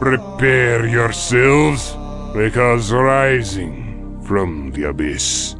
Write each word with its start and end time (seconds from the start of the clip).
Prepare 0.00 0.86
yourselves, 0.86 1.94
because 2.32 2.90
rising 2.90 4.18
from 4.24 4.72
the 4.72 4.84
abyss, 4.88 5.54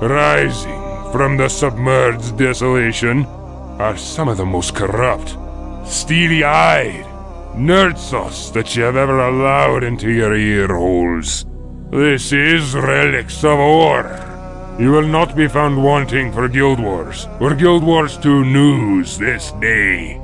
rising 0.00 0.80
from 1.12 1.36
the 1.36 1.48
submerged 1.48 2.38
desolation, 2.38 3.26
are 3.78 3.96
some 3.98 4.28
of 4.28 4.38
the 4.38 4.46
most 4.46 4.74
corrupt, 4.74 5.36
steely 5.86 6.42
eyed 6.42 7.04
nerdsos 7.54 8.52
that 8.52 8.74
you 8.74 8.82
have 8.82 8.96
ever 8.96 9.28
allowed 9.28 9.84
into 9.84 10.10
your 10.10 10.34
ear 10.34 10.68
holes. 10.68 11.44
This 11.90 12.32
is 12.32 12.74
Relics 12.74 13.44
of 13.44 13.58
Orr. 13.58 14.76
You 14.78 14.90
will 14.90 15.06
not 15.06 15.36
be 15.36 15.48
found 15.48 15.82
wanting 15.82 16.32
for 16.32 16.48
Guild 16.48 16.80
Wars 16.80 17.26
or 17.40 17.54
Guild 17.54 17.82
Wars 17.82 18.16
2 18.18 18.44
news 18.44 19.18
this 19.18 19.52
day. 19.52 20.20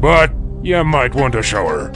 But 0.00 0.33
you 0.64 0.82
might 0.82 1.14
want 1.14 1.34
a 1.34 1.42
shower. 1.42 1.92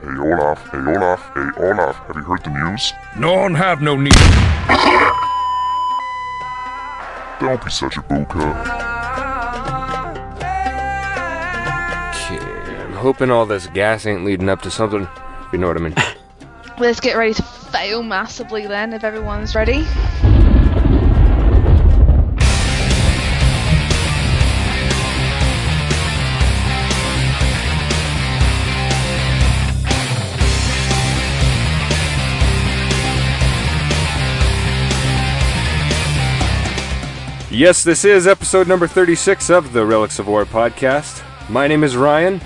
Hey 0.00 0.18
Olaf, 0.18 0.68
hey 0.70 0.78
Olaf, 0.78 1.30
hey 1.34 1.48
Olaf, 1.56 1.96
have 2.06 2.16
you 2.16 2.22
heard 2.22 2.44
the 2.44 2.50
news? 2.50 2.92
No 3.18 3.34
one 3.36 3.54
have 3.54 3.80
no 3.80 3.96
need. 3.96 4.12
Don't 7.40 7.64
be 7.64 7.70
such 7.70 7.96
a 7.96 8.02
buka. 8.02 8.82
Okay, 12.12 12.82
I'm 12.82 12.92
hoping 12.92 13.30
all 13.30 13.46
this 13.46 13.66
gas 13.68 14.04
ain't 14.04 14.24
leading 14.24 14.50
up 14.50 14.60
to 14.62 14.70
something. 14.70 15.08
You 15.52 15.58
know 15.58 15.68
what 15.68 15.78
I 15.78 15.80
mean. 15.80 15.94
Let's 16.78 17.00
get 17.00 17.16
ready 17.16 17.34
to 17.34 17.42
fail 17.72 18.02
massively 18.02 18.66
then, 18.66 18.92
if 18.92 19.02
everyone's 19.02 19.54
ready. 19.54 19.86
Yes, 37.50 37.84
this 37.84 38.04
is 38.04 38.26
episode 38.26 38.66
number 38.66 38.86
36 38.86 39.50
of 39.50 39.72
the 39.72 39.84
Relics 39.84 40.18
of 40.18 40.28
Orr 40.28 40.44
podcast. 40.44 41.22
My 41.50 41.66
name 41.66 41.84
is 41.84 41.96
Ryan, 41.96 42.40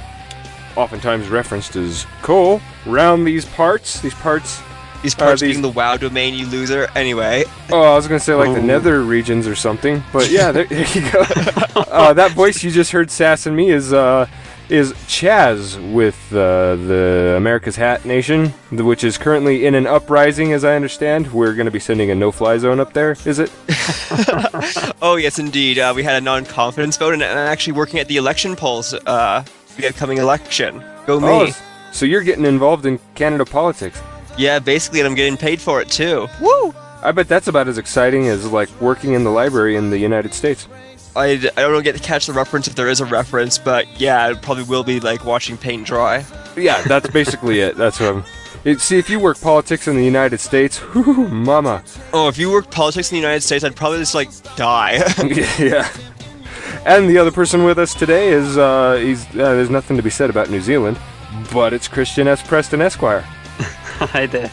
oftentimes 0.77 1.29
referenced 1.29 1.77
as 1.77 2.07
Cole. 2.23 2.61
Round 2.87 3.27
these 3.27 3.45
parts, 3.45 4.01
these 4.01 4.15
parts. 4.15 4.61
These 5.03 5.15
parts 5.15 5.41
these- 5.41 5.53
being 5.53 5.63
the 5.63 5.69
WoW 5.69 5.97
domain, 5.97 6.35
you 6.35 6.47
loser. 6.47 6.89
Anyway, 6.95 7.45
Oh, 7.71 7.83
I 7.83 7.95
was 7.95 8.07
gonna 8.09 8.21
say 8.21 8.35
like 8.35 8.55
the 8.55 8.63
nether 8.63 9.03
regions 9.03 9.47
or 9.47 9.55
something, 9.55 10.03
but 10.13 10.31
yeah, 10.31 10.53
there, 10.53 10.65
there 10.65 10.87
you 10.95 11.11
go. 11.13 11.21
uh, 11.91 12.13
that 12.13 12.33
voice 12.33 12.63
you 12.63 12.71
just 12.71 12.93
heard 12.93 13.11
sassing 13.11 13.55
me 13.55 13.71
is 13.71 13.93
uh, 13.93 14.27
is 14.69 14.93
Chaz 15.07 15.77
with 15.93 16.17
uh, 16.33 16.75
the 16.75 17.35
America's 17.37 17.77
Hat 17.77 18.05
Nation, 18.05 18.49
which 18.73 19.05
is 19.05 19.17
currently 19.17 19.65
in 19.67 19.75
an 19.77 19.87
uprising, 19.87 20.53
as 20.53 20.65
I 20.65 20.75
understand. 20.75 21.33
We're 21.33 21.55
gonna 21.55 21.71
be 21.71 21.79
sending 21.79 22.11
a 22.11 22.15
no-fly 22.15 22.59
zone 22.59 22.81
up 22.81 22.93
there. 22.93 23.13
Is 23.25 23.39
it? 23.39 23.53
oh 25.03 25.17
yes, 25.21 25.39
indeed. 25.39 25.79
Uh, 25.79 25.93
we 25.95 26.03
had 26.03 26.17
a 26.17 26.21
non-confidence 26.21 26.97
vote, 26.97 27.15
and 27.15 27.23
I'm 27.23 27.37
actually 27.37 27.75
working 27.75 28.01
at 28.01 28.09
the 28.09 28.17
election 28.17 28.57
polls 28.57 28.93
uh, 28.95 29.43
for 29.67 29.83
the 29.83 29.89
upcoming 29.89 30.19
election. 30.19 30.83
Go 31.07 31.21
me! 31.21 31.29
Oh, 31.29 31.57
so 31.93 32.05
you're 32.05 32.23
getting 32.23 32.45
involved 32.45 32.87
in 32.87 32.99
Canada 33.15 33.45
politics. 33.45 34.01
Yeah, 34.37 34.59
basically, 34.59 35.01
and 35.01 35.09
I'm 35.09 35.15
getting 35.15 35.37
paid 35.37 35.61
for 35.61 35.81
it 35.81 35.91
too. 35.91 36.29
Woo! 36.41 36.75
I 37.03 37.13
bet 37.13 37.29
that's 37.29 37.49
about 37.49 37.69
as 37.69 37.79
exciting 37.79 38.29
as 38.29 38.51
like 38.51 38.69
working 38.81 39.13
in 39.13 39.25
the 39.25 39.31
library 39.31 39.77
in 39.77 39.91
the 39.91 39.99
United 39.99 40.35
States. 40.35 40.69
I, 41.15 41.31
I 41.57 41.63
don't 41.63 41.83
get 41.83 41.97
to 41.97 42.03
catch 42.03 42.27
the 42.27 42.35
reference 42.35 42.69
if 42.69 42.75
there 42.75 42.89
is 42.89 43.01
a 43.01 43.07
reference, 43.07 43.57
but 43.57 43.87
yeah, 43.99 44.31
it 44.31 44.43
probably 44.43 44.65
will 44.65 44.85
be 44.85 45.01
like 45.01 45.25
watching 45.25 45.57
paint 45.57 45.87
dry. 45.87 46.25
Yeah, 46.57 46.83
that's 46.83 47.09
basically 47.09 47.61
it. 47.61 47.77
That's 47.77 47.99
what 47.99 48.09
I'm. 48.11 48.25
It, 48.65 48.81
see, 48.81 48.99
if 48.99 49.09
you 49.09 49.21
work 49.21 49.41
politics 49.41 49.87
in 49.89 49.97
the 49.97 50.05
United 50.05 50.41
States, 50.41 50.83
whoo, 50.95 51.29
mama. 51.29 51.83
Oh, 52.13 52.29
if 52.29 52.37
you 52.37 52.51
work 52.51 52.71
politics 52.71 53.11
in 53.11 53.17
the 53.17 53.21
United 53.21 53.43
States, 53.43 53.65
I'd 53.65 53.77
probably 53.77 54.01
just 54.01 54.15
like 54.15 54.29
die. 54.57 54.95
yeah. 55.59 55.89
And 56.85 57.09
the 57.09 57.19
other 57.19 57.33
person 57.33 57.65
with 57.65 57.79
us 57.79 57.95
today 57.95 58.29
is 58.29 58.59
uh, 58.59 58.97
he's 58.97 59.25
uh, 59.31 59.55
there's 59.55 59.71
nothing 59.71 59.97
to 59.97 60.03
be 60.03 60.11
said 60.11 60.29
about 60.29 60.51
New 60.51 60.61
Zealand, 60.61 60.99
but 61.53 61.73
it's 61.73 61.89
Christian 61.89 62.29
S. 62.29 62.47
Preston 62.47 62.83
Esquire. 62.83 63.25
Hi 64.13 64.27
there. 64.27 64.51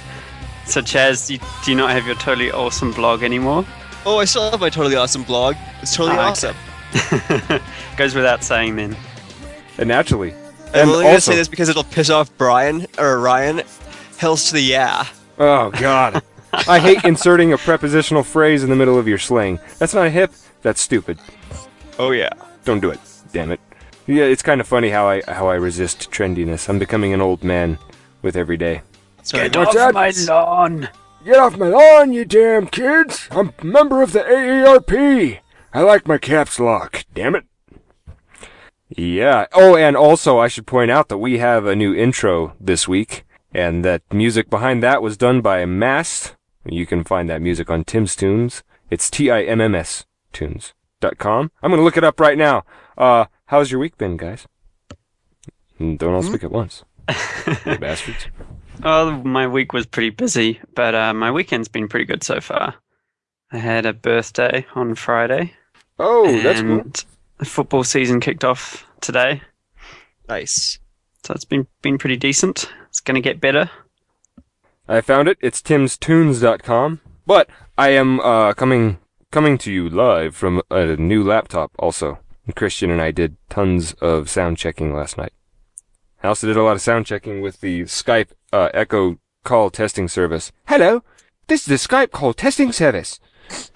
So, 0.65 0.81
Chaz, 0.81 1.27
do 1.27 1.33
you, 1.33 1.39
do 1.65 1.71
you 1.71 1.75
not 1.75 1.91
have 1.91 2.05
your 2.05 2.15
totally 2.15 2.51
awesome 2.51 2.91
blog 2.93 3.23
anymore? 3.23 3.65
oh, 4.05 4.19
I 4.19 4.25
still 4.25 4.49
have 4.51 4.59
my 4.61 4.69
totally 4.69 4.95
awesome 4.95 5.23
blog. 5.23 5.55
It's 5.81 5.95
totally 5.95 6.17
Ah, 6.17 6.29
awesome. 6.29 6.55
Goes 7.97 8.15
without 8.15 8.43
saying 8.43 8.75
then. 8.75 8.95
And 9.77 9.87
naturally, 9.89 10.33
I'm 10.73 10.89
only 10.89 11.03
gonna 11.05 11.19
say 11.21 11.35
this 11.35 11.47
because 11.47 11.67
it'll 11.69 11.83
piss 11.83 12.09
off 12.09 12.35
Brian 12.37 12.85
or 12.97 13.19
Ryan. 13.19 13.63
Hills 14.17 14.47
to 14.47 14.53
the 14.53 14.61
yeah. 14.61 15.05
oh 15.39 15.71
god, 15.71 16.21
I 16.53 16.79
hate 16.79 17.03
inserting 17.03 17.51
a 17.51 17.57
prepositional 17.57 18.23
phrase 18.23 18.63
in 18.63 18.69
the 18.69 18.75
middle 18.75 18.97
of 18.97 19.07
your 19.07 19.17
slang. 19.17 19.59
That's 19.79 19.93
not 19.93 20.11
hip. 20.11 20.31
That's 20.61 20.79
stupid. 20.79 21.19
Oh 21.99 22.11
yeah. 22.11 22.29
Don't 22.63 22.79
do 22.79 22.91
it. 22.91 22.99
Damn 23.33 23.51
it. 23.51 23.59
Yeah, 24.07 24.23
it's 24.25 24.41
kind 24.43 24.61
of 24.61 24.67
funny 24.67 24.89
how 24.89 25.07
I 25.09 25.21
how 25.27 25.47
I 25.49 25.55
resist 25.55 26.11
trendiness. 26.11 26.69
I'm 26.69 26.79
becoming 26.79 27.13
an 27.13 27.21
old 27.21 27.43
man 27.43 27.77
with 28.21 28.35
every 28.37 28.57
day. 28.57 28.81
Sorry, 29.23 29.49
What's 29.49 29.73
that? 29.75 29.93
my 29.93 30.11
lawn! 30.27 30.89
Get 31.25 31.37
off 31.39 31.57
my 31.57 31.67
lawn, 31.69 32.11
you 32.13 32.25
damn 32.25 32.67
kids! 32.67 33.27
I'm 33.31 33.53
a 33.59 33.65
member 33.65 34.01
of 34.01 34.11
the 34.11 34.19
AARP! 34.19 35.39
I 35.73 35.81
like 35.81 36.07
my 36.07 36.17
caps 36.17 36.59
lock, 36.59 37.05
damn 37.13 37.35
it. 37.35 37.45
Yeah. 38.89 39.45
Oh, 39.53 39.75
and 39.75 39.95
also 39.97 40.37
I 40.39 40.47
should 40.47 40.67
point 40.67 40.91
out 40.91 41.09
that 41.09 41.17
we 41.17 41.39
have 41.39 41.65
a 41.65 41.75
new 41.75 41.95
intro 41.95 42.53
this 42.59 42.87
week, 42.87 43.23
and 43.53 43.83
that 43.85 44.01
music 44.13 44.49
behind 44.49 44.83
that 44.83 45.01
was 45.01 45.17
done 45.17 45.41
by 45.41 45.65
Mast. 45.65 46.35
You 46.65 46.85
can 46.85 47.03
find 47.03 47.29
that 47.29 47.41
music 47.41 47.69
on 47.69 47.83
Tim's 47.85 48.15
Tunes. 48.15 48.63
It's 48.91 49.09
T-I-M-M-S 49.09 50.05
tunes.com. 50.31 51.51
I'm 51.61 51.71
gonna 51.71 51.81
look 51.81 51.97
it 51.97 52.03
up 52.03 52.19
right 52.19 52.37
now. 52.37 52.63
Uh, 52.97 53.25
how's 53.47 53.71
your 53.71 53.79
week 53.79 53.97
been, 53.97 54.17
guys? 54.17 54.47
Mm, 55.79 55.97
Don't 55.97 56.13
all 56.13 56.23
speak 56.23 56.43
at 56.43 56.51
once. 56.51 56.83
you 57.65 57.77
bastards. 57.77 58.27
Oh, 58.85 59.21
my 59.23 59.47
week 59.47 59.71
was 59.71 59.85
pretty 59.85 60.09
busy, 60.09 60.59
but 60.75 60.93
uh, 60.93 61.13
my 61.13 61.31
weekend's 61.31 61.67
been 61.69 61.87
pretty 61.87 62.05
good 62.05 62.23
so 62.23 62.41
far. 62.41 62.75
I 63.51 63.57
had 63.57 63.85
a 63.85 63.93
birthday 63.93 64.65
on 64.75 64.95
Friday, 64.95 65.53
Oh, 65.99 66.29
that's 66.41 66.59
cool. 66.61 66.79
and 66.79 67.05
the 67.37 67.45
football 67.45 67.83
season 67.83 68.19
kicked 68.19 68.43
off 68.43 68.85
today, 68.99 69.41
Nice. 70.27 70.79
so 71.23 71.33
it's 71.33 71.45
been 71.45 71.67
been 71.81 71.97
pretty 71.97 72.17
decent. 72.17 72.69
It's 72.89 72.99
gonna 72.99 73.21
get 73.21 73.39
better. 73.39 73.69
I 74.87 75.01
found 75.01 75.27
it. 75.29 75.37
It's 75.41 75.61
timstunes.com. 75.61 76.99
But 77.25 77.49
I 77.77 77.89
am 77.89 78.19
uh, 78.19 78.53
coming 78.53 78.97
coming 79.31 79.57
to 79.59 79.71
you 79.71 79.87
live 79.89 80.35
from 80.35 80.61
a 80.69 80.95
new 80.97 81.23
laptop 81.23 81.71
also. 81.79 82.19
Christian 82.55 82.89
and 82.91 83.01
I 83.01 83.11
did 83.11 83.37
tons 83.49 83.93
of 84.01 84.29
sound 84.29 84.57
checking 84.57 84.93
last 84.93 85.17
night. 85.17 85.31
I 86.21 86.27
also 86.27 86.47
did 86.47 86.57
a 86.57 86.63
lot 86.63 86.75
of 86.75 86.81
sound 86.81 87.05
checking 87.05 87.39
with 87.41 87.61
the 87.61 87.83
Skype 87.83 88.31
uh, 88.53 88.69
Echo 88.73 89.17
call 89.43 89.69
testing 89.69 90.07
service. 90.07 90.51
Hello, 90.67 91.03
this 91.47 91.61
is 91.61 91.65
the 91.65 91.75
Skype 91.87 92.11
call 92.11 92.33
testing 92.33 92.71
service. 92.71 93.19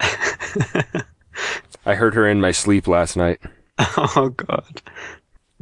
I 1.84 1.94
heard 1.94 2.14
her 2.14 2.26
in 2.28 2.40
my 2.40 2.52
sleep 2.52 2.86
last 2.86 3.16
night. 3.16 3.40
oh 3.78 4.32
God. 4.36 4.82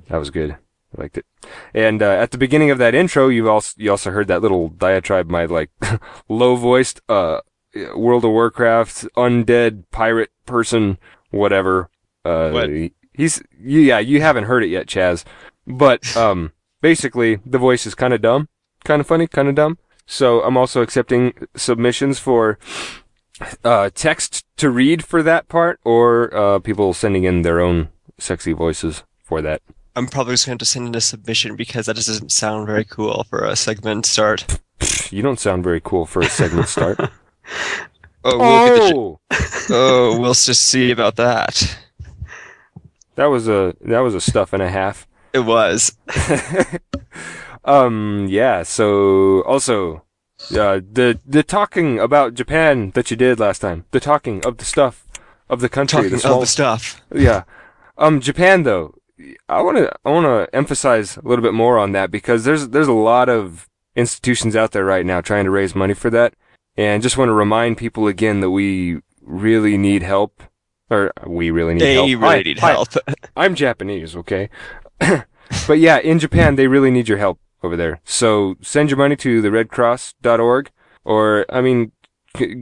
That 0.09 0.19
was 0.19 0.31
good. 0.31 0.53
I 0.53 1.03
liked 1.03 1.19
it. 1.19 1.27
And 1.75 2.03
uh, 2.03 2.11
at 2.11 2.31
the 2.31 2.39
beginning 2.39 2.71
of 2.71 2.79
that 2.79 2.95
intro, 2.95 3.29
you 3.29 3.49
also 3.51 3.75
you 3.77 3.91
also 3.91 4.11
heard 4.11 4.29
that 4.29 4.43
little 4.43 4.69
diatribe, 4.69 5.29
my 5.29 5.47
like 5.47 5.71
low 6.29 6.57
voiced 6.57 7.01
uh, 7.09 7.41
World 7.95 8.25
of 8.25 8.31
Warcraft 8.31 9.07
undead 9.17 9.85
pirate 9.91 10.31
person, 10.47 10.99
whatever. 11.31 11.91
Uh, 12.25 12.51
What? 12.51 12.71
He's 13.12 13.43
yeah, 13.61 13.99
you 13.99 14.21
haven't 14.21 14.45
heard 14.45 14.62
it 14.62 14.69
yet, 14.69 14.87
Chaz. 14.87 15.25
But 15.67 16.17
um, 16.17 16.53
basically, 16.81 17.41
the 17.47 17.59
voice 17.59 17.87
is 17.87 17.95
kind 17.95 18.12
of 18.15 18.21
dumb, 18.23 18.49
kind 18.87 19.00
of 19.00 19.06
funny, 19.06 19.27
kind 19.27 19.49
of 19.49 19.55
dumb. 19.55 19.79
So 20.06 20.41
I'm 20.43 20.56
also 20.56 20.83
accepting 20.83 21.35
submissions 21.56 22.19
for 22.19 22.59
uh, 23.65 23.91
text 23.94 24.47
to 24.56 24.71
read 24.71 25.05
for 25.05 25.23
that 25.23 25.49
part, 25.49 25.81
or 25.85 26.35
uh, 26.35 26.59
people 26.61 26.94
sending 26.94 27.25
in 27.25 27.43
their 27.43 27.61
own 27.61 27.88
sexy 28.19 28.53
voices 28.53 29.03
for 29.23 29.43
that. 29.43 29.61
I'm 29.97 30.06
probably 30.06 30.35
just 30.35 30.47
going 30.47 30.59
to 30.59 30.65
send 30.65 30.87
in 30.87 30.94
a 30.94 31.00
submission 31.00 31.56
because 31.56 31.87
that 31.87 31.97
just 31.97 32.09
doesn't 32.09 32.31
sound 32.31 32.67
very 32.67 32.85
cool 32.85 33.25
for 33.25 33.44
a 33.44 33.56
segment 33.56 34.06
start. 34.06 34.61
You 35.11 35.23
don't 35.23 35.41
sound 35.41 35.65
very 35.65 35.81
cool 35.81 36.06
for 36.06 36.23
a 36.23 36.29
segment 36.29 36.69
start. 36.69 37.00
Oh, 38.29 38.38
we'll 38.38 38.67
get 38.67 39.69
the 39.69 39.75
oh, 39.77 40.15
oh, 40.17 40.19
we'll 40.21 40.35
just 40.35 40.65
see 40.65 40.91
about 40.91 41.15
that. 41.15 41.79
that 43.15 43.27
was 43.27 43.47
a 43.47 43.77
that 43.83 44.00
was 44.00 44.17
a 44.17 44.21
stuff 44.21 44.53
and 44.53 44.61
a 44.61 44.69
half. 44.69 45.06
It 45.33 45.44
was. 45.44 45.97
um, 47.67 48.27
yeah. 48.31 48.63
So 48.63 49.43
also, 49.43 50.03
Uh, 50.53 50.81
the 50.93 51.19
the 51.27 51.43
talking 51.43 51.99
about 51.99 52.35
Japan 52.35 52.91
that 52.95 53.11
you 53.11 53.17
did 53.17 53.41
last 53.41 53.61
time. 53.61 53.85
The 53.91 54.01
talking 54.01 54.45
of 54.47 54.57
the 54.59 54.65
stuff 54.65 55.07
of 55.49 55.61
the 55.61 55.69
country. 55.69 55.97
Talking 56.11 56.19
the 56.19 56.29
of 56.35 56.41
the 56.41 56.47
stuff. 56.47 57.01
yeah. 57.15 57.43
Um, 57.99 58.21
Japan 58.21 58.63
though, 58.65 58.93
I 59.49 59.63
want 59.63 59.79
to 59.79 59.91
I 60.05 60.11
want 60.11 60.27
to 60.27 60.55
emphasize 60.55 61.17
a 61.17 61.23
little 61.29 61.43
bit 61.43 61.55
more 61.55 61.79
on 61.79 61.93
that 61.93 62.11
because 62.11 62.45
there's 62.45 62.69
there's 62.69 62.89
a 62.89 62.93
lot 63.13 63.29
of 63.31 63.67
institutions 63.97 64.55
out 64.55 64.73
there 64.73 64.85
right 64.85 65.07
now 65.07 65.21
trying 65.23 65.45
to 65.45 65.51
raise 65.51 65.75
money 65.75 65.95
for 65.95 66.11
that, 66.11 66.35
and 66.77 67.03
just 67.03 67.17
want 67.17 67.31
to 67.31 67.33
remind 67.45 67.79
people 67.79 68.07
again 68.07 68.41
that 68.41 68.51
we 68.51 69.01
really 69.23 69.79
need 69.79 70.03
help, 70.03 70.43
or 70.91 71.11
we 71.27 71.51
really 71.51 71.73
need 71.75 71.81
They 71.81 71.95
help. 71.95 72.09
really 72.23 72.41
I- 72.41 72.43
need 72.43 72.59
I- 72.61 72.73
help. 72.73 72.89
I'm 73.37 73.55
Japanese, 73.55 74.15
okay? 74.17 74.51
but 75.67 75.79
yeah, 75.79 75.99
in 75.99 76.19
Japan, 76.19 76.57
they 76.57 76.67
really 76.69 76.91
need 76.91 77.09
your 77.09 77.19
help 77.19 77.39
over 77.67 77.77
there. 77.77 78.01
So 78.05 78.57
send 78.63 78.89
your 78.91 78.97
money 78.99 79.17
to 79.17 79.43
the 79.43 79.49
redcross.org 79.49 80.71
or, 81.05 81.45
I 81.51 81.61
mean, 81.61 81.93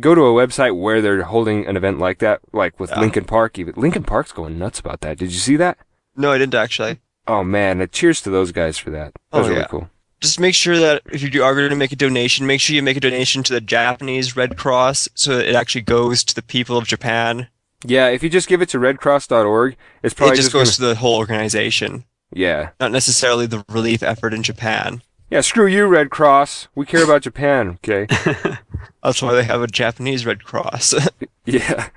go 0.00 0.14
to 0.14 0.22
a 0.22 0.32
website 0.46 0.78
where 0.78 1.00
they're 1.00 1.22
holding 1.22 1.66
an 1.66 1.76
event 1.76 1.98
like 1.98 2.18
that, 2.18 2.40
like 2.52 2.78
with 2.80 2.90
Yeah. 2.90 3.00
Linkin 3.00 3.24
Park. 3.24 3.58
Even 3.58 3.74
Linkin 3.76 4.02
Park's 4.04 4.32
going 4.32 4.58
nuts 4.58 4.78
about 4.80 5.00
that. 5.02 5.18
Did 5.18 5.32
you 5.32 5.38
see 5.38 5.56
that? 5.56 5.78
no, 6.16 6.30
I 6.32 6.38
didn't 6.38 6.54
actually. 6.54 6.98
Oh 7.26 7.42
man, 7.42 7.80
uh, 7.80 7.86
cheers 7.86 8.20
to 8.22 8.30
those 8.30 8.52
guys 8.52 8.76
for 8.78 8.90
that. 8.90 9.12
That 9.32 9.38
was 9.38 9.46
Oh, 9.46 9.50
really 9.50 9.60
yeah. 9.62 9.66
cool. 9.68 9.90
Just 10.20 10.38
make 10.38 10.54
sure 10.54 10.78
that 10.78 11.02
if 11.10 11.22
you 11.34 11.42
are 11.42 11.54
going 11.54 11.70
to 11.70 11.76
make 11.76 11.90
a 11.92 11.96
donation, 11.96 12.46
make 12.46 12.60
sure 12.60 12.76
you 12.76 12.82
make 12.82 12.96
a 12.96 13.00
donation 13.00 13.42
to 13.42 13.52
the 13.52 13.60
Japanese 13.60 14.36
Red 14.36 14.56
Cross 14.56 15.08
so 15.14 15.36
that 15.36 15.48
it 15.48 15.54
actually 15.54 15.80
goes 15.82 16.22
to 16.24 16.34
the 16.34 16.42
people 16.42 16.76
of 16.78 16.86
Japan. 16.86 17.48
Yeah, 17.84 18.08
if 18.08 18.22
you 18.22 18.30
just 18.30 18.48
give 18.48 18.62
it 18.62 18.68
to 18.70 18.78
redcross.org, 18.78 19.76
it's 20.02 20.14
probably 20.14 20.34
it 20.34 20.36
just 20.36 20.52
gonna- 20.52 20.64
goes 20.64 20.76
to 20.76 20.82
the 20.82 20.94
whole 20.94 21.16
organization, 21.18 22.04
yeah. 22.34 22.70
not 22.80 22.92
necessarily 22.92 23.46
the 23.46 23.64
relief 23.68 24.02
effort 24.02 24.34
in 24.34 24.42
Japan. 24.42 25.02
Yeah, 25.30 25.40
screw 25.40 25.66
you, 25.66 25.86
Red 25.86 26.10
Cross. 26.10 26.68
We 26.74 26.84
care 26.86 27.02
about 27.02 27.22
Japan, 27.22 27.78
okay? 27.82 28.06
That's 29.02 29.22
why 29.22 29.32
they 29.34 29.44
have 29.44 29.62
a 29.62 29.66
Japanese 29.66 30.26
Red 30.26 30.44
Cross. 30.44 30.94
Yeah. 31.46 31.88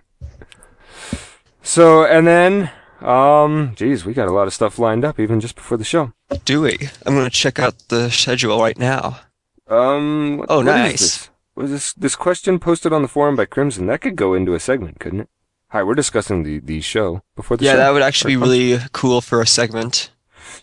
So, 1.61 2.03
and 2.05 2.27
then, 2.27 2.69
um, 3.01 3.73
geez, 3.75 4.05
we 4.05 4.13
got 4.13 4.27
a 4.27 4.31
lot 4.31 4.47
of 4.47 4.53
stuff 4.53 4.77
lined 4.79 5.03
up 5.05 5.19
even 5.19 5.39
just 5.39 5.55
before 5.55 5.77
the 5.77 5.83
show. 5.83 6.11
do 6.45 6.61
we? 6.61 6.77
I'm 7.05 7.13
going 7.15 7.25
to 7.25 7.29
check 7.29 7.59
out 7.59 7.75
the 7.89 8.09
schedule 8.09 8.59
right 8.59 8.77
now. 8.77 9.19
Um, 9.67 10.37
what- 10.37 10.47
Oh, 10.49 10.57
what 10.57 10.65
nice. 10.65 11.29
Was 11.55 11.71
this 11.71 11.93
this 11.93 12.15
question 12.15 12.59
posted 12.59 12.93
on 12.93 13.01
the 13.01 13.07
forum 13.07 13.35
by 13.35 13.45
Crimson? 13.45 13.87
That 13.87 14.01
could 14.01 14.15
go 14.15 14.33
into 14.35 14.53
a 14.53 14.59
segment, 14.59 14.99
couldn't 14.99 15.21
it? 15.21 15.29
Hi, 15.69 15.81
we're 15.81 15.95
discussing 15.95 16.43
the 16.43 16.59
the 16.59 16.81
show 16.81 17.23
before 17.35 17.57
the 17.57 17.65
yeah, 17.65 17.71
show. 17.71 17.77
Yeah, 17.77 17.83
that 17.85 17.91
would 17.93 18.03
actually 18.03 18.33
be 18.35 18.41
really 18.41 18.79
cool 18.91 19.21
for 19.21 19.41
a 19.41 19.47
segment. 19.47 20.11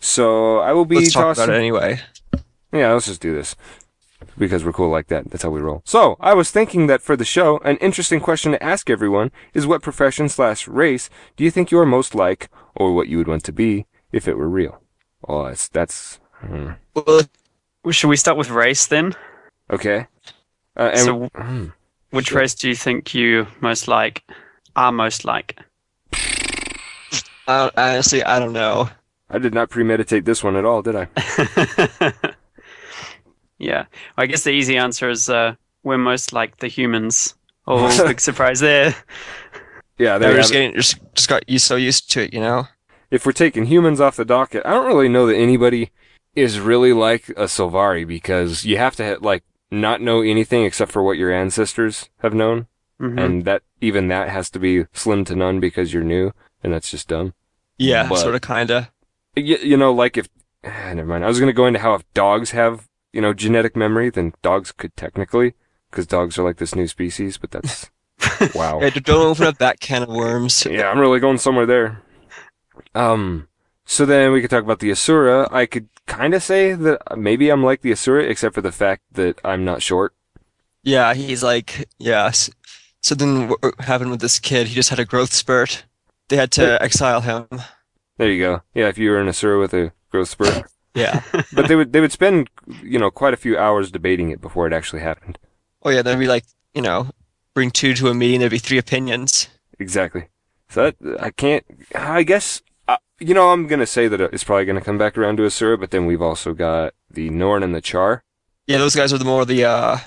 So 0.04 0.58
I 0.58 0.72
will 0.72 0.84
be 0.84 0.96
Let's 0.96 1.14
talk 1.14 1.36
tossing. 1.36 1.44
about 1.44 1.54
it 1.54 1.58
anyway. 1.58 2.00
Yeah, 2.72 2.92
let's 2.92 3.06
just 3.06 3.22
do 3.22 3.34
this. 3.34 3.56
Because 4.36 4.62
we're 4.64 4.72
cool 4.72 4.90
like 4.90 5.06
that. 5.08 5.30
That's 5.30 5.42
how 5.44 5.50
we 5.50 5.60
roll. 5.62 5.80
So, 5.86 6.16
I 6.20 6.34
was 6.34 6.50
thinking 6.50 6.88
that 6.88 7.00
for 7.00 7.16
the 7.16 7.24
show, 7.24 7.58
an 7.58 7.76
interesting 7.78 8.20
question 8.20 8.52
to 8.52 8.62
ask 8.62 8.90
everyone 8.90 9.30
is 9.54 9.66
what 9.66 9.80
profession 9.80 10.28
slash 10.28 10.68
race 10.68 11.08
do 11.36 11.44
you 11.44 11.50
think 11.50 11.70
you're 11.70 11.86
most 11.86 12.14
like, 12.14 12.50
or 12.74 12.92
what 12.92 13.08
you 13.08 13.16
would 13.18 13.28
want 13.28 13.44
to 13.44 13.52
be 13.52 13.86
if 14.12 14.26
it 14.28 14.36
were 14.36 14.48
real? 14.48 14.82
Oh, 15.26 15.44
that's, 15.44 15.68
that's, 15.68 16.18
hmm. 16.40 16.70
Well, 16.94 17.22
Well, 17.84 17.92
Should 17.92 18.08
we 18.08 18.16
start 18.16 18.36
with 18.36 18.50
race 18.50 18.86
then? 18.86 19.14
okay. 19.70 20.06
Uh, 20.76 20.90
and, 20.92 20.98
So- 21.00 21.28
hmm. 21.34 21.66
Which 22.10 22.28
Sure. 22.28 22.40
race 22.40 22.54
do 22.54 22.68
you 22.68 22.74
think 22.76 23.14
you 23.14 23.46
most 23.60 23.88
like? 23.88 24.22
Are 24.76 24.92
most 24.92 25.24
like? 25.24 25.58
I, 27.46 27.70
honestly, 27.76 28.22
I 28.22 28.38
don't 28.38 28.52
know. 28.52 28.88
I 29.30 29.38
did 29.38 29.54
not 29.54 29.70
premeditate 29.70 30.24
this 30.24 30.44
one 30.44 30.56
at 30.56 30.64
all, 30.64 30.82
did 30.82 30.96
I? 30.96 31.08
yeah. 33.58 33.86
I 34.16 34.26
guess 34.26 34.44
the 34.44 34.50
easy 34.50 34.76
answer 34.76 35.08
is 35.08 35.28
uh, 35.28 35.54
we're 35.82 35.98
most 35.98 36.32
like 36.32 36.58
the 36.58 36.68
humans. 36.68 37.34
Oh, 37.66 38.04
big 38.06 38.20
surprise 38.20 38.60
there. 38.60 38.94
Yeah, 39.98 40.18
They're 40.18 40.30
there 40.30 40.30
you 40.32 40.36
just 40.36 40.52
have 40.52 40.60
it. 40.60 40.64
getting 40.66 40.76
just 40.76 40.98
just 41.14 41.28
got 41.28 41.48
you 41.48 41.58
so 41.58 41.76
used 41.76 42.10
to 42.12 42.22
it, 42.24 42.34
you 42.34 42.40
know. 42.40 42.66
If 43.10 43.24
we're 43.24 43.32
taking 43.32 43.66
humans 43.66 44.00
off 44.00 44.16
the 44.16 44.24
docket, 44.24 44.66
I 44.66 44.70
don't 44.70 44.86
really 44.86 45.08
know 45.08 45.26
that 45.26 45.36
anybody 45.36 45.90
is 46.34 46.58
really 46.58 46.92
like 46.92 47.28
a 47.30 47.44
Sylvari 47.44 48.06
because 48.06 48.64
you 48.64 48.76
have 48.76 48.96
to 48.96 49.18
like 49.20 49.44
not 49.70 50.00
know 50.00 50.20
anything 50.20 50.64
except 50.64 50.90
for 50.92 51.02
what 51.02 51.16
your 51.16 51.32
ancestors 51.32 52.08
have 52.18 52.34
known. 52.34 52.66
Mhm. 53.00 53.20
and 53.20 53.44
that 53.44 53.62
even 53.80 54.06
that 54.06 54.28
has 54.28 54.48
to 54.50 54.60
be 54.60 54.86
slim 54.92 55.24
to 55.24 55.34
none 55.34 55.58
because 55.58 55.92
you're 55.92 56.04
new, 56.04 56.30
and 56.62 56.72
that's 56.72 56.88
just 56.92 57.08
dumb. 57.08 57.34
Yeah, 57.76 58.08
But- 58.08 58.18
sort 58.20 58.36
of, 58.36 58.40
kinda. 58.42 58.92
You, 59.36 59.56
you 59.56 59.76
know, 59.76 59.92
like 59.92 60.16
if 60.16 60.28
never 60.64 61.04
mind. 61.04 61.24
I 61.24 61.28
was 61.28 61.40
gonna 61.40 61.52
go 61.52 61.66
into 61.66 61.80
how 61.80 61.94
if 61.94 62.12
dogs 62.14 62.50
have 62.52 62.88
you 63.12 63.20
know 63.20 63.32
genetic 63.34 63.76
memory, 63.76 64.10
then 64.10 64.34
dogs 64.42 64.72
could 64.72 64.96
technically, 64.96 65.54
because 65.90 66.06
dogs 66.06 66.38
are 66.38 66.44
like 66.44 66.56
this 66.56 66.74
new 66.74 66.88
species. 66.88 67.38
But 67.38 67.50
that's 67.50 67.90
wow. 68.54 68.80
Yeah, 68.80 68.90
don't 68.90 69.26
open 69.26 69.46
up 69.46 69.58
that 69.58 69.80
can 69.80 70.02
of 70.02 70.08
worms. 70.08 70.66
yeah, 70.70 70.88
I'm 70.88 70.98
really 70.98 71.20
going 71.20 71.38
somewhere 71.38 71.66
there. 71.66 72.02
Um, 72.94 73.48
so 73.84 74.06
then 74.06 74.32
we 74.32 74.40
could 74.40 74.50
talk 74.50 74.64
about 74.64 74.80
the 74.80 74.90
Asura. 74.90 75.48
I 75.52 75.66
could 75.66 75.88
kind 76.06 76.34
of 76.34 76.42
say 76.42 76.72
that 76.72 77.16
maybe 77.16 77.50
I'm 77.50 77.62
like 77.62 77.82
the 77.82 77.92
Asura, 77.92 78.24
except 78.24 78.54
for 78.54 78.62
the 78.62 78.72
fact 78.72 79.02
that 79.12 79.40
I'm 79.44 79.64
not 79.64 79.82
short. 79.82 80.14
Yeah, 80.82 81.14
he's 81.14 81.42
like, 81.42 81.88
yes. 81.98 82.50
So 83.02 83.14
then 83.14 83.48
what 83.48 83.80
happened 83.80 84.10
with 84.10 84.20
this 84.20 84.38
kid? 84.38 84.68
He 84.68 84.74
just 84.74 84.90
had 84.90 84.98
a 84.98 85.04
growth 85.04 85.32
spurt. 85.32 85.84
They 86.28 86.36
had 86.36 86.50
to 86.52 86.82
exile 86.82 87.20
him. 87.20 87.46
There 88.16 88.30
you 88.30 88.40
go. 88.42 88.62
Yeah, 88.74 88.88
if 88.88 88.98
you 88.98 89.10
were 89.10 89.20
in 89.20 89.26
a 89.26 89.30
Asura 89.30 89.58
with 89.58 89.74
a 89.74 89.92
growth 90.10 90.28
spurt. 90.28 90.64
Yeah. 90.96 91.22
but 91.52 91.66
they 91.66 91.74
would 91.74 91.92
they 91.92 92.00
would 92.00 92.12
spend 92.12 92.48
you 92.80 93.00
know 93.00 93.10
quite 93.10 93.34
a 93.34 93.36
few 93.36 93.58
hours 93.58 93.90
debating 93.90 94.30
it 94.30 94.40
before 94.40 94.68
it 94.68 94.72
actually 94.72 95.02
happened. 95.02 95.40
Oh 95.82 95.90
yeah, 95.90 96.02
there'd 96.02 96.20
be 96.20 96.28
like, 96.28 96.44
you 96.72 96.82
know, 96.82 97.10
bring 97.52 97.72
two 97.72 97.94
to 97.94 98.06
a 98.10 98.14
meeting. 98.14 98.38
There'd 98.38 98.52
be 98.52 98.58
three 98.58 98.78
opinions. 98.78 99.48
Exactly. 99.80 100.28
So 100.68 100.92
that 100.92 101.20
I 101.20 101.30
can't. 101.30 101.64
I 101.96 102.22
guess 102.22 102.62
uh, 102.86 102.98
you 103.18 103.34
know 103.34 103.50
I'm 103.50 103.66
gonna 103.66 103.86
say 103.86 104.06
that 104.06 104.20
it's 104.20 104.44
probably 104.44 104.66
gonna 104.66 104.80
come 104.80 104.96
back 104.96 105.18
around 105.18 105.38
to 105.38 105.42
a 105.42 105.46
Asura, 105.46 105.76
but 105.76 105.90
then 105.90 106.06
we've 106.06 106.22
also 106.22 106.54
got 106.54 106.94
the 107.10 107.28
Norn 107.28 107.64
and 107.64 107.74
the 107.74 107.80
Char. 107.80 108.22
Yeah, 108.68 108.78
those 108.78 108.94
guys 108.94 109.12
are 109.12 109.18
the 109.18 109.24
more 109.24 109.44
the 109.44 109.64
uh, 109.64 109.98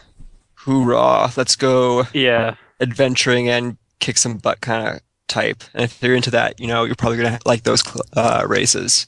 hoorah, 0.66 1.32
let's 1.36 1.58
go 1.58 2.04
Yeah. 2.14 2.56
adventuring 2.80 3.50
and 3.50 3.78
kick 4.00 4.18
some 4.18 4.38
butt 4.38 4.62
kind 4.62 4.88
of 4.88 5.02
type. 5.28 5.64
And 5.74 5.84
if 5.84 6.02
you're 6.02 6.16
into 6.16 6.32
that, 6.32 6.60
you 6.60 6.68
know, 6.68 6.84
you're 6.84 6.96
probably 6.96 7.18
gonna 7.18 7.40
like 7.46 7.64
those 7.64 7.84
uh, 8.16 8.46
races. 8.48 9.08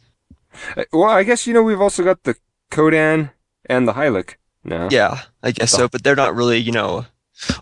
Uh, 0.75 0.83
Well, 0.92 1.10
I 1.10 1.24
guess 1.24 1.48
you 1.48 1.53
know 1.53 1.63
we've 1.63 1.82
also 1.82 2.03
got 2.03 2.24
the 2.24 2.36
Kodan 2.72 3.32
and 3.65 3.88
the 3.88 3.94
Hylek 3.94 4.36
now. 4.63 4.89
Yeah, 4.91 5.22
I 5.44 5.51
guess 5.51 5.72
so. 5.72 5.88
But 5.88 6.03
they're 6.03 6.15
not 6.15 6.36
really, 6.36 6.58
you 6.58 6.72
know. 6.72 7.05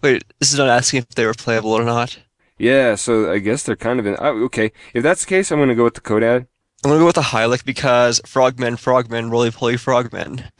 Wait, 0.01 0.23
this 0.39 0.51
is 0.51 0.57
not 0.57 0.69
asking 0.69 0.99
if 0.99 1.09
they 1.09 1.25
were 1.25 1.33
playable 1.33 1.71
or 1.71 1.83
not. 1.83 2.19
Yeah. 2.57 2.95
So 2.95 3.31
I 3.31 3.39
guess 3.39 3.63
they're 3.63 3.75
kind 3.75 3.99
of 3.99 4.05
in. 4.07 4.15
Oh, 4.19 4.43
okay. 4.45 4.71
If 4.93 5.03
that's 5.03 5.21
the 5.21 5.29
case, 5.29 5.51
I'm 5.51 5.59
gonna 5.59 5.75
go 5.75 5.83
with 5.83 5.95
the 5.95 6.01
Kodan. 6.01 6.47
I'm 6.83 6.89
gonna 6.91 6.99
go 6.99 7.05
with 7.07 7.15
the 7.15 7.21
Hylek 7.21 7.65
because 7.65 8.21
frogmen, 8.25 8.77
frogmen, 8.77 9.29
roly 9.31 9.51
poly 9.51 9.77
frogmen. 9.77 10.43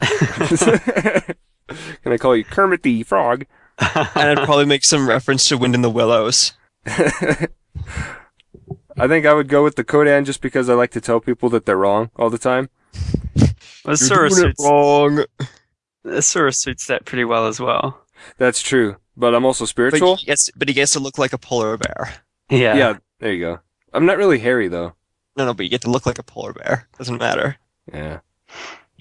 Can 2.02 2.12
I 2.12 2.16
call 2.16 2.36
you 2.36 2.44
Kermit 2.44 2.82
the 2.82 3.02
Frog? 3.02 3.44
and 3.78 4.08
I'd 4.16 4.44
probably 4.44 4.64
make 4.64 4.84
some 4.84 5.08
reference 5.08 5.48
to 5.48 5.58
Wind 5.58 5.74
in 5.74 5.82
the 5.82 5.90
Willows. 5.90 6.52
I 8.96 9.06
think 9.06 9.26
I 9.26 9.32
would 9.32 9.48
go 9.48 9.62
with 9.62 9.76
the 9.76 9.84
Kodan 9.84 10.24
just 10.24 10.40
because 10.40 10.68
I 10.68 10.74
like 10.74 10.90
to 10.92 11.00
tell 11.00 11.20
people 11.20 11.48
that 11.50 11.66
they're 11.66 11.76
wrong 11.76 12.10
all 12.16 12.30
the 12.30 12.38
time. 12.38 12.68
Asura 13.86 14.28
You're 14.28 14.28
doing 14.28 14.50
it 14.50 14.56
suits, 14.58 14.64
wrong. 14.64 15.24
Asura 16.06 16.52
suits 16.52 16.86
that 16.86 17.04
pretty 17.04 17.24
well 17.24 17.46
as 17.46 17.60
well. 17.60 18.04
That's 18.38 18.60
true. 18.60 18.96
But 19.16 19.34
I'm 19.34 19.44
also 19.44 19.64
But 19.64 19.68
spiritual. 19.68 20.16
he, 20.16 20.26
gets, 20.26 20.50
but 20.56 20.68
he 20.68 20.74
gets 20.74 20.92
to 20.92 21.00
look 21.00 21.18
like 21.18 21.32
a 21.32 21.38
polar 21.38 21.76
bear. 21.76 22.14
Yeah. 22.50 22.76
yeah, 22.76 22.98
there 23.20 23.32
you 23.32 23.40
go. 23.44 23.60
I'm 23.92 24.06
not 24.06 24.16
really 24.18 24.38
hairy 24.38 24.68
though. 24.68 24.94
No, 25.36 25.44
no, 25.46 25.54
but 25.54 25.62
you 25.64 25.70
get 25.70 25.82
to 25.82 25.90
look 25.90 26.06
like 26.06 26.18
a 26.18 26.22
polar 26.22 26.52
bear. 26.52 26.88
Doesn't 26.98 27.18
matter. 27.18 27.56
Yeah. 27.92 28.20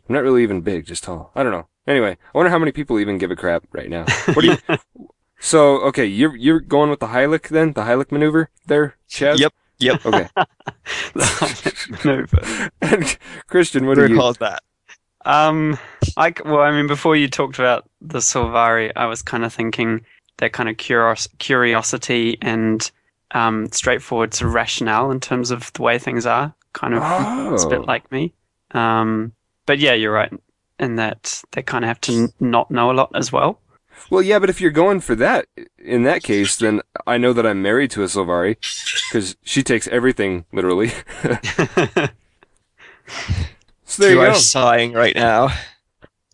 I'm 0.08 0.14
not 0.14 0.24
really 0.24 0.44
even 0.44 0.62
big, 0.62 0.86
just 0.86 1.04
tall. 1.04 1.32
I 1.36 1.44
don't 1.44 1.52
know. 1.52 1.68
Anyway, 1.88 2.12
I 2.12 2.38
wonder 2.38 2.50
how 2.50 2.60
many 2.60 2.72
people 2.72 3.00
even 3.00 3.18
give 3.18 3.32
a 3.32 3.36
crap 3.36 3.64
right 3.72 3.90
now. 3.90 4.06
What 4.34 4.42
do 4.42 4.48
you? 4.52 5.08
so 5.40 5.78
okay, 5.84 6.06
you're 6.06 6.36
you're 6.36 6.60
going 6.60 6.90
with 6.90 7.00
the 7.00 7.08
Hylek 7.08 7.50
then, 7.50 7.74
the 7.74 7.82
Hylek 7.84 8.12
maneuver 8.12 8.50
there, 8.66 8.96
Chaz. 9.10 9.40
Yep, 9.40 9.54
yep. 9.80 10.06
Okay. 10.06 10.28
Maneuver. 12.04 12.70
and 12.82 13.18
Christian, 13.48 13.86
what 13.86 13.98
What 13.98 14.04
do 14.04 14.08
do 14.08 14.14
you? 14.14 14.20
call 14.20 14.34
that? 14.34 14.64
Um, 15.26 15.78
I 16.16 16.34
well, 16.46 16.60
I 16.62 16.72
mean, 16.72 16.88
before 16.88 17.16
you 17.16 17.28
talked 17.28 17.60
about 17.60 17.90
the 18.02 18.20
Sylvari, 18.20 18.92
I 18.96 19.06
was 19.08 19.22
kind 19.22 19.44
of 19.44 19.54
thinking 19.54 20.06
that 20.38 20.54
kind 20.54 20.70
of 20.70 20.78
curios- 20.78 21.28
curiosity 21.40 22.38
and 22.42 22.90
um, 23.32 23.68
straightforward 23.72 24.34
sort 24.34 24.48
of 24.50 24.54
rationale 24.54 25.12
in 25.12 25.20
terms 25.20 25.52
of 25.52 25.72
the 25.74 25.82
way 25.82 25.98
things 26.00 26.26
are. 26.26 26.54
Kind 26.74 26.94
of, 26.94 27.02
it's 27.54 27.64
a 27.64 27.68
Oh. 27.68 27.70
bit 27.70 27.82
like 27.88 28.10
me. 28.12 28.34
Um, 28.72 29.34
but 29.66 29.80
yeah, 29.80 29.94
you're 29.94 30.14
right 30.14 30.32
in 30.80 30.96
that 30.98 31.42
they 31.52 31.64
kind 31.64 31.84
of 31.84 31.88
have 31.90 32.00
to 32.02 32.14
n- 32.14 32.34
not 32.40 32.70
know 32.70 32.92
a 32.92 32.94
lot 32.94 33.12
as 33.16 33.32
well. 33.32 33.60
Well, 34.10 34.22
yeah, 34.22 34.40
but 34.40 34.50
if 34.50 34.62
you're 34.62 34.72
going 34.72 35.00
for 35.02 35.16
that, 35.16 35.48
in 35.78 36.04
that 36.04 36.24
case, 36.24 36.56
then 36.58 36.82
I 37.06 37.18
know 37.18 37.34
that 37.34 37.46
I'm 37.46 37.62
married 37.62 37.92
to 37.92 38.04
a 38.04 38.06
Sylvari 38.06 38.56
because 39.10 39.36
she 39.44 39.64
takes 39.64 39.88
everything 39.90 40.46
literally. 40.54 40.90
so 43.86 44.04
there 44.04 44.12
you 44.14 44.22
you 44.22 44.28
go. 44.28 44.34
sighing 44.34 44.94
right 44.94 45.16
now. 45.16 45.50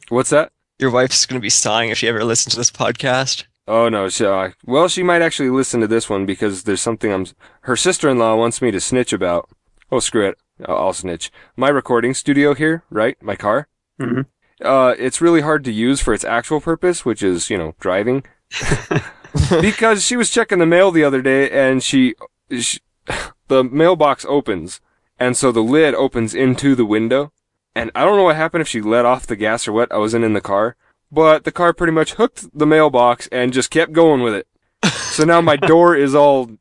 What's 0.10 0.30
that? 0.32 0.52
Your 0.80 0.92
wife's 0.92 1.26
gonna 1.26 1.40
be 1.40 1.50
sighing 1.50 1.90
if 1.90 1.98
she 1.98 2.08
ever 2.08 2.24
listens 2.24 2.54
to 2.54 2.60
this 2.60 2.72
podcast. 2.72 3.46
Oh 3.68 3.88
no, 3.90 4.10
she, 4.10 4.26
uh, 4.26 4.50
well, 4.66 4.88
she 4.90 5.04
might 5.04 5.22
actually 5.22 5.50
listen 5.50 5.80
to 5.82 5.88
this 5.88 6.10
one 6.10 6.26
because 6.26 6.64
there's 6.64 6.82
something 6.82 7.12
I'm. 7.14 7.26
Her 7.62 7.76
sister-in-law 7.78 8.36
wants 8.36 8.62
me 8.62 8.72
to 8.72 8.80
snitch 8.82 9.14
about. 9.14 9.50
Oh, 9.92 10.00
screw 10.00 10.28
it. 10.28 10.38
I'll, 10.66 10.78
I'll 10.78 10.94
snitch. 10.94 11.32
My 11.56 11.70
recording 11.70 12.14
studio 12.14 12.54
here, 12.54 12.84
right? 12.90 13.16
My 13.22 13.36
car. 13.36 13.68
Mhm. 14.02 14.26
Uh, 14.64 14.96
it's 14.98 15.22
really 15.22 15.42
hard 15.42 15.64
to 15.66 15.72
use 15.72 16.00
for 16.00 16.14
its 16.14 16.24
actual 16.24 16.62
purpose, 16.62 17.06
which 17.06 17.22
is 17.22 17.50
you 17.50 17.58
know 17.58 17.76
driving. 17.80 18.24
because 19.62 20.06
she 20.06 20.16
was 20.16 20.30
checking 20.30 20.60
the 20.60 20.66
mail 20.66 20.92
the 20.92 21.04
other 21.04 21.22
day 21.22 21.50
and 21.50 21.82
she, 21.84 22.16
she 22.52 22.80
the 23.48 23.64
mailbox 23.64 24.26
opens 24.28 24.80
and 25.20 25.36
so 25.36 25.52
the 25.52 25.64
lid 25.64 25.94
opens 25.96 26.34
into 26.34 26.76
the 26.76 26.86
window 26.86 27.32
and 27.76 27.92
I 27.96 28.06
don't 28.06 28.18
know 28.18 28.24
what 28.24 28.36
happened 28.36 28.62
if 28.62 28.68
she 28.68 28.82
let 28.82 29.06
off 29.06 29.26
the 29.26 29.36
gas 29.36 29.68
or 29.68 29.74
what. 29.74 29.92
I 29.92 29.98
wasn't 29.98 30.26
in 30.26 30.34
the 30.34 30.42
car, 30.42 30.76
but 31.12 31.44
the 31.44 31.52
car 31.52 31.74
pretty 31.74 31.94
much 31.94 32.14
hooked 32.14 32.58
the 32.58 32.68
mailbox 32.68 33.28
and 33.32 33.52
just 33.52 33.72
kept 33.72 33.94
going 33.94 34.22
with 34.22 34.36
it. 34.36 34.48
so 34.92 35.24
now 35.24 35.42
my 35.42 35.56
door 35.56 35.96
is 35.96 36.14
all 36.14 36.52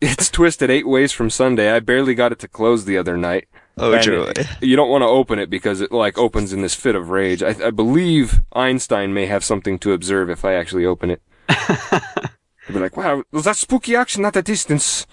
it's 0.00 0.30
twisted 0.30 0.70
eight 0.70 0.86
ways 0.86 1.12
from 1.12 1.30
Sunday. 1.30 1.70
I 1.70 1.80
barely 1.80 2.14
got 2.14 2.32
it 2.32 2.38
to 2.40 2.48
close 2.48 2.84
the 2.84 2.98
other 2.98 3.16
night. 3.16 3.48
Oh 3.78 3.92
And 3.92 4.02
joy. 4.02 4.32
You 4.62 4.74
don't 4.76 4.88
want 4.88 5.02
to 5.02 5.06
open 5.06 5.38
it 5.38 5.50
because 5.50 5.80
it 5.82 5.92
like 5.92 6.16
opens 6.16 6.52
in 6.52 6.62
this 6.62 6.74
fit 6.74 6.94
of 6.94 7.10
rage. 7.10 7.42
I, 7.42 7.54
I 7.66 7.70
believe 7.70 8.40
Einstein 8.54 9.12
may 9.12 9.26
have 9.26 9.44
something 9.44 9.78
to 9.80 9.92
observe 9.92 10.30
if 10.30 10.44
I 10.44 10.54
actually 10.54 10.86
open 10.86 11.10
it. 11.10 11.20
He'd 12.66 12.72
be 12.72 12.80
like, 12.80 12.96
"Wow, 12.96 13.22
was 13.32 13.44
that 13.44 13.56
spooky 13.56 13.94
action 13.94 14.24
at 14.24 14.36
a 14.36 14.42
distance?" 14.42 15.06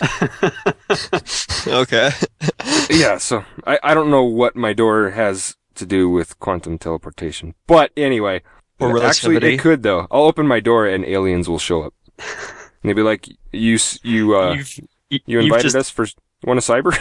Okay. 1.66 2.10
yeah, 2.90 3.18
so 3.18 3.44
I, 3.66 3.78
I 3.82 3.94
don't 3.94 4.10
know 4.10 4.24
what 4.24 4.56
my 4.56 4.72
door 4.72 5.10
has 5.10 5.56
to 5.74 5.84
do 5.84 6.08
with 6.08 6.38
quantum 6.38 6.78
teleportation. 6.78 7.54
But 7.66 7.90
anyway, 7.96 8.42
Or 8.80 9.02
actually 9.02 9.34
relativity. 9.34 9.54
it 9.54 9.58
could 9.58 9.82
though. 9.82 10.06
I'll 10.10 10.22
open 10.22 10.46
my 10.46 10.60
door 10.60 10.86
and 10.86 11.04
aliens 11.04 11.48
will 11.48 11.58
show 11.58 11.82
up. 11.82 11.94
And 12.18 12.88
they'd 12.88 12.94
be 12.94 13.02
like, 13.02 13.28
"You 13.52 13.78
you 14.02 14.36
uh 14.36 14.54
you've, 14.54 14.80
you 15.26 15.40
invited 15.40 15.64
just, 15.64 15.76
us 15.76 15.90
for 15.90 16.06
one 16.42 16.58
a 16.58 16.60
cyber?" 16.60 16.92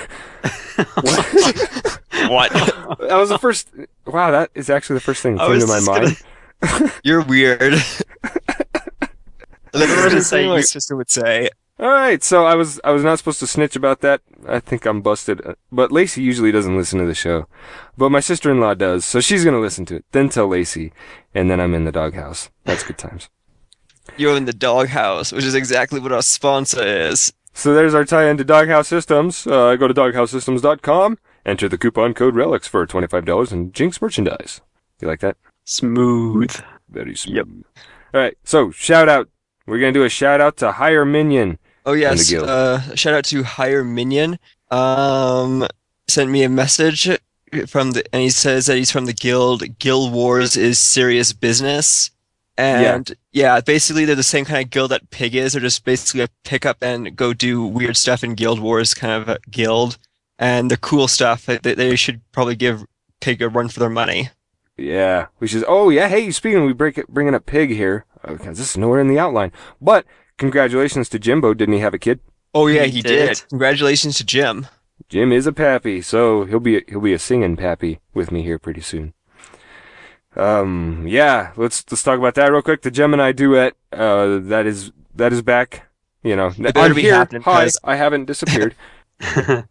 what? 2.29 2.51
that 2.99 3.17
was 3.17 3.29
the 3.29 3.39
first. 3.39 3.69
Wow, 4.05 4.31
that 4.31 4.51
is 4.55 4.69
actually 4.69 4.95
the 4.95 5.01
first 5.01 5.21
thing 5.21 5.35
that 5.35 5.47
came 5.47 5.59
to 5.59 5.67
my 5.67 5.79
just 5.79 5.87
mind. 5.87 6.93
You're 7.03 7.23
weird. 7.23 7.73
That's 9.73 9.95
gonna 9.95 10.21
say 10.21 10.43
thing 10.43 10.49
my 10.49 10.61
sister 10.61 10.95
would 10.95 11.09
say. 11.09 11.49
All 11.79 11.89
right, 11.89 12.23
so 12.23 12.45
I 12.45 12.55
was 12.55 12.79
I 12.83 12.91
was 12.91 13.03
not 13.03 13.19
supposed 13.19 13.39
to 13.39 13.47
snitch 13.47 13.75
about 13.75 14.01
that. 14.01 14.21
I 14.47 14.59
think 14.59 14.85
I'm 14.85 15.01
busted. 15.01 15.45
Uh, 15.45 15.53
But 15.71 15.91
Lacey 15.91 16.23
usually 16.23 16.51
doesn't 16.51 16.75
listen 16.75 16.99
to 16.99 17.05
the 17.05 17.13
show, 17.13 17.47
but 17.95 18.09
my 18.09 18.19
sister-in-law 18.19 18.73
does, 18.75 19.05
so 19.05 19.21
she's 19.21 19.45
gonna 19.45 19.59
listen 19.59 19.85
to 19.87 19.97
it. 19.97 20.05
Then 20.11 20.29
tell 20.29 20.47
Lacey, 20.47 20.91
and 21.35 21.51
then 21.51 21.59
I'm 21.59 21.75
in 21.75 21.85
the 21.85 21.91
doghouse. 21.91 22.49
That's 22.63 22.83
good 22.83 22.97
times. 22.97 23.29
You're 24.17 24.37
in 24.37 24.45
the 24.45 24.53
doghouse, 24.53 25.31
which 25.31 25.43
is 25.43 25.53
exactly 25.53 25.99
what 25.99 26.11
our 26.11 26.23
sponsor 26.23 26.83
is. 26.83 27.31
So 27.57 27.73
there's 27.73 27.95
our 27.95 28.05
tie-in 28.05 28.37
to 28.37 28.43
Doghouse 28.43 28.87
Systems. 28.87 29.47
Uh, 29.47 29.75
go 29.77 29.87
to 29.87 29.93
doghousesystems.com, 29.93 31.17
enter 31.43 31.67
the 31.67 31.79
coupon 31.79 32.13
code 32.13 32.35
RELICS 32.35 32.67
for 32.67 32.85
$25 32.85 33.51
in 33.51 33.71
Jinx 33.71 33.99
merchandise. 33.99 34.61
You 35.01 35.07
like 35.07 35.21
that? 35.21 35.37
smooth. 35.65 36.55
Very 36.87 37.15
smooth. 37.15 37.35
Yep. 37.35 37.47
All 38.13 38.21
right, 38.21 38.37
so 38.43 38.69
shout 38.69 39.09
out. 39.09 39.27
We're 39.65 39.79
gonna 39.79 39.91
do 39.91 40.03
a 40.03 40.09
shout 40.09 40.39
out 40.39 40.57
to 40.57 40.73
Higher 40.73 41.03
Minion. 41.03 41.57
Oh 41.83 41.93
yes. 41.93 42.31
Uh, 42.31 42.95
shout 42.95 43.15
out 43.15 43.25
to 43.25 43.41
Higher 43.41 43.83
Minion. 43.83 44.37
Um, 44.69 45.67
sent 46.07 46.29
me 46.29 46.43
a 46.43 46.49
message 46.49 47.09
from 47.65 47.91
the, 47.91 48.03
and 48.13 48.21
he 48.21 48.29
says 48.29 48.67
that 48.67 48.77
he's 48.77 48.91
from 48.91 49.05
the 49.05 49.13
guild. 49.13 49.79
Guild 49.79 50.13
Wars 50.13 50.55
is 50.55 50.77
serious 50.77 51.33
business. 51.33 52.11
And 52.57 53.15
yeah. 53.31 53.61
basically 53.61 54.05
they're 54.05 54.15
the 54.15 54.23
same 54.23 54.45
kind 54.45 54.63
of 54.63 54.69
guild 54.69 54.91
that 54.91 55.09
Pig 55.11 55.35
is. 55.35 55.53
They're 55.53 55.61
just 55.61 55.85
basically 55.85 56.21
a 56.21 56.29
pick 56.43 56.65
up 56.65 56.77
and 56.81 57.15
go 57.15 57.33
do 57.33 57.63
weird 57.63 57.95
stuff 57.97 58.23
in 58.23 58.33
Guild 58.33 58.59
Wars 58.59 58.93
kind 58.93 59.21
of 59.21 59.29
a 59.29 59.39
guild. 59.49 59.97
And 60.39 60.69
the 60.71 60.77
cool 60.77 61.07
stuff 61.07 61.45
they, 61.45 61.57
they 61.57 61.95
should 61.95 62.21
probably 62.31 62.55
give 62.55 62.85
Pig 63.21 63.41
a 63.41 63.49
run 63.49 63.69
for 63.69 63.79
their 63.79 63.89
money. 63.89 64.29
Yeah, 64.77 65.27
we 65.39 65.47
should. 65.47 65.65
Oh 65.67 65.89
yeah, 65.89 66.07
hey, 66.07 66.29
speaking, 66.31 66.59
of, 66.59 66.65
we 66.65 66.73
break 66.73 66.97
it, 66.97 67.07
bringing 67.07 67.33
up 67.33 67.45
Pig 67.45 67.71
here 67.71 68.05
uh, 68.23 68.33
because 68.33 68.57
this 68.59 68.71
is 68.71 68.77
nowhere 68.77 68.99
in 68.99 69.07
the 69.07 69.17
outline. 69.17 69.51
But 69.81 70.05
congratulations 70.37 71.09
to 71.09 71.19
Jimbo. 71.19 71.55
Didn't 71.55 71.73
he 71.73 71.79
have 71.79 71.95
a 71.95 71.99
kid? 71.99 72.19
Oh 72.53 72.67
yeah, 72.67 72.83
He 72.83 72.97
he, 72.97 73.01
did. 73.01 73.27
did. 73.27 73.49
Congratulations 73.49 74.17
to 74.17 74.23
Jim. 74.23 74.67
Jim 75.09 75.31
is 75.31 75.47
a 75.47 75.53
pappy, 75.53 76.01
so 76.01 76.45
he'll 76.45 76.59
be 76.59 76.83
he'll 76.87 77.01
be 77.01 77.13
a 77.13 77.19
singing 77.19 77.55
pappy 77.55 77.99
with 78.13 78.31
me 78.31 78.43
here 78.43 78.59
pretty 78.59 78.81
soon. 78.81 79.13
Um, 80.37 81.05
yeah, 81.07 81.51
let's 81.57 81.83
let's 81.91 82.03
talk 82.03 82.17
about 82.19 82.35
that 82.35 82.51
real 82.51 82.61
quick. 82.61 82.83
The 82.83 82.91
Gemini 82.91 83.31
duet, 83.31 83.73
uh, 83.91 84.39
that 84.43 84.65
is 84.65 84.91
that 85.15 85.33
is 85.33 85.41
back. 85.41 85.87
You 86.23 86.35
know, 86.35 86.51
I'm 86.75 86.95
here. 86.95 87.15
happening, 87.15 87.41
Hi, 87.43 87.69
I 87.83 87.95
haven't 87.95 88.25
disappeared. 88.25 88.75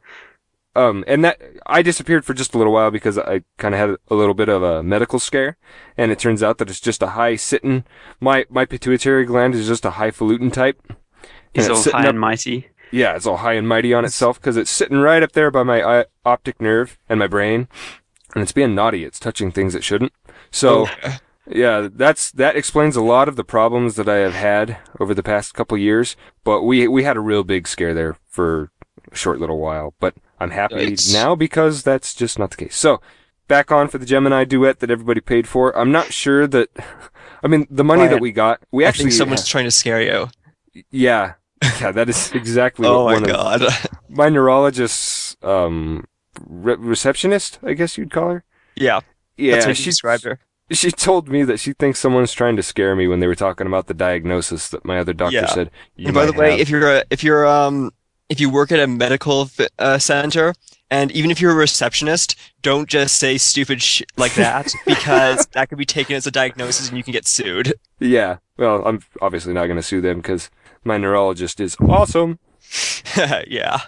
Um, 0.76 1.04
and 1.06 1.24
that 1.24 1.40
I 1.64 1.80
disappeared 1.80 2.26
for 2.26 2.34
just 2.34 2.54
a 2.54 2.58
little 2.58 2.72
while 2.74 2.90
because 2.90 3.16
I 3.16 3.44
kind 3.56 3.74
of 3.74 3.80
had 3.80 3.96
a 4.08 4.14
little 4.14 4.34
bit 4.34 4.50
of 4.50 4.62
a 4.62 4.82
medical 4.82 5.18
scare, 5.18 5.56
and 5.96 6.12
it 6.12 6.18
turns 6.18 6.42
out 6.42 6.58
that 6.58 6.68
it's 6.68 6.80
just 6.80 7.02
a 7.02 7.08
high 7.08 7.36
sitting. 7.36 7.84
My 8.20 8.44
my 8.50 8.66
pituitary 8.66 9.24
gland 9.24 9.54
is 9.54 9.66
just 9.66 9.86
a 9.86 9.92
highfalutin 9.92 10.50
type. 10.50 10.78
It's 11.54 11.70
all 11.70 11.82
high 11.82 12.02
up- 12.02 12.10
and 12.10 12.20
mighty. 12.20 12.68
yeah, 12.90 13.16
it's 13.16 13.24
all 13.24 13.38
high 13.38 13.54
and 13.54 13.66
mighty 13.66 13.94
on 13.94 14.04
itself 14.04 14.38
because 14.38 14.58
it's 14.58 14.70
sitting 14.70 14.98
right 14.98 15.22
up 15.22 15.32
there 15.32 15.50
by 15.50 15.62
my 15.62 15.82
eye, 15.82 16.04
optic 16.26 16.60
nerve 16.60 16.98
and 17.08 17.18
my 17.18 17.26
brain, 17.26 17.68
and 18.34 18.42
it's 18.42 18.52
being 18.52 18.74
naughty. 18.74 19.02
It's 19.02 19.18
touching 19.18 19.50
things 19.50 19.74
it 19.74 19.82
shouldn't. 19.82 20.12
So. 20.56 20.86
Yeah, 21.48 21.86
that's 21.92 22.32
that 22.32 22.56
explains 22.56 22.96
a 22.96 23.00
lot 23.00 23.28
of 23.28 23.36
the 23.36 23.44
problems 23.44 23.94
that 23.94 24.08
I 24.08 24.16
have 24.16 24.34
had 24.34 24.78
over 24.98 25.14
the 25.14 25.22
past 25.22 25.54
couple 25.54 25.78
years. 25.78 26.16
But 26.42 26.62
we 26.62 26.88
we 26.88 27.04
had 27.04 27.16
a 27.16 27.20
real 27.20 27.44
big 27.44 27.68
scare 27.68 27.94
there 27.94 28.16
for 28.26 28.72
a 29.12 29.14
short 29.14 29.38
little 29.38 29.60
while. 29.60 29.94
But 30.00 30.14
I'm 30.40 30.50
happy 30.50 30.74
Yikes. 30.74 31.12
now 31.12 31.36
because 31.36 31.84
that's 31.84 32.16
just 32.16 32.36
not 32.36 32.50
the 32.50 32.56
case. 32.56 32.74
So 32.74 33.00
back 33.46 33.70
on 33.70 33.86
for 33.86 33.98
the 33.98 34.06
Gemini 34.06 34.42
duet 34.42 34.80
that 34.80 34.90
everybody 34.90 35.20
paid 35.20 35.46
for. 35.46 35.70
I'm 35.78 35.92
not 35.92 36.12
sure 36.12 36.48
that. 36.48 36.68
I 37.44 37.46
mean, 37.46 37.68
the 37.70 37.84
money 37.84 38.00
Quiet. 38.00 38.10
that 38.10 38.20
we 38.20 38.32
got, 38.32 38.60
we 38.72 38.84
I 38.84 38.88
actually 38.88 39.10
think 39.10 39.18
someone's 39.18 39.46
trying 39.46 39.66
to 39.66 39.70
scare 39.70 40.02
you. 40.02 40.28
yeah. 40.90 41.34
Yeah, 41.80 41.92
that 41.92 42.08
is 42.08 42.32
exactly 42.32 42.88
Oh 42.90 43.04
what 43.04 43.10
my 43.10 43.20
one 43.20 43.22
of 43.22 43.30
god. 43.30 43.62
my 44.08 44.28
neurologist's 44.30 45.36
um 45.44 46.04
re- 46.44 46.74
receptionist, 46.76 47.60
I 47.62 47.74
guess 47.74 47.96
you'd 47.96 48.10
call 48.10 48.30
her. 48.30 48.44
yeah, 48.74 48.98
Yeah, 49.36 49.52
that's 49.52 49.66
how 49.66 49.72
she 49.72 49.84
described 49.84 50.24
her. 50.24 50.38
she 50.70 50.90
told 50.90 51.28
me 51.28 51.42
that 51.44 51.60
she 51.60 51.72
thinks 51.74 51.98
someone's 51.98 52.32
trying 52.32 52.56
to 52.56 52.62
scare 52.62 52.96
me 52.96 53.06
when 53.06 53.20
they 53.20 53.26
were 53.26 53.34
talking 53.34 53.66
about 53.66 53.86
the 53.86 53.94
diagnosis 53.94 54.68
that 54.68 54.84
my 54.84 54.98
other 54.98 55.12
doctor 55.12 55.36
Yeah. 55.36 55.46
said. 55.46 55.70
And 55.98 56.14
by 56.14 56.26
the 56.26 56.32
way, 56.32 56.52
have." 56.52 56.60
if 56.60 56.68
you're 56.70 56.90
a, 56.96 57.04
if 57.10 57.22
you're 57.22 57.46
um 57.46 57.92
if 58.28 58.40
you 58.40 58.50
work 58.50 58.72
at 58.72 58.80
a 58.80 58.86
medical 58.88 59.48
uh, 59.78 59.98
center 59.98 60.52
and 60.90 61.12
even 61.12 61.30
if 61.30 61.40
you're 61.40 61.52
a 61.52 61.54
receptionist, 61.54 62.34
don't 62.62 62.88
just 62.88 63.16
say 63.16 63.38
stupid 63.38 63.80
shit 63.82 64.10
like 64.16 64.34
that 64.34 64.72
because 64.86 65.46
that 65.52 65.68
could 65.68 65.78
be 65.78 65.84
taken 65.84 66.16
as 66.16 66.26
a 66.26 66.30
diagnosis 66.32 66.88
and 66.88 66.96
you 66.96 67.04
can 67.04 67.12
get 67.12 67.26
sued. 67.28 67.74
yeah, 68.00 68.38
well, 68.56 68.82
I'm 68.84 69.00
obviously 69.20 69.52
not 69.52 69.66
going 69.66 69.76
to 69.76 69.82
sue 69.82 70.00
them 70.00 70.16
because 70.18 70.50
my 70.84 70.96
neurologist 70.98 71.60
is 71.60 71.76
awesome. 71.80 72.38
yeah. 73.46 73.82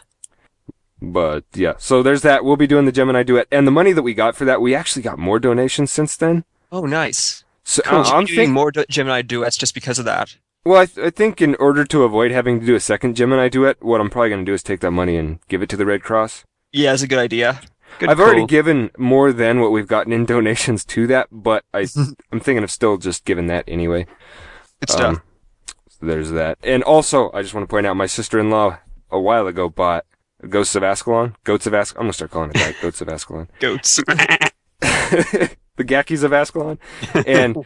But 1.00 1.44
yeah, 1.54 1.74
so 1.78 2.02
there's 2.02 2.22
that. 2.22 2.44
We'll 2.44 2.56
be 2.56 2.66
doing 2.66 2.84
the 2.84 2.92
Gemini 2.92 3.22
duet, 3.22 3.46
and 3.52 3.66
the 3.66 3.70
money 3.72 3.92
that 3.92 4.02
we 4.02 4.14
got 4.14 4.34
for 4.36 4.44
that, 4.44 4.60
we 4.60 4.74
actually 4.74 5.02
got 5.02 5.18
more 5.18 5.38
donations 5.38 5.90
since 5.92 6.16
then. 6.16 6.44
Oh, 6.72 6.86
nice. 6.86 7.44
So 7.64 7.82
Cool. 7.84 7.98
uh, 8.00 8.02
I'm 8.04 8.24
doing 8.24 8.36
thinking. 8.36 8.52
more 8.52 8.70
du- 8.72 8.86
Gemini 8.88 9.22
duets 9.22 9.56
just 9.56 9.74
because 9.74 9.98
of 9.98 10.04
that. 10.06 10.36
Well, 10.64 10.80
I, 10.80 10.86
th- 10.86 11.06
I 11.06 11.10
think 11.10 11.40
in 11.40 11.54
order 11.56 11.84
to 11.84 12.02
avoid 12.02 12.30
having 12.32 12.60
to 12.60 12.66
do 12.66 12.74
a 12.74 12.80
second 12.80 13.14
Gemini 13.14 13.48
duet, 13.48 13.82
what 13.82 14.00
I'm 14.00 14.10
probably 14.10 14.30
going 14.30 14.44
to 14.44 14.50
do 14.50 14.54
is 14.54 14.62
take 14.62 14.80
that 14.80 14.90
money 14.90 15.16
and 15.16 15.38
give 15.48 15.62
it 15.62 15.68
to 15.70 15.76
the 15.76 15.86
Red 15.86 16.02
Cross. 16.02 16.44
Yeah, 16.72 16.92
it's 16.92 17.02
a 17.02 17.06
good 17.08 17.18
idea. 17.18 17.60
Good 18.00 18.10
I've 18.10 18.20
already 18.20 18.44
given 18.44 18.90
more 18.98 19.32
than 19.32 19.60
what 19.60 19.70
we've 19.72 19.86
gotten 19.86 20.12
in 20.12 20.24
donations 20.26 20.84
to 20.86 21.06
that, 21.06 21.28
but 21.30 21.64
I, 21.72 21.86
I'm 22.32 22.40
thinking 22.40 22.64
of 22.64 22.70
still 22.70 22.98
just 22.98 23.24
giving 23.24 23.46
that 23.46 23.64
anyway. 23.68 24.06
Good 24.80 24.90
stuff. 24.90 25.16
Um, 25.16 25.22
so 25.88 26.06
there's 26.06 26.30
that. 26.32 26.58
And 26.62 26.82
also, 26.82 27.30
I 27.32 27.42
just 27.42 27.54
want 27.54 27.68
to 27.68 27.70
point 27.70 27.86
out 27.86 27.96
my 27.96 28.06
sister-in-law 28.06 28.78
a 29.10 29.20
while 29.20 29.46
ago 29.46 29.68
bought 29.70 30.04
Ghosts 30.48 30.74
of 30.76 30.82
Ascalon. 30.84 31.34
Goats 31.44 31.66
of 31.66 31.74
Ascalon. 31.74 32.00
I'm 32.02 32.04
going 32.06 32.10
to 32.12 32.16
start 32.16 32.30
calling 32.30 32.50
it 32.50 32.54
that. 32.54 32.76
Goats 32.80 33.00
of 33.00 33.08
Ascalon. 33.08 33.48
Goats. 33.60 33.96
the 34.80 35.56
Gakis 35.78 36.22
of 36.22 36.32
Ascalon. 36.32 36.78
And 37.26 37.56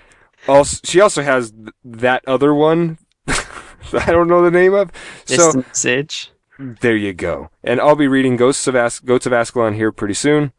also, 0.49 0.81
she 0.85 1.01
also 1.01 1.23
has 1.23 1.51
th- 1.53 1.69
that 1.85 2.25
other 2.27 2.55
one. 2.55 2.99
I 3.29 4.07
don't 4.07 4.29
know 4.29 4.43
the 4.43 4.51
name 4.51 4.73
of. 4.75 4.91
So 5.27 5.53
Destiny's 5.53 5.87
Edge. 5.87 6.31
there 6.59 6.97
you 6.97 7.13
go. 7.13 7.51
And 7.63 7.81
I'll 7.81 7.97
be 7.97 8.09
reading 8.09 8.37
Ghosts 8.37 8.67
of 8.67 8.75
As- 8.75 9.01
Goats 9.01 9.27
of 9.27 9.33
Ascalon 9.33 9.75
here 9.75 9.93
pretty 9.93 10.15
soon. 10.15 10.53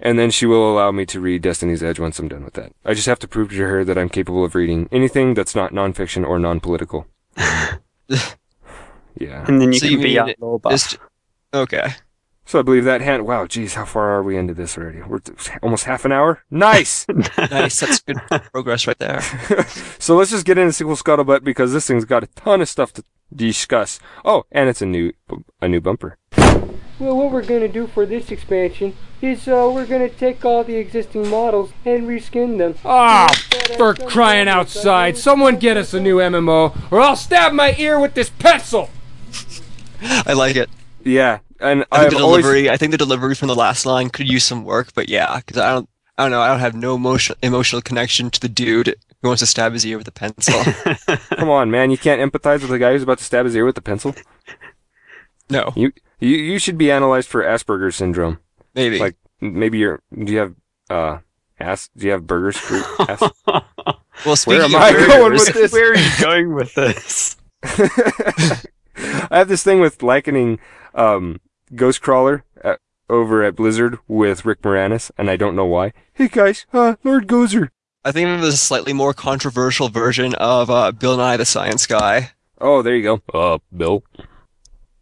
And 0.00 0.18
then 0.18 0.30
she 0.30 0.46
will 0.46 0.72
allow 0.72 0.92
me 0.92 1.04
to 1.06 1.20
read 1.20 1.42
Destiny's 1.42 1.82
Edge 1.82 1.98
once 2.00 2.18
I'm 2.18 2.28
done 2.28 2.44
with 2.44 2.54
that. 2.54 2.72
I 2.84 2.94
just 2.94 3.06
have 3.06 3.18
to 3.18 3.28
prove 3.28 3.50
to 3.50 3.56
her 3.56 3.84
that 3.84 3.98
I'm 3.98 4.08
capable 4.08 4.44
of 4.44 4.54
reading 4.54 4.88
anything 4.90 5.34
that's 5.34 5.54
not 5.54 5.72
nonfiction 5.72 6.26
or 6.26 6.38
non-political. 6.38 7.06
yeah. 8.08 9.44
And 9.46 9.60
then 9.60 9.72
you 9.72 9.78
So 9.78 9.86
can 9.86 9.92
you 9.92 9.98
be 9.98 10.04
mean 10.04 10.18
our 10.18 10.34
law 10.40 10.58
buff. 10.58 10.72
Just- 10.72 10.98
okay. 11.54 11.94
So 12.46 12.58
I 12.58 12.62
believe 12.62 12.84
that 12.84 13.00
hand. 13.00 13.26
Wow, 13.26 13.46
geez, 13.46 13.72
how 13.74 13.86
far 13.86 14.10
are 14.10 14.22
we 14.22 14.36
into 14.36 14.52
this 14.52 14.76
already? 14.76 15.00
We're 15.00 15.20
t- 15.20 15.32
almost 15.62 15.84
half 15.84 16.04
an 16.04 16.12
hour. 16.12 16.42
Nice. 16.50 17.06
Nice. 17.38 17.80
That's 17.80 18.00
good 18.00 18.18
progress 18.52 18.86
right 18.86 18.98
there. 18.98 19.22
so 19.98 20.14
let's 20.16 20.30
just 20.30 20.44
get 20.44 20.58
into 20.58 20.72
sequel 20.72 20.96
scuttlebutt 20.96 21.42
because 21.42 21.72
this 21.72 21.86
thing's 21.86 22.04
got 22.04 22.22
a 22.22 22.26
ton 22.28 22.60
of 22.60 22.68
stuff 22.68 22.92
to 22.94 23.04
discuss. 23.34 23.98
Oh, 24.24 24.44
and 24.52 24.68
it's 24.68 24.82
a 24.82 24.86
new 24.86 25.12
a 25.62 25.68
new 25.68 25.80
bumper. 25.80 26.18
Well, 26.98 27.16
what 27.16 27.32
we're 27.32 27.44
gonna 27.44 27.68
do 27.68 27.86
for 27.86 28.06
this 28.06 28.30
expansion 28.30 28.94
is 29.20 29.48
uh, 29.48 29.70
we're 29.72 29.86
gonna 29.86 30.08
take 30.10 30.44
all 30.44 30.62
the 30.64 30.76
existing 30.76 31.28
models 31.28 31.72
and 31.84 32.06
reskin 32.06 32.58
them. 32.58 32.74
Ah, 32.84 33.28
Instead 33.32 33.76
for 33.78 33.94
crying 33.94 34.48
outside! 34.48 35.16
Someone 35.16 35.56
get 35.56 35.76
us 35.76 35.92
a 35.94 36.00
new 36.00 36.18
MMO, 36.18 36.92
or 36.92 37.00
I'll 37.00 37.16
stab 37.16 37.52
my 37.52 37.74
ear 37.78 37.98
with 37.98 38.14
this 38.14 38.30
pencil. 38.30 38.90
I 40.02 40.34
like 40.34 40.56
it. 40.56 40.68
Yeah, 41.04 41.38
and 41.60 41.84
I 41.92 42.00
think 42.00 42.12
I've 42.12 42.18
the 42.18 42.24
always 42.24 42.42
delivery. 42.42 42.70
I 42.70 42.76
think 42.76 42.90
the 42.92 42.98
delivery 42.98 43.34
from 43.34 43.48
the 43.48 43.54
last 43.54 43.84
line 43.86 44.10
could 44.10 44.28
use 44.28 44.44
some 44.44 44.64
work, 44.64 44.94
but 44.94 45.08
yeah, 45.08 45.36
because 45.36 45.58
I 45.58 45.72
don't. 45.72 45.88
I 46.16 46.22
don't 46.24 46.30
know. 46.30 46.40
I 46.40 46.46
don't 46.48 46.60
have 46.60 46.74
no 46.76 46.94
emotional 46.94 47.36
emotional 47.42 47.82
connection 47.82 48.30
to 48.30 48.40
the 48.40 48.48
dude 48.48 48.94
who 49.20 49.28
wants 49.28 49.40
to 49.40 49.46
stab 49.46 49.72
his 49.72 49.84
ear 49.84 49.98
with 49.98 50.06
a 50.06 50.12
pencil. 50.12 50.54
come 51.36 51.50
on, 51.50 51.70
man. 51.72 51.90
You 51.90 51.98
can't 51.98 52.20
empathize 52.20 52.60
with 52.60 52.70
the 52.70 52.78
guy 52.78 52.92
who's 52.92 53.02
about 53.02 53.18
to 53.18 53.24
stab 53.24 53.44
his 53.46 53.56
ear 53.56 53.64
with 53.64 53.76
a 53.78 53.82
pencil. 53.82 54.14
no, 55.50 55.72
You 55.74 55.92
you 56.20 56.36
you 56.36 56.58
should 56.60 56.78
be 56.78 56.90
analyzed 56.92 57.28
for 57.28 57.42
Asperger's 57.42 57.96
syndrome. 57.96 58.38
maybe. 58.74 58.98
Like 59.00 59.16
maybe 59.40 59.78
you're. 59.78 60.00
Do 60.16 60.32
you 60.32 60.38
have 60.38 60.54
uh 60.88 61.18
ass? 61.58 61.90
Do 61.96 62.06
you 62.06 62.12
have 62.12 62.26
burgers? 62.28 62.56
Fruit? 62.56 62.84
Ass? 63.08 63.20
well, 64.24 64.36
speaking 64.36 64.60
am 64.62 64.74
of 64.74 64.80
I 64.80 64.92
burgers, 64.92 65.08
going 65.08 65.32
with 65.32 65.46
this? 65.54 65.72
Where 65.72 65.92
are 65.92 65.96
you 65.96 66.10
going 66.20 66.54
with 66.54 66.74
this? 66.74 67.36
I 67.64 69.38
have 69.38 69.48
this 69.48 69.64
thing 69.64 69.80
with 69.80 70.02
likening 70.02 70.60
um, 70.94 71.40
Ghostcrawler 71.72 72.42
at, 72.62 72.78
over 73.08 73.42
at 73.42 73.56
Blizzard 73.56 73.98
with 74.08 74.44
Rick 74.44 74.62
Moranis, 74.62 75.10
and 75.18 75.30
I 75.30 75.36
don't 75.36 75.56
know 75.56 75.66
why. 75.66 75.92
Hey 76.12 76.28
guys, 76.28 76.66
uh, 76.72 76.96
Lord 77.04 77.26
Gozer. 77.26 77.68
I 78.04 78.12
think 78.12 78.28
it 78.28 78.40
was 78.40 78.54
a 78.54 78.56
slightly 78.58 78.92
more 78.92 79.14
controversial 79.14 79.88
version 79.88 80.34
of 80.34 80.70
uh, 80.70 80.92
Bill 80.92 81.16
Nye 81.16 81.36
the 81.38 81.46
Science 81.46 81.86
Guy. 81.86 82.32
Oh, 82.60 82.82
there 82.82 82.94
you 82.96 83.02
go. 83.02 83.22
Uh, 83.32 83.58
Bill. 83.74 84.02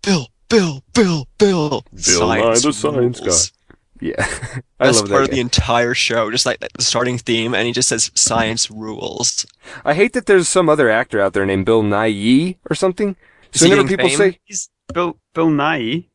Bill, 0.02 0.28
Bill, 0.48 0.82
Bill, 0.94 1.26
Bill. 1.38 1.84
Bill 1.92 2.28
Nye 2.28 2.54
the 2.58 2.72
Science 2.72 3.20
rules. 3.20 3.52
Yeah, 4.00 4.14
I 4.80 4.86
That's 4.86 5.00
love 5.00 5.08
part 5.10 5.20
that. 5.22 5.28
of 5.28 5.30
the 5.30 5.40
entire 5.40 5.94
show, 5.94 6.28
just 6.32 6.44
like 6.44 6.58
the 6.58 6.82
starting 6.82 7.18
theme, 7.18 7.54
and 7.54 7.66
he 7.68 7.72
just 7.72 7.88
says 7.88 8.10
"Science 8.16 8.68
rules." 8.68 9.46
I 9.84 9.94
hate 9.94 10.12
that 10.14 10.26
there's 10.26 10.48
some 10.48 10.68
other 10.68 10.90
actor 10.90 11.20
out 11.20 11.34
there 11.34 11.46
named 11.46 11.66
Bill 11.66 11.84
Nye 11.84 12.56
or 12.68 12.74
something. 12.74 13.14
Is 13.52 13.60
So 13.60 13.68
whenever 13.68 13.86
people 13.86 14.08
fame? 14.08 14.18
say 14.18 14.38
He's 14.44 14.70
Bill 14.92 15.18
Bill 15.34 15.50
Nye. 15.50 16.06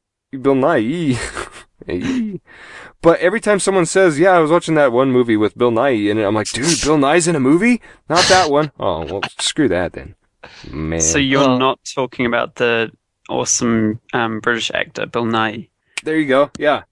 Bill 0.41 0.55
Nye. 0.55 1.17
Hey. 1.85 2.41
but 3.01 3.19
every 3.19 3.39
time 3.39 3.59
someone 3.59 3.85
says, 3.85 4.19
"Yeah, 4.19 4.31
I 4.31 4.39
was 4.39 4.51
watching 4.51 4.75
that 4.75 4.91
one 4.91 5.11
movie 5.11 5.37
with 5.37 5.57
Bill 5.57 5.71
Nye," 5.71 5.89
in 6.09 6.17
it, 6.17 6.23
I'm 6.25 6.35
like, 6.35 6.49
"Dude, 6.49 6.81
Bill 6.83 6.97
Nye's 6.97 7.27
in 7.27 7.35
a 7.35 7.39
movie? 7.39 7.81
Not 8.09 8.25
that 8.25 8.49
one." 8.51 8.71
Oh, 8.79 9.05
well, 9.05 9.21
screw 9.39 9.67
that 9.69 9.93
then. 9.93 10.15
Man. 10.69 10.99
So 10.99 11.17
you're 11.17 11.43
Oh. 11.43 11.57
not 11.57 11.79
talking 11.95 12.25
about 12.25 12.55
the 12.55 12.91
awesome 13.29 13.99
um, 14.13 14.39
British 14.39 14.71
actor 14.71 15.05
Bill 15.05 15.25
Nye, 15.25 15.69
there 16.03 16.17
you 16.17 16.27
go. 16.27 16.51
Yeah, 16.57 16.83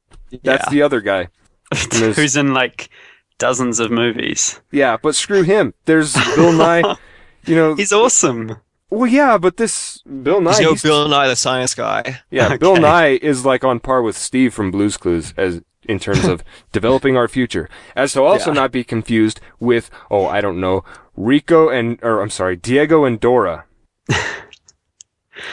that's 0.44 0.66
yeah. 0.68 0.70
the 0.70 0.82
other 0.84 1.02
guy. 1.02 1.28
who's 1.92 2.36
in 2.38 2.54
like 2.54 2.90
dozens 3.38 3.80
of 3.80 3.92
movies. 3.92 4.62
Yeah, 4.72 4.98
but 5.02 5.16
screw 5.16 5.44
him. 5.44 5.74
There's 5.86 6.14
Bill 6.36 6.54
Nye. 6.54 6.96
You 7.48 7.56
know, 7.56 7.76
He's 7.76 7.94
awesome. 7.94 8.58
Well, 8.96 9.08
yeah, 9.08 9.38
but 9.38 9.58
this 9.58 10.02
Bill 10.04 10.42
Nye. 10.42 10.52
He's 10.52 10.62
no 10.62 10.76
Bill 10.76 11.08
Nye 11.08 11.28
the 11.28 11.36
Science 11.36 11.76
Guy. 11.76 12.22
yeah, 12.30 12.58
Bill 12.64 12.78
Nye 12.78 13.20
is 13.22 13.46
like 13.46 13.64
on 13.64 13.80
par 13.80 14.02
with 14.02 14.18
Steve 14.18 14.54
from 14.54 14.72
Blue's 14.72 14.98
Clues 14.98 15.34
as 15.38 15.62
in 15.88 16.00
terms 16.00 16.26
of 16.26 16.44
developing 16.72 17.16
our 17.18 17.28
future. 17.28 17.70
As 17.96 18.14
to 18.14 18.24
also 18.24 18.52
Yeah. 18.52 18.62
not 18.62 18.72
be 18.72 18.84
confused 18.84 19.40
with 19.60 19.90
oh, 20.10 20.26
I 20.26 20.42
don't 20.42 20.60
know, 20.60 20.84
Rico 21.16 21.70
and 21.70 22.00
or 22.02 22.22
I'm 22.22 22.30
sorry, 22.30 22.56
Diego 22.56 23.04
and 23.06 23.20
Dora. 23.20 23.66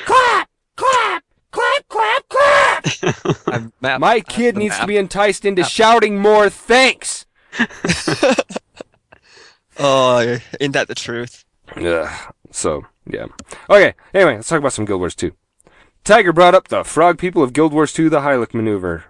clap, 0.04 0.48
clap, 0.76 1.24
clap, 1.50 1.88
clap, 1.88 2.28
clap. 2.28 3.72
Map- 3.80 4.00
My 4.00 4.20
kid 4.20 4.56
needs 4.56 4.78
to 4.78 4.86
be 4.86 4.96
enticed 4.96 5.44
into 5.44 5.64
shouting 5.64 6.18
more 6.18 6.48
thanks. 6.48 7.26
Oh, 9.78 10.38
ain't 10.60 10.72
that 10.74 10.88
the 10.88 10.94
truth? 10.94 11.44
Ugh. 11.76 12.34
So, 12.52 12.86
yeah. 13.06 13.26
Okay, 13.68 13.94
anyway, 14.14 14.36
let's 14.36 14.48
talk 14.48 14.58
about 14.58 14.72
some 14.72 14.84
Guild 14.84 15.00
Wars 15.00 15.14
2. 15.14 15.32
Tiger 16.04 16.32
brought 16.32 16.54
up 16.54 16.68
the 16.68 16.84
frog 16.84 17.18
people 17.18 17.42
of 17.42 17.52
Guild 17.52 17.72
Wars 17.72 17.92
2, 17.92 18.08
the 18.10 18.20
Hylek 18.20 18.54
maneuver. 18.54 19.04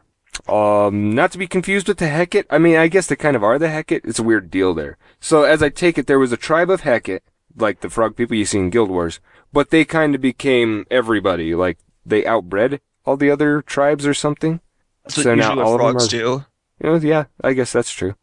Um, 0.48 1.14
not 1.14 1.30
to 1.32 1.38
be 1.38 1.46
confused 1.46 1.88
with 1.88 1.98
the 1.98 2.06
Heket. 2.06 2.44
I 2.50 2.58
mean, 2.58 2.76
I 2.76 2.88
guess 2.88 3.06
they 3.06 3.16
kind 3.16 3.36
of 3.36 3.44
are 3.44 3.58
the 3.58 3.66
Heket. 3.66 4.02
It's 4.04 4.18
a 4.18 4.22
weird 4.22 4.50
deal 4.50 4.72
there. 4.74 4.96
So, 5.20 5.42
as 5.44 5.62
I 5.62 5.68
take 5.68 5.98
it, 5.98 6.06
there 6.06 6.18
was 6.18 6.32
a 6.32 6.36
tribe 6.38 6.70
of 6.70 6.82
Heket, 6.82 7.20
like 7.56 7.80
the 7.80 7.90
frog 7.90 8.16
people 8.16 8.36
you 8.36 8.44
see 8.46 8.58
in 8.58 8.70
Guild 8.70 8.90
Wars, 8.90 9.20
but 9.52 9.70
they 9.70 9.84
kind 9.84 10.14
of 10.14 10.20
became 10.20 10.86
everybody. 10.90 11.54
Like, 11.54 11.78
they 12.06 12.22
outbred 12.22 12.80
all 13.04 13.16
the 13.16 13.30
other 13.30 13.60
tribes 13.62 14.06
or 14.06 14.14
something. 14.14 14.60
That's 15.04 15.22
So 15.22 15.34
now 15.34 15.48
usually 15.50 15.62
all 15.64 15.78
what 15.78 15.86
of 15.86 15.94
them 15.94 16.02
are- 16.02 16.08
do. 16.08 16.44
You 16.82 16.90
know, 16.90 16.94
yeah, 16.96 17.24
I 17.42 17.52
guess 17.52 17.72
that's 17.72 17.92
true. 17.92 18.14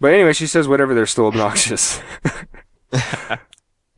But 0.00 0.12
anyway, 0.12 0.32
she 0.32 0.46
says 0.46 0.68
whatever, 0.68 0.94
they're 0.94 1.06
still 1.06 1.26
obnoxious. 1.26 2.00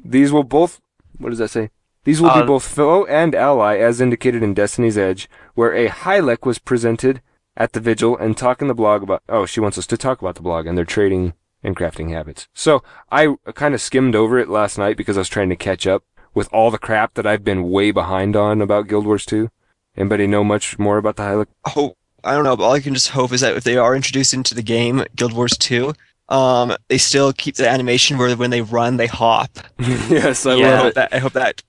These 0.04 0.32
will 0.32 0.44
both, 0.44 0.80
what 1.18 1.30
does 1.30 1.38
that 1.38 1.50
say? 1.50 1.70
These 2.04 2.20
will 2.20 2.30
Uh, 2.30 2.40
be 2.40 2.46
both 2.46 2.66
foe 2.66 3.04
and 3.06 3.34
ally, 3.34 3.76
as 3.76 4.00
indicated 4.00 4.42
in 4.42 4.54
Destiny's 4.54 4.96
Edge, 4.96 5.28
where 5.54 5.74
a 5.74 5.88
Hylek 5.88 6.46
was 6.46 6.58
presented 6.58 7.20
at 7.56 7.72
the 7.72 7.80
vigil 7.80 8.16
and 8.16 8.36
talking 8.36 8.68
the 8.68 8.74
blog 8.74 9.02
about, 9.02 9.22
oh, 9.28 9.44
she 9.44 9.60
wants 9.60 9.76
us 9.76 9.86
to 9.88 9.96
talk 9.98 10.20
about 10.22 10.34
the 10.36 10.42
blog 10.42 10.66
and 10.66 10.78
their 10.78 10.84
trading 10.86 11.34
and 11.62 11.76
crafting 11.76 12.10
habits. 12.10 12.48
So 12.54 12.82
I 13.12 13.34
kind 13.54 13.74
of 13.74 13.82
skimmed 13.82 14.14
over 14.14 14.38
it 14.38 14.48
last 14.48 14.78
night 14.78 14.96
because 14.96 15.18
I 15.18 15.20
was 15.20 15.28
trying 15.28 15.50
to 15.50 15.56
catch 15.56 15.86
up 15.86 16.04
with 16.32 16.48
all 16.52 16.70
the 16.70 16.78
crap 16.78 17.14
that 17.14 17.26
I've 17.26 17.44
been 17.44 17.70
way 17.70 17.90
behind 17.90 18.34
on 18.34 18.62
about 18.62 18.88
Guild 18.88 19.04
Wars 19.04 19.26
2. 19.26 19.50
Anybody 19.96 20.26
know 20.26 20.44
much 20.44 20.78
more 20.78 20.96
about 20.96 21.16
the 21.16 21.24
Hylek? 21.24 21.48
Oh, 21.76 21.96
I 22.24 22.34
don't 22.34 22.44
know, 22.44 22.56
but 22.56 22.64
all 22.64 22.72
I 22.72 22.80
can 22.80 22.94
just 22.94 23.10
hope 23.10 23.32
is 23.32 23.40
that 23.42 23.56
if 23.56 23.64
they 23.64 23.76
are 23.76 23.94
introduced 23.96 24.32
into 24.32 24.54
the 24.54 24.62
game, 24.62 25.04
Guild 25.16 25.32
Wars 25.34 25.56
2, 25.58 25.92
um, 26.30 26.74
they 26.88 26.98
still 26.98 27.32
keep 27.32 27.56
the 27.56 27.68
animation 27.68 28.18
where 28.18 28.34
when 28.36 28.50
they 28.50 28.62
run, 28.62 28.96
they 28.96 29.06
hop. 29.06 29.50
yes, 29.78 30.46
I 30.46 30.52
I 30.52 30.56
Yeah. 30.56 30.76
hope 30.78 30.94
that 30.94 31.08
I 31.12 31.18
hope 31.18 31.32
that 31.34 31.62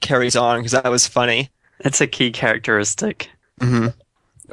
carries 0.00 0.36
on 0.36 0.58
because 0.60 0.72
that 0.72 0.88
was 0.90 1.06
funny. 1.06 1.50
That's 1.80 2.00
a 2.00 2.06
key 2.06 2.30
characteristic. 2.30 3.28
hmm 3.60 3.88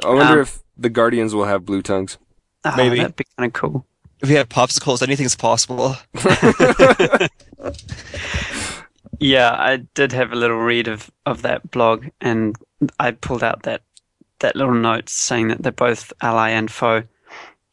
I 0.02 0.08
wonder 0.08 0.34
Um, 0.34 0.38
if 0.40 0.60
the 0.76 0.90
Guardians 0.90 1.34
will 1.34 1.44
have 1.46 1.64
blue 1.64 1.80
tongues. 1.82 2.18
Oh, 2.64 2.74
Maybe. 2.76 2.96
that'd 2.96 3.16
be 3.16 3.24
kind 3.38 3.46
of 3.46 3.52
cool. 3.52 3.86
If 4.22 4.28
we 4.28 4.34
have 4.36 4.48
popsicles, 4.48 5.02
anything's 5.02 5.36
possible. 5.36 5.96
Yeah, 9.20 9.54
I 9.58 9.76
did 9.94 10.12
have 10.12 10.32
a 10.32 10.36
little 10.36 10.58
read 10.58 10.88
of, 10.88 11.10
of 11.24 11.42
that 11.42 11.70
blog, 11.70 12.06
and 12.20 12.56
I 12.98 13.12
pulled 13.12 13.42
out 13.44 13.62
that 13.62 13.82
that 14.40 14.56
little 14.56 14.74
note 14.74 15.08
saying 15.08 15.48
that 15.48 15.62
they're 15.62 15.72
both 15.72 16.12
ally 16.20 16.50
and 16.50 16.70
foe, 16.70 17.04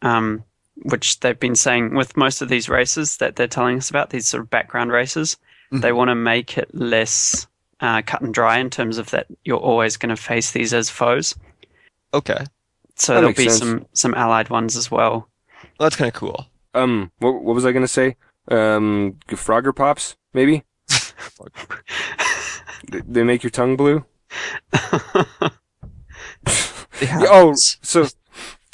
um, 0.03 0.43
which 0.83 1.19
they've 1.19 1.39
been 1.39 1.55
saying 1.55 1.95
with 1.95 2.17
most 2.17 2.41
of 2.41 2.49
these 2.49 2.69
races 2.69 3.17
that 3.17 3.35
they're 3.35 3.47
telling 3.47 3.77
us 3.77 3.89
about 3.89 4.09
these 4.09 4.27
sort 4.27 4.41
of 4.43 4.49
background 4.49 4.91
races. 4.91 5.37
They 5.71 5.89
Mhm. 5.91 5.95
want 5.95 6.09
to 6.09 6.15
make 6.15 6.57
it 6.57 6.73
less 6.73 7.47
uh, 7.79 8.01
cut 8.05 8.21
and 8.21 8.33
dry 8.33 8.57
in 8.59 8.69
terms 8.69 8.97
of 8.99 9.09
that 9.09 9.25
you're 9.43 9.57
always 9.57 9.97
going 9.97 10.15
to 10.15 10.21
face 10.21 10.51
these 10.51 10.71
as 10.73 10.89
foes. 10.89 11.33
Okay, 12.13 12.45
So 12.95 13.13
That 13.15 13.21
there'll 13.21 13.33
be 13.35 13.45
sense. 13.49 13.57
some 13.59 13.85
some 13.93 14.13
allied 14.13 14.49
ones 14.49 14.75
as 14.75 14.91
well. 14.91 15.27
well, 15.79 15.89
that's 15.89 15.95
kind 15.95 16.09
of 16.09 16.13
cool. 16.13 16.45
Um, 16.73 17.11
what, 17.19 17.41
what 17.41 17.55
was 17.55 17.65
I 17.65 17.71
gonna 17.71 17.87
say? 17.87 18.17
Um, 18.49 19.17
Frogger 19.29 19.75
pops, 19.75 20.15
maybe? 20.33 20.63
They- 22.91 23.01
They 23.07 23.23
make 23.23 23.43
your 23.43 23.49
tongue 23.51 23.75
blue? 23.77 24.05
Yeah, 27.01 27.23
oh, 27.29 27.53
so, 27.55 28.07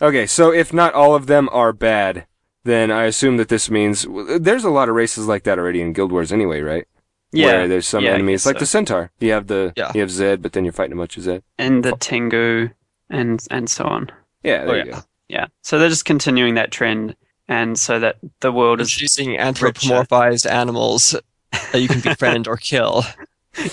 okay, 0.02 0.26
so 0.28 0.52
if 0.54 0.74
not 0.74 0.94
all 0.94 1.16
of 1.16 1.28
them 1.28 1.50
are 1.52 1.74
bad, 1.74 2.26
then 2.64 2.92
I 2.92 3.04
assume 3.06 3.38
that 3.38 3.48
this 3.50 3.70
means, 3.70 4.06
there's 4.40 4.64
a 4.64 4.70
lot 4.70 4.90
of 4.90 4.96
races 4.96 5.28
like 5.28 5.44
that 5.44 5.58
already 5.60 5.82
in 5.82 5.94
Guild 5.94 6.12
Wars 6.12 6.32
anyway, 6.32 6.62
right? 6.62 6.86
yeah, 7.32 7.46
Where 7.48 7.68
there's 7.68 7.88
some 7.88 8.04
yeah, 8.04 8.12
enemies, 8.12 8.46
like 8.46 8.56
so. 8.56 8.60
the 8.60 8.66
Centaur. 8.66 9.12
You 9.20 9.32
have 9.34 9.48
the, 9.48 9.74
Yeah. 9.76 9.92
you 9.94 10.02
have 10.02 10.12
Zed, 10.12 10.42
but 10.42 10.54
then 10.54 10.64
you're 10.64 10.74
fighting 10.74 10.94
a 10.94 10.96
bunch 10.98 11.18
of 11.18 11.24
Zed. 11.24 11.44
and 11.58 11.84
the 11.84 11.92
Tengu, 11.98 12.70
and 13.10 13.46
and 13.52 13.70
so 13.70 13.84
on. 13.86 14.10
Yeah, 14.44 14.66
there 14.66 14.70
Oh, 14.70 14.78
you 14.78 14.84
yeah. 14.86 14.92
go. 14.98 15.04
Yeah. 15.30 15.46
So 15.62 15.78
they're 15.78 15.90
just 15.90 16.06
continuing 16.06 16.54
that 16.56 16.72
trend, 16.72 17.16
and 17.50 17.78
so 17.78 18.00
that 18.00 18.16
the 18.40 18.52
world 18.52 18.80
is 18.82 18.88
introducing 18.90 19.38
anthropomorphized 19.38 20.50
animals 20.50 21.16
that 21.72 21.82
you 21.82 21.88
can 21.90 22.00
befriend 22.02 22.48
or 22.48 22.56
kill. 22.58 23.04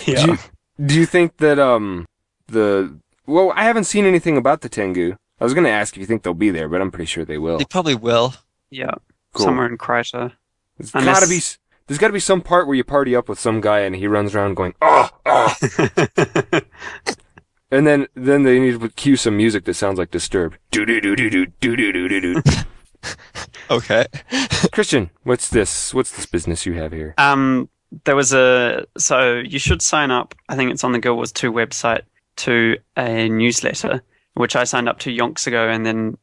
Yeah. 0.06 0.24
Do 0.26 0.30
you, 0.32 0.38
do 0.86 0.94
you 0.96 1.06
think 1.06 1.36
that 1.36 1.58
um 1.60 2.06
the 2.48 2.98
well 3.26 3.52
I 3.54 3.64
haven't 3.64 3.84
seen 3.84 4.04
anything 4.04 4.36
about 4.36 4.62
the 4.62 4.68
Tengu. 4.68 5.14
I 5.40 5.44
was 5.44 5.54
gonna 5.54 5.68
ask 5.68 5.94
if 5.96 6.00
you 6.00 6.06
think 6.06 6.22
they'll 6.22 6.34
be 6.34 6.50
there, 6.50 6.68
but 6.68 6.80
I'm 6.80 6.90
pretty 6.90 7.06
sure 7.06 7.24
they 7.24 7.38
will. 7.38 7.58
They 7.58 7.64
probably 7.64 7.94
will. 7.94 8.34
yeah 8.70 8.94
Cool. 9.32 9.46
somewhere 9.46 9.66
in 9.66 9.76
Kryta. 9.78 10.32
There's 10.78 10.94
unless- 10.94 11.20
gotta 11.20 11.28
be 11.28 11.40
there's 11.86 11.98
gotta 11.98 12.12
be 12.12 12.20
some 12.20 12.40
part 12.40 12.66
where 12.66 12.76
you 12.76 12.84
party 12.84 13.14
up 13.16 13.28
with 13.28 13.38
some 13.38 13.60
guy 13.60 13.80
and 13.80 13.94
he 13.96 14.06
runs 14.06 14.34
around 14.34 14.54
going 14.54 14.74
oh 14.80 15.10
oh, 15.26 15.54
And 17.70 17.86
then 17.86 18.06
then 18.14 18.44
they 18.44 18.60
need 18.60 18.80
to 18.80 18.88
cue 18.90 19.16
some 19.16 19.36
music 19.36 19.64
that 19.64 19.74
sounds 19.74 19.98
like 19.98 20.10
Disturbed. 20.12 20.58
Do 20.70 20.86
do 20.86 21.00
do 21.00 21.16
do 21.16 21.28
do 21.28 21.46
do 21.46 21.76
do 21.76 21.92
do 21.92 22.08
do 22.08 22.20
do. 22.34 22.42
Okay. 23.70 24.06
Christian, 24.72 25.10
what's 25.24 25.48
this? 25.48 25.92
What's 25.92 26.10
this 26.14 26.26
business 26.26 26.64
you 26.66 26.74
have 26.74 26.92
here? 26.92 27.14
Um, 27.18 27.68
there 28.04 28.14
was 28.16 28.32
a 28.32 28.86
so 28.96 29.36
you 29.38 29.58
should 29.58 29.82
sign 29.82 30.10
up. 30.10 30.34
I 30.48 30.56
think 30.56 30.70
it's 30.70 30.84
on 30.84 30.92
the 30.92 30.98
Guild 30.98 31.16
Wars 31.16 31.32
Two 31.32 31.50
website 31.52 32.02
to 32.36 32.76
a 32.96 33.28
newsletter, 33.28 34.02
which 34.34 34.56
I 34.56 34.64
signed 34.64 34.88
up 34.88 34.98
to 35.00 35.10
yonks 35.10 35.46
ago, 35.46 35.68
and 35.68 35.84
then 35.84 36.18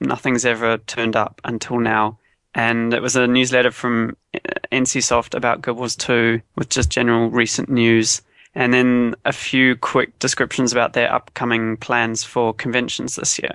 nothing's 0.00 0.44
ever 0.44 0.78
turned 0.78 1.16
up 1.16 1.40
until 1.44 1.78
now. 1.78 2.18
And 2.54 2.94
it 2.94 3.02
was 3.02 3.16
a 3.16 3.26
newsletter 3.26 3.72
from 3.72 4.16
uh, 4.34 4.38
NCSoft 4.70 5.34
about 5.34 5.66
Wars 5.66 5.96
Two 5.96 6.40
with 6.56 6.68
just 6.68 6.90
general 6.90 7.30
recent 7.30 7.68
news, 7.68 8.22
and 8.54 8.72
then 8.72 9.16
a 9.24 9.32
few 9.32 9.76
quick 9.76 10.18
descriptions 10.18 10.72
about 10.72 10.92
their 10.92 11.12
upcoming 11.12 11.76
plans 11.76 12.22
for 12.22 12.54
conventions 12.54 13.16
this 13.16 13.38
year. 13.38 13.54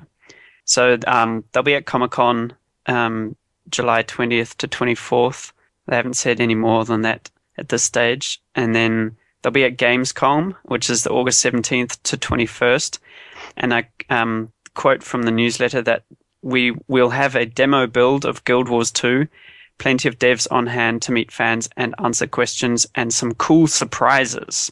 So 0.66 1.00
um, 1.08 1.44
they'll 1.52 1.64
be 1.64 1.74
at 1.76 1.86
Comic 1.86 2.12
Con 2.12 2.54
um, 2.86 3.36
July 3.70 4.04
20th 4.04 4.56
to 4.58 4.68
24th. 4.68 5.52
They 5.88 5.96
haven't 5.96 6.16
said 6.16 6.40
any 6.40 6.56
more 6.56 6.86
than 6.86 7.02
that 7.02 7.30
at 7.58 7.70
this 7.70 7.84
stage. 7.84 8.42
And 8.56 8.76
then 8.76 9.18
they'll 9.42 9.52
be 9.52 9.64
at 9.64 9.78
Gamescom, 9.78 10.56
which 10.64 10.90
is 10.90 11.04
the 11.04 11.12
August 11.12 11.44
17th 11.44 12.02
to 12.04 12.18
21st. 12.18 13.00
And 13.58 13.74
I 13.74 13.90
um, 14.10 14.52
quote 14.76 15.04
from 15.04 15.24
the 15.24 15.32
newsletter 15.32 15.82
that 15.84 16.04
we 16.42 16.74
will 16.88 17.10
have 17.10 17.36
a 17.36 17.46
demo 17.46 17.88
build 17.88 18.26
of 18.26 18.44
Guild 18.46 18.70
Wars 18.70 18.92
2, 18.92 19.28
plenty 19.78 20.08
of 20.08 20.18
devs 20.20 20.48
on 20.52 20.68
hand 20.68 21.02
to 21.04 21.12
meet 21.12 21.32
fans 21.32 21.70
and 21.78 21.94
answer 22.04 22.28
questions, 22.28 22.88
and 22.96 23.14
some 23.14 23.34
cool 23.36 23.68
surprises. 23.68 24.72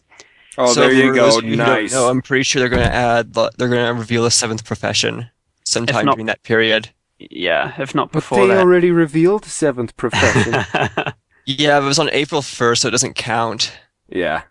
Oh, 0.57 0.73
So 0.73 0.81
there 0.81 0.91
you 0.93 1.13
go. 1.13 1.29
those 1.31 1.43
you 1.43 1.55
Nice. 1.55 1.91
know, 1.91 2.09
I'm 2.09 2.21
pretty 2.21 2.43
sure 2.43 2.59
they're 2.59 2.69
going 2.69 2.81
to 2.87 2.93
add. 2.93 3.33
They're 3.33 3.49
going 3.57 3.85
to 3.85 3.93
reveal 3.99 4.25
a 4.25 4.31
seventh 4.31 4.63
profession 4.65 5.29
sometime 5.65 6.05
not- 6.05 6.15
during 6.15 6.25
that 6.27 6.43
period. 6.43 6.89
Yeah, 7.19 7.73
if 7.81 7.95
not 7.95 8.11
But 8.11 8.19
before 8.19 8.45
they 8.47 8.53
that. 8.53 8.59
already 8.61 8.91
revealed 8.91 9.43
seventh 9.45 9.95
profession. 9.97 10.63
Yeah, 11.49 11.79
but 11.79 11.85
it 11.85 11.87
was 11.87 11.99
on 11.99 12.09
April 12.11 12.41
1st, 12.41 12.77
so 12.79 12.87
it 12.89 12.91
doesn't 12.91 13.13
count. 13.15 13.71
yeah. 14.09 14.41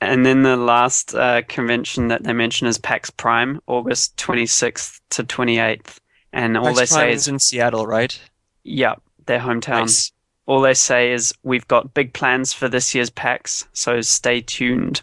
And 0.00 0.26
then 0.26 0.42
the 0.42 0.56
last 0.56 1.14
uh, 1.14 1.42
convention 1.48 2.08
that 2.08 2.22
they 2.24 2.32
mention 2.32 2.66
is 2.66 2.76
PAX 2.78 3.08
Prime, 3.10 3.60
August 3.66 4.16
26th 4.18 5.00
to 5.10 5.24
28th. 5.24 5.98
And 6.32 6.56
all 6.56 6.64
PAX 6.66 6.78
they 6.78 6.86
say 6.86 6.94
Prime 6.96 7.08
is, 7.10 7.22
is 7.22 7.28
in 7.28 7.38
Seattle, 7.38 7.86
right? 7.86 8.18
yeah, 8.62 8.96
their 9.26 9.38
hometown. 9.40 9.82
Nice. 9.82 10.12
All 10.46 10.60
they 10.60 10.74
say 10.74 11.12
is, 11.12 11.32
we've 11.42 11.66
got 11.66 11.94
big 11.94 12.12
plans 12.12 12.52
for 12.52 12.68
this 12.68 12.94
year's 12.94 13.10
PAX, 13.10 13.66
so 13.72 14.00
stay 14.00 14.40
tuned. 14.42 15.02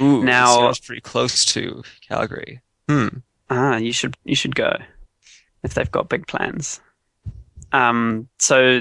Ooh, 0.00 0.22
Now- 0.22 0.54
Seattle's 0.54 0.80
pretty 0.80 1.00
close 1.00 1.44
to 1.46 1.82
Calgary. 2.06 2.60
Hmm. 2.88 3.08
Ah, 3.48 3.76
you 3.78 3.92
should 3.92 4.16
you 4.24 4.36
should 4.36 4.54
go 4.54 4.76
if 5.64 5.74
they've 5.74 5.90
got 5.90 6.08
big 6.08 6.26
plans. 6.28 6.80
Um, 7.72 8.28
so 8.38 8.80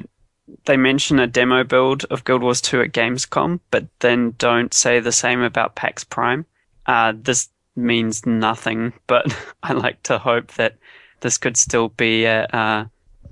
they 0.65 0.77
mention 0.77 1.19
a 1.19 1.27
demo 1.27 1.63
build 1.63 2.05
of 2.05 2.23
Guild 2.23 2.41
Wars 2.41 2.61
2 2.61 2.81
at 2.81 2.91
Gamescom, 2.91 3.59
but 3.71 3.85
then 3.99 4.35
don't 4.37 4.73
say 4.73 4.99
the 4.99 5.11
same 5.11 5.41
about 5.41 5.75
PAX 5.75 6.03
Prime. 6.03 6.45
Uh, 6.85 7.13
this 7.15 7.49
means 7.75 8.25
nothing, 8.25 8.93
but 9.07 9.35
I 9.63 9.73
like 9.73 10.01
to 10.03 10.17
hope 10.17 10.53
that 10.53 10.75
this 11.21 11.37
could 11.37 11.57
still 11.57 11.89
be 11.89 12.25
a, 12.25 12.45
uh, 12.45 12.85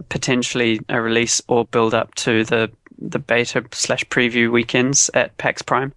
potentially 0.10 0.80
a 0.90 1.02
release 1.02 1.42
or 1.48 1.66
build 1.66 1.94
up 1.94 2.14
to 2.16 2.44
the 2.44 2.72
the 3.00 3.20
beta 3.20 3.64
slash 3.72 4.04
preview 4.06 4.52
weekends 4.52 5.12
at 5.14 5.38
PAX 5.38 5.62
Prime. 5.62 5.94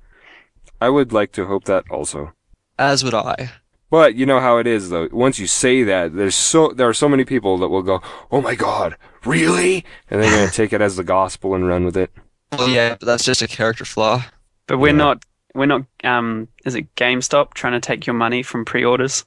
I 0.83 0.91
would 0.91 1.13
like 1.13 1.33
to 1.33 1.47
hope 1.47 1.65
that 1.65 1.85
also. 1.91 2.33
As 2.79 3.03
would 3.05 3.15
I. 3.15 3.53
But 3.91 4.15
you 4.15 4.25
know 4.25 4.39
how 4.41 4.59
it 4.59 4.67
is 4.67 4.89
though. 4.91 5.09
Once 5.13 5.39
you 5.39 5.47
say 5.49 5.83
that, 5.83 6.15
there's 6.15 6.35
so 6.37 6.69
there 6.69 6.89
are 6.89 6.95
so 6.95 7.09
many 7.09 7.25
people 7.25 7.59
that 7.59 7.69
will 7.69 7.83
go, 7.83 8.01
"Oh 8.31 8.41
my 8.41 8.55
god, 8.55 8.97
really?" 9.25 9.85
And 10.11 10.23
they're 10.23 10.31
gonna 10.31 10.51
take 10.51 10.73
it 10.73 10.81
as 10.81 10.97
the 10.97 11.05
gospel 11.05 11.55
and 11.55 11.67
run 11.67 11.85
with 11.85 11.97
it. 11.97 12.11
Well, 12.53 12.69
yeah, 12.69 12.91
but 12.99 13.07
that's 13.07 13.25
just 13.25 13.43
a 13.43 13.49
character 13.49 13.85
flaw. 13.85 14.25
But 14.67 14.79
we're 14.79 14.89
Yeah. 14.89 14.93
not 14.97 15.25
we're 15.55 15.67
not 15.67 15.83
um 16.05 16.47
is 16.65 16.77
it 16.77 16.95
GameStop 16.95 17.55
trying 17.55 17.73
to 17.73 17.81
take 17.81 18.07
your 18.07 18.15
money 18.15 18.43
from 18.45 18.65
pre-orders? 18.65 19.25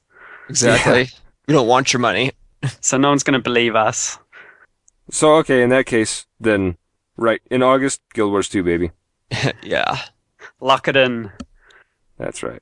Exactly. 0.49 1.10
We 1.47 1.54
don't 1.54 1.67
want 1.67 1.91
your 1.93 1.99
money. 1.99 2.32
So 2.80 2.95
no 2.95 3.10
one's 3.10 3.23
going 3.23 3.34
to 3.38 3.43
believe 3.43 3.76
us. 3.76 4.17
So 5.12 5.36
okay, 5.39 5.63
in 5.63 5.69
that 5.71 5.86
case, 5.86 6.26
then 6.39 6.78
right 7.17 7.41
in 7.52 7.62
August, 7.62 7.99
Guild 8.13 8.32
Wars 8.32 8.47
2, 8.47 8.63
baby. 8.63 8.91
yeah. 9.63 9.99
Lock 10.62 10.88
it 10.88 10.95
in. 10.95 11.30
That's 12.17 12.41
right. 12.41 12.62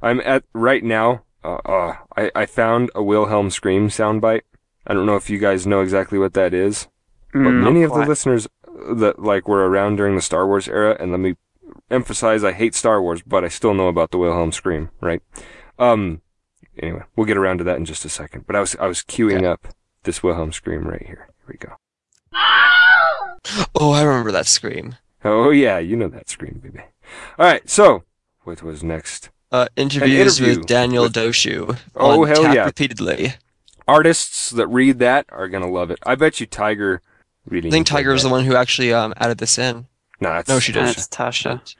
I'm 0.00 0.20
at 0.24 0.44
right 0.54 0.82
now. 0.82 1.24
Uh, 1.44 1.58
uh, 1.64 1.96
I 2.16 2.30
I 2.34 2.46
found 2.46 2.90
a 2.94 3.02
Wilhelm 3.02 3.50
scream 3.50 3.88
soundbite. 3.88 4.42
I 4.86 4.94
don't 4.94 5.06
know 5.06 5.16
if 5.16 5.30
you 5.30 5.38
guys 5.38 5.66
know 5.66 5.80
exactly 5.80 6.18
what 6.18 6.34
that 6.34 6.52
is, 6.54 6.88
but 7.32 7.38
Mm, 7.40 7.62
many 7.64 7.82
of 7.82 7.90
the 7.92 7.98
listeners 8.08 8.48
that 8.94 9.18
like 9.18 9.48
were 9.48 9.68
around 9.68 9.96
during 9.96 10.14
the 10.16 10.22
Star 10.22 10.46
Wars 10.46 10.68
era, 10.68 10.96
and 10.98 11.10
let 11.10 11.20
me 11.20 11.34
emphasize, 11.90 12.42
I 12.44 12.52
hate 12.52 12.74
Star 12.74 13.00
Wars, 13.02 13.22
but 13.26 13.44
I 13.44 13.48
still 13.48 13.74
know 13.74 13.88
about 13.88 14.10
the 14.10 14.18
Wilhelm 14.18 14.52
scream, 14.52 14.90
right? 15.00 15.22
Um. 15.78 16.20
Anyway, 16.78 17.02
we'll 17.16 17.26
get 17.26 17.36
around 17.36 17.58
to 17.58 17.64
that 17.64 17.76
in 17.76 17.84
just 17.84 18.04
a 18.04 18.08
second. 18.08 18.46
But 18.46 18.56
I 18.56 18.60
was 18.60 18.76
I 18.76 18.86
was 18.86 19.02
queuing 19.02 19.44
up 19.44 19.68
this 20.04 20.22
Wilhelm 20.22 20.52
scream 20.52 20.86
right 20.88 21.04
here. 21.06 21.28
Here 21.46 21.46
we 21.48 21.56
go. 21.58 21.72
Oh, 23.74 23.90
I 23.92 24.02
remember 24.02 24.32
that 24.32 24.46
scream. 24.46 24.96
Oh 25.24 25.50
yeah, 25.50 25.78
you 25.78 25.96
know 25.96 26.08
that 26.08 26.28
scream, 26.28 26.60
baby. 26.62 26.80
All 27.38 27.46
right, 27.46 27.68
so 27.68 28.04
what 28.44 28.62
was 28.62 28.82
next? 28.82 29.30
Uh, 29.52 29.66
interviews 29.76 30.40
interview 30.40 30.58
with 30.58 30.66
Daniel 30.66 31.04
with- 31.04 31.12
Dociu. 31.12 31.78
Oh, 31.94 32.22
on 32.22 32.28
hell 32.28 32.42
tap 32.42 32.54
yeah. 32.54 32.64
Repeatedly. 32.64 33.34
Artists 33.86 34.50
that 34.50 34.66
read 34.68 34.98
that 35.00 35.26
are 35.28 35.48
gonna 35.48 35.70
love 35.70 35.90
it. 35.90 35.98
I 36.04 36.14
bet 36.14 36.40
you 36.40 36.46
Tiger 36.46 37.02
really. 37.46 37.68
I 37.68 37.70
think 37.70 37.86
Tiger 37.86 38.12
was 38.12 38.22
the 38.22 38.28
one 38.30 38.44
who 38.44 38.56
actually 38.56 38.92
um, 38.92 39.12
added 39.18 39.38
this 39.38 39.58
in. 39.58 39.86
No, 40.20 40.36
it's, 40.36 40.48
No, 40.48 40.58
she 40.58 40.72
didn't. 40.72 40.96
That's 40.96 41.08
Tasha. 41.08 41.74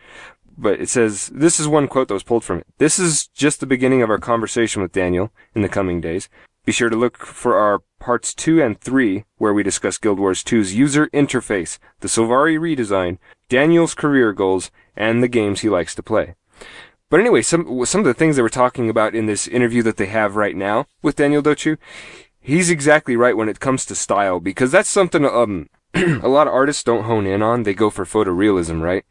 But 0.58 0.80
it 0.80 0.88
says 0.90 1.30
this 1.32 1.58
is 1.58 1.66
one 1.66 1.88
quote 1.88 2.08
that 2.08 2.14
was 2.14 2.22
pulled 2.22 2.44
from 2.44 2.58
it. 2.58 2.66
This 2.78 2.98
is 2.98 3.26
just 3.28 3.60
the 3.60 3.66
beginning 3.66 4.02
of 4.02 4.10
our 4.10 4.18
conversation 4.18 4.82
with 4.82 4.92
Daniel 4.92 5.32
in 5.54 5.62
the 5.62 5.68
coming 5.68 6.00
days. 6.00 6.28
Be 6.64 6.72
sure 6.72 6.90
to 6.90 6.96
look 6.96 7.16
for 7.18 7.56
our 7.56 7.82
parts 7.98 8.34
two 8.34 8.62
and 8.62 8.80
three, 8.80 9.24
where 9.38 9.54
we 9.54 9.62
discuss 9.62 9.98
Guild 9.98 10.20
Wars 10.20 10.44
2's 10.44 10.74
user 10.74 11.08
interface, 11.08 11.78
the 12.00 12.08
Sylvari 12.08 12.58
redesign, 12.58 13.18
Daniel's 13.48 13.94
career 13.94 14.32
goals, 14.32 14.70
and 14.96 15.22
the 15.22 15.28
games 15.28 15.60
he 15.60 15.68
likes 15.68 15.94
to 15.96 16.02
play. 16.02 16.34
But 17.12 17.20
anyway, 17.20 17.42
some 17.42 17.84
some 17.84 18.00
of 18.00 18.06
the 18.06 18.14
things 18.14 18.36
they 18.36 18.42
were 18.42 18.48
talking 18.48 18.88
about 18.88 19.14
in 19.14 19.26
this 19.26 19.46
interview 19.46 19.82
that 19.82 19.98
they 19.98 20.06
have 20.06 20.34
right 20.34 20.56
now 20.56 20.86
with 21.02 21.16
Daniel 21.16 21.42
Dociu, 21.42 21.76
he's 22.40 22.70
exactly 22.70 23.16
right 23.16 23.36
when 23.36 23.50
it 23.50 23.60
comes 23.60 23.84
to 23.84 23.94
style 23.94 24.40
because 24.40 24.72
that's 24.72 24.88
something 24.88 25.26
um 25.26 25.68
a 25.94 26.26
lot 26.26 26.46
of 26.46 26.54
artists 26.54 26.82
don't 26.82 27.04
hone 27.04 27.26
in 27.26 27.42
on. 27.42 27.64
They 27.64 27.74
go 27.74 27.90
for 27.90 28.06
photorealism, 28.06 28.80
right? 28.80 29.04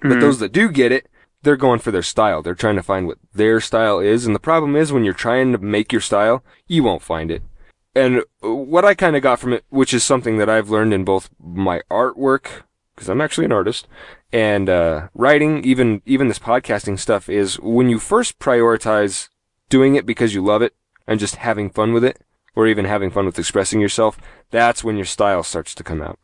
But 0.00 0.20
those 0.20 0.38
that 0.38 0.52
do 0.52 0.70
get 0.70 0.92
it, 0.92 1.10
they're 1.42 1.56
going 1.56 1.80
for 1.80 1.90
their 1.90 2.02
style. 2.02 2.40
They're 2.40 2.54
trying 2.54 2.76
to 2.76 2.82
find 2.82 3.06
what 3.06 3.18
their 3.34 3.60
style 3.60 3.98
is. 3.98 4.24
And 4.24 4.34
the 4.34 4.40
problem 4.40 4.74
is 4.74 4.90
when 4.90 5.04
you're 5.04 5.12
trying 5.12 5.52
to 5.52 5.58
make 5.58 5.92
your 5.92 6.00
style, 6.00 6.42
you 6.66 6.84
won't 6.84 7.02
find 7.02 7.30
it. 7.30 7.42
And 7.94 8.22
uh, 8.42 8.54
what 8.54 8.86
I 8.86 8.94
kind 8.94 9.14
of 9.14 9.20
got 9.20 9.40
from 9.40 9.52
it, 9.52 9.66
which 9.68 9.92
is 9.92 10.02
something 10.02 10.38
that 10.38 10.48
I've 10.48 10.70
learned 10.70 10.94
in 10.94 11.04
both 11.04 11.28
my 11.38 11.82
artwork, 11.90 12.62
because 12.96 13.08
I'm 13.08 13.20
actually 13.20 13.44
an 13.44 13.52
artist, 13.52 13.86
and 14.32 14.68
uh, 14.68 15.08
writing, 15.14 15.62
even 15.64 16.02
even 16.06 16.28
this 16.28 16.38
podcasting 16.38 16.98
stuff, 16.98 17.28
is 17.28 17.60
when 17.60 17.88
you 17.88 17.98
first 17.98 18.38
prioritize 18.38 19.28
doing 19.68 19.94
it 19.94 20.06
because 20.06 20.34
you 20.34 20.42
love 20.42 20.62
it 20.62 20.74
and 21.06 21.20
just 21.20 21.36
having 21.36 21.70
fun 21.70 21.92
with 21.92 22.02
it, 22.02 22.20
or 22.56 22.66
even 22.66 22.86
having 22.86 23.10
fun 23.10 23.26
with 23.26 23.38
expressing 23.38 23.80
yourself, 23.80 24.18
that's 24.50 24.82
when 24.82 24.96
your 24.96 25.04
style 25.04 25.42
starts 25.42 25.74
to 25.74 25.84
come 25.84 26.02
out. 26.02 26.18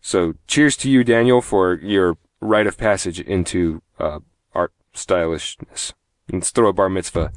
So 0.00 0.34
cheers 0.46 0.76
to 0.78 0.90
you, 0.90 1.02
Daniel, 1.02 1.42
for 1.42 1.74
your 1.74 2.16
rite 2.40 2.68
of 2.68 2.78
passage 2.78 3.18
into 3.20 3.82
uh, 3.98 4.20
art 4.54 4.72
stylishness. 4.94 5.92
Let's 6.32 6.50
throw 6.50 6.68
a 6.68 6.72
bar 6.72 6.88
mitzvah 6.88 7.32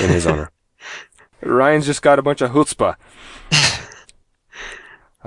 in 0.00 0.08
his 0.08 0.26
honor. 0.26 0.50
Ryan's 1.42 1.86
just 1.86 2.02
got 2.02 2.18
a 2.18 2.22
bunch 2.22 2.40
of 2.40 2.50
chutzpah. 2.50 2.96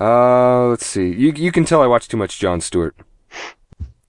Uh, 0.02 0.68
let's 0.68 0.86
see. 0.86 1.10
You 1.14 1.32
you 1.36 1.52
can 1.52 1.64
tell 1.64 1.82
I 1.84 1.88
watch 1.88 2.08
too 2.08 2.18
much 2.18 2.40
Jon 2.40 2.60
Stewart. 2.60 2.96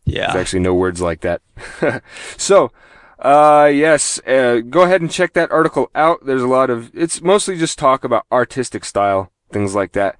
Yeah. 0.05 0.33
There's 0.33 0.43
actually 0.43 0.61
no 0.61 0.75
words 0.75 1.01
like 1.01 1.21
that. 1.21 1.43
so, 2.37 2.73
uh, 3.19 3.71
yes, 3.73 4.21
uh, 4.27 4.61
go 4.69 4.83
ahead 4.83 5.01
and 5.01 5.11
check 5.11 5.33
that 5.35 5.51
article 5.53 5.91
out. 5.95 6.25
There's 6.27 6.43
a 6.43 6.49
lot 6.49 6.71
of, 6.71 6.91
it's 6.95 7.23
mostly 7.23 7.57
just 7.57 7.79
talk 7.79 8.05
about 8.05 8.27
artistic 8.33 8.85
style, 8.85 9.31
things 9.51 9.75
like 9.75 9.93
that. 9.93 10.17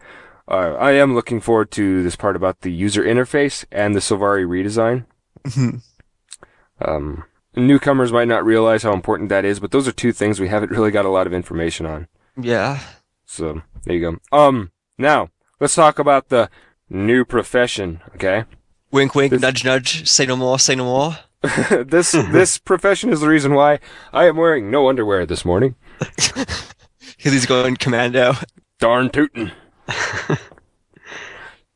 Uh, 0.49 0.75
I 0.79 0.93
am 0.93 1.15
looking 1.15 1.41
forward 1.41 1.71
to 1.73 2.03
this 2.03 2.17
part 2.17 2.37
about 2.37 2.61
the 2.61 2.71
user 2.73 3.03
interface 3.03 3.65
and 3.73 3.95
the 3.95 4.01
Sylvari 4.01 4.47
redesign. 4.47 5.05
um, 6.81 7.25
newcomers 7.57 8.13
might 8.13 8.29
not 8.29 8.45
realize 8.45 8.83
how 8.83 8.93
important 8.93 9.31
that 9.31 9.45
is, 9.45 9.59
but 9.59 9.73
those 9.73 9.89
are 9.89 9.93
two 9.93 10.13
things 10.13 10.39
we 10.39 10.49
haven't 10.49 10.71
really 10.77 10.91
got 10.91 11.05
a 11.05 11.11
lot 11.11 11.27
of 11.27 11.33
information 11.33 11.87
on. 11.87 12.09
Yeah. 12.41 12.81
So, 13.27 13.63
there 13.85 13.97
you 13.97 14.01
go. 14.33 14.37
Um, 14.37 14.71
now, 14.97 15.29
let's 15.63 15.77
talk 15.77 15.99
about 16.01 16.29
the 16.29 16.51
new 16.91 17.25
profession, 17.25 18.03
okay? 18.17 18.45
Wink, 18.91 19.15
wink, 19.15 19.31
This- 19.31 19.41
nudge, 19.41 19.65
nudge. 19.65 20.07
Say 20.07 20.27
no 20.27 20.37
more. 20.37 20.59
Say 20.59 20.75
no 20.75 20.85
more. 20.85 21.19
this 21.71 22.13
this 22.33 22.59
profession 22.59 23.11
is 23.11 23.21
the 23.21 23.29
reason 23.29 23.55
why 23.55 23.79
I 24.13 24.27
am 24.27 24.37
wearing 24.37 24.71
no 24.71 24.89
underwear 24.89 25.25
this 25.25 25.45
morning. 25.45 25.77
Because 25.99 26.67
he's 27.17 27.47
going 27.47 27.77
commando. 27.77 28.35
Darn 28.79 29.09
tootin'. 29.09 29.53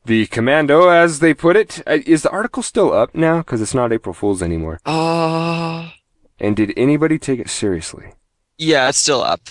the 0.05 0.27
commando, 0.27 0.89
as 0.89 1.19
they 1.19 1.33
put 1.33 1.55
it, 1.55 1.81
uh, 1.87 1.97
the 1.97 2.29
article 2.29 2.63
still 2.63 2.93
up 2.93 3.15
now? 3.15 3.39
Because 3.39 3.61
it's 3.61 3.73
not 3.73 3.93
April 3.93 4.13
Fool's 4.13 4.41
anymore. 4.43 4.79
Oh. 4.85 5.91
And 6.39 6.55
did 6.55 6.73
anybody 6.77 7.17
take 7.17 7.39
it 7.39 7.49
seriously? 7.49 8.13
Yeah, 8.57 8.89
it's 8.89 8.97
still 8.97 9.21
up. 9.21 9.41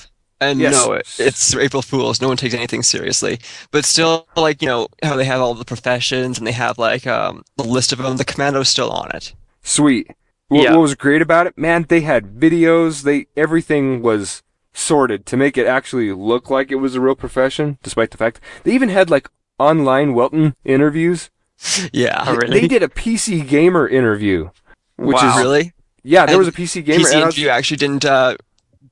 And 0.40 0.60
Yes. 0.60 0.72
no, 0.74 0.92
it, 0.92 1.06
it's 1.18 1.54
April 1.56 1.82
Fools. 1.82 2.20
No 2.20 2.28
one 2.28 2.36
takes 2.36 2.54
anything 2.54 2.82
seriously. 2.82 3.38
But 3.70 3.84
still, 3.86 4.28
like, 4.36 4.60
you 4.60 4.68
know, 4.68 4.88
how 5.02 5.16
they 5.16 5.24
have 5.24 5.40
all 5.40 5.54
the 5.54 5.64
professions 5.64 6.36
and 6.38 6.46
they 6.46 6.52
have, 6.52 6.78
like, 6.78 7.06
um, 7.06 7.42
the 7.56 7.62
list 7.64 7.92
of 7.92 7.98
them. 7.98 8.16
The 8.18 8.24
commando's 8.24 8.68
still 8.68 8.90
on 8.90 9.10
it. 9.14 9.32
Sweet. 9.62 10.10
What, 10.48 10.62
Yeah. 10.62 10.72
what 10.72 10.80
was 10.82 10.94
great 10.94 11.22
about 11.22 11.46
it, 11.46 11.56
man? 11.56 11.86
They 11.88 12.02
had 12.02 12.34
videos. 12.38 13.02
They 13.02 13.26
everything 13.36 14.02
was 14.02 14.42
sorted 14.74 15.24
to 15.26 15.36
make 15.38 15.56
it 15.56 15.66
actually 15.66 16.12
look 16.12 16.50
like 16.50 16.70
it 16.70 16.76
was 16.76 16.94
a 16.94 17.00
real 17.00 17.14
profession, 17.16 17.78
despite 17.82 18.10
the 18.10 18.18
fact 18.18 18.38
they 18.62 18.72
even 18.74 18.90
had 18.90 19.08
like 19.10 19.28
online 19.58 20.12
Welton 20.14 20.54
interviews. 20.64 21.30
Yeah. 21.92 22.24
Oh, 22.26 22.36
really? 22.36 22.60
They 22.60 22.68
did 22.68 22.82
a 22.82 22.88
PC 22.88 23.40
gamer 23.48 23.88
interview, 23.88 24.50
which 24.96 25.14
Wow. 25.16 25.30
is 25.30 25.42
Really? 25.42 25.72
yeah. 26.04 26.26
There 26.26 26.34
And 26.36 26.38
was 26.44 26.48
a 26.48 26.52
PC 26.52 26.84
gamer. 26.84 27.08
and 27.08 27.22
I 27.22 27.24
was- 27.26 27.34
PCNG 27.34 27.48
actually 27.48 27.76
didn't, 27.78 28.04
uh, 28.04 28.36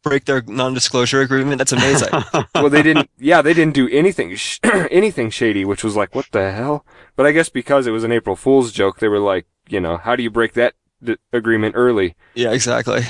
break 0.05 0.27
their 0.27 0.43
non-disclosure 0.47 1.21
agreement. 1.21 1.59
That's 1.59 1.73
amazing. 1.73 2.11
well, 2.55 2.71
they 2.71 2.83
didn't. 2.83 3.11
Yeah, 3.19 3.43
they 3.43 3.55
didn't 3.55 3.75
do 3.75 3.89
anything 3.89 4.37
sh- 4.37 4.61
anything 4.91 5.31
shady, 5.31 5.65
which 5.65 5.83
was 5.83 5.97
like, 5.97 6.15
what 6.15 6.29
the 6.31 6.53
hell? 6.53 6.85
But 7.17 7.27
I 7.27 7.33
guess 7.33 7.49
because 7.49 7.87
it 7.87 7.91
was 7.91 8.05
an 8.05 8.13
April 8.13 8.37
Fool's 8.37 8.71
joke, 8.71 9.01
they 9.01 9.09
were 9.09 9.19
like, 9.19 9.47
you 9.69 9.81
know, 9.81 9.97
how 9.97 10.15
do 10.15 10.23
you 10.23 10.31
break 10.31 10.53
that 10.53 10.75
d- 11.03 11.17
agreement 11.33 11.75
early? 11.77 12.15
yeah, 12.35 12.53
exactly. 12.53 13.03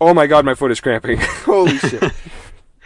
Oh 0.00 0.14
my 0.14 0.26
god, 0.26 0.46
my 0.46 0.54
foot 0.54 0.70
is 0.70 0.80
cramping. 0.80 1.18
Holy 1.44 1.76
shit. 1.76 2.02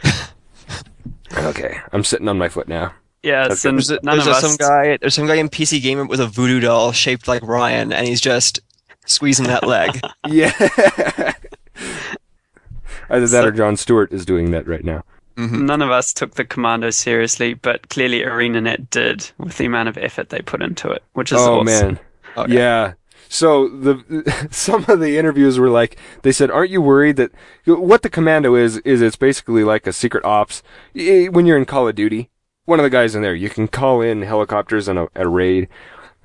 okay, 1.37 1.78
I'm 1.92 2.02
sitting 2.04 2.28
on 2.28 2.38
my 2.38 2.48
foot 2.48 2.66
now. 2.68 2.94
Yeah, 3.22 3.44
Okay. 3.46 3.54
so 3.54 3.70
There's, 3.70 3.90
a, 3.90 3.98
none 4.02 4.16
there's 4.16 4.26
of 4.26 4.33
a- 4.35 4.37
us. 4.37 4.40
some 4.42 4.57
guy. 4.57 4.96
There's 5.00 5.14
some 5.14 5.26
guy 5.26 5.37
in 5.37 5.48
PC 5.48 5.80
Gamer 5.83 6.04
with 6.04 6.20
a 6.20 6.26
voodoo 6.26 6.61
doll 6.61 6.92
shaped 6.92 7.26
like 7.28 7.42
Ryan, 7.42 7.92
and 7.92 8.07
he's 8.07 8.20
just 8.20 8.61
squeezing 9.07 9.46
that 9.46 9.66
leg. 9.66 10.00
Yeah. 10.28 10.50
Either 13.10 13.26
that 13.26 13.42
So- 13.42 13.46
or 13.48 13.50
Jon 13.52 13.76
Stewart 13.76 14.12
is 14.12 14.24
doing 14.24 14.50
that 14.52 14.66
right 14.66 14.84
now. 14.84 15.02
hmm 15.36 15.66
None 15.66 15.82
of 15.82 15.90
us 15.90 16.12
took 16.12 16.34
the 16.34 16.44
commando 16.44 16.90
seriously, 16.90 17.54
but 17.54 17.88
clearly 17.88 18.20
ArenaNet 18.22 18.90
did 18.90 19.30
with 19.38 19.58
the 19.58 19.66
amount 19.66 19.88
of 19.88 19.98
effort 19.98 20.28
they 20.28 20.40
put 20.40 20.62
into 20.62 20.90
it, 20.90 21.02
which 21.14 21.32
is 21.32 21.38
oh 21.40 21.60
awesome. 21.60 21.64
man. 21.66 21.98
Okay. 22.36 22.52
Yeah. 22.54 22.92
So 23.28 23.68
the 23.68 24.46
some 24.50 24.84
of 24.88 25.00
the 25.00 25.18
interviews 25.18 25.58
were 25.58 25.70
like 25.70 25.96
they 26.22 26.30
said, 26.32 26.50
"Aren't 26.50 26.70
you 26.70 26.80
worried 26.80 27.16
that 27.16 27.32
what 27.66 28.02
the 28.02 28.10
commando 28.10 28.54
is 28.54 28.76
is 28.78 29.00
it's 29.02 29.16
basically 29.16 29.64
like 29.64 29.86
a 29.88 29.92
secret 29.92 30.24
ops 30.24 30.62
when 30.94 31.46
you're 31.46 31.56
in 31.58 31.64
Call 31.64 31.88
of 31.88 31.94
Duty. 31.96 32.30
One 32.66 32.78
of 32.78 32.84
the 32.84 32.90
guys 32.90 33.14
in 33.14 33.20
there, 33.22 33.34
you 33.34 33.50
can 33.50 33.68
call 33.68 34.00
in 34.00 34.22
helicopters 34.22 34.88
on 34.88 34.96
a, 34.96 35.06
a 35.14 35.28
raid, 35.28 35.68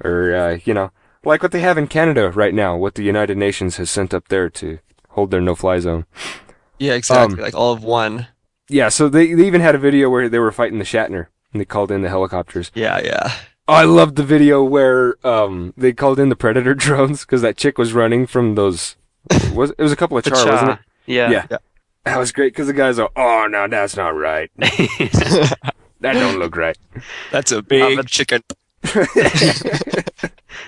or 0.03 0.33
uh, 0.33 0.59
you 0.63 0.73
know, 0.73 0.91
like 1.25 1.41
what 1.43 1.51
they 1.51 1.59
have 1.61 1.77
in 1.77 1.87
Canada 1.87 2.29
right 2.31 2.53
now. 2.53 2.77
What 2.77 2.95
the 2.95 3.03
United 3.03 3.37
Nations 3.37 3.75
has 3.77 3.89
sent 3.89 4.13
up 4.13 4.27
there 4.29 4.49
to 4.51 4.79
hold 5.09 5.31
their 5.31 5.41
no-fly 5.41 5.79
zone. 5.79 6.05
Yeah, 6.79 6.93
exactly. 6.93 7.37
Um, 7.37 7.41
like 7.43 7.53
all 7.55 7.73
of 7.73 7.83
one. 7.83 8.27
Yeah. 8.69 8.89
So 8.89 9.09
they 9.09 9.33
they 9.33 9.45
even 9.47 9.61
had 9.61 9.75
a 9.75 9.79
video 9.79 10.09
where 10.09 10.29
they 10.29 10.39
were 10.39 10.51
fighting 10.51 10.79
the 10.79 10.85
Shatterer 10.85 11.27
and 11.53 11.59
they 11.61 11.65
called 11.65 11.91
in 11.91 12.01
the 12.01 12.09
helicopters. 12.09 12.71
Yeah, 12.73 12.99
yeah. 13.03 13.31
Oh, 13.67 13.73
I 13.73 13.83
loved 13.83 14.15
the 14.15 14.23
video 14.23 14.63
where 14.63 15.15
um 15.25 15.73
they 15.77 15.93
called 15.93 16.19
in 16.19 16.29
the 16.29 16.35
predator 16.35 16.73
drones 16.85 17.21
because 17.21 17.41
that 17.41 17.57
chick 17.57 17.77
was 17.77 17.93
running 17.93 18.25
from 18.27 18.55
those. 18.55 18.95
Was 19.53 19.71
it 19.71 19.79
was 19.79 19.91
a 19.91 19.95
couple 19.95 20.17
of 20.17 20.23
The 20.25 20.31
char, 20.31 20.45
wasn't 20.51 20.69
it? 20.71 20.75
char. 20.75 20.85
Yeah. 21.05 21.29
Yeah. 21.31 21.57
That 22.05 22.17
was 22.17 22.31
great 22.31 22.53
because 22.53 22.67
the 22.67 22.73
guys 22.73 22.97
are, 22.97 23.09
oh 23.15 23.47
no, 23.49 23.67
that's 23.67 23.95
not 23.97 24.15
right. 24.15 24.49
That 26.01 26.13
don't 26.13 26.39
look 26.39 26.55
right. 26.55 26.77
That's 27.29 27.51
a 27.51 27.61
big 27.61 27.97
but- 27.97 28.07
chicken. 28.07 28.41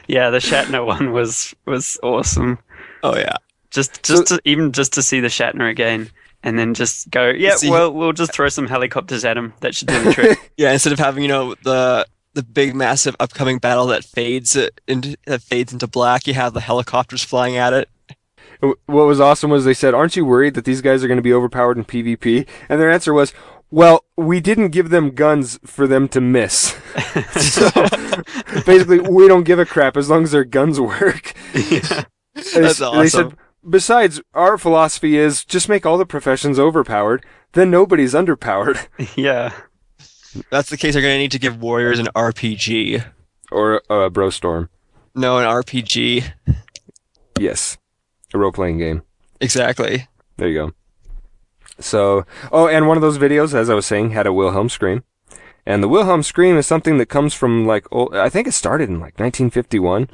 yeah, 0.08 0.30
the 0.30 0.40
Shatterer 0.42 0.86
one 0.86 1.12
was 1.14 1.56
was 1.66 1.98
awesome. 2.04 2.60
Oh 3.04 3.16
yeah. 3.16 3.38
Just 3.72 4.04
just 4.04 4.28
to, 4.28 4.42
even 4.46 4.72
just 4.72 4.94
to 4.94 5.02
see 5.02 5.20
the 5.20 5.30
Shatterer 5.30 5.70
again 5.70 6.10
and 6.44 6.58
then 6.58 6.74
just 6.74 7.10
go, 7.10 7.30
yeah, 7.30 7.56
See- 7.56 7.70
well, 7.70 7.92
we'll 7.92 8.14
just 8.14 8.34
throw 8.34 8.50
some 8.50 8.68
helicopters 8.68 9.24
at 9.26 9.38
him. 9.38 9.54
That 9.62 9.76
should 9.76 9.88
do 9.88 10.04
the 10.04 10.14
trick. 10.14 10.52
Yeah, 10.58 10.74
instead 10.74 10.94
of 10.94 11.00
having 11.00 11.24
you 11.24 11.30
know 11.30 11.56
the 11.64 12.06
the 12.34 12.44
big 12.44 12.76
massive 12.76 13.16
upcoming 13.20 13.58
battle 13.58 13.88
that 13.88 14.04
fades 14.04 14.56
uh, 14.56 14.70
into 14.88 15.18
that 15.26 15.42
fades 15.42 15.74
into 15.74 15.88
black, 15.88 16.28
you 16.28 16.34
have 16.34 16.54
the 16.54 16.62
helicopters 16.62 17.24
flying 17.24 17.58
at 17.58 17.74
it. 17.74 17.90
What 18.62 19.08
was 19.08 19.20
awesome 19.20 19.50
was 19.50 19.66
they 19.66 19.74
said, 19.74 19.96
aren't 19.96 20.16
you 20.16 20.24
worried 20.24 20.54
that 20.54 20.66
these 20.66 20.82
guys 20.82 21.04
are 21.04 21.08
going 21.08 21.18
to 21.18 21.24
be 21.24 21.34
overpowered 21.34 21.78
in 21.78 21.86
PvP? 21.86 22.48
And 22.70 22.80
their 22.80 22.92
answer 22.92 23.12
was, 23.12 23.34
well, 23.72 24.06
we 24.16 24.40
didn't 24.40 24.70
give 24.70 24.90
them 24.90 25.12
guns 25.12 25.60
for 25.66 25.88
them 25.88 26.08
to 26.10 26.22
miss. 26.22 26.78
so 27.40 27.72
basically, 28.66 29.00
we 29.00 29.28
don't 29.28 29.46
give 29.46 29.58
a 29.58 29.66
crap 29.66 29.98
as 29.98 30.12
long 30.12 30.24
as 30.24 30.32
their 30.32 30.44
guns 30.44 30.80
work. 30.80 31.34
yeah. 31.56 32.04
That's 32.36 32.54
they 32.54 32.86
awesome. 32.86 33.08
said, 33.10 33.38
besides, 33.68 34.22
our 34.34 34.58
philosophy 34.58 35.18
is 35.18 35.44
just 35.46 35.70
make 35.70 35.86
all 35.86 35.98
the 35.98 36.06
professions 36.06 36.60
overpowered, 36.60 37.26
then 37.54 37.72
nobody's 37.72 38.14
underpowered. 38.14 38.88
Yeah. 39.16 39.54
That's 40.50 40.70
the 40.70 40.78
case. 40.78 40.94
They're 40.94 41.02
gonna 41.02 41.18
need 41.18 41.34
to 41.34 41.40
give 41.40 41.62
warriors 41.62 42.00
an 42.00 42.08
RPG. 42.16 43.06
Or 43.52 43.82
a 43.90 43.94
uh, 43.94 44.10
bro 44.10 44.30
storm. 44.30 44.70
No, 45.14 45.38
an 45.38 45.46
RPG. 45.46 46.32
Yes. 47.38 47.78
A 48.34 48.38
role 48.38 48.54
playing 48.54 48.78
game. 48.78 49.02
Exactly. 49.42 50.08
There 50.38 50.48
you 50.48 50.56
go. 50.56 50.72
So, 51.80 52.26
oh, 52.52 52.68
and 52.68 52.88
one 52.88 52.98
of 52.98 53.02
those 53.02 53.18
videos, 53.18 53.54
as 53.54 53.70
I 53.70 53.74
was 53.74 53.86
saying, 53.86 54.12
had 54.12 54.26
a 54.26 54.32
Wilhelm 54.32 54.70
scream. 54.70 55.04
And 55.66 55.84
the 55.84 55.88
Wilhelm 55.88 56.24
scream 56.24 56.58
is 56.58 56.66
something 56.66 56.98
that 56.98 57.08
comes 57.08 57.34
from 57.34 57.66
like, 57.66 57.86
old, 57.92 58.16
I 58.16 58.30
think 58.30 58.48
it 58.48 58.54
started 58.54 58.90
in 58.90 58.96
like 58.96 59.20
1951. 59.20 60.10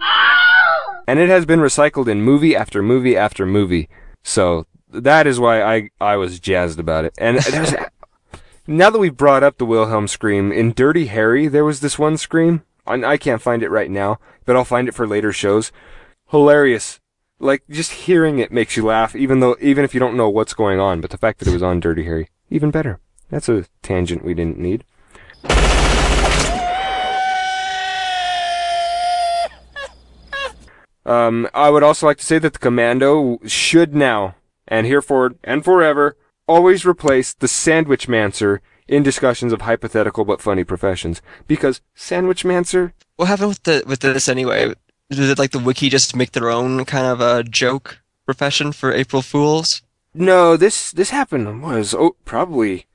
And 1.07 1.19
it 1.19 1.29
has 1.29 1.45
been 1.45 1.59
recycled 1.59 2.07
in 2.07 2.21
movie 2.21 2.55
after 2.55 2.83
movie 2.83 3.15
after 3.15 3.45
movie. 3.45 3.89
So 4.23 4.67
that 4.89 5.25
is 5.25 5.39
why 5.39 5.61
I, 5.61 5.89
I 6.01 6.17
was 6.17 6.39
jazzed 6.39 6.79
about 6.79 7.05
it. 7.05 7.13
And 7.17 7.39
there's, 7.39 7.73
now 8.67 8.89
that 8.89 8.99
we've 8.99 9.15
brought 9.15 9.43
up 9.43 9.57
the 9.57 9.65
Wilhelm 9.65 10.07
scream, 10.07 10.51
in 10.51 10.73
Dirty 10.73 11.07
Harry, 11.07 11.47
there 11.47 11.65
was 11.65 11.79
this 11.79 11.97
one 11.97 12.17
scream. 12.17 12.63
And 12.85 13.05
I 13.05 13.17
can't 13.17 13.41
find 13.41 13.63
it 13.63 13.69
right 13.69 13.89
now, 13.89 14.19
but 14.45 14.55
I'll 14.55 14.65
find 14.65 14.87
it 14.87 14.93
for 14.93 15.07
later 15.07 15.31
shows. 15.31 15.71
Hilarious 16.29 16.99
like 17.39 17.63
just 17.69 17.91
hearing 17.91 18.39
it 18.39 18.51
makes 18.51 18.75
you 18.75 18.85
laugh 18.85 19.15
even 19.15 19.39
though 19.39 19.55
even 19.61 19.83
if 19.83 19.93
you 19.93 19.99
don't 19.99 20.17
know 20.17 20.29
what's 20.29 20.53
going 20.53 20.79
on 20.79 21.01
but 21.01 21.11
the 21.11 21.17
fact 21.17 21.39
that 21.39 21.47
it 21.47 21.53
was 21.53 21.63
on 21.63 21.79
dirty 21.79 22.03
harry 22.03 22.29
even 22.49 22.71
better 22.71 22.99
that's 23.29 23.49
a 23.49 23.65
tangent 23.81 24.23
we 24.23 24.33
didn't 24.33 24.57
need 24.57 24.83
um 31.07 31.47
i 31.53 31.69
would 31.69 31.83
also 31.83 32.05
like 32.05 32.17
to 32.17 32.25
say 32.25 32.37
that 32.37 32.53
the 32.53 32.59
commando 32.59 33.39
should 33.45 33.95
now 33.95 34.35
and 34.67 34.85
hereforward 34.85 35.37
and 35.43 35.63
forever 35.65 36.15
always 36.47 36.85
replace 36.85 37.33
the 37.33 37.47
sandwich 37.47 38.07
mancer 38.07 38.61
in 38.87 39.03
discussions 39.03 39.51
of 39.51 39.61
hypothetical 39.61 40.23
but 40.25 40.41
funny 40.41 40.63
professions 40.63 41.21
because 41.47 41.81
sandwich 41.95 42.45
mancer 42.45 42.93
What 43.17 43.27
happened 43.27 43.49
with 43.49 43.63
the 43.63 43.83
with 43.87 43.99
this 44.01 44.29
anyway? 44.29 44.75
Did 45.09 45.19
it, 45.19 45.39
like 45.39 45.51
the 45.51 45.59
wiki 45.59 45.89
just 45.89 46.15
make 46.15 46.33
their 46.33 46.51
own 46.51 46.85
kind 46.85 47.07
of 47.07 47.19
a 47.19 47.43
joke 47.43 47.99
profession 48.25 48.71
for 48.71 48.91
April 48.91 49.23
Fools? 49.23 49.81
No, 50.13 50.55
this 50.55 50.91
this 50.91 51.09
happened 51.09 51.63
was 51.63 51.95
oh 51.95 52.15
probably 52.25 52.85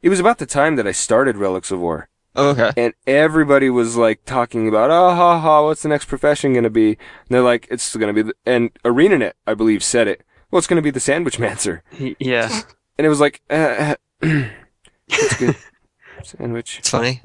it 0.00 0.08
was 0.08 0.20
about 0.20 0.38
the 0.38 0.46
time 0.46 0.76
that 0.76 0.86
I 0.86 0.92
started 0.92 1.36
Relics 1.36 1.72
of 1.72 1.82
Orr, 1.82 2.08
Oh, 2.34 2.50
okay. 2.50 2.70
and 2.76 2.94
everybody 3.06 3.68
was 3.68 3.96
like 3.96 4.24
talking 4.24 4.66
about 4.68 4.90
oh 4.90 5.14
ha 5.14 5.38
ha 5.38 5.64
what's 5.64 5.82
the 5.82 5.88
next 5.88 6.06
profession 6.06 6.54
gonna 6.54 6.70
be? 6.70 6.88
And 6.90 6.98
they're 7.28 7.42
like 7.42 7.66
it's 7.70 7.94
gonna 7.96 8.12
be 8.14 8.22
the, 8.22 8.34
and 8.46 8.72
ArenaNet 8.84 9.32
I 9.46 9.54
believe 9.54 9.82
said 9.84 10.08
it. 10.08 10.22
Well, 10.50 10.58
it's 10.58 10.66
gonna 10.66 10.82
be 10.82 10.90
the 10.90 11.00
Sandwich 11.00 11.38
Mancer, 11.38 11.82
Yeah. 12.18 12.48
and 12.98 13.06
it 13.06 13.08
was 13.10 13.20
like 13.20 13.42
uh, 13.50 13.96
it's 14.22 15.36
good 15.38 15.56
sandwich. 16.22 16.78
It's 16.78 16.90
funny. 16.90 17.20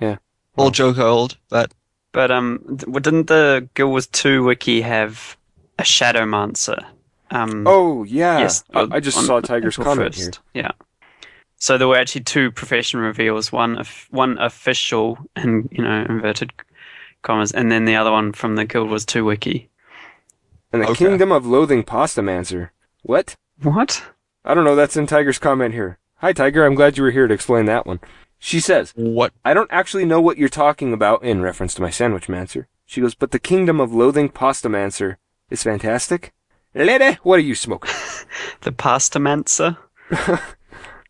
Yeah. 0.00 0.16
Old 0.56 0.74
joke 0.74 0.98
old, 0.98 1.36
but 1.48 1.72
But 2.12 2.30
um, 2.30 2.76
didn't 2.76 3.26
the 3.26 3.68
Guild 3.74 3.90
Wars 3.90 4.06
2 4.06 4.44
wiki 4.44 4.82
have 4.82 5.36
a 5.78 5.82
Shadowmancer? 5.82 6.84
Um, 7.30 7.64
Oh 7.66 8.04
yeah, 8.04 8.38
yes. 8.38 8.62
I, 8.72 8.86
I 8.92 9.00
just 9.00 9.18
on 9.18 9.24
saw 9.24 9.40
Tiger's 9.40 9.74
April 9.74 9.84
comment 9.96 10.14
1st. 10.14 10.18
here. 10.52 10.62
Yeah. 10.64 10.70
So 11.64 11.78
there 11.78 11.88
were 11.88 11.96
actually 11.96 12.24
two 12.24 12.50
profession 12.50 13.00
reveals. 13.00 13.50
One, 13.50 13.78
of, 13.78 14.06
one 14.10 14.36
official, 14.36 15.16
and 15.34 15.66
you 15.72 15.82
know, 15.82 16.04
inverted 16.06 16.52
commas, 17.22 17.52
and 17.52 17.72
then 17.72 17.86
the 17.86 17.96
other 17.96 18.12
one 18.12 18.34
from 18.34 18.56
the 18.56 18.66
Guild 18.66 18.90
Wars 18.90 19.06
2 19.06 19.24
wiki. 19.24 19.70
And 20.74 20.82
the 20.82 20.88
Okay. 20.88 21.06
Kingdom 21.06 21.32
of 21.32 21.46
Loathing 21.46 21.82
Pasta 21.82 22.20
Mancer. 22.20 22.68
What? 23.00 23.36
What? 23.62 24.02
I 24.44 24.52
don't 24.52 24.64
know. 24.64 24.76
That's 24.76 24.98
in 24.98 25.06
Tiger's 25.06 25.38
comment 25.38 25.72
here. 25.72 25.96
Hi 26.16 26.34
Tiger, 26.34 26.66
I'm 26.66 26.74
glad 26.74 26.98
you 26.98 27.02
were 27.02 27.10
here 27.12 27.26
to 27.26 27.32
explain 27.32 27.64
that 27.64 27.86
one. 27.86 28.00
She 28.38 28.60
says. 28.60 28.92
what? 28.94 29.32
I 29.42 29.54
don't 29.54 29.72
actually 29.72 30.04
know 30.04 30.20
what 30.20 30.36
you're 30.36 30.50
talking 30.50 30.92
about 30.92 31.24
in 31.24 31.40
reference 31.40 31.72
to 31.76 31.82
my 31.82 31.88
sandwich 31.88 32.28
mancer. 32.28 32.68
She 32.84 33.00
goes, 33.00 33.14
but 33.14 33.30
the 33.30 33.38
kingdom 33.38 33.80
of 33.80 33.94
loathing 33.94 34.28
pasta 34.28 34.68
mancer. 34.68 35.16
is 35.48 35.62
fantastic. 35.62 36.34
Lady, 36.74 37.16
what 37.22 37.38
are 37.38 37.48
you 37.50 37.54
smoking? 37.54 37.90
The 38.60 38.72
Pastamancer. 38.72 39.78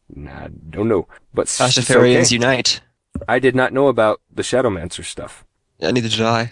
Nah, 0.08 0.48
don't 0.70 0.88
know. 0.88 1.06
But 1.32 1.42
s- 1.42 1.76
it's 1.78 1.90
okay. 1.90 2.24
unite. 2.34 2.80
I 3.28 3.38
did 3.38 3.54
not 3.54 3.72
know 3.72 3.88
about 3.88 4.20
the 4.32 4.42
Shadowmancer 4.42 5.04
stuff. 5.04 5.44
Yeah, 5.78 5.90
neither 5.90 6.08
did 6.08 6.20
I. 6.20 6.50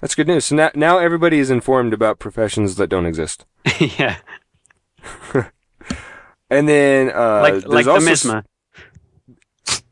That's 0.00 0.14
good 0.14 0.26
news. 0.28 0.46
So 0.46 0.56
now, 0.56 0.70
now 0.74 0.98
everybody 0.98 1.38
is 1.38 1.50
informed 1.50 1.92
about 1.92 2.18
professions 2.18 2.76
that 2.76 2.88
don't 2.88 3.06
exist. 3.06 3.44
yeah, 3.80 4.16
And 6.50 6.68
then, 6.68 7.10
uh, 7.10 7.40
like 7.42 7.52
there's 7.52 7.64
like 7.66 7.84
the 7.84 7.90
also 7.92 8.10
s- 8.10 8.24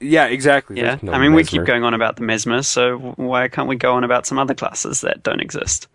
Yeah, 0.00 0.26
exactly. 0.26 0.78
Yeah, 0.78 0.98
no 1.02 1.12
I 1.12 1.18
mean 1.18 1.34
we 1.34 1.44
keep 1.44 1.64
going 1.64 1.84
on 1.84 1.92
about 1.92 2.16
the 2.16 2.22
mesmer, 2.22 2.62
so 2.62 2.96
why 3.16 3.48
can't 3.48 3.68
we 3.68 3.76
go 3.76 3.94
on 3.94 4.04
about 4.04 4.26
some 4.26 4.38
other 4.38 4.54
classes 4.54 5.02
that 5.02 5.22
don't 5.22 5.40
exist? 5.40 5.88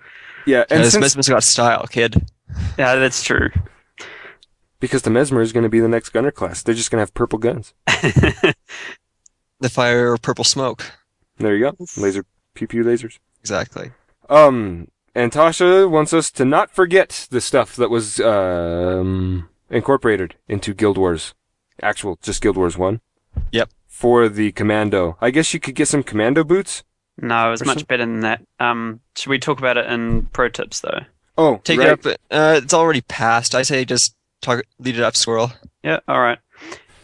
Yeah, 0.46 0.60
and 0.70 0.80
Because 0.82 0.92
since, 0.94 1.04
Mesmer's 1.16 1.30
got 1.30 1.44
style, 1.44 1.86
kid. 1.88 2.26
Yeah, 2.78 2.96
that's 2.96 3.24
true. 3.24 3.50
Because 4.82 5.04
the 5.04 5.10
mesmer 5.10 5.40
is 5.42 5.54
going 5.54 5.64
to 5.64 5.70
be 5.70 5.80
the 5.80 5.88
next 5.88 6.10
gunner 6.10 6.32
class, 6.32 6.62
they're 6.62 6.76
just 6.76 6.92
going 6.92 6.98
to 6.98 7.04
have 7.04 7.14
purple 7.14 7.40
guns. 7.40 7.74
The 9.60 9.70
fire 9.70 10.14
of 10.14 10.24
purple 10.24 10.44
smoke. 10.44 10.92
There 11.38 11.56
you 11.56 11.72
go, 11.72 11.86
laser 11.96 12.26
pew 12.56 12.68
pew 12.68 12.84
lasers. 12.84 13.20
Exactly. 13.42 13.92
Um, 14.28 14.88
and 15.14 15.32
Tasha 15.32 15.88
wants 15.90 16.14
us 16.14 16.32
to 16.32 16.46
not 16.46 16.72
forget 16.72 17.28
the 17.30 17.40
stuff 17.42 17.76
that 17.76 17.92
was 17.92 18.20
um 18.20 19.50
incorporated 19.70 20.34
into 20.48 20.74
Guild 20.74 20.98
Wars, 20.98 21.36
actual 21.82 22.18
just 22.24 22.42
Guild 22.42 22.58
Wars 22.58 22.76
One. 22.76 23.02
Yep. 23.52 23.70
For 23.88 24.28
the 24.28 24.52
commando, 24.54 25.16
I 25.22 25.30
guess 25.30 25.54
you 25.54 25.60
could 25.60 25.76
get 25.76 25.88
some 25.88 26.02
commando 26.02 26.44
boots. 26.44 26.84
No, 27.22 27.50
it 27.50 27.52
was 27.52 27.64
much 27.64 27.80
some- 27.80 27.86
better 27.86 28.04
than 28.06 28.22
that. 28.22 28.42
Um, 28.60 29.02
should 29.16 29.30
we 29.30 29.38
talk 29.38 29.60
about 29.60 29.78
it 29.78 29.86
in 29.86 30.24
pro 30.34 30.50
tips 30.50 30.80
though? 30.80 31.02
Oh, 31.38 31.62
Take 31.64 31.78
right. 31.80 31.90
it 31.90 32.08
up. 32.08 32.18
Uh, 32.32 32.60
it's 32.64 32.74
already 32.74 33.02
passed. 33.02 33.54
I 33.54 33.62
say 33.62 33.86
just 33.86 34.16
talk, 34.42 34.64
lead 34.80 34.98
it 34.98 35.04
up, 35.04 35.16
squirrel. 35.16 35.52
Yeah, 35.84 36.00
all 36.08 36.20
right. 36.20 36.40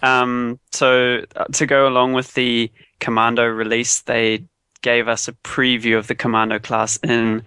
Um, 0.04 0.60
so 0.72 1.24
uh, 1.36 1.46
to 1.46 1.66
go 1.66 1.88
along 1.88 2.14
with 2.14 2.34
the 2.34 2.72
Commando 3.00 3.46
release, 3.46 4.02
they 4.02 4.44
gave 4.82 5.08
us 5.08 5.28
a 5.28 5.34
preview 5.34 5.98
of 5.98 6.08
the 6.08 6.16
Commando 6.16 6.60
class 6.60 6.98
in 6.98 7.44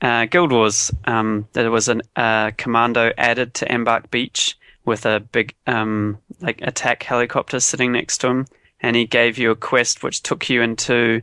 uh, 0.00 0.26
Guild 0.26 0.52
Wars. 0.52 0.90
Um, 1.04 1.46
there 1.52 1.70
was 1.70 1.88
a 1.88 2.00
uh, 2.16 2.50
Commando 2.56 3.12
added 3.16 3.54
to 3.54 3.72
Embark 3.72 4.10
Beach 4.10 4.56
with 4.84 5.06
a 5.06 5.20
big 5.20 5.54
um, 5.66 6.18
like 6.40 6.60
attack 6.62 7.02
helicopter 7.02 7.60
sitting 7.60 7.92
next 7.92 8.18
to 8.18 8.28
him, 8.28 8.46
and 8.80 8.96
he 8.96 9.06
gave 9.06 9.38
you 9.38 9.50
a 9.50 9.56
quest 9.56 10.02
which 10.02 10.22
took 10.22 10.50
you 10.50 10.62
into 10.62 11.22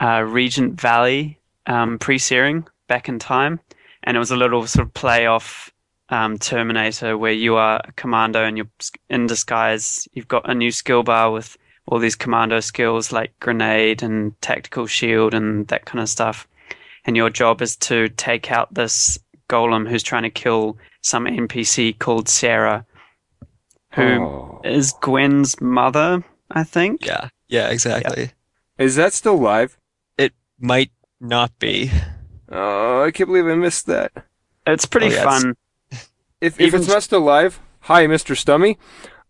uh, 0.00 0.22
Regent 0.26 0.80
Valley 0.80 1.38
um, 1.66 1.98
pre-searing 1.98 2.66
back 2.88 3.08
in 3.08 3.18
time, 3.18 3.60
and 4.04 4.16
it 4.16 4.20
was 4.20 4.30
a 4.30 4.36
little 4.36 4.66
sort 4.66 4.86
of 4.86 4.94
play 4.94 5.26
off 5.26 5.71
um, 6.12 6.38
Terminator, 6.38 7.16
where 7.18 7.32
you 7.32 7.56
are 7.56 7.80
a 7.84 7.92
commando 7.92 8.44
and 8.44 8.56
you're 8.56 8.68
in 9.08 9.26
disguise. 9.26 10.06
You've 10.12 10.28
got 10.28 10.48
a 10.48 10.54
new 10.54 10.70
skill 10.70 11.02
bar 11.02 11.32
with 11.32 11.56
all 11.86 11.98
these 11.98 12.14
commando 12.14 12.60
skills 12.60 13.10
like 13.10 13.32
grenade 13.40 14.02
and 14.02 14.40
tactical 14.40 14.86
shield 14.86 15.34
and 15.34 15.66
that 15.68 15.84
kind 15.86 16.00
of 16.00 16.08
stuff. 16.08 16.46
And 17.04 17.16
your 17.16 17.30
job 17.30 17.62
is 17.62 17.74
to 17.76 18.08
take 18.10 18.52
out 18.52 18.72
this 18.74 19.18
golem 19.48 19.88
who's 19.88 20.02
trying 20.04 20.22
to 20.22 20.30
kill 20.30 20.76
some 21.00 21.24
NPC 21.24 21.98
called 21.98 22.28
Sarah, 22.28 22.86
who 23.94 24.60
is 24.64 24.92
Oh. 24.94 24.98
Gwen's 25.00 25.60
mother, 25.60 26.22
I 26.50 26.62
think. 26.64 27.04
Yeah. 27.06 27.28
Yeah, 27.48 27.68
exactly. 27.70 28.30
Is 28.78 28.96
that 28.96 29.12
still 29.12 29.36
live? 29.38 29.76
It 30.16 30.32
might 30.58 30.90
not 31.20 31.58
be. 31.58 31.90
Oh, 32.50 33.02
I 33.04 33.10
can't 33.10 33.28
believe 33.28 33.46
I 33.46 33.54
missed 33.54 33.86
that. 33.86 34.12
It's 34.66 34.86
pretty 34.86 35.06
Oh, 35.06 35.10
yeah, 35.10 35.22
it's- 35.22 35.42
fun. 35.42 35.56
If, 36.42 36.60
if 36.60 36.74
it's 36.74 36.88
not 36.88 37.02
still 37.02 37.20
live, 37.20 37.60
hi, 37.82 38.06
Mr. 38.06 38.34
Stummy. 38.36 38.76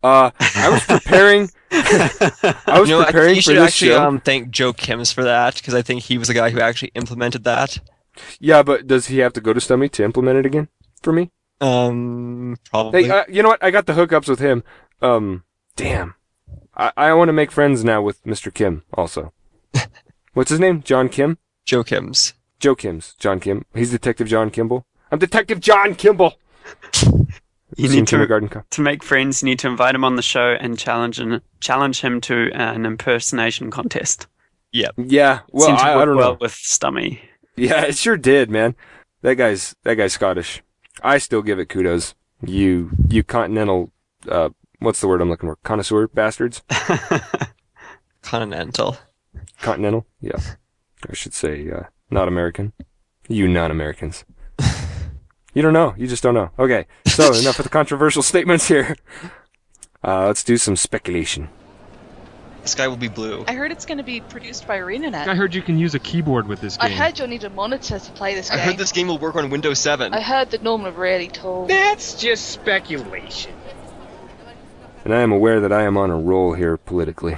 Uh, 0.03 0.31
I 0.57 0.69
was 0.71 0.83
preparing. 0.85 1.51
I 1.71 2.79
was 2.81 2.89
you 2.89 2.97
know, 2.97 3.03
I 3.03 3.05
preparing 3.07 3.35
think 3.35 3.37
you 3.37 3.43
for 3.43 3.51
should 3.51 3.57
this 3.59 3.69
actually 3.69 3.91
show. 3.91 4.07
um, 4.09 4.21
thank 4.21 4.51
Joe 4.51 4.73
Kims 4.73 5.13
for 5.15 5.23
that 5.23 5.55
because 5.57 5.75
I 5.75 5.83
think 5.83 6.03
he 6.03 6.19
was 6.19 6.29
the 6.29 6.35
guy 6.35 6.51
who 6.51 6.61
actually 6.61 6.91
implemented 6.95 7.45
that. 7.45 7.79
yeah, 8.41 8.63
but 8.63 8.87
does 8.87 9.07
he 9.07 9.19
have 9.19 9.33
to 9.35 9.41
go 9.41 9.53
to 9.53 9.61
Stummy 9.61 9.91
to 9.93 10.03
implement 10.05 10.39
it 10.39 10.47
again 10.47 10.69
for 11.03 11.13
me? 11.13 11.31
Um, 11.61 12.57
probably. 12.71 13.05
Hey, 13.05 13.11
uh, 13.11 13.25
you 13.29 13.43
know 13.43 13.51
what? 13.51 13.63
I 13.63 13.71
got 13.71 13.87
the 13.87 13.93
hookups 13.93 14.29
with 14.29 14.41
him. 14.41 14.65
Um, 15.01 15.45
damn. 15.77 16.15
I, 16.77 16.93
I 16.97 17.13
want 17.13 17.29
to 17.29 17.33
make 17.35 17.53
friends 17.53 17.85
now 17.85 18.03
with 18.03 18.25
Mr. 18.25 18.53
Kim 18.53 18.83
also. 18.95 19.33
What's 20.33 20.51
his 20.51 20.59
name? 20.61 20.83
John 20.83 21.09
Kim? 21.09 21.39
Joe 21.65 21.85
Kims. 21.85 22.33
Joe 22.59 22.75
Kim's. 22.75 23.15
John 23.19 23.39
Kim. 23.39 23.65
He's 23.75 23.91
Detective 23.91 24.27
John 24.29 24.51
Kimball. 24.51 24.87
I'm 25.13 25.19
Detective 25.19 25.61
John 25.61 25.95
Kimball. 25.95 26.35
You 27.77 27.89
need 27.89 28.07
to 28.09 28.17
Kindergarten 28.17 28.49
Cop. 28.51 28.69
to 28.71 28.83
make 28.83 29.03
friends. 29.03 29.43
You 29.43 29.47
need 29.47 29.59
to 29.61 29.69
invite 29.69 29.95
him 29.95 30.05
on 30.05 30.17
the 30.17 30.23
show 30.23 30.57
and 30.61 30.79
challenge 30.79 31.19
and 31.19 31.41
challenge 31.61 32.01
him 32.03 32.21
to 32.23 32.51
an 32.53 32.85
impersonation 32.85 33.71
contest. 33.71 34.27
Yeah. 34.73 34.89
Yeah. 34.99 35.41
Well, 35.51 35.67
Seemed 35.69 35.79
to 35.79 35.85
I, 35.85 36.03
I 36.03 36.05
don't 36.05 36.17
well 36.17 36.33
know. 36.33 36.39
with 36.41 36.53
Stummy. 36.53 37.21
Yeah, 37.57 37.85
it 37.87 37.97
sure 37.97 38.17
did, 38.19 38.51
man. 38.51 38.75
That 39.23 39.35
guy's 39.37 39.75
that 39.85 39.95
guy's 39.95 40.13
Scottish. 40.13 40.63
I 41.03 41.17
still 41.19 41.41
give 41.43 41.59
it 41.59 41.69
kudos. 41.71 42.15
You 42.45 42.91
you 43.09 43.23
continental 43.23 43.91
uh 44.29 44.51
what's 44.81 45.01
the 45.01 45.09
word 45.09 45.21
I'm 45.23 45.31
looking 45.31 45.49
for? 45.49 45.57
Connoisseur 45.65 46.09
bastards? 46.09 46.63
Continental. 48.23 48.97
Continental? 49.61 50.07
Yeah. 50.21 50.39
I 51.09 51.15
should 51.15 51.35
say 51.35 51.71
uh 51.71 51.85
not 52.11 52.29
American. 52.29 52.73
You 53.29 53.49
non-Americans. 53.49 54.25
You 55.55 55.63
don't 55.63 55.73
know. 55.73 55.95
You 55.97 56.07
just 56.07 56.23
don't 56.23 56.35
know. 56.35 56.51
Okay. 56.59 56.87
So, 57.07 57.35
enough 57.39 57.59
of 57.59 57.65
the 57.65 57.69
controversial 57.71 58.23
statements 58.23 58.69
here. 58.69 58.97
Uh 60.05 60.27
let's 60.27 60.43
do 60.43 60.57
some 60.57 60.75
speculation. 60.77 61.49
The 62.63 62.69
sky 62.69 62.87
will 62.89 62.97
be 62.97 63.09
blue. 63.09 63.45
I 63.49 63.55
heard 63.55 63.73
it's 63.73 63.87
going 63.87 63.99
to 63.99 64.05
be 64.05 64.21
produced 64.21 64.69
by 64.69 64.79
ArenaNet. 64.79 65.27
I 65.27 65.35
heard 65.35 65.53
you 65.53 65.63
can 65.63 65.81
use 65.81 65.97
a 65.97 65.99
keyboard 65.99 66.47
with 66.47 66.61
this 66.61 66.77
game. 66.77 66.85
I 66.87 66.89
game. 66.91 66.99
heard 66.99 67.19
you'll 67.19 67.27
need 67.27 67.43
a 67.43 67.51
monitor 67.51 67.99
to 67.99 68.13
play 68.13 68.37
this 68.37 68.51
game. 68.51 68.55
I 68.55 68.61
game. 68.61 68.69
heard 68.71 68.79
this 68.79 68.93
game 68.93 69.09
will 69.09 69.19
work 69.19 69.35
on 69.35 69.51
Windows 69.51 69.81
7. 69.81 70.15
I 70.15 70.21
heard 70.21 70.53
that 70.53 70.63
Norman 70.63 70.95
really 70.95 71.27
told. 71.27 71.69
That's 71.71 72.15
just 72.15 72.51
speculation. 72.51 73.53
And 75.05 75.13
I 75.13 75.23
am 75.23 75.33
aware 75.33 75.59
that 75.59 75.73
I 75.73 75.83
am 75.83 75.97
on 75.97 76.11
a 76.11 76.17
roll 76.17 76.55
here 76.55 76.77
politically. 76.77 77.37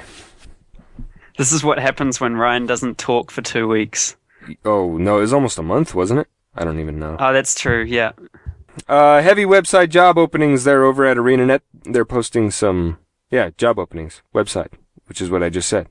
This 1.38 1.52
is 1.52 1.64
what 1.64 1.78
happens 1.78 2.20
when 2.20 2.36
Ryan 2.36 2.66
doesn't 2.66 2.98
talk 2.98 3.30
for 3.30 3.40
two 3.40 3.66
weeks. 3.66 4.16
Oh, 4.62 4.98
no, 4.98 5.16
it 5.18 5.20
was 5.22 5.32
almost 5.32 5.58
a 5.58 5.62
month, 5.62 5.94
wasn't 5.94 6.20
it? 6.20 6.28
I 6.56 6.64
don't 6.64 6.80
even 6.80 6.98
know. 6.98 7.16
Oh, 7.18 7.32
that's 7.32 7.54
true. 7.54 7.82
Yeah. 7.84 8.12
Uh, 8.88 9.22
heavy 9.22 9.44
website 9.44 9.90
job 9.90 10.18
openings 10.18 10.64
there 10.64 10.84
over 10.84 11.04
at 11.04 11.16
ArenaNet. 11.16 11.60
They're 11.84 12.04
posting 12.04 12.50
some, 12.50 12.98
yeah, 13.30 13.50
job 13.56 13.78
openings. 13.78 14.22
Website, 14.34 14.72
which 15.06 15.20
is 15.20 15.30
what 15.30 15.42
I 15.42 15.48
just 15.48 15.68
said. 15.68 15.88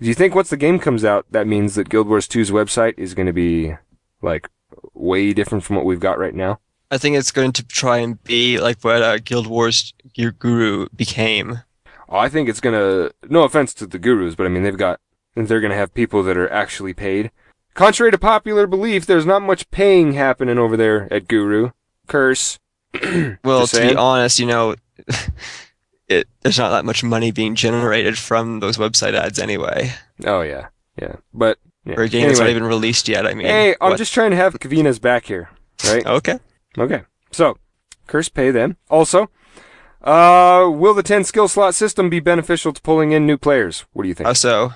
Do 0.00 0.08
you 0.08 0.14
think 0.14 0.34
once 0.34 0.50
the 0.50 0.56
game 0.56 0.78
comes 0.78 1.04
out, 1.04 1.26
that 1.30 1.46
means 1.46 1.74
that 1.74 1.88
Guild 1.88 2.08
Wars 2.08 2.28
2's 2.28 2.50
website 2.50 2.94
is 2.98 3.14
going 3.14 3.26
to 3.26 3.32
be, 3.32 3.74
like, 4.22 4.48
way 4.92 5.32
different 5.32 5.64
from 5.64 5.76
what 5.76 5.84
we've 5.84 6.00
got 6.00 6.18
right 6.18 6.34
now? 6.34 6.60
I 6.90 6.98
think 6.98 7.16
it's 7.16 7.32
going 7.32 7.52
to 7.52 7.64
try 7.66 7.98
and 7.98 8.22
be 8.24 8.58
like 8.58 8.82
what 8.82 9.02
uh, 9.02 9.18
Guild 9.18 9.46
Wars 9.46 9.94
Gu- 10.16 10.32
Guru 10.32 10.88
became. 10.94 11.60
Oh, 12.08 12.18
I 12.18 12.28
think 12.28 12.48
it's 12.48 12.60
going 12.60 12.74
to, 12.74 13.12
no 13.28 13.42
offense 13.44 13.72
to 13.74 13.86
the 13.86 13.98
gurus, 13.98 14.34
but 14.34 14.46
I 14.46 14.48
mean, 14.48 14.62
they've 14.62 14.76
got, 14.76 15.00
they're 15.34 15.60
going 15.60 15.70
to 15.72 15.76
have 15.76 15.94
people 15.94 16.22
that 16.24 16.36
are 16.36 16.50
actually 16.52 16.92
paid. 16.94 17.30
Contrary 17.74 18.10
to 18.12 18.18
popular 18.18 18.66
belief, 18.66 19.04
there's 19.04 19.26
not 19.26 19.42
much 19.42 19.68
paying 19.70 20.12
happening 20.12 20.58
over 20.58 20.76
there 20.76 21.12
at 21.12 21.28
Guru. 21.28 21.70
Curse. 22.06 22.58
Well, 23.44 23.66
to 23.66 23.80
be 23.88 23.94
honest, 23.96 24.38
you 24.38 24.46
know, 24.46 24.76
it 26.08 26.28
there's 26.42 26.58
not 26.58 26.70
that 26.70 26.84
much 26.84 27.02
money 27.02 27.30
being 27.32 27.54
generated 27.56 28.16
from 28.16 28.60
those 28.60 28.76
website 28.76 29.14
ads 29.14 29.38
anyway. 29.38 29.92
Oh, 30.24 30.42
yeah. 30.42 30.68
Yeah. 31.00 31.16
But, 31.32 31.58
yeah. 31.84 31.94
For 31.96 32.02
a 32.02 32.08
game 32.08 32.28
that's 32.28 32.38
not 32.38 32.48
even 32.50 32.62
released 32.64 33.08
yet. 33.08 33.26
I 33.26 33.34
mean, 33.34 33.46
Hey, 33.46 33.74
I'm 33.80 33.90
what- 33.90 33.98
just 33.98 34.14
trying 34.14 34.30
to 34.30 34.36
have 34.36 34.54
Kavina's 34.54 34.98
back 35.00 35.26
here, 35.26 35.50
right? 35.84 36.06
okay. 36.06 36.38
Okay. 36.78 37.02
So, 37.32 37.58
curse 38.06 38.28
pay 38.28 38.50
them. 38.52 38.76
Also, 38.88 39.28
uh, 40.02 40.68
will 40.72 40.94
the 40.94 41.02
10 41.02 41.24
skill 41.24 41.48
slot 41.48 41.74
system 41.74 42.08
be 42.08 42.20
beneficial 42.20 42.72
to 42.72 42.80
pulling 42.82 43.10
in 43.12 43.26
new 43.26 43.36
players? 43.36 43.84
What 43.92 44.04
do 44.04 44.08
you 44.08 44.14
think? 44.14 44.26
How 44.28 44.34
so? 44.34 44.72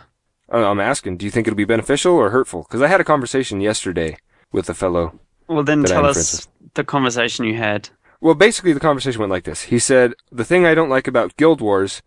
I'm 0.51 0.81
asking, 0.81 1.19
do 1.19 1.25
you 1.25 1.31
think 1.31 1.47
it'll 1.47 1.57
be 1.57 1.65
beneficial 1.65 2.15
or 2.15 2.31
hurtful? 2.31 2.63
Because 2.63 2.83
I 2.83 2.89
had 2.89 3.01
a 3.01 3.05
conversation 3.05 3.61
yesterday 3.61 4.17
with 4.53 4.69
a 4.71 4.75
fellow. 4.75 5.19
Well, 5.47 5.63
then 5.63 5.83
tell 5.85 6.07
us 6.07 6.49
the 6.75 6.85
conversation 6.85 7.45
you 7.45 7.55
had. 7.55 7.91
Well, 8.21 8.35
basically, 8.35 8.73
the 8.73 8.81
conversation 8.81 9.21
went 9.21 9.31
like 9.31 9.45
this. 9.45 9.63
He 9.63 9.79
said, 9.79 10.15
the 10.33 10.45
thing 10.45 10.67
I 10.67 10.75
don't 10.75 10.89
like 10.89 11.07
about 11.07 11.37
Guild 11.37 11.61
Wars 11.61 12.03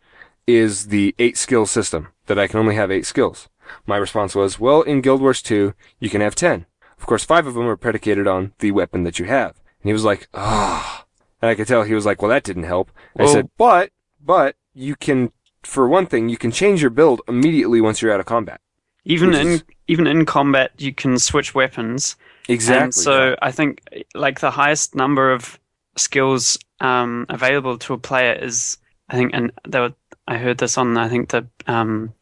is 0.45 0.87
the 0.87 1.15
eight 1.19 1.37
skill 1.37 1.65
system, 1.65 2.09
that 2.25 2.39
I 2.39 2.47
can 2.47 2.59
only 2.59 2.75
have 2.75 2.91
eight 2.91 3.05
skills. 3.05 3.47
My 3.85 3.97
response 3.97 4.35
was, 4.35 4.59
well, 4.59 4.81
in 4.81 5.01
Guild 5.01 5.21
Wars 5.21 5.41
2, 5.41 5.73
you 5.99 6.09
can 6.09 6.21
have 6.21 6.35
10. 6.35 6.65
Of 6.97 7.05
course, 7.05 7.23
five 7.23 7.47
of 7.47 7.53
them 7.53 7.67
are 7.67 7.77
predicated 7.77 8.27
on 8.27 8.53
the 8.59 8.71
weapon 8.71 9.03
that 9.03 9.19
you 9.19 9.25
have. 9.25 9.51
And 9.81 9.89
he 9.89 9.93
was 9.93 10.03
like, 10.03 10.27
ah. 10.33 11.05
And 11.41 11.49
I 11.49 11.55
could 11.55 11.67
tell 11.67 11.83
he 11.83 11.93
was 11.93 12.05
like, 12.05 12.21
well, 12.21 12.29
that 12.29 12.43
didn't 12.43 12.63
help. 12.63 12.91
I 13.17 13.25
said, 13.25 13.49
but, 13.57 13.91
but, 14.23 14.55
you 14.73 14.95
can, 14.95 15.31
for 15.63 15.87
one 15.87 16.05
thing, 16.05 16.29
you 16.29 16.37
can 16.37 16.51
change 16.51 16.81
your 16.81 16.89
build 16.91 17.21
immediately 17.27 17.81
once 17.81 18.01
you're 18.01 18.11
out 18.13 18.19
of 18.19 18.25
combat. 18.25 18.59
Even 19.05 19.33
in 19.33 19.47
is- 19.47 19.63
even 19.87 20.07
in 20.07 20.25
combat, 20.25 20.71
you 20.77 20.93
can 20.93 21.17
switch 21.19 21.53
weapons, 21.55 22.15
Exactly. 22.47 22.83
And 22.83 22.93
so 22.93 23.35
I 23.41 23.51
think 23.51 23.81
like 24.15 24.39
the 24.39 24.51
highest 24.51 24.95
number 24.95 25.31
of 25.31 25.59
skills 25.95 26.57
um, 26.79 27.25
available 27.29 27.77
to 27.79 27.93
a 27.93 27.97
player 27.97 28.33
is 28.33 28.77
I 29.09 29.15
think 29.17 29.31
and 29.33 29.51
there 29.67 29.81
were, 29.81 29.93
I 30.27 30.37
heard 30.37 30.57
this 30.57 30.77
on 30.77 30.97
I 30.97 31.09
think 31.09 31.29
the 31.29 31.45
um, 31.67 32.13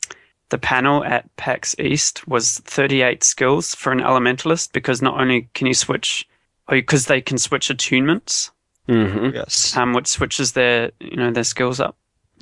the 0.49 0.57
panel 0.57 1.03
at 1.03 1.33
PAX 1.37 1.75
East 1.79 2.27
was 2.27 2.59
38 2.59 3.23
skills 3.23 3.75
for 3.75 3.91
an 3.91 3.99
elementalist 3.99 4.71
because 4.73 5.01
not 5.01 5.19
only 5.19 5.47
can 5.53 5.67
you 5.67 5.73
switch 5.75 6.27
because 6.67 7.05
they 7.05 7.21
can 7.21 7.37
switch 7.37 7.69
attunements 7.69 8.51
Mhm. 8.87 9.33
Yes. 9.35 9.77
um, 9.77 9.93
which 9.93 10.07
switches 10.07 10.53
their 10.53 10.91
you 10.99 11.15
know 11.17 11.31
their 11.31 11.43
skills 11.43 11.79
up 11.79 11.95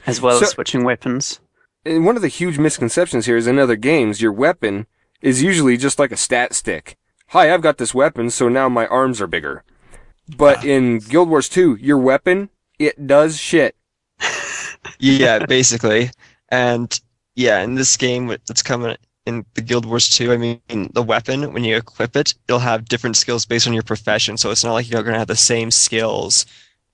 as 0.08 0.22
well 0.22 0.42
as 0.42 0.50
switching 0.50 0.84
weapons. 0.84 1.40
And 1.86 2.06
one 2.06 2.16
of 2.16 2.22
the 2.22 2.28
huge 2.28 2.58
misconceptions 2.58 3.26
here 3.26 3.38
is 3.38 3.48
in 3.48 3.60
other 3.60 3.76
games, 3.76 4.22
your 4.22 4.32
weapon 4.32 4.88
is 5.22 5.44
usually 5.44 5.78
just 5.78 6.00
like 6.00 6.12
a 6.12 6.18
stat 6.18 6.54
stick. 6.54 6.98
Hi, 7.28 7.54
I've 7.54 7.62
got 7.62 7.78
this 7.78 7.94
weapon, 7.94 8.30
so 8.30 8.50
now 8.50 8.70
my 8.70 8.88
arms 8.88 9.22
are 9.22 9.28
bigger. 9.28 9.64
But 10.36 10.60
ah. 10.60 10.64
in 10.64 11.00
Guild 11.00 11.30
Wars 11.30 11.50
2, 11.50 11.76
your 11.76 11.98
weapon, 11.98 12.50
it 12.80 13.08
does 13.08 13.38
shit. 13.38 13.76
yeah, 15.00 15.46
basically. 15.46 16.12
And 16.50 17.00
yeah, 17.36 17.62
in 17.62 17.76
this 17.76 17.96
game 17.98 18.28
that's 18.28 18.64
coming 18.64 18.98
in 19.26 19.46
the 19.56 19.62
Guild 19.62 19.86
Wars 19.86 20.10
2, 20.10 20.32
I 20.32 20.38
mean, 20.38 20.62
the 20.94 21.04
weapon, 21.04 21.54
when 21.54 21.64
you 21.64 21.76
equip 21.76 22.16
it, 22.16 22.34
it'll 22.48 22.60
have 22.60 22.86
different 22.86 23.18
skills 23.18 23.46
based 23.46 23.68
on 23.68 23.74
your 23.74 23.84
profession. 23.84 24.38
So 24.38 24.52
it's 24.52 24.64
not 24.64 24.74
like 24.74 24.90
you're 24.90 25.04
going 25.04 25.14
to 25.14 25.20
have 25.20 25.28
the 25.28 25.36
same 25.36 25.70
skills 25.72 26.46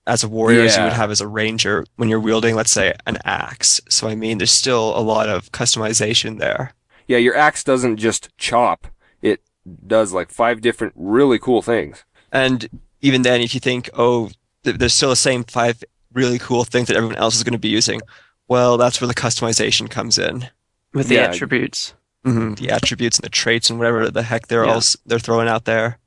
as 0.06 0.22
a 0.22 0.28
warrior 0.28 0.62
as 0.62 0.76
you 0.76 0.82
would 0.82 0.92
have 0.92 1.10
as 1.10 1.20
a 1.20 1.26
ranger 1.28 1.84
when 1.96 2.08
you're 2.08 2.20
wielding, 2.20 2.54
let's 2.54 2.70
say, 2.70 2.94
an 3.06 3.18
axe. 3.24 3.80
So 3.88 4.08
I 4.08 4.14
mean, 4.14 4.38
there's 4.38 4.50
still 4.50 4.96
a 4.96 5.00
lot 5.00 5.28
of 5.28 5.50
customization 5.52 6.38
there. 6.38 6.72
Yeah, 7.06 7.18
your 7.18 7.36
axe 7.36 7.64
doesn't 7.64 7.96
just 7.96 8.28
chop. 8.38 8.86
It 9.22 9.40
does 9.86 10.12
like 10.12 10.30
five 10.30 10.60
different 10.60 10.92
really 10.96 11.38
cool 11.38 11.62
things. 11.62 12.04
And 12.32 12.68
even 13.00 13.22
then, 13.22 13.40
if 13.40 13.54
you 13.54 13.60
think, 13.60 13.88
oh, 13.94 14.30
th- 14.64 14.76
there's 14.76 14.94
still 14.94 15.10
the 15.10 15.16
same 15.16 15.44
five 15.44 15.82
really 16.12 16.38
cool 16.38 16.64
things 16.64 16.88
that 16.88 16.96
everyone 16.96 17.16
else 17.16 17.36
is 17.36 17.42
going 17.44 17.52
to 17.52 17.58
be 17.58 17.68
using, 17.68 18.00
well, 18.48 18.76
that's 18.76 19.00
where 19.00 19.08
the 19.08 19.14
customization 19.14 19.90
comes 19.90 20.18
in. 20.18 20.48
With 20.92 21.08
the 21.08 21.16
Yeah. 21.16 21.22
attributes. 21.28 21.94
hmm 22.24 22.54
The 22.54 22.70
attributes 22.70 23.18
and 23.18 23.24
the 23.24 23.28
traits 23.30 23.68
and 23.68 23.78
whatever 23.78 24.10
the 24.10 24.22
heck 24.22 24.46
they're 24.48 24.64
Yeah. 24.64 24.70
all 24.72 24.76
s- 24.78 24.96
they're 25.06 25.18
throwing 25.18 25.48
out 25.48 25.64
there. 25.66 25.98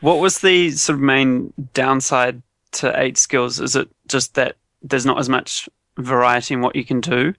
What 0.00 0.18
was 0.20 0.38
the 0.40 0.70
sort 0.72 0.96
of 0.98 1.02
main 1.02 1.52
downside 1.74 2.42
to 2.76 2.98
eight 3.00 3.18
skills? 3.18 3.60
Is 3.60 3.76
it 3.76 3.88
just 4.08 4.34
that 4.34 4.56
there's 4.82 5.06
not 5.06 5.18
as 5.18 5.28
much 5.28 5.68
variety 5.98 6.54
in 6.54 6.60
what 6.60 6.76
you 6.76 6.84
can 6.84 7.00
do? 7.00 7.34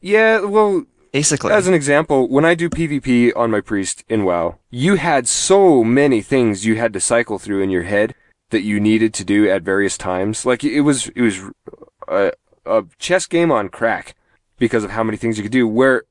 Yeah, 0.00 0.40
well, 0.40 0.86
Basically, 1.16 1.50
As 1.50 1.66
an 1.66 1.72
example, 1.72 2.28
when 2.28 2.44
I 2.44 2.54
do 2.54 2.68
PvP 2.68 3.32
on 3.34 3.50
my 3.50 3.62
priest 3.62 4.04
in 4.06 4.24
WoW, 4.24 4.58
you 4.68 4.96
had 4.96 5.26
so 5.26 5.82
many 5.82 6.20
things 6.20 6.66
you 6.66 6.76
had 6.76 6.92
to 6.92 7.00
cycle 7.00 7.38
through 7.38 7.62
in 7.62 7.70
your 7.70 7.84
head 7.84 8.14
that 8.50 8.60
you 8.60 8.78
needed 8.78 9.14
to 9.14 9.24
do 9.24 9.48
at 9.48 9.62
various 9.62 9.96
times. 9.96 10.44
Like 10.44 10.62
it 10.62 10.82
was, 10.82 11.08
it 11.08 11.22
was 11.22 11.40
a, 12.06 12.32
a 12.66 12.84
chess 12.98 13.26
game 13.26 13.50
on 13.50 13.70
crack 13.70 14.14
because 14.58 14.84
of 14.84 14.90
how 14.90 15.02
many 15.02 15.16
things 15.16 15.38
you 15.38 15.42
could 15.42 15.52
do. 15.52 15.66
Where 15.66 16.02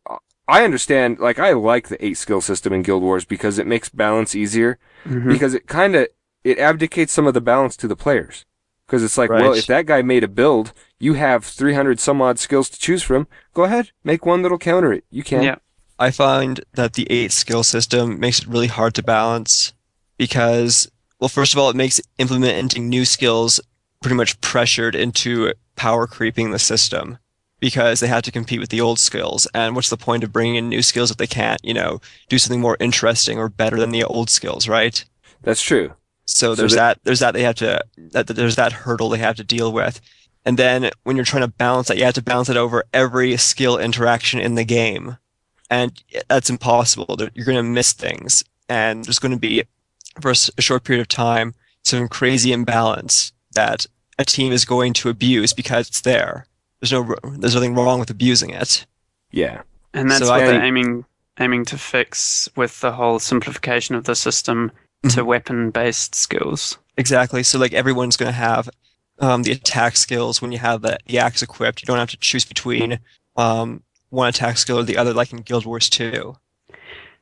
I 0.47 0.63
understand, 0.63 1.19
like 1.19 1.37
I 1.37 1.53
like 1.53 1.89
the 1.89 2.03
eight 2.03 2.17
skill 2.17 2.41
system 2.41 2.73
in 2.73 2.81
Guild 2.81 3.03
Wars 3.03 3.25
because 3.25 3.59
it 3.59 3.67
makes 3.67 3.89
balance 3.89 4.33
easier. 4.33 4.79
Mm-hmm. 5.05 5.29
Because 5.29 5.53
it 5.53 5.67
kind 5.67 5.95
of 5.95 6.07
it 6.43 6.57
abdicates 6.57 7.13
some 7.13 7.27
of 7.27 7.35
the 7.35 7.41
balance 7.41 7.77
to 7.77 7.87
the 7.87 7.95
players. 7.95 8.45
Because 8.85 9.03
it's 9.03 9.17
like, 9.17 9.29
well, 9.29 9.53
if 9.53 9.65
that 9.67 9.87
guy 9.87 10.01
made 10.01 10.23
a 10.23 10.27
build, 10.27 10.73
you 10.99 11.15
have 11.15 11.43
300 11.43 11.99
some 11.99 12.21
odd 12.21 12.37
skills 12.37 12.69
to 12.69 12.79
choose 12.79 13.01
from. 13.01 13.27
Go 13.53 13.63
ahead, 13.63 13.91
make 14.03 14.25
one 14.25 14.41
that'll 14.41 14.59
counter 14.59 14.93
it. 14.93 15.03
You 15.09 15.23
can. 15.23 15.43
Yeah. 15.43 15.55
I 15.97 16.11
find 16.11 16.61
that 16.73 16.93
the 16.93 17.07
eight 17.09 17.31
skill 17.31 17.63
system 17.63 18.19
makes 18.19 18.39
it 18.39 18.47
really 18.47 18.67
hard 18.67 18.93
to 18.95 19.03
balance 19.03 19.73
because, 20.17 20.91
well, 21.19 21.29
first 21.29 21.53
of 21.53 21.59
all, 21.59 21.69
it 21.69 21.75
makes 21.75 22.01
implementing 22.17 22.89
new 22.89 23.05
skills 23.05 23.59
pretty 24.01 24.15
much 24.15 24.39
pressured 24.41 24.93
into 24.93 25.53
power 25.75 26.05
creeping 26.05 26.51
the 26.51 26.59
system 26.59 27.17
because 27.59 27.99
they 27.99 28.07
have 28.07 28.23
to 28.23 28.31
compete 28.31 28.59
with 28.59 28.69
the 28.69 28.81
old 28.81 28.99
skills. 28.99 29.47
And 29.53 29.75
what's 29.75 29.89
the 29.89 29.97
point 29.97 30.23
of 30.23 30.33
bringing 30.33 30.55
in 30.55 30.69
new 30.69 30.81
skills 30.81 31.11
if 31.11 31.17
they 31.17 31.27
can't, 31.27 31.59
you 31.63 31.73
know, 31.73 32.01
do 32.29 32.37
something 32.37 32.61
more 32.61 32.77
interesting 32.79 33.39
or 33.39 33.49
better 33.49 33.77
than 33.77 33.91
the 33.91 34.03
old 34.03 34.29
skills, 34.29 34.67
right? 34.67 35.03
That's 35.41 35.61
true. 35.61 35.93
So 36.25 36.53
So 36.53 36.55
there's 36.55 36.73
that- 36.73 36.97
that, 36.97 37.03
there's 37.03 37.19
that 37.19 37.33
they 37.33 37.43
have 37.43 37.55
to 37.55 37.83
that 38.11 38.27
there's 38.27 38.55
that 38.55 38.71
hurdle 38.71 39.09
they 39.09 39.19
have 39.19 39.35
to 39.37 39.43
deal 39.43 39.71
with. 39.71 40.01
And 40.45 40.57
then 40.59 40.91
when 41.03 41.15
you're 41.15 41.25
trying 41.25 41.41
to 41.41 41.47
balance 41.47 41.87
that, 41.87 41.97
you 41.97 42.03
have 42.05 42.13
to 42.15 42.21
balance 42.21 42.49
it 42.49 42.57
over 42.57 42.83
every 42.93 43.35
skill 43.37 43.77
interaction 43.79 44.39
in 44.39 44.55
the 44.55 44.63
game. 44.65 45.17
And 45.71 45.99
that's 46.27 46.51
impossible. 46.51 47.17
You're 47.33 47.45
going 47.45 47.57
to 47.57 47.63
miss 47.63 47.93
things. 47.93 48.43
And 48.69 49.03
there's 49.05 49.17
going 49.17 49.31
to 49.31 49.39
be, 49.39 49.63
for 50.21 50.31
a 50.31 50.61
short 50.61 50.83
period 50.83 51.01
of 51.01 51.07
time, 51.07 51.55
some 51.83 52.07
crazy 52.07 52.53
imbalance 52.53 53.33
that 53.53 53.87
a 54.19 54.25
team 54.25 54.53
is 54.53 54.65
going 54.65 54.93
to 54.93 55.09
abuse 55.09 55.51
because 55.51 55.87
it's 55.87 56.01
there. 56.01 56.45
There's 56.79 56.91
no, 56.91 57.15
there's 57.37 57.55
nothing 57.55 57.73
wrong 57.73 57.99
with 57.99 58.11
abusing 58.11 58.51
it. 58.51 58.85
Yeah. 59.31 59.63
And 59.95 60.11
that's 60.11 60.25
So 60.25 60.29
what 60.29 60.41
I 60.41 60.45
they're 60.45 60.63
aiming 60.63 61.05
aiming 61.39 61.65
to 61.65 61.77
fix 61.77 62.47
with 62.55 62.79
the 62.81 62.91
whole 62.91 63.17
simplification 63.19 63.95
of 63.95 64.03
the 64.03 64.15
system 64.15 64.71
to 65.09 65.21
Mhm. 65.21 65.25
weapon 65.25 65.69
based 65.71 66.15
skills. 66.15 66.77
Exactly. 66.97 67.43
So 67.43 67.59
like 67.59 67.73
everyone's 67.73 68.17
going 68.17 68.29
to 68.31 68.37
have 68.37 68.69
um, 69.19 69.43
the 69.43 69.51
attack 69.53 69.95
skills 69.95 70.41
when 70.41 70.51
you 70.51 70.57
have 70.57 70.81
the, 70.81 70.97
the 71.07 71.19
axe 71.19 71.41
equipped. 71.41 71.81
You 71.81 71.85
don't 71.85 71.97
have 71.99 72.09
to 72.11 72.17
choose 72.17 72.43
between 72.45 72.99
um, 73.37 73.81
one 74.09 74.27
attack 74.27 74.57
skill 74.57 74.79
or 74.79 74.83
the 74.83 74.97
other, 74.97 75.13
like 75.13 75.31
in 75.31 75.39
Guild 75.39 75.65
Wars 75.65 75.89
2 75.89 76.35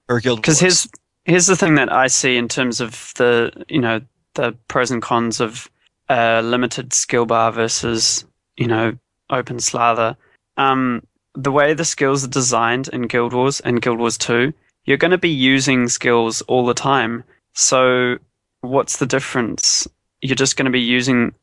or 0.09 0.19
Guild 0.19 0.41
Because 0.41 0.59
here's 0.59 0.87
here's 1.25 1.47
the 1.47 1.55
thing 1.55 1.75
that 1.75 1.91
I 1.91 2.07
see 2.07 2.35
in 2.37 2.47
terms 2.47 2.81
of 2.81 3.13
the 3.15 3.51
you 3.69 3.79
know 3.79 4.01
the 4.35 4.53
pros 4.67 4.91
and 4.91 5.01
cons 5.01 5.39
of 5.39 5.69
a 6.09 6.41
limited 6.41 6.93
skill 6.93 7.25
bar 7.25 7.51
versus 7.51 8.25
you 8.57 8.67
know 8.67 8.97
open 9.29 9.59
slather. 9.59 10.17
Um, 10.57 11.05
the 11.35 11.51
way 11.51 11.73
the 11.73 11.85
skills 11.85 12.23
are 12.23 12.29
designed 12.29 12.87
in 12.89 13.03
Guild 13.03 13.33
Wars 13.33 13.59
and 13.61 13.81
Guild 13.81 13.99
Wars 13.99 14.17
Two, 14.17 14.53
you're 14.85 14.97
going 14.97 15.11
to 15.11 15.17
be 15.17 15.29
using 15.29 15.87
skills 15.87 16.41
all 16.43 16.65
the 16.65 16.73
time. 16.73 17.23
So 17.53 18.17
what's 18.61 18.97
the 18.97 19.05
difference? 19.05 19.87
You're 20.21 20.35
just 20.35 20.57
going 20.57 20.65
to 20.65 20.71
be 20.71 20.81
using, 20.81 21.33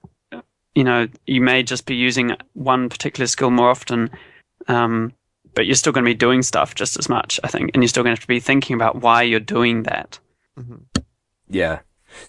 you 0.74 0.84
know, 0.84 1.08
you 1.26 1.40
may 1.40 1.62
just 1.62 1.86
be 1.86 1.94
using 1.94 2.36
one 2.54 2.88
particular 2.88 3.26
skill 3.26 3.50
more 3.50 3.70
often. 3.70 4.10
Um, 4.68 5.12
but 5.54 5.66
you're 5.66 5.74
still 5.74 5.92
going 5.92 6.04
to 6.04 6.10
be 6.10 6.14
doing 6.14 6.42
stuff 6.42 6.74
just 6.74 6.98
as 6.98 7.08
much, 7.08 7.40
I 7.42 7.48
think, 7.48 7.70
and 7.74 7.82
you're 7.82 7.88
still 7.88 8.02
going 8.02 8.14
to 8.14 8.20
have 8.20 8.24
to 8.24 8.28
be 8.28 8.40
thinking 8.40 8.74
about 8.74 9.00
why 9.02 9.22
you're 9.22 9.40
doing 9.40 9.82
that. 9.84 10.18
Mhm. 10.58 10.82
Yeah. 11.48 11.80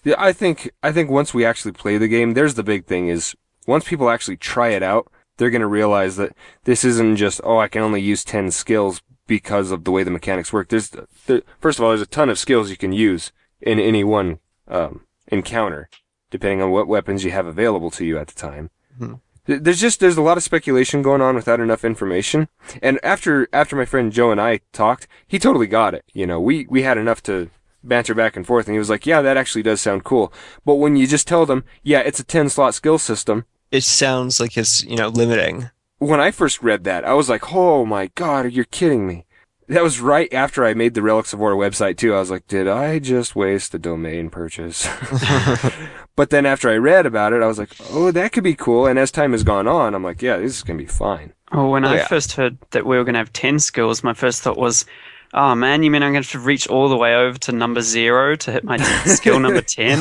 Yeah, 0.04 0.14
I 0.18 0.32
think 0.32 0.70
I 0.82 0.92
think 0.92 1.10
once 1.10 1.34
we 1.34 1.44
actually 1.44 1.72
play 1.72 1.98
the 1.98 2.08
game, 2.08 2.34
there's 2.34 2.54
the 2.54 2.62
big 2.62 2.86
thing 2.86 3.08
is 3.08 3.34
once 3.66 3.84
people 3.84 4.10
actually 4.10 4.36
try 4.36 4.68
it 4.70 4.82
out, 4.82 5.10
they're 5.36 5.50
going 5.50 5.60
to 5.60 5.66
realize 5.66 6.16
that 6.16 6.36
this 6.64 6.84
isn't 6.84 7.16
just 7.16 7.40
oh 7.44 7.58
I 7.58 7.68
can 7.68 7.82
only 7.82 8.00
use 8.00 8.24
10 8.24 8.50
skills 8.50 9.02
because 9.26 9.70
of 9.70 9.84
the 9.84 9.90
way 9.90 10.02
the 10.02 10.10
mechanics 10.10 10.52
work. 10.52 10.68
There's 10.68 10.90
there, 11.26 11.42
first 11.60 11.78
of 11.78 11.84
all 11.84 11.90
there's 11.90 12.00
a 12.00 12.06
ton 12.06 12.28
of 12.30 12.38
skills 12.38 12.70
you 12.70 12.76
can 12.76 12.92
use 12.92 13.32
in 13.62 13.78
any 13.78 14.04
one 14.04 14.38
um, 14.68 15.02
encounter 15.28 15.88
depending 16.30 16.62
on 16.62 16.70
what 16.70 16.88
weapons 16.88 17.24
you 17.24 17.30
have 17.30 17.46
available 17.46 17.90
to 17.90 18.06
you 18.06 18.16
at 18.18 18.26
the 18.26 18.34
time. 18.34 18.70
Mhm. 18.98 19.20
There's 19.44 19.80
just 19.80 20.00
there's 20.00 20.16
a 20.16 20.22
lot 20.22 20.36
of 20.38 20.42
speculation 20.42 21.02
going 21.02 21.20
on 21.20 21.34
without 21.34 21.60
enough 21.60 21.84
information. 21.84 22.48
And 22.80 22.98
after 23.02 23.48
after 23.52 23.76
my 23.76 23.84
friend 23.84 24.10
Joe 24.12 24.30
and 24.30 24.40
I 24.40 24.60
talked, 24.72 25.06
he 25.26 25.38
totally 25.38 25.66
got 25.66 25.94
it. 25.94 26.04
You 26.14 26.26
know, 26.26 26.40
we 26.40 26.66
we 26.70 26.82
had 26.82 26.96
enough 26.96 27.22
to 27.24 27.50
banter 27.84 28.14
back 28.14 28.36
and 28.36 28.46
forth 28.46 28.66
and 28.66 28.74
he 28.74 28.78
was 28.78 28.88
like, 28.88 29.04
"Yeah, 29.04 29.20
that 29.20 29.36
actually 29.36 29.62
does 29.64 29.80
sound 29.80 30.04
cool." 30.04 30.32
But 30.64 30.76
when 30.76 30.96
you 30.96 31.06
just 31.06 31.26
tell 31.28 31.44
them, 31.44 31.64
"Yeah, 31.82 32.00
it's 32.00 32.20
a 32.20 32.24
10 32.24 32.48
slot 32.48 32.74
skill 32.74 32.98
system." 32.98 33.44
It 33.70 33.82
sounds 33.82 34.38
like 34.38 34.56
it's, 34.56 34.84
you 34.84 34.96
know, 34.96 35.08
limiting. 35.08 35.70
When 35.98 36.20
I 36.20 36.30
first 36.30 36.62
read 36.62 36.84
that, 36.84 37.04
I 37.04 37.14
was 37.14 37.28
like, 37.28 37.52
"Oh 37.52 37.84
my 37.84 38.10
god, 38.14 38.52
you're 38.52 38.64
kidding 38.64 39.06
me." 39.06 39.26
That 39.72 39.82
was 39.82 40.00
right 40.00 40.32
after 40.32 40.64
I 40.64 40.74
made 40.74 40.94
the 40.94 41.02
Relics 41.02 41.32
of 41.32 41.40
Orr 41.40 41.54
website 41.54 41.96
too. 41.96 42.14
I 42.14 42.18
was 42.20 42.30
like, 42.30 42.46
"Did 42.46 42.68
I 42.68 42.98
just 42.98 43.34
waste 43.34 43.74
a 43.74 43.78
domain 43.78 44.30
purchase?" 44.30 44.86
but 46.16 46.30
then 46.30 46.46
after 46.46 46.68
I 46.68 46.76
read 46.76 47.06
about 47.06 47.32
it, 47.32 47.42
I 47.42 47.46
was 47.46 47.58
like, 47.58 47.70
"Oh, 47.90 48.10
that 48.10 48.32
could 48.32 48.44
be 48.44 48.54
cool." 48.54 48.86
And 48.86 48.98
as 48.98 49.10
time 49.10 49.32
has 49.32 49.42
gone 49.44 49.66
on, 49.66 49.94
I'm 49.94 50.02
like, 50.04 50.20
"Yeah, 50.22 50.36
this 50.36 50.56
is 50.56 50.62
going 50.62 50.78
to 50.78 50.84
be 50.84 50.88
fine." 50.90 51.32
Oh, 51.52 51.68
when 51.70 51.84
Oh, 51.84 51.88
I 51.88 51.96
yeah. 51.96 52.06
first 52.06 52.32
heard 52.32 52.58
that 52.70 52.86
we 52.86 52.96
were 52.96 53.04
going 53.04 53.12
to 53.14 53.18
have 53.18 53.32
10 53.32 53.58
skills, 53.58 54.02
my 54.02 54.14
first 54.14 54.40
thought 54.42 54.56
was, 54.56 54.86
oh 55.34 55.54
man, 55.54 55.82
you 55.82 55.90
mean 55.90 56.02
I'm 56.02 56.12
going 56.12 56.22
to 56.22 56.26
have 56.28 56.32
to 56.40 56.46
reach 56.46 56.66
all 56.66 56.88
the 56.88 56.96
way 56.96 57.14
over 57.14 57.38
to 57.40 57.52
number 57.52 57.82
zero 57.82 58.36
to 58.36 58.52
hit 58.52 58.64
my 58.64 58.76
skill 59.04 59.38
number 59.38 59.60
10? 59.60 59.98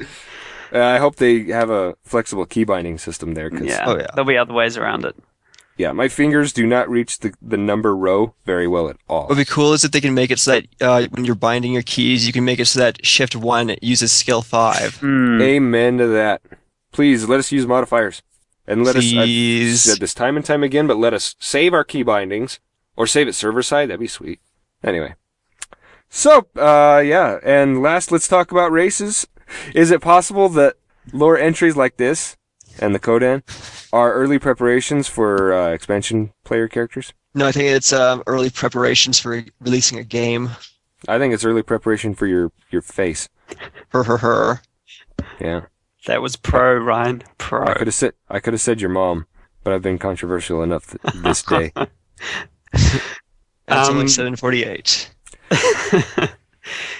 Uh, 0.00 0.04
I 0.72 0.96
hope 0.96 1.16
they 1.16 1.44
have 1.44 1.68
a 1.68 1.94
flexible 2.04 2.46
key 2.46 2.64
binding 2.64 2.96
system 2.96 3.34
there 3.34 3.50
because 3.50 3.66
Yeah, 3.66 3.84
Oh, 3.86 3.98
yeah. 3.98 4.06
there'll 4.14 4.26
be 4.26 4.38
other 4.38 4.54
ways 4.54 4.78
around 4.78 5.04
it. 5.04 5.14
Yeah, 5.76 5.92
my 5.92 6.08
fingers 6.08 6.52
do 6.52 6.66
not 6.66 6.88
reach 6.88 7.20
the, 7.20 7.32
the 7.40 7.56
number 7.56 7.96
row 7.96 8.34
very 8.44 8.68
well 8.68 8.88
at 8.88 8.96
all. 9.08 9.22
What 9.22 9.30
would 9.30 9.38
be 9.38 9.44
cool 9.44 9.72
is 9.72 9.84
if 9.84 9.90
they 9.90 10.00
can 10.00 10.14
make 10.14 10.30
it 10.30 10.38
so 10.38 10.52
that 10.52 10.66
uh, 10.80 11.06
when 11.10 11.24
you're 11.24 11.34
binding 11.34 11.72
your 11.72 11.82
keys, 11.82 12.26
you 12.26 12.32
can 12.32 12.44
make 12.44 12.60
it 12.60 12.66
so 12.66 12.78
that 12.80 13.04
Shift 13.04 13.34
1 13.34 13.76
uses 13.80 14.12
skill 14.12 14.42
5. 14.42 14.96
Hmm. 14.96 15.40
Amen 15.40 15.98
to 15.98 16.06
that. 16.08 16.42
Please 16.92 17.28
let 17.28 17.40
us 17.40 17.50
use 17.50 17.66
modifiers. 17.66 18.22
And 18.66 18.84
let 18.84 18.96
us, 18.96 19.12
I've 19.12 19.76
said 19.78 19.98
this 19.98 20.14
time 20.14 20.36
and 20.36 20.44
time 20.44 20.62
again, 20.62 20.86
but 20.86 20.96
let 20.96 21.14
us 21.14 21.34
save 21.40 21.74
our 21.74 21.84
key 21.84 22.02
bindings 22.02 22.60
or 22.94 23.06
save 23.06 23.26
it 23.26 23.32
server 23.32 23.62
side. 23.62 23.88
That'd 23.88 24.00
be 24.00 24.06
sweet. 24.06 24.40
Anyway. 24.84 25.14
So, 26.08 26.46
uh, 26.56 27.02
yeah, 27.04 27.38
and 27.42 27.82
last, 27.82 28.12
let's 28.12 28.28
talk 28.28 28.52
about 28.52 28.70
races. 28.70 29.26
Is 29.74 29.90
it 29.90 30.00
possible 30.00 30.48
that 30.50 30.76
lore 31.12 31.38
entries 31.38 31.76
like 31.76 31.96
this 31.96 32.36
and 32.78 32.94
the 32.94 32.98
Kodan 33.00 33.42
are 33.92 34.12
early 34.12 34.38
preparations 34.38 35.08
for 35.08 35.52
uh, 35.52 35.70
expansion 35.72 36.32
player 36.44 36.68
characters? 36.68 37.12
No, 37.34 37.46
I 37.46 37.52
think 37.52 37.68
it's 37.70 37.92
um, 37.92 38.22
early 38.26 38.50
preparations 38.50 39.18
for 39.18 39.42
releasing 39.60 39.98
a 39.98 40.04
game. 40.04 40.50
I 41.08 41.18
think 41.18 41.32
it's 41.34 41.44
early 41.44 41.62
preparation 41.62 42.14
for 42.14 42.26
your 42.26 42.52
your 42.70 42.82
face. 42.82 43.28
Her, 43.88 44.04
her, 44.04 44.18
her. 44.18 44.60
Yeah, 45.40 45.62
That 46.06 46.22
was 46.22 46.36
pro, 46.36 46.76
Ryan. 46.76 47.22
pro. 47.38 47.66
I 47.66 47.74
could 47.74 47.86
have 47.86 47.94
said 47.94 48.12
I 48.28 48.38
could 48.40 48.52
have 48.54 48.60
said 48.60 48.80
your 48.80 48.90
mom, 48.90 49.26
but 49.64 49.72
I've 49.72 49.82
been 49.82 49.98
controversial 49.98 50.62
enough 50.62 50.86
th- 50.90 51.14
this 51.22 51.42
day. 51.42 51.72
And 53.68 53.78
it's 53.78 53.88
Um, 53.88 53.96
only 53.98 54.08
748. 54.08 55.10
I 55.52 56.28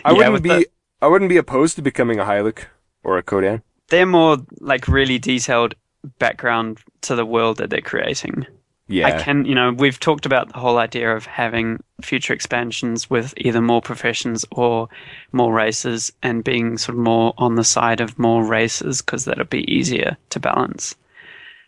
Yeah, 0.06 0.12
wouldn't 0.12 0.42
be 0.42 0.48
the- 0.48 0.66
I 1.00 1.08
wouldn't 1.08 1.28
be 1.28 1.36
opposed 1.36 1.74
to 1.76 1.82
becoming 1.82 2.18
a 2.20 2.24
Hylek 2.24 2.64
or 3.02 3.18
a 3.18 3.22
Kodan. 3.22 3.62
They're 3.92 4.06
more 4.06 4.38
like 4.60 4.88
really 4.88 5.18
detailed 5.18 5.74
background 6.18 6.80
to 7.02 7.14
the 7.14 7.26
world 7.26 7.58
that 7.58 7.68
they're 7.68 7.82
creating. 7.82 8.46
Yeah, 8.88 9.06
I 9.06 9.22
can, 9.22 9.44
you 9.44 9.54
know, 9.54 9.70
we've 9.70 10.00
talked 10.00 10.24
about 10.24 10.50
the 10.50 10.58
whole 10.58 10.78
idea 10.78 11.14
of 11.14 11.26
having 11.26 11.84
future 12.00 12.32
expansions 12.32 13.10
with 13.10 13.34
either 13.36 13.60
more 13.60 13.82
professions 13.82 14.46
or 14.50 14.88
more 15.32 15.52
races 15.52 16.10
and 16.22 16.42
being 16.42 16.78
sort 16.78 16.96
of 16.96 17.04
more 17.04 17.34
on 17.36 17.56
the 17.56 17.64
side 17.64 18.00
of 18.00 18.18
more 18.18 18.42
races 18.42 19.02
because 19.02 19.26
that'll 19.26 19.44
be 19.44 19.70
easier 19.70 20.16
to 20.30 20.40
balance. 20.40 20.96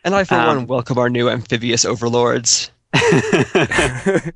And 0.03 0.15
I, 0.15 0.25
for 0.25 0.37
um, 0.37 0.47
one, 0.47 0.67
welcome 0.67 0.97
our 0.97 1.11
new 1.11 1.29
amphibious 1.29 1.85
overlords. 1.85 2.71
I 2.95 4.31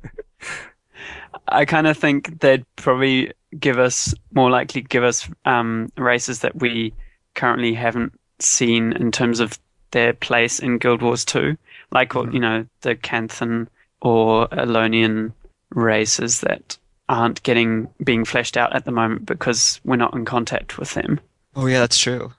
kind 1.65 1.87
of 1.87 1.97
think 1.97 2.39
they'd 2.39 2.65
probably 2.75 3.33
give 3.59 3.79
us 3.79 4.13
more 4.31 4.51
likely 4.51 4.81
give 4.81 5.03
us 5.03 5.27
um, 5.45 5.91
races 5.97 6.41
that 6.41 6.55
we 6.55 6.93
currently 7.39 7.73
haven't 7.73 8.11
seen 8.39 8.91
in 8.93 9.11
terms 9.11 9.39
of 9.39 9.57
their 9.91 10.13
place 10.13 10.59
in 10.59 10.77
Guild 10.77 11.01
Wars 11.01 11.23
2, 11.25 11.57
like 11.91 12.09
Mm-hmm. 12.09 12.33
you 12.33 12.39
know 12.39 12.65
the 12.81 12.95
Canthan 12.95 13.67
or 14.01 14.47
Elonian 14.49 15.31
races 15.71 16.41
that 16.41 16.77
aren't 17.07 17.41
getting 17.43 17.87
being 18.03 18.25
fleshed 18.25 18.57
out 18.57 18.75
at 18.75 18.85
the 18.85 18.91
moment 18.91 19.25
because 19.25 19.79
we're 19.85 19.95
not 20.05 20.13
in 20.13 20.25
contact 20.25 20.77
with 20.77 20.93
them. 20.93 21.19
Oh, 21.55 21.65
yeah, 21.67 21.79
that's 21.79 21.97
true. 21.97 22.33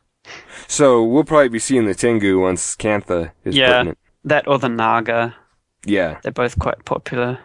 so 0.68 1.03
we'll 1.03 1.24
probably 1.24 1.48
be 1.48 1.59
seeing 1.59 1.86
the 1.86 1.94
Tengu 1.94 2.38
once 2.40 2.76
Cantha 2.76 3.32
is 3.44 3.57
Yeah. 3.57 3.72
pertinent. 3.72 3.98
That 4.24 4.46
or 4.46 4.59
the 4.59 4.68
Naga, 4.68 5.34
Yeah. 5.84 6.18
they're 6.22 6.30
both 6.42 6.59
quite 6.59 6.84
popular. 6.84 7.38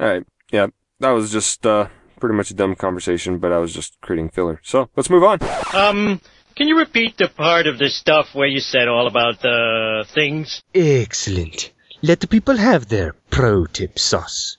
All 0.00 0.06
right. 0.08 0.24
Yeah. 0.50 0.68
That 1.00 1.10
was 1.10 1.30
just 1.32 1.66
uh, 1.66 1.88
pretty 2.24 2.36
much 2.36 2.50
a 2.50 2.54
dumb 2.54 2.74
conversation, 2.74 3.38
but 3.38 3.52
I 3.52 3.58
was 3.58 3.74
just 3.74 4.00
creating 4.00 4.30
filler. 4.30 4.58
So 4.62 4.88
let's 4.96 5.10
move 5.10 5.24
on. 5.24 5.38
Um, 5.74 6.20
can 6.56 6.68
you 6.68 6.78
repeat 6.78 7.18
the 7.18 7.28
part 7.28 7.66
of 7.66 7.76
the 7.78 7.90
stuff 7.90 8.34
where 8.34 8.46
you 8.48 8.60
said 8.60 8.88
all 8.88 9.06
about 9.06 9.40
the 9.42 10.06
things? 10.14 10.62
Excellent. 10.74 11.70
Let 12.00 12.20
the 12.20 12.26
people 12.26 12.56
have 12.56 12.88
their 12.88 13.14
pro 13.30 13.66
tip 13.66 13.98
sauce. 13.98 14.56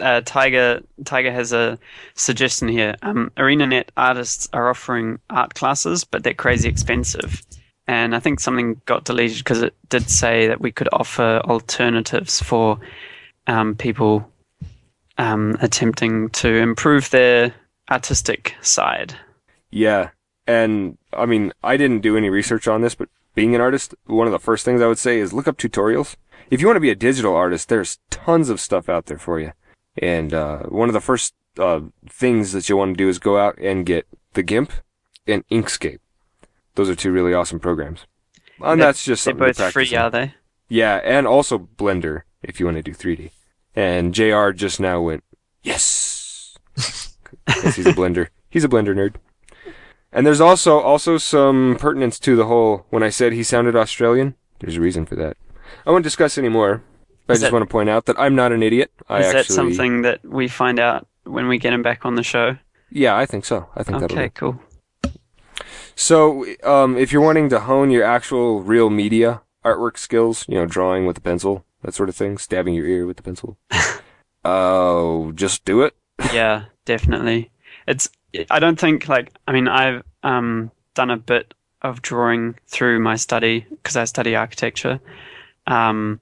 uh, 0.00 0.22
Tiger 0.24 0.80
Tiger 1.04 1.30
has 1.30 1.52
a 1.52 1.78
suggestion 2.14 2.66
here. 2.66 2.96
Um, 3.02 3.30
ArenaNet 3.36 3.90
artists 3.96 4.48
are 4.52 4.68
offering 4.70 5.20
art 5.30 5.54
classes, 5.54 6.02
but 6.02 6.24
they're 6.24 6.34
crazy 6.34 6.68
expensive. 6.68 7.42
And 7.86 8.16
I 8.16 8.20
think 8.20 8.40
something 8.40 8.80
got 8.86 9.04
deleted 9.04 9.38
because 9.38 9.62
it 9.62 9.74
did 9.88 10.08
say 10.10 10.48
that 10.48 10.60
we 10.60 10.72
could 10.72 10.88
offer 10.92 11.40
alternatives 11.44 12.40
for 12.42 12.80
um, 13.46 13.76
people 13.76 14.28
um, 15.18 15.56
attempting 15.60 16.30
to 16.30 16.48
improve 16.48 17.10
their 17.10 17.54
artistic 17.90 18.54
side. 18.60 19.14
Yeah. 19.70 20.10
And 20.46 20.98
I 21.12 21.26
mean, 21.26 21.52
I 21.62 21.76
didn't 21.76 22.00
do 22.00 22.16
any 22.16 22.28
research 22.30 22.68
on 22.68 22.80
this, 22.82 22.94
but 22.94 23.08
being 23.34 23.54
an 23.54 23.60
artist, 23.60 23.94
one 24.06 24.26
of 24.26 24.32
the 24.32 24.38
first 24.38 24.64
things 24.64 24.80
I 24.82 24.86
would 24.86 24.98
say 24.98 25.18
is 25.18 25.32
look 25.32 25.48
up 25.48 25.56
tutorials. 25.56 26.16
If 26.50 26.60
you 26.60 26.66
want 26.66 26.76
to 26.76 26.80
be 26.80 26.90
a 26.90 26.94
digital 26.94 27.34
artist, 27.34 27.68
there's 27.68 27.98
tons 28.10 28.48
of 28.50 28.60
stuff 28.60 28.88
out 28.88 29.06
there 29.06 29.18
for 29.18 29.40
you. 29.40 29.52
And 29.96 30.34
uh, 30.34 30.60
one 30.64 30.88
of 30.88 30.92
the 30.92 31.00
first 31.00 31.34
uh, 31.58 31.80
things 32.08 32.52
that 32.52 32.68
you'll 32.68 32.78
want 32.78 32.96
to 32.96 33.02
do 33.04 33.08
is 33.08 33.18
go 33.18 33.38
out 33.38 33.56
and 33.58 33.86
get 33.86 34.06
the 34.34 34.42
GIMP 34.42 34.72
and 35.26 35.46
Inkscape. 35.48 36.00
Those 36.74 36.90
are 36.90 36.94
two 36.94 37.12
really 37.12 37.32
awesome 37.32 37.60
programs. 37.60 38.06
And 38.60 38.80
They're- 38.80 38.88
that's 38.88 39.04
just 39.04 39.22
something 39.22 39.38
They're 39.38 39.54
both 39.54 39.72
free, 39.72 39.94
are 39.94 40.10
they? 40.10 40.34
Yeah, 40.68 41.00
and 41.04 41.26
also 41.26 41.58
Blender 41.58 42.22
if 42.42 42.58
you 42.60 42.66
want 42.66 42.76
to 42.78 42.82
do 42.82 42.92
3D. 42.92 43.30
And 43.76 44.14
JR 44.14 44.50
just 44.50 44.78
now 44.80 45.00
went, 45.00 45.24
yes! 45.62 46.56
'Cause 46.76 47.76
he's 47.76 47.86
a 47.86 47.92
Blender. 47.92 48.28
He's 48.48 48.64
a 48.64 48.68
Blender 48.68 48.94
nerd. 48.94 49.14
And 50.12 50.24
there's 50.26 50.40
also 50.40 50.78
also 50.78 51.18
some 51.18 51.76
pertinence 51.78 52.18
to 52.20 52.36
the 52.36 52.46
whole, 52.46 52.86
when 52.90 53.02
I 53.02 53.08
said 53.10 53.32
he 53.32 53.42
sounded 53.42 53.74
Australian, 53.74 54.34
there's 54.60 54.76
a 54.76 54.80
reason 54.80 55.06
for 55.06 55.16
that. 55.16 55.36
I 55.84 55.90
won't 55.90 56.04
discuss 56.04 56.38
any 56.38 56.48
more. 56.48 56.82
I 57.28 57.32
Is 57.32 57.40
just 57.40 57.50
that- 57.50 57.52
want 57.52 57.68
to 57.68 57.72
point 57.72 57.88
out 57.88 58.06
that 58.06 58.18
I'm 58.18 58.34
not 58.36 58.52
an 58.52 58.62
idiot. 58.62 58.92
I 59.08 59.20
Is 59.20 59.26
actually, 59.26 59.38
that 59.42 59.52
something 59.52 60.02
that 60.02 60.24
we 60.24 60.46
find 60.46 60.78
out 60.78 61.06
when 61.24 61.48
we 61.48 61.58
get 61.58 61.72
him 61.72 61.82
back 61.82 62.04
on 62.06 62.14
the 62.14 62.22
show? 62.22 62.56
Yeah, 62.90 63.16
I 63.16 63.26
think 63.26 63.44
so. 63.44 63.68
I 63.74 63.82
think 63.82 63.98
that'll 64.00 64.16
Okay, 64.16 64.28
cool. 64.34 64.60
So, 65.96 66.44
um, 66.64 66.96
if 66.96 67.12
you're 67.12 67.22
wanting 67.22 67.48
to 67.50 67.60
hone 67.60 67.90
your 67.90 68.04
actual 68.04 68.62
real 68.62 68.90
media 68.90 69.42
artwork 69.64 69.96
skills, 69.96 70.44
you 70.48 70.54
know, 70.56 70.66
drawing 70.66 71.06
with 71.06 71.18
a 71.18 71.20
pencil, 71.20 71.64
that 71.84 71.94
sort 71.94 72.08
of 72.08 72.16
thing, 72.16 72.38
stabbing 72.38 72.74
your 72.74 72.86
ear 72.86 73.06
with 73.06 73.18
the 73.18 73.22
pencil, 73.22 73.56
oh, 74.44 75.32
just 75.32 75.64
do 75.64 75.82
it. 75.82 75.94
yeah, 76.32 76.64
definitely. 76.84 77.50
It's. 77.86 78.08
I 78.50 78.58
don't 78.58 78.78
think 78.78 79.08
like. 79.08 79.32
I 79.46 79.52
mean, 79.52 79.68
I've 79.68 80.02
um 80.22 80.70
done 80.94 81.10
a 81.10 81.16
bit 81.16 81.54
of 81.82 82.02
drawing 82.02 82.56
through 82.66 82.98
my 83.00 83.16
study 83.16 83.66
because 83.70 83.96
I 83.96 84.04
study 84.04 84.34
architecture. 84.34 84.98
Um, 85.66 86.20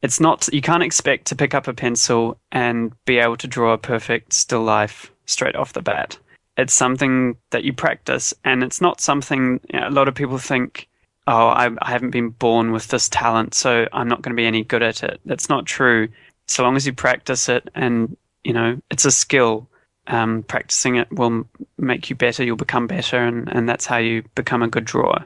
it's 0.00 0.18
not. 0.18 0.48
You 0.52 0.62
can't 0.62 0.82
expect 0.82 1.26
to 1.26 1.36
pick 1.36 1.54
up 1.54 1.68
a 1.68 1.74
pencil 1.74 2.38
and 2.50 2.92
be 3.04 3.18
able 3.18 3.36
to 3.36 3.46
draw 3.46 3.72
a 3.72 3.78
perfect 3.78 4.32
still 4.32 4.62
life 4.62 5.12
straight 5.26 5.56
off 5.56 5.74
the 5.74 5.82
bat. 5.82 6.18
It's 6.56 6.74
something 6.74 7.36
that 7.50 7.64
you 7.64 7.72
practice, 7.72 8.34
and 8.44 8.62
it's 8.62 8.80
not 8.80 9.00
something. 9.00 9.60
You 9.72 9.80
know, 9.80 9.88
a 9.88 9.90
lot 9.90 10.08
of 10.08 10.14
people 10.14 10.38
think. 10.38 10.88
Oh, 11.26 11.48
I, 11.48 11.70
I 11.80 11.90
haven't 11.90 12.10
been 12.10 12.30
born 12.30 12.72
with 12.72 12.88
this 12.88 13.08
talent, 13.08 13.54
so 13.54 13.86
I'm 13.92 14.08
not 14.08 14.22
going 14.22 14.34
to 14.34 14.40
be 14.40 14.46
any 14.46 14.64
good 14.64 14.82
at 14.82 15.02
it. 15.02 15.20
That's 15.24 15.48
not 15.48 15.66
true. 15.66 16.08
So 16.46 16.62
long 16.62 16.76
as 16.76 16.86
you 16.86 16.92
practice 16.92 17.48
it 17.48 17.70
and 17.74 18.16
you 18.44 18.52
know 18.52 18.80
it's 18.90 19.04
a 19.04 19.10
skill 19.10 19.68
um, 20.08 20.42
practicing 20.42 20.96
it 20.96 21.10
will 21.12 21.48
make 21.78 22.10
you 22.10 22.16
better 22.16 22.42
you'll 22.42 22.56
become 22.56 22.86
better 22.86 23.18
and, 23.18 23.48
and 23.48 23.68
that's 23.68 23.86
how 23.86 23.98
you 23.98 24.24
become 24.34 24.60
a 24.60 24.68
good 24.68 24.84
drawer 24.84 25.24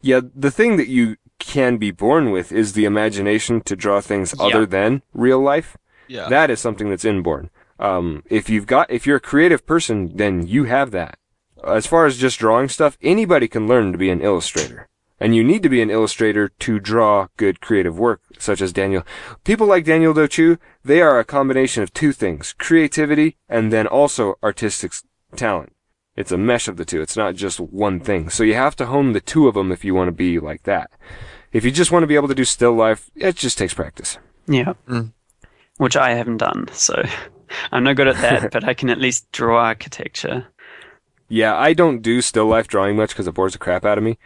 Yeah, 0.00 0.20
the 0.34 0.50
thing 0.50 0.76
that 0.76 0.88
you 0.88 1.16
can 1.38 1.76
be 1.76 1.92
born 1.92 2.30
with 2.30 2.50
is 2.50 2.72
the 2.72 2.84
imagination 2.84 3.60
to 3.62 3.76
draw 3.76 4.00
things 4.00 4.34
other 4.40 4.66
than 4.66 5.02
real 5.14 5.40
life. 5.40 5.76
Yeah. 6.08 6.28
That 6.28 6.50
is 6.50 6.58
something 6.58 6.90
that's 6.90 7.04
inborn. 7.04 7.50
Um, 7.78 8.24
if 8.28 8.50
you've 8.50 8.66
got, 8.66 8.90
if 8.90 9.06
you're 9.06 9.18
a 9.18 9.20
creative 9.20 9.64
person, 9.66 10.16
then 10.16 10.46
you 10.46 10.64
have 10.64 10.90
that. 10.90 11.16
As 11.64 11.86
far 11.86 12.06
as 12.06 12.18
just 12.18 12.40
drawing 12.40 12.68
stuff, 12.68 12.98
anybody 13.02 13.46
can 13.46 13.68
learn 13.68 13.92
to 13.92 13.98
be 13.98 14.10
an 14.10 14.20
illustrator. 14.20 14.87
And 15.20 15.34
you 15.34 15.42
need 15.42 15.62
to 15.64 15.68
be 15.68 15.82
an 15.82 15.90
illustrator 15.90 16.48
to 16.60 16.78
draw 16.78 17.26
good 17.36 17.60
creative 17.60 17.98
work, 17.98 18.20
such 18.38 18.60
as 18.60 18.72
Daniel. 18.72 19.04
People 19.44 19.66
like 19.66 19.84
Daniel 19.84 20.14
Dociu, 20.14 20.58
they 20.84 21.00
are 21.00 21.18
a 21.18 21.24
combination 21.24 21.82
of 21.82 21.92
two 21.92 22.12
things, 22.12 22.54
creativity 22.58 23.36
and 23.48 23.72
then 23.72 23.86
also 23.86 24.36
artistic 24.44 24.92
talent. 25.34 25.72
It's 26.16 26.32
a 26.32 26.38
mesh 26.38 26.68
of 26.68 26.76
the 26.76 26.84
two. 26.84 27.00
It's 27.00 27.16
not 27.16 27.34
just 27.36 27.58
one 27.60 28.00
thing. 28.00 28.28
So 28.30 28.42
you 28.44 28.54
have 28.54 28.76
to 28.76 28.86
hone 28.86 29.12
the 29.12 29.20
two 29.20 29.48
of 29.48 29.54
them 29.54 29.72
if 29.72 29.84
you 29.84 29.94
want 29.94 30.08
to 30.08 30.12
be 30.12 30.38
like 30.40 30.62
that. 30.64 30.90
If 31.52 31.64
you 31.64 31.70
just 31.70 31.90
want 31.92 32.02
to 32.02 32.06
be 32.08 32.16
able 32.16 32.28
to 32.28 32.34
do 32.34 32.44
still 32.44 32.74
life, 32.74 33.10
it 33.16 33.34
just 33.36 33.58
takes 33.58 33.74
practice. 33.74 34.18
yeah 34.46 34.74
Mm. 34.88 35.12
which 35.78 35.96
i 35.96 36.10
haven't 36.14 36.38
done 36.38 36.66
so 36.72 36.94
i'm 37.72 37.84
no 37.84 37.94
good 37.94 38.08
at 38.08 38.16
that 38.16 38.50
but 38.54 38.64
i 38.64 38.74
can 38.74 38.90
at 38.90 38.98
least 39.00 39.30
draw 39.32 39.58
architecture 39.64 40.46
Yeah, 41.28 41.54
I 41.56 41.74
don't 41.74 42.00
do 42.02 42.22
still 42.22 42.46
life 42.46 42.68
drawing 42.68 42.96
much 42.96 43.10
because 43.10 43.26
it 43.28 43.34
bores 43.34 43.52
the 43.52 43.58
crap 43.58 43.84
out 43.84 43.98
of 43.98 44.04
me. 44.04 44.16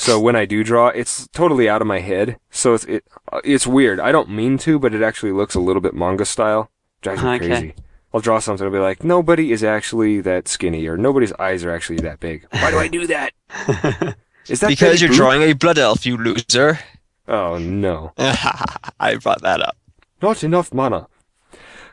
So 0.00 0.20
when 0.20 0.36
I 0.36 0.44
do 0.46 0.62
draw, 0.62 0.88
it's 0.88 1.26
totally 1.28 1.68
out 1.68 1.80
of 1.82 1.88
my 1.88 1.98
head. 1.98 2.38
So 2.50 2.74
it's 2.74 2.84
it, 2.84 3.04
uh, 3.32 3.40
it's 3.44 3.66
weird. 3.66 3.98
I 3.98 4.12
don't 4.12 4.30
mean 4.30 4.56
to, 4.58 4.78
but 4.78 4.94
it 4.94 5.02
actually 5.02 5.32
looks 5.32 5.56
a 5.56 5.60
little 5.60 5.82
bit 5.82 5.92
manga 5.92 6.24
style. 6.24 6.70
Drives 7.02 7.22
me 7.22 7.30
Okay. 7.30 7.48
crazy. 7.48 7.74
I'll 8.14 8.20
draw 8.20 8.38
something. 8.38 8.64
I'll 8.64 8.72
be 8.72 8.78
like, 8.78 9.02
nobody 9.02 9.50
is 9.52 9.64
actually 9.64 10.20
that 10.22 10.46
skinny, 10.46 10.86
or 10.86 10.96
nobody's 10.96 11.32
eyes 11.34 11.64
are 11.64 11.70
actually 11.72 11.98
that 11.98 12.20
big. 12.20 12.46
Why 12.52 12.70
do 12.70 12.78
I 12.78 12.86
do 12.88 13.06
that? 13.08 13.32
Is 14.48 14.60
that 14.60 14.68
because 14.68 15.02
you're 15.02 15.10
Boop? 15.10 15.16
drawing 15.16 15.42
a 15.42 15.52
blood 15.52 15.76
elf, 15.78 16.06
you 16.06 16.16
loser. 16.16 16.78
Oh 17.26 17.58
no, 17.58 18.12
I 18.18 19.16
brought 19.20 19.42
that 19.42 19.60
up. 19.60 19.76
not 20.22 20.42
enough 20.42 20.72
mana. 20.72 21.06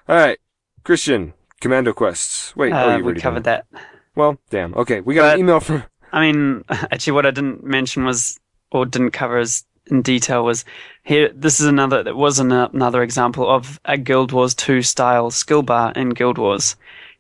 All 0.08 0.16
right, 0.16 0.38
Christian, 0.84 1.34
Commando 1.60 1.92
quests. 1.92 2.56
Wait, 2.56 2.72
oh, 2.72 2.76
uh, 2.78 2.86
you've 2.96 2.98
we 3.00 3.04
already 3.08 3.20
covered 3.22 3.44
done 3.44 3.62
that 3.72 3.84
Well, 4.16 4.38
damn. 4.50 4.74
Okay, 4.76 5.02
we 5.02 5.16
got 5.16 5.24
But- 5.24 5.34
an 5.34 5.40
email 5.42 5.60
from. 5.60 5.84
I 6.16 6.20
mean 6.20 6.64
actually 6.70 7.14
what 7.14 7.28
i 7.28 7.32
didn't 7.32 7.64
mention 7.64 8.04
was 8.04 8.40
or 8.72 8.86
didn't 8.86 9.12
cover 9.12 9.38
as 9.38 9.64
in 9.88 10.02
detail 10.02 10.44
was 10.44 10.66
here. 11.04 11.30
This 11.34 11.60
is 11.60 11.68
another 11.68 12.04
that 12.04 12.16
was 12.16 12.40
an, 12.40 12.52
another 12.52 13.04
example 13.04 13.50
of 13.50 13.80
a 13.86 13.98
Guild 13.98 14.32
Wars 14.32 14.54
2 14.56 14.82
style 14.82 15.32
skill 15.32 15.62
bar 15.62 15.92
in 15.96 16.10
Guild 16.10 16.38
Wars, 16.38 16.76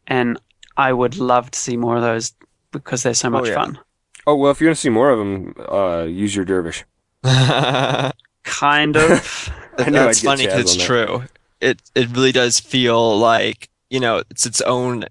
and 0.08 0.40
I 0.78 0.94
would 0.94 1.18
love 1.18 1.52
to 1.52 1.60
see 1.60 1.78
more 1.78 1.96
of 1.96 2.02
those 2.02 2.34
because 2.72 3.04
they're 3.04 3.14
so 3.14 3.30
much 3.30 3.48
yeah. 3.48 3.56
fun. 3.56 3.80
Oh 4.28 4.36
well, 4.36 4.52
if 4.52 4.60
you're 4.60 4.70
gonna 4.70 4.76
see 4.76 4.90
more 4.90 5.12
of 5.12 5.20
them, 5.20 5.56
uh, 5.72 6.04
use 6.04 6.36
your 6.36 6.46
dervish. 6.46 6.84
Kind 7.24 8.98
of. 8.98 9.50
I 9.78 9.86
knew 9.86 9.92
That's 9.92 10.22
funny 10.22 10.46
because 10.46 10.62
it's 10.62 10.76
that. 10.78 10.86
true. 10.86 11.24
It 11.62 11.82
it 11.94 12.10
really 12.10 12.32
does 12.32 12.60
feel 12.60 13.18
like 13.18 13.70
you 13.90 14.00
know 14.00 14.24
it's 14.30 14.46
its 14.46 14.62
own. 14.62 15.06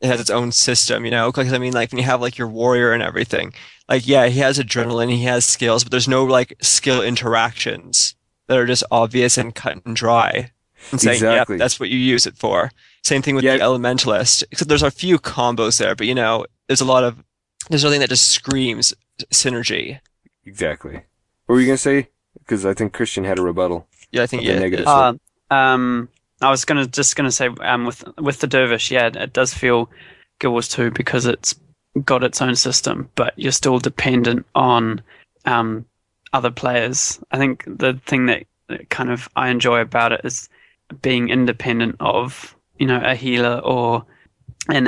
It 0.00 0.06
has 0.06 0.20
its 0.20 0.30
own 0.30 0.50
system, 0.52 1.04
you 1.04 1.10
know. 1.10 1.30
Because 1.30 1.52
I 1.52 1.58
mean, 1.58 1.72
like 1.72 1.90
when 1.92 1.98
you 1.98 2.04
have 2.04 2.20
like 2.20 2.38
your 2.38 2.48
warrior 2.48 2.92
and 2.92 3.02
everything, 3.02 3.52
like 3.88 4.06
yeah, 4.08 4.26
he 4.26 4.40
has 4.40 4.58
adrenaline, 4.58 5.10
he 5.10 5.24
has 5.24 5.44
skills, 5.44 5.84
but 5.84 5.90
there's 5.90 6.08
no 6.08 6.24
like 6.24 6.54
skill 6.62 7.02
interactions 7.02 8.14
that 8.48 8.58
are 8.58 8.66
just 8.66 8.82
obvious 8.90 9.36
and 9.38 9.54
cut 9.54 9.78
and 9.84 9.94
dry. 9.94 10.50
And 10.90 11.00
saying, 11.00 11.16
Exactly. 11.16 11.56
yeah, 11.56 11.58
that's 11.58 11.78
what 11.78 11.90
you 11.90 11.98
use 11.98 12.26
it 12.26 12.38
for. 12.38 12.70
Same 13.04 13.20
thing 13.22 13.34
with 13.34 13.44
Yeah. 13.44 13.58
the 13.58 13.62
elementalist. 13.62 14.42
Except 14.50 14.68
there's 14.68 14.82
a 14.82 14.90
few 14.90 15.18
combos 15.18 15.78
there, 15.78 15.94
but 15.94 16.06
you 16.06 16.14
know, 16.14 16.46
there's 16.66 16.80
a 16.80 16.86
lot 16.86 17.04
of 17.04 17.22
there's 17.68 17.84
nothing 17.84 18.00
that 18.00 18.08
just 18.08 18.28
screams 18.30 18.94
synergy. 19.32 20.00
Exactly. 20.46 21.02
What 21.46 21.54
were 21.54 21.60
you 21.60 21.66
gonna 21.66 21.76
say? 21.76 22.08
Because 22.38 22.64
I 22.64 22.72
think 22.74 22.92
Christian 22.94 23.24
had 23.24 23.38
a 23.38 23.42
rebuttal. 23.42 23.86
Yeah, 24.10 24.22
I 24.22 24.26
think 24.26 24.42
Of 24.42 24.46
the 24.48 24.52
yeah, 24.54 24.58
negative 24.58 24.86
it- 24.86 24.88
Uh, 24.88 25.14
um, 25.54 26.08
I 26.42 26.50
was 26.50 26.64
gonna 26.64 26.86
just 26.86 27.16
gonna 27.16 27.30
say 27.30 27.48
um, 27.60 27.84
with 27.86 28.04
with 28.18 28.40
the 28.40 28.46
dervish, 28.46 28.90
yeah, 28.90 29.06
it 29.06 29.32
does 29.32 29.52
feel 29.52 29.90
Guild 30.38 30.52
Wars 30.52 30.68
2 30.68 30.90
because 30.92 31.26
it's 31.26 31.54
got 32.04 32.24
its 32.24 32.40
own 32.40 32.56
system, 32.56 33.10
but 33.14 33.34
you're 33.36 33.52
still 33.52 33.78
dependent 33.78 34.46
on 34.54 35.02
um, 35.44 35.84
other 36.32 36.50
players. 36.50 37.20
I 37.30 37.38
think 37.38 37.64
the 37.66 38.00
thing 38.06 38.26
that 38.26 38.44
that 38.68 38.88
kind 38.90 39.10
of 39.10 39.28
I 39.36 39.50
enjoy 39.50 39.80
about 39.80 40.12
it 40.12 40.22
is 40.24 40.48
being 41.02 41.28
independent 41.28 41.96
of 42.00 42.56
you 42.78 42.86
know 42.86 43.00
a 43.04 43.14
healer 43.14 43.60
or 43.64 44.04
an 44.68 44.84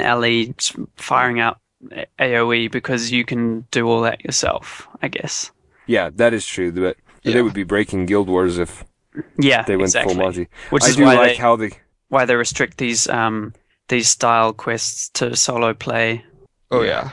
just 0.57 0.77
firing 0.97 1.41
out 1.41 1.59
AOE 2.19 2.71
because 2.71 3.11
you 3.11 3.25
can 3.25 3.67
do 3.71 3.89
all 3.89 4.03
that 4.03 4.25
yourself. 4.25 4.89
I 5.03 5.09
guess. 5.09 5.51
Yeah, 5.87 6.11
that 6.15 6.33
is 6.33 6.47
true. 6.47 6.73
But 6.73 6.97
Yeah. 7.23 7.35
they 7.35 7.43
would 7.43 7.55
be 7.55 7.65
breaking 7.65 8.07
Guild 8.07 8.29
Wars 8.29 8.59
if 8.59 8.85
Yeah, 9.39 9.63
they 9.63 9.77
went 9.77 9.89
exactly. 9.89 10.15
full 10.15 10.23
Monty. 10.23 10.49
Which 10.71 10.85
I 10.85 10.89
is 10.89 10.97
do 10.97 11.05
why 11.05 11.15
like 11.17 11.29
they, 11.31 11.37
how 11.37 11.57
they. 11.57 11.71
why 12.09 12.25
they 12.25 12.35
restrict 12.35 12.79
these 12.79 13.09
um 13.09 13.55
these 13.89 14.09
style 14.09 14.53
quests 14.53 15.09
to 15.11 15.37
solo 15.37 15.75
play. 15.75 16.25
Oh 16.71 16.83
yeah. 16.83 17.13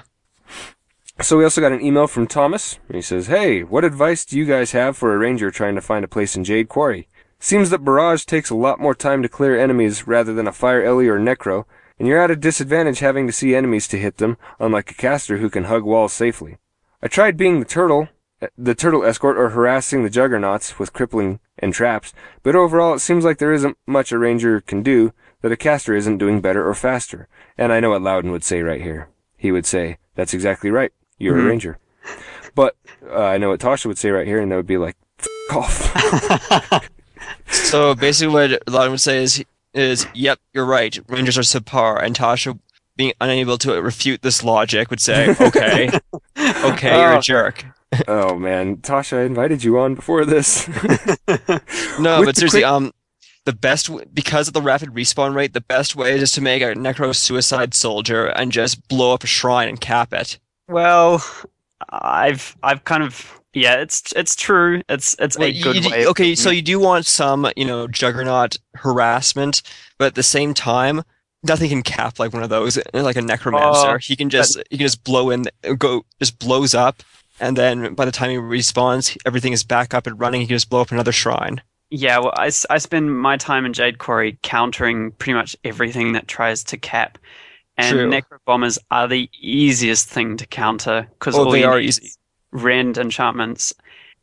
So 1.21 1.37
we 1.37 1.43
also 1.43 1.59
got 1.59 1.73
an 1.73 1.81
email 1.81 2.07
from 2.07 2.27
Thomas. 2.27 2.79
He 2.89 3.01
says, 3.01 3.27
"Hey, 3.27 3.63
what 3.63 3.83
advice 3.83 4.23
do 4.23 4.37
you 4.37 4.45
guys 4.45 4.71
have 4.71 4.95
for 4.95 5.13
a 5.13 5.17
ranger 5.17 5.51
trying 5.51 5.75
to 5.75 5.81
find 5.81 6.05
a 6.05 6.07
place 6.07 6.35
in 6.35 6.45
Jade 6.45 6.69
Quarry? 6.69 7.09
Seems 7.39 7.69
that 7.69 7.83
barrage 7.83 8.23
takes 8.23 8.49
a 8.49 8.55
lot 8.55 8.79
more 8.79 8.95
time 8.95 9.21
to 9.21 9.29
clear 9.29 9.59
enemies 9.59 10.07
rather 10.07 10.33
than 10.33 10.47
a 10.47 10.53
fire 10.53 10.83
ellie 10.83 11.07
or 11.07 11.19
necro, 11.19 11.65
and 11.97 12.07
you're 12.07 12.21
at 12.21 12.31
a 12.31 12.35
disadvantage 12.35 12.99
having 12.99 13.27
to 13.27 13.33
see 13.33 13.55
enemies 13.55 13.87
to 13.89 13.97
hit 13.97 14.17
them, 14.17 14.37
unlike 14.59 14.91
a 14.91 14.93
caster 14.93 15.37
who 15.37 15.49
can 15.49 15.65
hug 15.65 15.83
walls 15.83 16.13
safely. 16.13 16.57
I 17.01 17.07
tried 17.07 17.37
being 17.37 17.59
the 17.59 17.65
turtle, 17.65 18.07
the 18.57 18.75
turtle 18.75 19.03
escort, 19.03 19.37
are 19.37 19.49
harassing 19.49 20.03
the 20.03 20.09
juggernauts 20.09 20.79
with 20.79 20.93
crippling 20.93 21.39
and 21.57 21.73
traps, 21.73 22.13
but 22.43 22.55
overall 22.55 22.93
it 22.93 22.99
seems 22.99 23.25
like 23.25 23.37
there 23.37 23.53
isn't 23.53 23.77
much 23.85 24.11
a 24.11 24.17
ranger 24.17 24.61
can 24.61 24.81
do 24.83 25.11
that 25.41 25.51
a 25.51 25.57
caster 25.57 25.93
isn't 25.95 26.17
doing 26.17 26.39
better 26.41 26.67
or 26.67 26.73
faster. 26.73 27.27
And 27.57 27.71
I 27.73 27.79
know 27.79 27.89
what 27.91 28.01
Loudon 28.01 28.31
would 28.31 28.43
say 28.43 28.61
right 28.61 28.81
here. 28.81 29.09
He 29.37 29.51
would 29.51 29.65
say, 29.65 29.97
"That's 30.15 30.33
exactly 30.33 30.69
right. 30.69 30.91
You're 31.17 31.35
Mhm. 31.37 31.45
a 31.45 31.47
ranger." 31.49 31.77
But 32.55 32.75
uh, 33.09 33.23
I 33.23 33.37
know 33.37 33.49
what 33.49 33.59
Tasha 33.59 33.85
would 33.85 33.97
say 33.97 34.09
right 34.11 34.27
here, 34.27 34.39
and 34.39 34.51
that 34.51 34.55
would 34.57 34.67
be 34.67 34.77
like, 34.77 34.95
"F- 35.19 35.55
off." 35.55 36.89
So 37.51 37.95
basically, 37.95 38.33
what 38.33 38.67
Loudon 38.69 38.91
would 38.91 39.01
say 39.01 39.21
is, 39.23 39.43
is 39.73 40.07
yep, 40.13 40.39
you're 40.53 40.65
right. 40.65 40.97
Rangers 41.07 41.37
are 41.37 41.41
subpar, 41.41 42.01
and 42.01 42.15
Tasha, 42.15 42.57
being 42.95 43.13
unable 43.19 43.57
to 43.59 43.81
refute 43.81 44.21
this 44.21 44.43
logic, 44.43 44.89
would 44.89 45.01
say, 45.01 45.35
okay, 45.39 45.89
okay, 46.37 46.99
you're 46.99 47.17
a 47.17 47.21
jerk. 47.21 47.65
Oh 48.07 48.35
man, 48.37 48.77
Tasha, 48.77 49.17
I 49.17 49.21
invited 49.23 49.63
you 49.63 49.79
on 49.79 49.95
before 49.95 50.25
this. 50.25 50.67
No, 51.99 52.19
With 52.19 52.27
but 52.27 52.37
seriously, 52.37 52.61
quick- 52.61 52.65
um, 52.71 52.91
the 53.45 53.51
best 53.53 53.87
w- 53.87 54.05
because 54.13 54.47
of 54.47 54.53
the 54.53 54.61
rapid 54.61 54.89
respawn 54.89 55.35
rate, 55.35 55.53
the 55.53 55.59
best 55.61 55.95
way 55.95 56.17
is 56.17 56.31
to 56.33 56.41
make 56.41 56.61
a 56.61 56.73
necro 56.75 57.13
suicide 57.15 57.73
soldier 57.73 58.27
and 58.27 58.51
just 58.53 58.87
blow 58.87 59.13
up 59.13 59.23
a 59.23 59.27
shrine 59.27 59.67
and 59.67 59.81
cap 59.81 60.13
it. 60.13 60.39
Well, 60.69 61.23
I've 61.89 62.55
I've 62.63 62.83
kind 62.85 63.03
of 63.03 63.41
yeah, 63.53 63.75
it's 63.81 64.13
it's 64.15 64.35
true. 64.35 64.81
It's 64.87 65.15
it's 65.19 65.37
Well, 65.37 65.49
a 65.49 65.61
good 65.61 65.83
you 65.83 65.91
way. 65.91 66.05
okay, 66.07 66.35
so 66.35 66.49
you 66.51 66.61
do 66.61 66.79
want 66.79 67.05
some, 67.05 67.49
you 67.57 67.65
know, 67.65 67.87
juggernaut 67.87 68.55
harassment, 68.75 69.61
but 69.97 70.05
at 70.07 70.15
the 70.15 70.23
same 70.23 70.53
time, 70.53 71.01
nothing 71.43 71.69
can 71.69 71.81
cap 71.83 72.17
like 72.19 72.31
one 72.31 72.43
of 72.43 72.49
those, 72.49 72.77
like 72.93 73.15
a 73.17 73.21
necromancer. 73.21 73.89
Oh, 73.89 73.97
he 73.97 74.15
can 74.15 74.29
just 74.29 74.57
he 74.69 74.77
can 74.77 74.85
just 74.85 75.03
blow 75.03 75.31
in, 75.31 75.45
go 75.77 76.05
just 76.19 76.39
blows 76.39 76.73
up, 76.75 77.01
and 77.39 77.57
then 77.57 77.93
by 77.95 78.05
the 78.05 78.11
time 78.11 78.29
he 78.31 78.37
respawns, 78.37 79.17
everything 79.25 79.53
is 79.53 79.63
back 79.63 79.93
up 79.93 80.07
and 80.07 80.19
running. 80.19 80.41
He 80.41 80.47
can 80.47 80.55
just 80.55 80.69
blow 80.69 80.81
up 80.81 80.91
another 80.91 81.11
shrine. 81.11 81.61
Yeah, 81.91 82.19
well, 82.19 82.33
I, 82.35 82.51
I 82.69 82.77
spend 82.77 83.17
my 83.19 83.37
time 83.37 83.65
in 83.65 83.73
Jade 83.73 83.97
Quarry 83.97 84.37
countering 84.43 85.11
pretty 85.13 85.33
much 85.33 85.55
everything 85.63 86.11
that 86.13 86.27
tries 86.27 86.63
to 86.65 86.77
cap. 86.77 87.17
And 87.77 87.87
True. 87.89 88.09
Necro 88.09 88.39
Bombers 88.45 88.77
are 88.91 89.07
the 89.07 89.29
easiest 89.39 90.09
thing 90.09 90.37
to 90.37 90.45
counter 90.47 91.07
because 91.13 91.37
Oh, 91.37 91.45
all 91.45 91.51
they 91.51 91.61
you 91.61 91.65
are 91.65 91.79
need 91.79 91.85
easy. 91.87 92.11
rend 92.51 92.97
enchantments, 92.97 93.73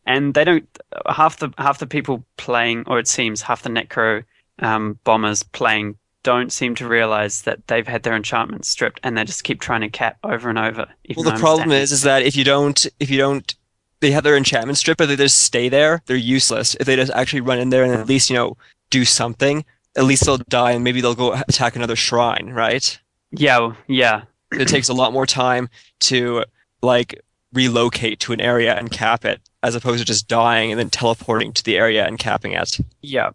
and 0.07 0.35
they 0.35 0.45
don't 0.45 0.69
half 1.09 1.39
the 1.39 1.51
half 1.59 1.79
the 1.79 1.87
people 1.87 2.27
playing, 2.39 2.85
or 2.87 2.99
it 2.99 3.09
seems 3.09 3.43
half 3.43 3.63
the 3.63 3.71
Necro 3.71 4.25
um, 4.61 4.99
Bombers 5.05 5.43
playing 5.43 5.97
don't 6.27 6.51
seem 6.51 6.75
to 6.75 6.89
realize 6.89 7.43
that 7.43 7.65
they've 7.69 7.87
had 7.87 8.03
their 8.03 8.17
enchantments 8.17 8.69
stripped, 8.69 8.99
and 9.05 9.17
they 9.17 9.23
just 9.23 9.45
keep 9.45 9.61
trying 9.61 9.83
to 9.83 9.89
cap 9.89 10.19
over 10.25 10.51
and 10.51 10.59
over. 10.59 10.89
Well, 11.17 11.23
the 11.25 11.39
problem 11.39 11.71
is, 11.71 11.93
is 11.93 12.03
that 12.03 12.25
if 12.25 12.35
you 12.35 12.43
don't, 12.43 12.85
if 12.99 13.09
you 13.11 13.17
don't, 13.17 13.55
they 14.01 14.11
have 14.11 14.25
their 14.25 14.37
enchantment 14.37 14.77
stripped, 14.77 14.99
but 14.99 15.07
they 15.07 15.15
just 15.15 15.43
stay 15.43 15.69
there. 15.69 16.03
They're 16.07 16.17
useless. 16.17 16.75
If 16.81 16.87
they 16.89 16.97
just 16.97 17.13
actually 17.13 17.43
run 17.43 17.61
in 17.61 17.71
there 17.71 17.85
and 17.85 17.93
at 17.93 18.09
least 18.09 18.29
you 18.29 18.35
know 18.35 18.57
do 18.91 19.05
something, 19.05 19.65
at 19.97 20.03
least 20.03 20.25
they'll 20.27 20.39
die 20.39 20.73
and 20.73 20.83
maybe 20.83 21.01
they'll 21.01 21.15
go 21.15 21.33
attack 21.35 21.77
another 21.77 21.97
shrine, 21.97 22.51
right? 22.51 22.99
yeah, 23.31 23.75
yeah, 23.87 24.23
It 24.51 24.67
takes 24.75 24.89
a 24.89 24.95
lot 24.95 25.13
more 25.13 25.27
time 25.27 25.69
to 26.01 26.45
like 26.83 27.21
relocate 27.53 28.19
to 28.21 28.33
an 28.33 28.41
area 28.41 28.75
and 28.75 28.91
cap 28.91 29.25
it, 29.25 29.41
as 29.63 29.77
opposed 29.77 30.01
to 30.01 30.05
just 30.05 30.27
dying 30.27 30.73
and 30.73 30.79
then 30.79 30.91
teleporting 30.91 31.53
to 31.53 31.63
the 31.63 31.77
area 31.77 32.05
and 32.05 32.19
capping 32.19 32.53
it. 32.53 32.79
Yeah. 33.01 33.31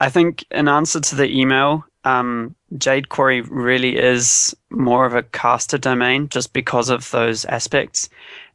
I 0.00 0.10
think 0.10 0.44
in 0.50 0.68
answer 0.68 1.00
to 1.00 1.16
the 1.16 1.28
email, 1.28 1.84
um, 2.08 2.54
Jade 2.78 3.08
Quarry 3.08 3.42
really 3.42 3.96
is 3.96 4.56
more 4.70 5.04
of 5.06 5.14
a 5.14 5.22
caster 5.22 5.78
domain 5.78 6.28
just 6.28 6.52
because 6.52 6.88
of 6.88 7.10
those 7.10 7.44
aspects. 7.46 8.08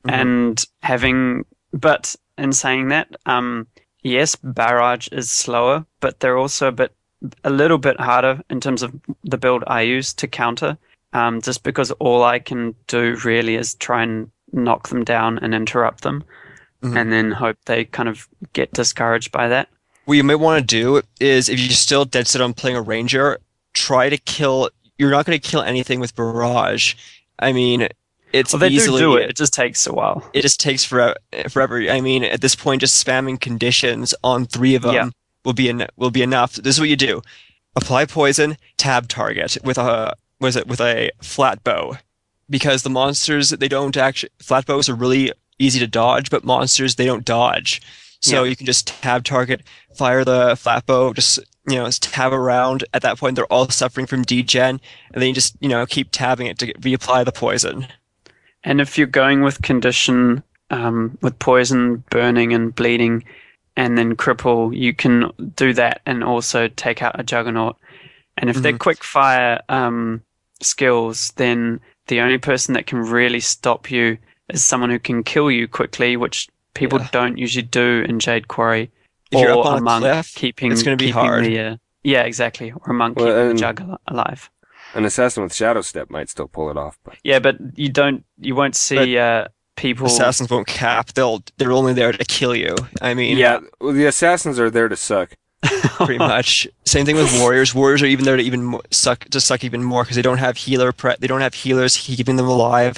Mhm. 0.05 0.21
And 0.21 0.65
having, 0.81 1.45
but 1.71 2.15
in 2.37 2.51
saying 2.53 2.87
that, 2.89 3.07
um, 3.25 3.67
yes, 4.01 4.35
Barrage 4.35 5.07
is 5.11 5.29
slower, 5.29 5.85
but 5.99 6.19
they're 6.19 6.37
also 6.37 6.67
a 6.67 6.71
bit, 6.71 6.91
a 7.43 7.49
little 7.49 7.77
bit 7.77 7.99
harder 7.99 8.41
in 8.49 8.59
terms 8.59 8.81
of 8.83 8.93
the 9.23 9.37
build 9.37 9.63
I 9.67 9.81
use 9.81 10.13
to 10.15 10.27
counter. 10.27 10.77
Um, 11.13 11.41
just 11.41 11.63
because 11.63 11.91
all 11.91 12.23
I 12.23 12.39
can 12.39 12.73
do 12.87 13.15
really 13.23 13.55
is 13.55 13.75
try 13.75 14.01
and 14.01 14.31
knock 14.51 14.89
them 14.89 15.03
down 15.03 15.37
and 15.39 15.53
interrupt 15.53 16.01
them, 16.01 16.23
Mhm. 16.81 16.97
and 16.97 17.11
then 17.13 17.31
hope 17.31 17.57
they 17.65 17.85
kind 17.85 18.09
of 18.09 18.27
get 18.53 18.73
discouraged 18.73 19.31
by 19.31 19.47
that. 19.47 19.69
What 20.05 20.15
you 20.15 20.23
may 20.23 20.35
want 20.35 20.59
to 20.61 20.65
do 20.65 21.01
is, 21.19 21.47
if 21.49 21.59
you're 21.59 21.69
still 21.71 22.03
dead 22.05 22.27
set 22.27 22.41
on 22.41 22.53
playing 22.53 22.75
a 22.75 22.81
ranger, 22.81 23.39
try 23.73 24.09
to 24.09 24.17
kill. 24.17 24.69
You're 24.97 25.11
not 25.11 25.25
going 25.25 25.39
to 25.39 25.49
kill 25.49 25.61
anything 25.61 25.99
with 25.99 26.15
barrage. 26.15 26.95
I 27.39 27.51
mean, 27.53 27.87
it's 28.33 28.53
Well, 28.53 28.59
they 28.59 28.67
easily 28.67 28.99
do 29.01 29.11
do 29.13 29.15
it. 29.17 29.29
It 29.29 29.35
just 29.37 29.53
takes 29.53 29.87
a 29.87 29.93
while. 29.93 30.27
it 30.33 30.41
just 30.41 30.59
takes 30.59 30.83
forever. 30.83 31.15
Forever. 31.49 31.81
I 31.89 32.01
mean, 32.01 32.23
at 32.23 32.41
this 32.41 32.55
point, 32.55 32.81
just 32.81 33.03
spamming 33.05 33.39
conditions 33.39 34.13
on 34.23 34.45
three 34.45 34.75
of 34.75 34.81
them 34.81 34.93
Yeah. 34.93 35.09
will 35.45 35.53
be 35.53 35.69
en- 35.69 35.87
will 35.95 36.11
be 36.11 36.21
enough. 36.21 36.53
This 36.55 36.75
is 36.75 36.79
what 36.79 36.89
you 36.89 36.95
do: 36.97 37.21
apply 37.75 38.05
poison, 38.05 38.57
tab 38.77 39.07
target 39.07 39.57
with 39.63 39.77
a 39.77 40.15
was 40.39 40.55
it 40.57 40.67
with 40.67 40.81
a 40.81 41.11
flat 41.21 41.63
bow, 41.63 41.97
because 42.49 42.83
the 42.83 42.89
monsters 42.89 43.51
they 43.51 43.69
don't 43.69 43.95
actually 43.95 44.31
flat 44.39 44.65
bows 44.65 44.89
are 44.89 44.95
really 44.95 45.31
easy 45.59 45.79
to 45.79 45.87
dodge, 45.87 46.29
but 46.29 46.43
monsters 46.43 46.95
they 46.95 47.05
don't 47.05 47.23
dodge. 47.23 47.81
So 48.23 48.43
Yeah. 48.43 48.49
you 48.51 48.55
can 48.55 48.65
just 48.65 48.87
tab 48.87 49.25
target, 49.25 49.61
fire 49.97 50.23
the 50.23 50.55
flat 50.55 50.85
bow, 50.85 51.11
just 51.13 51.39
you 51.67 51.75
know, 51.75 51.85
just 51.85 52.03
tab 52.03 52.33
around. 52.33 52.83
At 52.93 53.01
that 53.03 53.17
point, 53.17 53.35
they're 53.35 53.45
all 53.53 53.69
suffering 53.69 54.05
from 54.05 54.23
degen, 54.23 54.81
and 55.13 55.21
then 55.21 55.27
you 55.29 55.33
just 55.33 55.55
you 55.59 55.69
know 55.69 55.85
keep 55.85 56.09
tabbing 56.11 56.47
it 56.47 56.57
to 56.59 56.67
get- 56.67 56.81
reapply 56.81 57.25
the 57.25 57.31
poison. 57.33 57.87
And 58.63 58.79
if 58.79 58.97
you're 58.97 59.07
going 59.07 59.41
with 59.43 59.61
condition, 59.61 60.41
um, 60.69 61.17
with 61.21 61.37
poison, 61.39 62.03
burning, 62.09 62.53
and 62.53 62.73
bleeding, 62.73 63.25
and 63.75 63.97
then 63.97 64.15
cripple, 64.15 64.75
you 64.75 64.93
can 64.93 65.29
do 65.55 65.73
that 65.73 66.01
and 66.05 66.23
also 66.23 66.69
take 66.69 67.01
out 67.01 67.19
a 67.19 67.23
juggernaut. 67.23 67.75
And 68.37 68.49
if 68.49 68.57
they're 68.57 68.73
Mhm. 68.73 68.79
quick 68.79 69.03
fire 69.03 69.59
um, 69.69 70.21
skills, 70.61 71.31
then 71.35 71.79
the 72.07 72.21
only 72.21 72.37
person 72.37 72.73
that 72.73 72.87
can 72.87 72.99
really 72.99 73.39
stop 73.41 73.91
you 73.91 74.17
is 74.49 74.63
someone 74.63 74.89
who 74.89 74.99
can 74.99 75.23
kill 75.23 75.51
you 75.51 75.67
quickly, 75.67 76.15
which 76.17 76.47
people 76.73 76.99
Yeah. 76.99 77.09
don't 77.11 77.37
usually 77.37 77.63
do 77.63 78.05
in 78.07 78.19
Jade 78.19 78.47
Quarry. 78.47 78.91
If 79.31 79.39
you're 79.39 79.51
or 79.53 79.59
up 79.61 79.65
on 79.65 79.77
a 79.79 79.81
monk 79.81 80.03
cliff, 80.03 80.33
keeping 80.35 80.71
it's 80.71 80.83
gonna 80.83 80.95
be 80.97 81.07
keeping 81.07 81.21
hard. 81.21 81.45
The, 81.45 81.59
uh, 81.59 81.75
yeah, 82.03 82.21
exactly. 82.21 82.71
Or 82.71 82.91
a 82.91 82.93
monk 82.93 83.17
Well, 83.17 83.27
keeping 83.27 83.47
the 83.49 83.53
jug 83.55 83.81
al- 83.81 83.99
alive. 84.07 84.49
An 84.93 85.05
assassin 85.05 85.41
with 85.43 85.53
shadow 85.55 85.81
step 85.81 86.09
might 86.11 86.29
still 86.29 86.47
pull 86.47 86.69
it 86.69 86.77
off, 86.77 86.99
but 87.03 87.15
Yeah, 87.23 87.39
but 87.39 87.57
you 87.75 87.89
don't. 87.89 88.23
You 88.39 88.53
won't 88.53 88.75
see 88.75 89.17
uh, 89.17 89.47
people. 89.75 90.05
Assassins 90.05 90.49
won't 90.51 90.67
cap. 90.67 91.13
They'll 91.13 91.43
they're 91.57 91.71
only 91.71 91.93
there 91.93 92.11
to 92.11 92.25
kill 92.25 92.55
you. 92.55 92.75
I 93.01 93.15
mean, 93.15 93.37
yeah, 93.37 93.59
well, 93.81 93.93
the 93.93 94.05
assassins 94.05 94.59
are 94.59 94.69
there 94.69 94.87
to 94.87 94.95
suck. 94.95 95.31
pretty 95.63 96.17
much. 96.17 96.67
Same 96.85 97.05
thing 97.05 97.15
with 97.15 97.39
warriors. 97.39 97.73
Warriors 97.73 98.03
are 98.03 98.05
even 98.05 98.25
there 98.25 98.35
to 98.37 98.43
even 98.43 98.63
mo- 98.65 98.81
suck 98.91 99.23
to 99.29 99.39
suck 99.41 99.63
even 99.63 99.81
more 99.81 100.03
because 100.03 100.15
they 100.17 100.21
don't 100.21 100.37
have 100.39 100.57
healer 100.57 100.91
pre- 100.91 101.15
They 101.19 101.27
don't 101.27 101.41
have 101.41 101.53
healers 101.55 101.95
keeping 101.97 102.35
them 102.35 102.47
alive. 102.47 102.97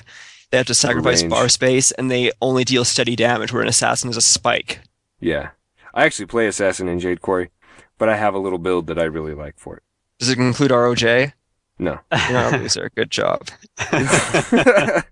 They 0.51 0.57
have 0.57 0.67
to 0.67 0.73
sacrifice 0.73 1.21
range. 1.21 1.31
bar 1.31 1.49
space, 1.49 1.91
and 1.91 2.09
they 2.09 2.31
only 2.41 2.63
deal 2.63 2.85
steady 2.85 3.15
damage. 3.15 3.51
Where 3.51 3.61
an 3.61 3.67
assassin 3.67 4.09
is 4.09 4.17
a 4.17 4.21
spike. 4.21 4.79
Yeah, 5.19 5.49
I 5.93 6.05
actually 6.05 6.27
play 6.27 6.47
assassin 6.47 6.87
in 6.87 6.99
Jade 6.99 7.21
Quarry, 7.21 7.49
but 7.97 8.09
I 8.09 8.17
have 8.17 8.33
a 8.33 8.39
little 8.39 8.59
build 8.59 8.87
that 8.87 8.99
I 8.99 9.03
really 9.03 9.33
like 9.33 9.57
for 9.57 9.77
it. 9.77 9.83
Does 10.19 10.29
it 10.29 10.37
include 10.37 10.71
ROJ? 10.71 11.33
No. 11.77 11.99
You're 12.11 12.31
not 12.33 12.53
a 12.53 12.57
loser. 12.63 12.89
Good 12.95 13.11
job. 13.11 13.49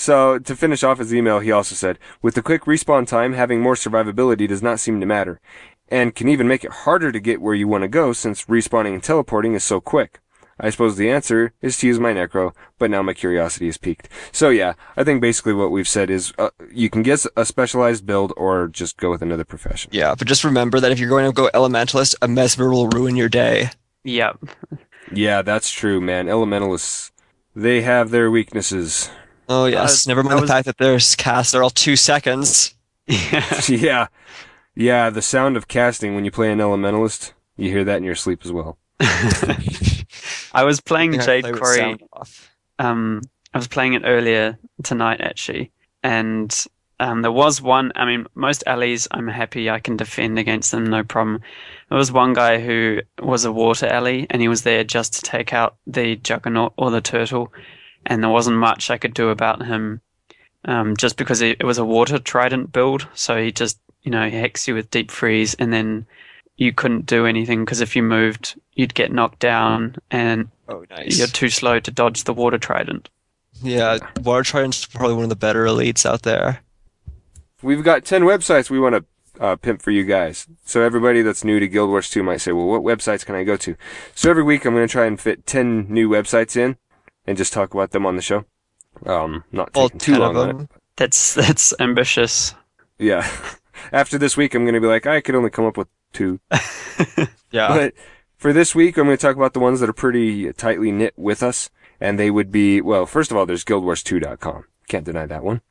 So, 0.00 0.38
to 0.38 0.54
finish 0.54 0.84
off 0.84 0.98
his 1.00 1.12
email, 1.12 1.40
he 1.40 1.50
also 1.50 1.74
said, 1.74 1.98
With 2.22 2.36
the 2.36 2.42
quick 2.42 2.66
respawn 2.66 3.04
time, 3.04 3.32
having 3.32 3.60
more 3.60 3.74
survivability 3.74 4.46
does 4.46 4.62
not 4.62 4.78
seem 4.78 5.00
to 5.00 5.06
matter, 5.06 5.40
and 5.88 6.14
can 6.14 6.28
even 6.28 6.46
make 6.46 6.62
it 6.62 6.70
harder 6.70 7.10
to 7.10 7.18
get 7.18 7.40
where 7.42 7.56
you 7.56 7.66
want 7.66 7.82
to 7.82 7.88
go 7.88 8.12
since 8.12 8.44
respawning 8.44 8.94
and 8.94 9.02
teleporting 9.02 9.54
is 9.54 9.64
so 9.64 9.80
quick. 9.80 10.20
I 10.60 10.70
suppose 10.70 10.96
the 10.96 11.10
answer 11.10 11.52
is 11.62 11.76
to 11.78 11.86
use 11.86 12.00
my 12.00 12.12
Necro, 12.12 12.52
but 12.78 12.90
now 12.90 13.02
my 13.02 13.14
curiosity 13.14 13.68
is 13.68 13.76
piqued. 13.76 14.08
So 14.32 14.48
yeah, 14.48 14.74
I 14.96 15.04
think 15.04 15.20
basically 15.20 15.52
what 15.52 15.70
we've 15.70 15.88
said 15.88 16.10
is, 16.10 16.32
uh, 16.38 16.50
you 16.72 16.90
can 16.90 17.02
get 17.02 17.24
a 17.36 17.44
specialized 17.44 18.06
build 18.06 18.32
or 18.36 18.68
just 18.68 18.96
go 18.96 19.10
with 19.10 19.22
another 19.22 19.44
profession. 19.44 19.90
Yeah, 19.92 20.14
but 20.14 20.26
just 20.26 20.44
remember 20.44 20.80
that 20.80 20.90
if 20.90 20.98
you're 20.98 21.08
going 21.08 21.26
to 21.26 21.32
go 21.32 21.48
elementalist, 21.54 22.16
a 22.22 22.28
mesmer 22.28 22.70
will 22.70 22.88
ruin 22.88 23.16
your 23.16 23.28
day. 23.28 23.70
Yep. 24.04 24.38
Yeah, 25.12 25.42
that's 25.42 25.70
true, 25.70 26.00
man. 26.00 26.26
Elementalists, 26.26 27.10
they 27.54 27.82
have 27.82 28.10
their 28.10 28.30
weaknesses. 28.30 29.10
Oh 29.48 29.66
yes. 29.66 30.06
Never 30.06 30.22
mind 30.22 30.42
the 30.42 30.46
fact 30.46 30.66
that 30.66 30.78
their 30.78 30.98
casts 31.16 31.54
are 31.54 31.62
all 31.62 31.70
two 31.70 31.96
seconds. 31.96 32.74
yeah. 33.68 34.08
Yeah, 34.74 35.10
the 35.10 35.22
sound 35.22 35.56
of 35.56 35.66
casting 35.66 36.14
when 36.14 36.24
you 36.24 36.30
play 36.30 36.52
an 36.52 36.58
elementalist, 36.58 37.32
you 37.56 37.70
hear 37.70 37.84
that 37.84 37.96
in 37.96 38.04
your 38.04 38.14
sleep 38.14 38.42
as 38.44 38.52
well. 38.52 38.78
I 40.52 40.64
was 40.64 40.80
playing 40.80 41.20
I 41.20 41.24
Jade 41.24 41.56
Quarry. 41.56 41.96
Um, 42.78 43.22
I 43.54 43.58
was 43.58 43.68
playing 43.68 43.94
it 43.94 44.02
earlier 44.04 44.58
tonight 44.82 45.20
actually, 45.20 45.70
and 46.02 46.54
um, 47.00 47.22
there 47.22 47.32
was 47.32 47.62
one. 47.62 47.92
I 47.94 48.04
mean, 48.04 48.26
most 48.34 48.64
alleys 48.66 49.06
I'm 49.10 49.28
happy 49.28 49.70
I 49.70 49.78
can 49.78 49.96
defend 49.96 50.38
against 50.38 50.72
them, 50.72 50.84
no 50.84 51.04
problem. 51.04 51.40
There 51.88 51.98
was 51.98 52.10
one 52.10 52.32
guy 52.32 52.58
who 52.60 53.00
was 53.20 53.44
a 53.44 53.52
water 53.52 53.86
alley, 53.86 54.26
and 54.30 54.42
he 54.42 54.48
was 54.48 54.62
there 54.62 54.82
just 54.82 55.14
to 55.14 55.22
take 55.22 55.52
out 55.52 55.76
the 55.86 56.16
juggernaut 56.16 56.72
or 56.76 56.90
the 56.90 57.00
turtle, 57.00 57.52
and 58.04 58.22
there 58.22 58.30
wasn't 58.30 58.56
much 58.56 58.90
I 58.90 58.98
could 58.98 59.14
do 59.14 59.28
about 59.28 59.64
him, 59.64 60.00
um, 60.64 60.96
just 60.96 61.16
because 61.16 61.40
it, 61.40 61.58
it 61.60 61.64
was 61.64 61.78
a 61.78 61.84
water 61.84 62.18
trident 62.18 62.72
build. 62.72 63.06
So 63.14 63.40
he 63.40 63.52
just 63.52 63.78
you 64.02 64.10
know 64.10 64.28
hex 64.28 64.66
you 64.66 64.74
with 64.74 64.90
deep 64.90 65.12
freeze, 65.12 65.54
and 65.54 65.72
then 65.72 66.04
you 66.58 66.72
couldn't 66.72 67.06
do 67.06 67.24
anything 67.24 67.64
because 67.64 67.80
if 67.80 67.96
you 67.96 68.02
moved, 68.02 68.60
you'd 68.74 68.92
get 68.94 69.10
knocked 69.12 69.38
down, 69.38 69.96
and 70.10 70.48
Oh, 70.68 70.84
nice. 70.90 71.16
you're 71.18 71.26
too 71.26 71.48
slow 71.48 71.80
to 71.80 71.90
dodge 71.90 72.24
the 72.24 72.34
water 72.34 72.58
trident. 72.58 73.08
Yeah, 73.62 73.98
Water 74.22 74.44
Trident's 74.44 74.84
probably 74.86 75.14
one 75.14 75.24
of 75.24 75.30
the 75.30 75.34
better 75.36 75.64
elites 75.64 76.06
out 76.06 76.22
there. 76.22 76.60
We've 77.62 77.82
got 77.82 78.04
10 78.04 78.22
websites 78.22 78.70
we 78.70 78.78
want 78.78 78.94
to 78.94 79.42
uh, 79.42 79.56
pimp 79.56 79.82
for 79.82 79.90
you 79.90 80.04
guys. 80.04 80.46
So 80.64 80.82
everybody 80.82 81.22
that's 81.22 81.42
new 81.42 81.58
to 81.58 81.66
Guild 81.66 81.90
Wars 81.90 82.08
2 82.08 82.22
might 82.22 82.36
say, 82.36 82.52
well, 82.52 82.66
what 82.66 82.82
websites 82.82 83.26
can 83.26 83.34
I 83.34 83.42
go 83.42 83.56
to? 83.56 83.74
So 84.14 84.30
every 84.30 84.44
week 84.44 84.64
I'm 84.64 84.74
going 84.74 84.86
to 84.86 84.92
try 84.92 85.06
and 85.06 85.18
fit 85.20 85.44
10 85.46 85.86
new 85.88 86.08
websites 86.08 86.56
in 86.56 86.76
and 87.26 87.36
just 87.36 87.52
talk 87.52 87.74
about 87.74 87.90
them 87.90 88.06
on 88.06 88.14
the 88.14 88.22
show. 88.22 88.44
Um, 89.06 89.42
not 89.50 89.70
All 89.74 89.88
taking 89.88 89.98
too 90.00 90.12
10 90.12 90.22
of 90.22 90.34
long 90.34 90.36
on 90.36 90.50
it. 90.50 90.58
them. 90.58 90.68
That's 90.96 91.34
that's 91.34 91.74
ambitious. 91.80 92.54
Yeah. 92.98 93.28
After 93.92 94.18
this 94.18 94.36
week, 94.36 94.54
I'm 94.54 94.62
going 94.64 94.74
to 94.74 94.80
be 94.80 94.86
like, 94.86 95.06
I 95.06 95.20
could 95.20 95.34
only 95.34 95.50
come 95.50 95.64
up 95.64 95.76
with 95.76 95.88
two. 96.18 96.40
Yeah. 97.50 97.68
But 97.68 97.94
for 98.36 98.52
this 98.52 98.74
week, 98.74 98.98
I'm 98.98 99.06
going 99.06 99.16
to 99.16 99.20
talk 99.20 99.36
about 99.36 99.54
the 99.54 99.60
ones 99.60 99.80
that 99.80 99.88
are 99.88 99.94
pretty 99.94 100.52
tightly 100.52 100.92
knit 100.92 101.14
with 101.16 101.42
us. 101.42 101.70
And 101.98 102.18
they 102.18 102.30
would 102.30 102.52
be, 102.52 102.80
well, 102.82 103.06
first 103.06 103.30
of 103.30 103.36
all, 103.38 103.46
there's 103.46 103.64
guildwars2.com. 103.64 104.64
Can't 104.86 105.04
deny 105.06 105.24
that 105.26 105.42
one. 105.42 105.62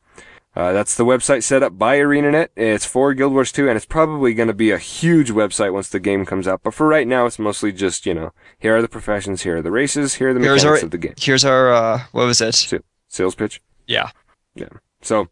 Uh, 0.55 0.73
that's 0.73 0.95
the 0.95 1.05
website 1.05 1.43
set 1.43 1.61
up 1.61 1.77
by 1.77 1.97
ArenaNet. 1.99 2.47
It's 2.55 2.83
for 2.85 3.13
Guild 3.13 3.31
Wars 3.31 3.51
2, 3.51 3.67
and 3.69 3.77
it's 3.77 3.85
probably 3.85 4.33
going 4.33 4.47
to 4.47 4.55
be 4.55 4.71
a 4.71 4.79
huge 4.79 5.29
website 5.29 5.71
once 5.71 5.87
the 5.87 5.99
game 5.99 6.25
comes 6.25 6.47
out. 6.47 6.61
But 6.63 6.73
for 6.73 6.87
right 6.87 7.07
now, 7.07 7.27
it's 7.27 7.37
mostly 7.37 7.71
just, 7.71 8.07
you 8.07 8.15
know, 8.15 8.33
here 8.57 8.75
are 8.75 8.81
the 8.81 8.87
professions, 8.87 9.43
here 9.43 9.57
are 9.57 9.61
the 9.61 9.69
races, 9.71 10.15
here 10.15 10.29
are 10.29 10.33
the 10.33 10.39
Here's 10.39 10.63
mechanics 10.63 10.81
our 10.81 10.85
of 10.85 10.91
the 10.91 10.97
game. 10.97 11.13
here's 11.15 11.45
our 11.45 11.71
uh, 11.71 11.99
what 12.11 12.25
was 12.25 12.41
it? 12.41 12.73
Sales 13.07 13.35
pitch. 13.35 13.61
Yeah. 13.85 14.09
Yeah. 14.55 14.69
So, 15.03 15.29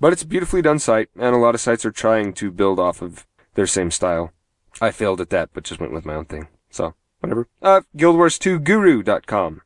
but 0.00 0.12
it's 0.12 0.22
a 0.22 0.26
beautifully 0.26 0.60
done 0.60 0.80
site, 0.80 1.08
and 1.16 1.36
a 1.36 1.38
lot 1.38 1.54
of 1.54 1.60
sites 1.60 1.86
are 1.86 1.92
trying 1.92 2.32
to 2.34 2.50
build 2.50 2.80
off 2.80 3.00
of 3.00 3.28
their 3.54 3.68
same 3.68 3.92
style. 3.92 4.32
I 4.80 4.90
failed 4.90 5.20
at 5.20 5.30
that, 5.30 5.50
but 5.52 5.64
just 5.64 5.80
went 5.80 5.92
with 5.92 6.04
my 6.04 6.14
own 6.14 6.24
thing. 6.24 6.48
So, 6.70 6.94
whatever. 7.20 7.48
Uh, 7.62 7.82
GuildWars2Guru.com. 7.96 9.62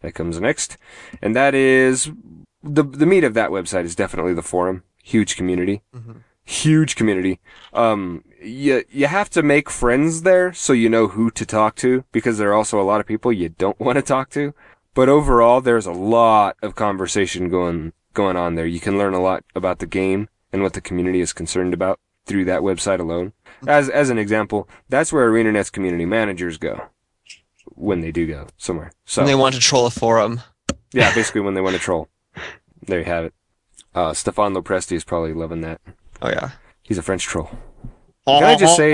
That 0.00 0.14
comes 0.14 0.40
next. 0.40 0.76
And 1.20 1.34
that 1.36 1.54
is, 1.54 2.10
the, 2.62 2.82
the 2.82 3.06
meat 3.06 3.24
of 3.24 3.34
that 3.34 3.50
website 3.50 3.84
is 3.84 3.94
definitely 3.94 4.34
the 4.34 4.42
forum. 4.42 4.82
Huge 5.02 5.36
community. 5.36 5.82
Huge 6.44 6.96
community. 6.96 7.40
Um, 7.72 8.24
you, 8.40 8.84
you 8.90 9.06
have 9.06 9.30
to 9.30 9.42
make 9.42 9.70
friends 9.70 10.22
there 10.22 10.52
so 10.52 10.72
you 10.72 10.88
know 10.88 11.08
who 11.08 11.30
to 11.30 11.46
talk 11.46 11.76
to, 11.76 12.04
because 12.12 12.38
there 12.38 12.50
are 12.50 12.54
also 12.54 12.80
a 12.80 12.82
lot 12.82 13.00
of 13.00 13.06
people 13.06 13.32
you 13.32 13.48
don't 13.48 13.78
want 13.80 13.96
to 13.96 14.02
talk 14.02 14.30
to. 14.30 14.54
But 14.94 15.08
overall, 15.08 15.60
there's 15.60 15.86
a 15.86 15.92
lot 15.92 16.56
of 16.62 16.74
conversation 16.74 17.48
going 17.48 17.92
going 18.12 18.36
on 18.36 18.56
there. 18.56 18.66
You 18.66 18.80
can 18.80 18.98
learn 18.98 19.14
a 19.14 19.22
lot 19.22 19.42
about 19.54 19.78
the 19.78 19.86
game 19.86 20.28
and 20.52 20.62
what 20.62 20.74
the 20.74 20.82
community 20.82 21.20
is 21.20 21.32
concerned 21.32 21.72
about 21.72 21.98
through 22.26 22.44
that 22.46 22.60
website 22.62 23.00
alone. 23.00 23.32
As 23.66 23.88
as 23.88 24.10
an 24.10 24.18
example, 24.18 24.68
that's 24.88 25.12
where 25.12 25.30
ArenaNet's 25.30 25.70
community 25.70 26.04
managers 26.06 26.58
go 26.58 26.88
when 27.66 28.00
they 28.00 28.10
do 28.12 28.26
go 28.26 28.46
somewhere. 28.56 28.92
So 29.04 29.22
And 29.22 29.28
they 29.28 29.34
want 29.34 29.54
to 29.54 29.60
troll 29.60 29.86
a 29.86 29.90
forum. 29.90 30.40
yeah, 30.92 31.14
basically 31.14 31.40
when 31.42 31.54
they 31.54 31.60
want 31.60 31.74
to 31.76 31.80
troll. 31.82 32.08
There 32.86 32.98
you 32.98 33.04
have 33.04 33.24
it. 33.26 33.34
Uh, 33.94 34.10
Stéphane 34.12 34.54
Lo 34.54 34.62
Presti 34.62 34.92
is 34.96 35.04
probably 35.04 35.32
loving 35.32 35.60
that. 35.60 35.80
Oh 36.20 36.28
yeah. 36.30 36.50
He's 36.82 36.98
a 36.98 37.02
French 37.02 37.24
troll. 37.24 37.50
Can 38.26 38.44
I 38.44 38.56
just 38.56 38.76
say? 38.76 38.92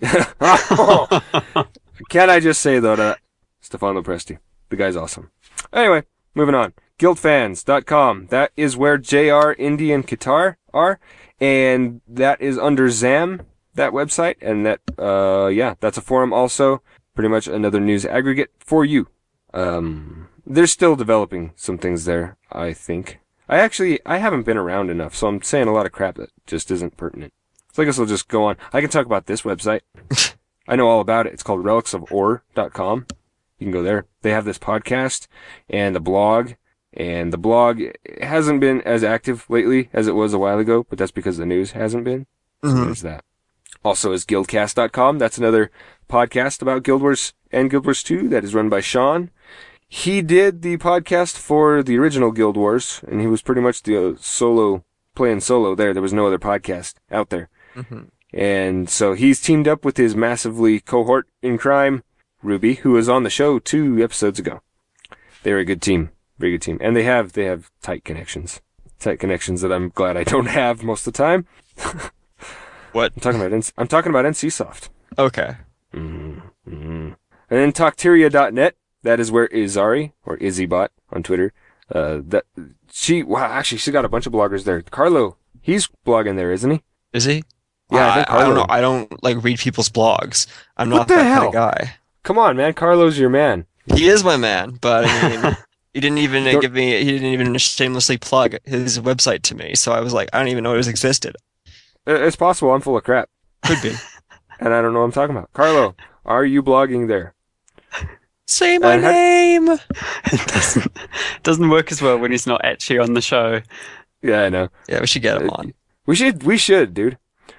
Can 2.08 2.30
I 2.30 2.40
just 2.40 2.60
say 2.60 2.78
though 2.78 2.96
that 2.96 3.18
Stéphane 3.62 3.94
Lo 3.94 4.02
Presti, 4.02 4.38
the 4.70 4.76
guy's 4.76 4.96
awesome. 4.96 5.30
Anyway, 5.72 6.04
moving 6.34 6.54
on. 6.54 6.72
Guildfans.com. 6.98 8.26
That 8.26 8.52
is 8.56 8.76
where 8.76 8.98
JR 8.98 9.52
Indy 9.58 9.92
and 9.92 10.06
Qatar 10.06 10.56
are, 10.74 10.98
and 11.40 12.00
that 12.06 12.40
is 12.40 12.58
under 12.58 12.90
ZAM, 12.90 13.42
that 13.74 13.92
website, 13.92 14.36
and 14.40 14.66
that, 14.66 14.80
uh, 14.98 15.46
yeah, 15.46 15.74
that's 15.80 15.98
a 15.98 16.02
forum 16.02 16.32
also. 16.32 16.82
Pretty 17.14 17.28
much 17.28 17.46
another 17.48 17.80
news 17.80 18.04
aggregate 18.04 18.50
for 18.58 18.84
you. 18.84 19.08
Um, 19.52 20.28
they're 20.46 20.66
still 20.66 20.96
developing 20.96 21.52
some 21.56 21.78
things 21.78 22.04
there, 22.04 22.36
I 22.52 22.72
think. 22.72 23.20
I 23.48 23.58
actually, 23.58 23.98
I 24.06 24.18
haven't 24.18 24.44
been 24.44 24.56
around 24.56 24.90
enough, 24.90 25.14
so 25.14 25.26
I'm 25.26 25.42
saying 25.42 25.66
a 25.66 25.72
lot 25.72 25.86
of 25.86 25.92
crap 25.92 26.16
that 26.16 26.30
just 26.46 26.70
isn't 26.70 26.96
pertinent. 26.96 27.32
So 27.72 27.82
I 27.82 27.86
guess 27.86 27.98
I'll 27.98 28.06
just 28.06 28.28
go 28.28 28.44
on. 28.44 28.56
I 28.72 28.80
can 28.80 28.90
talk 28.90 29.06
about 29.06 29.26
this 29.26 29.42
website. 29.42 29.80
I 30.68 30.76
know 30.76 30.88
all 30.88 31.00
about 31.00 31.26
it. 31.26 31.32
It's 31.32 31.42
called 31.42 31.64
relicsoforr.com. 31.64 33.06
You 33.58 33.64
can 33.64 33.72
go 33.72 33.82
there. 33.82 34.06
They 34.22 34.30
have 34.30 34.44
this 34.44 34.58
podcast 34.58 35.26
and 35.68 35.96
a 35.96 36.00
blog, 36.00 36.52
and 36.94 37.32
the 37.32 37.38
blog 37.38 37.80
hasn't 38.20 38.60
been 38.60 38.80
as 38.82 39.04
active 39.04 39.46
lately 39.48 39.88
as 39.92 40.06
it 40.08 40.14
was 40.14 40.32
a 40.34 40.38
while 40.38 40.58
ago, 40.58 40.84
but 40.88 40.98
that's 40.98 41.10
because 41.12 41.36
the 41.36 41.46
news 41.46 41.72
hasn't 41.72 42.04
been. 42.04 42.26
So 42.62 42.70
Mhm. 42.70 42.84
there's 42.86 43.02
that. 43.02 43.24
Also 43.84 44.12
is 44.12 44.24
guildcast.com. 44.26 45.18
That's 45.18 45.38
another 45.38 45.70
podcast 46.08 46.60
about 46.62 46.82
Guild 46.82 47.02
Wars 47.02 47.32
and 47.50 47.70
Guild 47.70 47.86
Wars 47.86 48.02
2 48.02 48.28
that 48.28 48.44
is 48.44 48.54
run 48.54 48.68
by 48.68 48.80
Sean. 48.80 49.30
He 49.88 50.20
did 50.22 50.62
the 50.62 50.76
podcast 50.76 51.36
for 51.38 51.82
the 51.82 51.98
original 51.98 52.30
Guild 52.30 52.56
Wars, 52.56 53.00
and 53.08 53.20
he 53.20 53.26
was 53.26 53.42
pretty 53.42 53.60
much 53.60 53.82
the 53.82 53.96
uh, 54.10 54.14
solo, 54.20 54.84
playing 55.14 55.40
solo 55.40 55.74
there. 55.74 55.92
There 55.92 56.02
was 56.02 56.12
no 56.12 56.26
other 56.26 56.38
podcast 56.38 56.94
out 57.10 57.30
there. 57.30 57.48
Mhm. 57.74 58.08
And 58.32 58.88
so 58.88 59.14
he's 59.14 59.40
teamed 59.40 59.66
up 59.66 59.84
with 59.84 59.96
his 59.96 60.14
massively 60.14 60.78
cohort 60.80 61.26
in 61.42 61.58
crime, 61.58 62.04
Ruby, 62.42 62.74
who 62.74 62.92
was 62.92 63.08
on 63.08 63.22
the 63.24 63.30
show 63.30 63.58
two 63.58 64.00
episodes 64.02 64.38
ago. 64.38 64.60
They're 65.42 65.58
a 65.58 65.64
good 65.64 65.82
team. 65.82 66.10
Very 66.40 66.52
good 66.52 66.62
team. 66.62 66.78
And 66.80 66.96
they 66.96 67.04
have, 67.04 67.34
they 67.34 67.44
have 67.44 67.70
tight 67.82 68.04
connections. 68.04 68.60
Tight 68.98 69.20
connections 69.20 69.60
that 69.60 69.72
I'm 69.72 69.90
glad 69.90 70.16
I 70.16 70.24
don't 70.24 70.46
have 70.46 70.82
most 70.82 71.06
of 71.06 71.12
the 71.12 71.16
time. 71.16 71.46
What? 72.92 73.12
I'm 73.14 73.20
talking 73.20 73.40
about, 73.40 73.52
NC- 73.52 73.72
I'm 73.78 73.86
talking 73.86 74.10
about 74.10 74.24
NCSoft. 74.24 74.88
Okay. 75.16 75.56
Mm, 75.94 76.42
mm. 76.68 77.14
And 77.14 77.16
then 77.48 77.72
Talkteria.net. 77.72 78.74
That 79.02 79.20
is 79.20 79.30
where 79.30 79.48
Izari, 79.48 80.12
or 80.26 80.36
Izzybot 80.38 80.88
on 81.10 81.22
Twitter, 81.22 81.52
uh, 81.94 82.20
that, 82.24 82.44
she, 82.90 83.22
wow, 83.22 83.44
actually, 83.44 83.78
she's 83.78 83.92
got 83.92 84.04
a 84.04 84.08
bunch 84.08 84.26
of 84.26 84.32
bloggers 84.32 84.64
there. 84.64 84.82
Carlo 84.82 85.36
He's 85.62 85.88
blogging 86.06 86.36
there, 86.36 86.52
isn't 86.52 86.70
he? 86.70 86.82
Is 87.12 87.24
he? 87.24 87.44
Yeah, 87.90 88.06
I 88.06 88.10
I, 88.10 88.14
think 88.14 88.30
I 88.30 88.44
don't 88.44 88.54
know. 88.54 88.66
I 88.68 88.80
don't 88.80 89.22
like 89.22 89.42
read 89.42 89.58
people's 89.58 89.88
blogs. 89.88 90.46
I'm 90.76 90.88
not 90.88 91.08
that 91.08 91.24
hell? 91.24 91.36
kind 91.36 91.46
of 91.48 91.52
guy. 91.52 91.94
Come 92.22 92.38
on, 92.38 92.56
man. 92.56 92.74
Carlo's 92.74 93.18
your 93.18 93.30
man. 93.30 93.66
He 93.94 94.06
is 94.06 94.22
my 94.22 94.36
man, 94.36 94.78
but 94.80 95.04
I 95.06 95.28
mean, 95.28 95.56
he 95.94 96.00
didn't 96.00 96.18
even 96.18 96.44
Don't- 96.44 96.60
give 96.60 96.72
me. 96.72 96.98
He 97.04 97.10
didn't 97.12 97.32
even 97.32 97.56
shamelessly 97.58 98.18
plug 98.18 98.56
his 98.64 98.98
website 99.00 99.42
to 99.42 99.54
me. 99.54 99.74
So 99.74 99.92
I 99.92 100.00
was 100.00 100.12
like, 100.12 100.28
I 100.32 100.38
don't 100.38 100.48
even 100.48 100.64
know 100.64 100.74
it 100.74 100.78
was 100.78 100.88
existed. 100.88 101.36
It's 102.06 102.36
possible 102.36 102.72
I'm 102.72 102.80
full 102.80 102.96
of 102.96 103.04
crap, 103.04 103.28
Could 103.64 103.82
be. 103.82 103.94
and 104.60 104.72
I 104.74 104.80
don't 104.82 104.92
know 104.92 105.00
what 105.00 105.04
I'm 105.06 105.12
talking 105.12 105.36
about. 105.36 105.52
Carlo, 105.52 105.94
are 106.24 106.44
you 106.44 106.62
blogging 106.62 107.08
there? 107.08 107.34
Say 108.46 108.78
my 108.78 108.94
And 108.94 109.02
name. 109.02 109.68
it 110.24 110.46
doesn't 110.48 110.92
doesn't 111.44 111.68
work 111.68 111.92
as 111.92 112.02
well 112.02 112.18
when 112.18 112.32
he's 112.32 112.46
not 112.46 112.64
actually 112.64 112.98
on 112.98 113.14
the 113.14 113.20
show. 113.20 113.60
Yeah, 114.22 114.42
I 114.42 114.48
know. 114.48 114.68
Yeah, 114.88 115.00
we 115.00 115.06
should 115.06 115.22
get 115.22 115.40
him 115.40 115.50
Uh, 115.50 115.54
on. 115.54 115.74
We 116.06 116.16
should, 116.16 116.42
we 116.42 116.56
should, 116.58 116.92
dude. 116.94 117.16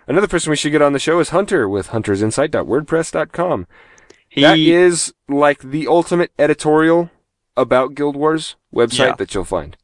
Another 0.07 0.27
person 0.27 0.49
we 0.49 0.57
should 0.57 0.71
get 0.73 0.82
on 0.82 0.91
the 0.93 0.99
show 0.99 1.19
is 1.19 1.29
Hunter 1.29 1.69
with 1.69 1.89
huntersinsight.wordpress.com. 1.89 3.67
He 4.27 4.41
That 4.41 4.57
is 4.59 5.13
like 5.29 5.59
the 5.61 5.88
ultimate 5.88 6.32
editorial 6.38 7.09
about 7.58 7.95
Guild 7.95 8.16
Wars 8.16 8.56
website 8.74 8.97
Yeah. 8.99 9.16
that 9.16 9.34
you'll 9.34 9.43
find. 9.45 9.76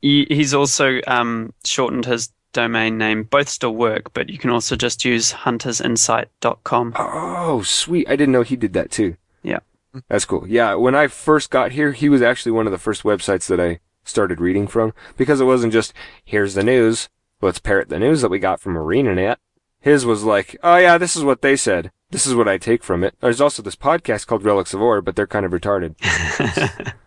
he's 0.00 0.54
also 0.54 1.00
um, 1.06 1.52
shortened 1.64 2.06
his 2.06 2.30
domain 2.52 2.98
name. 2.98 3.24
Both 3.24 3.48
still 3.48 3.74
work, 3.74 4.12
but 4.12 4.30
you 4.30 4.38
can 4.38 4.50
also 4.50 4.76
just 4.76 5.04
use 5.04 5.32
huntersinsight.com. 5.32 6.94
Oh, 6.96 7.62
sweet. 7.62 8.08
I 8.08 8.16
didn't 8.16 8.32
know 8.32 8.42
he 8.42 8.56
did 8.56 8.72
that 8.72 8.90
too. 8.90 9.16
Yeah. 9.42 9.60
That's 10.08 10.24
cool. 10.24 10.46
Yeah, 10.48 10.74
when 10.74 10.94
I 10.94 11.06
first 11.08 11.50
got 11.50 11.72
here, 11.72 11.92
he 11.92 12.08
was 12.08 12.22
actually 12.22 12.52
one 12.52 12.66
of 12.66 12.72
the 12.72 12.78
first 12.78 13.02
websites 13.02 13.46
that 13.48 13.60
I 13.60 13.80
started 14.04 14.40
reading 14.40 14.66
from 14.66 14.92
because 15.16 15.40
it 15.40 15.44
wasn't 15.44 15.72
just, 15.72 15.92
here's 16.24 16.54
the 16.54 16.62
news, 16.64 17.08
let's 17.40 17.58
parrot 17.58 17.88
the 17.88 17.98
news 17.98 18.20
that 18.22 18.30
we 18.30 18.38
got 18.38 18.60
from 18.60 18.74
ArenaNet. 18.74 19.36
His 19.80 20.04
was 20.06 20.22
like, 20.24 20.56
oh 20.62 20.76
yeah, 20.76 20.96
this 20.98 21.16
is 21.16 21.24
what 21.24 21.42
they 21.42 21.56
said. 21.56 21.90
This 22.10 22.26
is 22.26 22.34
what 22.34 22.48
I 22.48 22.58
take 22.58 22.82
from 22.82 23.04
it. 23.04 23.14
There's 23.20 23.40
also 23.40 23.62
this 23.62 23.76
podcast 23.76 24.26
called 24.26 24.44
Relics 24.44 24.74
of 24.74 24.82
Orr, 24.82 25.00
but 25.00 25.16
they're 25.16 25.26
kind 25.26 25.46
of 25.46 25.52
retarded. 25.52 25.94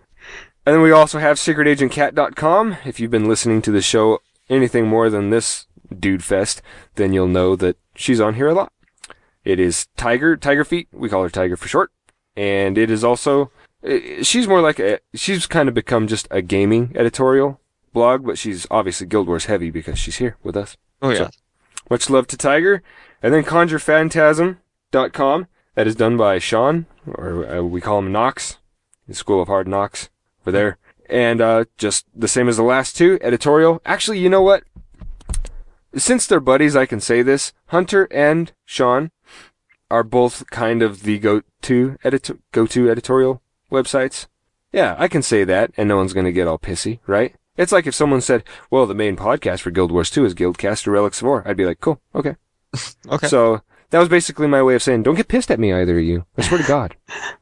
And 0.65 0.73
then 0.73 0.81
we 0.81 0.91
also 0.91 1.19
have 1.19 1.37
secretagentcat.com. 1.37 2.77
If 2.85 2.99
you've 2.99 3.11
been 3.11 3.27
listening 3.27 3.61
to 3.63 3.71
the 3.71 3.81
show 3.81 4.21
anything 4.49 4.87
more 4.87 5.09
than 5.09 5.29
this 5.29 5.67
dude 5.97 6.23
fest, 6.23 6.61
then 6.95 7.11
you'll 7.11 7.27
know 7.27 7.55
that 7.57 7.77
she's 7.95 8.21
on 8.21 8.35
here 8.35 8.47
a 8.47 8.53
lot. 8.53 8.71
It 9.43 9.59
is 9.59 9.87
Tiger, 9.97 10.37
Tiger 10.37 10.63
Feet. 10.63 10.87
We 10.93 11.09
call 11.09 11.23
her 11.23 11.29
Tiger 11.29 11.57
for 11.57 11.67
short. 11.67 11.91
And 12.37 12.77
it 12.77 12.89
is 12.89 13.03
also, 13.03 13.51
she's 14.21 14.47
more 14.47 14.61
like 14.61 14.79
a, 14.79 14.99
she's 15.13 15.47
kind 15.47 15.67
of 15.67 15.75
become 15.75 16.07
just 16.07 16.29
a 16.31 16.41
gaming 16.41 16.93
editorial 16.95 17.59
blog, 17.91 18.25
but 18.25 18.37
she's 18.37 18.65
obviously 18.71 19.05
Guild 19.05 19.27
Wars 19.27 19.45
heavy 19.45 19.69
because 19.69 19.99
she's 19.99 20.17
here 20.17 20.37
with 20.43 20.55
us. 20.55 20.77
Oh 21.01 21.09
yeah. 21.09 21.17
So, 21.17 21.29
much 21.89 22.09
love 22.09 22.27
to 22.27 22.37
Tiger. 22.37 22.81
And 23.21 23.33
then 23.33 23.43
conjurephantasm.com. 24.93 25.47
That 25.75 25.87
is 25.87 25.95
done 25.95 26.17
by 26.17 26.37
Sean, 26.37 26.85
or 27.07 27.45
uh, 27.47 27.61
we 27.63 27.81
call 27.81 27.99
him 27.99 28.11
Knox, 28.11 28.57
the 29.07 29.15
School 29.15 29.41
of 29.41 29.47
Hard 29.47 29.67
Knocks 29.67 30.09
over 30.41 30.51
there. 30.51 30.77
And 31.09 31.41
uh, 31.41 31.65
just 31.77 32.05
the 32.15 32.27
same 32.27 32.47
as 32.47 32.57
the 32.57 32.63
last 32.63 32.95
two, 32.95 33.17
editorial. 33.21 33.81
Actually, 33.85 34.19
you 34.19 34.29
know 34.29 34.41
what? 34.41 34.63
Since 35.95 36.27
they're 36.27 36.39
buddies, 36.39 36.75
I 36.75 36.85
can 36.85 36.99
say 37.01 37.21
this. 37.21 37.53
Hunter 37.67 38.07
and 38.11 38.51
Sean 38.65 39.11
are 39.89 40.03
both 40.03 40.49
kind 40.49 40.81
of 40.81 41.03
the 41.03 41.19
go-to 41.19 41.97
edit- 42.03 42.39
go-to 42.51 42.89
editorial 42.89 43.41
websites. 43.71 44.27
Yeah, 44.71 44.95
I 44.97 45.07
can 45.07 45.21
say 45.21 45.43
that, 45.43 45.71
and 45.75 45.87
no 45.87 45.97
one's 45.97 46.13
going 46.13 46.25
to 46.25 46.31
get 46.31 46.47
all 46.47 46.57
pissy, 46.57 46.99
right? 47.05 47.35
It's 47.57 47.71
like 47.71 47.85
if 47.85 47.93
someone 47.93 48.21
said, 48.21 48.43
well, 48.71 48.87
the 48.87 48.95
main 48.95 49.15
podcast 49.15 49.61
for 49.61 49.69
Guild 49.71 49.91
Wars 49.91 50.09
2 50.09 50.25
is 50.25 50.33
Guildcast 50.33 50.87
or 50.87 50.91
Relics 50.91 51.21
of 51.21 51.27
Orr. 51.27 51.47
I'd 51.47 51.57
be 51.57 51.65
like, 51.65 51.79
cool, 51.79 51.99
okay. 52.13 52.35
Okay. 53.07 53.27
So 53.27 53.61
that 53.93 53.99
was 53.99 54.09
basically 54.09 54.47
my 54.47 54.63
way 54.63 54.73
of 54.73 54.81
saying, 54.81 55.03
don't 55.03 55.13
get 55.13 55.27
pissed 55.27 55.51
at 55.51 55.59
me, 55.59 55.71
either 55.71 55.99
of 55.99 56.03
you. 56.03 56.25
I 56.35 56.41
swear 56.41 56.59
to 56.59 56.67
God. 56.67 56.95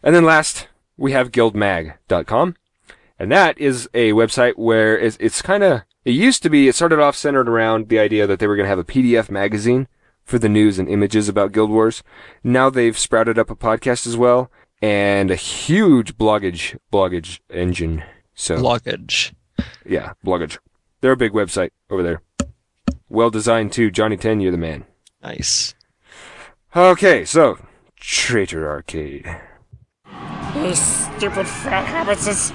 And 0.00 0.14
then 0.14 0.24
last, 0.24 0.68
we 0.98 1.10
have 1.12 1.32
guildmag.com. 1.32 2.56
And 3.18 3.32
that 3.32 3.58
is 3.58 3.88
a 3.94 4.12
website 4.12 4.56
where 4.56 4.98
it's, 4.98 5.16
it's 5.18 5.40
kind 5.40 5.64
of, 5.64 5.80
it 6.04 6.10
used 6.10 6.42
to 6.42 6.50
be, 6.50 6.68
it 6.68 6.74
started 6.74 7.00
off 7.00 7.16
centered 7.16 7.48
around 7.48 7.88
the 7.88 7.98
idea 7.98 8.26
that 8.26 8.38
they 8.38 8.46
were 8.46 8.54
going 8.54 8.66
to 8.66 8.68
have 8.68 8.78
a 8.78 8.84
PDF 8.84 9.30
magazine 9.30 9.88
for 10.22 10.38
the 10.38 10.48
news 10.48 10.78
and 10.78 10.90
images 10.90 11.26
about 11.26 11.52
Guild 11.52 11.70
Wars. 11.70 12.02
Now 12.44 12.68
they've 12.68 12.96
sprouted 12.98 13.38
up 13.38 13.48
a 13.48 13.56
podcast 13.56 14.06
as 14.06 14.16
well 14.16 14.52
and 14.82 15.30
a 15.30 15.36
huge 15.36 16.16
bloggage, 16.18 16.76
bloggage 16.92 17.40
engine. 17.48 18.04
So 18.34 18.58
Bloggage. 18.58 19.32
yeah, 19.84 20.12
bloggage. 20.24 20.58
They're 21.00 21.12
a 21.12 21.16
big 21.16 21.32
website 21.32 21.70
over 21.88 22.02
there. 22.02 22.20
Well 23.08 23.30
designed 23.30 23.72
too. 23.72 23.90
Johnny 23.90 24.18
Ten, 24.18 24.40
you're 24.40 24.52
the 24.52 24.58
man. 24.58 24.84
Nice. 25.24 25.74
Okay, 26.76 27.24
so 27.24 27.58
Traitor 27.98 28.68
Arcade. 28.68 29.24
You 30.54 30.74
stupid 30.74 31.48
fat 31.48 31.86
hobbitses. 31.86 32.52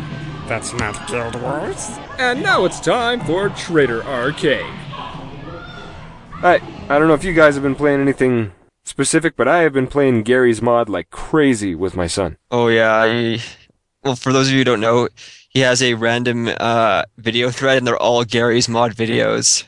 That's 0.48 0.74
not 0.74 1.08
Guild 1.08 1.42
Wars. 1.42 1.90
And 2.20 2.44
now 2.44 2.66
it's 2.66 2.80
time 2.80 3.22
for 3.22 3.50
Traitor 3.50 4.04
Arcade. 4.04 4.72
I 6.42 6.62
I 6.90 7.00
don't 7.00 7.08
know 7.08 7.16
if 7.16 7.24
you 7.24 7.34
guys 7.34 7.56
have 7.56 7.64
been 7.64 7.76
playing 7.76 8.02
anything 8.02 8.52
specific, 8.86 9.36
but 9.36 9.48
I 9.48 9.64
have 9.64 9.74
been 9.74 9.88
playing 9.88 10.22
Garry's 10.22 10.62
mod 10.62 10.90
like 10.90 11.10
crazy 11.10 11.74
with 11.74 11.96
my 11.96 12.06
son. 12.06 12.38
Oh 12.52 12.68
yeah. 12.68 12.94
I, 12.94 13.40
well, 14.04 14.16
for 14.16 14.32
those 14.32 14.48
of 14.48 14.54
you 14.54 14.60
who 14.60 14.66
don't 14.66 14.80
know, 14.80 15.10
he 15.50 15.62
has 15.62 15.82
a 15.82 15.96
random 15.96 16.50
uh, 16.60 17.04
video 17.18 17.50
thread, 17.50 17.80
and 17.80 17.88
they're 17.88 17.98
all 17.98 18.24
Garry's 18.24 18.70
mod 18.70 18.94
videos. 18.94 19.64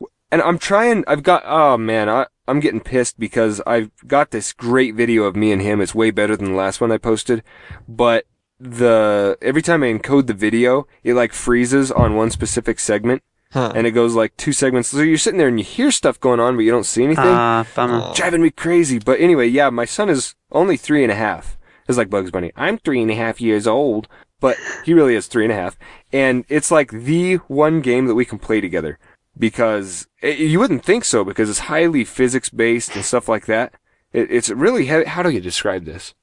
And 0.32 0.40
I'm 0.42 0.58
trying. 0.58 1.04
I've 1.06 1.22
got. 1.22 1.42
Oh 1.46 1.76
man, 1.76 2.08
I 2.08 2.26
I'm 2.48 2.58
getting 2.58 2.80
pissed 2.80 3.20
because 3.20 3.60
I've 3.66 3.90
got 4.06 4.30
this 4.30 4.52
great 4.52 4.94
video 4.94 5.24
of 5.24 5.36
me 5.36 5.52
and 5.52 5.62
him. 5.62 5.80
It's 5.80 5.94
way 5.94 6.10
better 6.10 6.36
than 6.36 6.52
the 6.52 6.56
last 6.56 6.80
one 6.80 6.90
I 6.90 6.98
posted, 6.98 7.44
but 7.86 8.24
the 8.58 9.36
every 9.42 9.62
time 9.62 9.82
I 9.82 9.92
encode 9.92 10.26
the 10.26 10.34
video, 10.34 10.86
it 11.04 11.14
like 11.14 11.32
freezes 11.32 11.92
on 11.92 12.16
one 12.16 12.30
specific 12.30 12.80
segment. 12.80 13.22
Huh. 13.52 13.70
and 13.74 13.86
it 13.86 13.90
goes 13.90 14.14
like 14.14 14.34
two 14.38 14.52
segments. 14.52 14.88
So 14.88 15.00
you're 15.02 15.18
sitting 15.18 15.36
there 15.36 15.48
and 15.48 15.58
you 15.58 15.64
hear 15.64 15.90
stuff 15.90 16.18
going 16.18 16.40
on, 16.40 16.56
but 16.56 16.62
you 16.62 16.70
don't 16.70 16.86
see 16.86 17.04
anything. 17.04 17.26
Ah, 17.26 17.66
bummer. 17.74 18.14
Driving 18.14 18.40
me 18.40 18.48
crazy. 18.48 18.98
But 18.98 19.20
anyway, 19.20 19.46
yeah, 19.46 19.68
my 19.68 19.84
son 19.84 20.08
is 20.08 20.34
only 20.52 20.78
three 20.78 21.02
and 21.02 21.12
a 21.12 21.16
half. 21.16 21.58
It's 21.86 21.98
like 21.98 22.08
Bugs 22.08 22.30
Bunny. 22.30 22.50
I'm 22.56 22.78
three 22.78 23.02
and 23.02 23.10
a 23.10 23.14
half 23.14 23.42
years 23.42 23.66
old, 23.66 24.08
but 24.40 24.56
he 24.86 24.94
really 24.94 25.14
is 25.14 25.26
three 25.26 25.44
and 25.44 25.52
a 25.52 25.56
half. 25.56 25.76
And 26.14 26.46
it's 26.48 26.70
like 26.70 26.90
the 26.92 27.34
one 27.46 27.82
game 27.82 28.06
that 28.06 28.14
we 28.14 28.24
can 28.24 28.38
play 28.38 28.62
together 28.62 28.98
because 29.38 30.06
it, 30.20 30.38
you 30.38 30.58
wouldn't 30.58 30.84
think 30.84 31.04
so 31.04 31.24
because 31.24 31.48
it's 31.48 31.60
highly 31.60 32.04
physics 32.04 32.50
based 32.50 32.94
and 32.94 33.04
stuff 33.04 33.28
like 33.28 33.46
that. 33.46 33.74
It, 34.12 34.30
it's 34.30 34.50
really, 34.50 34.86
how 34.86 35.22
do 35.22 35.30
you 35.30 35.40
describe 35.40 35.84
this? 35.84 36.14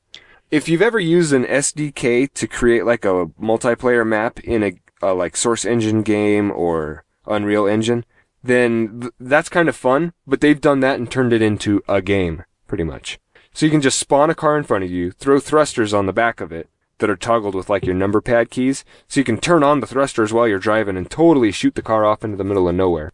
If 0.51 0.67
you've 0.67 0.81
ever 0.81 0.99
used 0.99 1.33
an 1.33 1.45
SDK 1.45 2.33
to 2.33 2.47
create 2.47 2.85
like 2.85 3.05
a 3.05 3.27
multiplayer 3.39 4.05
map 4.05 4.39
in 4.39 4.63
a, 4.63 4.73
a 5.01 5.13
like 5.13 5.37
Source 5.37 5.65
Engine 5.65 6.01
game 6.01 6.51
or 6.51 7.03
Unreal 7.27 7.67
Engine, 7.67 8.05
then 8.43 9.01
th- 9.01 9.13
that's 9.19 9.49
kind 9.49 9.69
of 9.69 9.75
fun, 9.75 10.13
but 10.25 10.41
they've 10.41 10.61
done 10.61 10.79
that 10.79 10.97
and 10.97 11.11
turned 11.11 11.33
it 11.33 11.41
into 11.41 11.83
a 11.87 12.01
game, 12.01 12.43
pretty 12.67 12.83
much. 12.83 13.19
So 13.53 13.65
you 13.65 13.71
can 13.71 13.81
just 13.81 13.99
spawn 13.99 14.29
a 14.29 14.35
car 14.35 14.57
in 14.57 14.63
front 14.63 14.83
of 14.83 14.91
you, 14.91 15.11
throw 15.11 15.39
thrusters 15.39 15.93
on 15.93 16.05
the 16.05 16.13
back 16.13 16.41
of 16.41 16.51
it 16.51 16.69
that 16.99 17.09
are 17.09 17.15
toggled 17.15 17.55
with 17.55 17.69
like 17.69 17.85
your 17.85 17.95
number 17.95 18.21
pad 18.21 18.49
keys, 18.49 18.85
so 19.07 19.19
you 19.19 19.23
can 19.23 19.37
turn 19.39 19.63
on 19.63 19.79
the 19.79 19.87
thrusters 19.87 20.31
while 20.31 20.47
you're 20.47 20.59
driving 20.59 20.95
and 20.97 21.09
totally 21.09 21.51
shoot 21.51 21.75
the 21.75 21.81
car 21.81 22.05
off 22.05 22.23
into 22.23 22.37
the 22.37 22.43
middle 22.43 22.69
of 22.69 22.75
nowhere. 22.75 23.11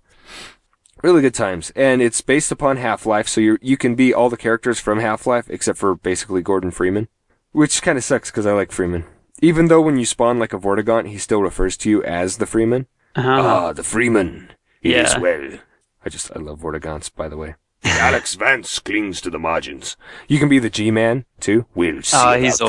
Really 1.03 1.21
good 1.21 1.33
times, 1.33 1.71
and 1.75 2.01
it's 2.01 2.21
based 2.21 2.51
upon 2.51 2.77
Half-Life, 2.77 3.27
so 3.27 3.39
you 3.41 3.57
you 3.61 3.77
can 3.77 3.95
be 3.95 4.13
all 4.13 4.29
the 4.29 4.37
characters 4.37 4.79
from 4.79 4.99
Half-Life 4.99 5.49
except 5.49 5.77
for 5.77 5.95
basically 5.95 6.41
Gordon 6.41 6.71
Freeman, 6.71 7.07
which 7.51 7.81
kind 7.81 7.97
of 7.97 8.03
sucks 8.03 8.31
because 8.31 8.45
I 8.45 8.53
like 8.53 8.71
Freeman. 8.71 9.05
Even 9.41 9.67
though 9.67 9.81
when 9.81 9.97
you 9.97 10.05
spawn 10.05 10.39
like 10.39 10.53
a 10.53 10.57
Vortigaunt, 10.57 11.09
he 11.09 11.17
still 11.17 11.41
refers 11.41 11.75
to 11.77 11.89
you 11.89 12.03
as 12.03 12.37
the 12.37 12.45
Freeman. 12.45 12.87
Ah. 13.15 13.67
Ah, 13.67 13.73
the 13.73 13.83
Freeman. 13.83 14.51
It 14.81 14.91
is 14.95 15.13
Yeah. 15.13 15.19
well. 15.19 15.49
I 16.05 16.09
just, 16.09 16.31
I 16.35 16.39
love 16.39 16.59
Vortigaunts, 16.61 17.13
by 17.13 17.27
the 17.27 17.37
way. 17.37 17.55
Alyx 17.83 18.37
Vance 18.37 18.79
clings 18.79 19.19
to 19.21 19.29
the 19.29 19.37
margins. 19.39 19.97
You 20.27 20.39
can 20.39 20.47
be 20.49 20.59
the 20.59 20.69
G-Man, 20.69 21.25
too. 21.39 21.65
We'll 21.75 22.01
see 22.01 22.15
Oh, 22.17 22.21
about 22.21 22.39
he's 22.39 22.57
that. 22.59 22.65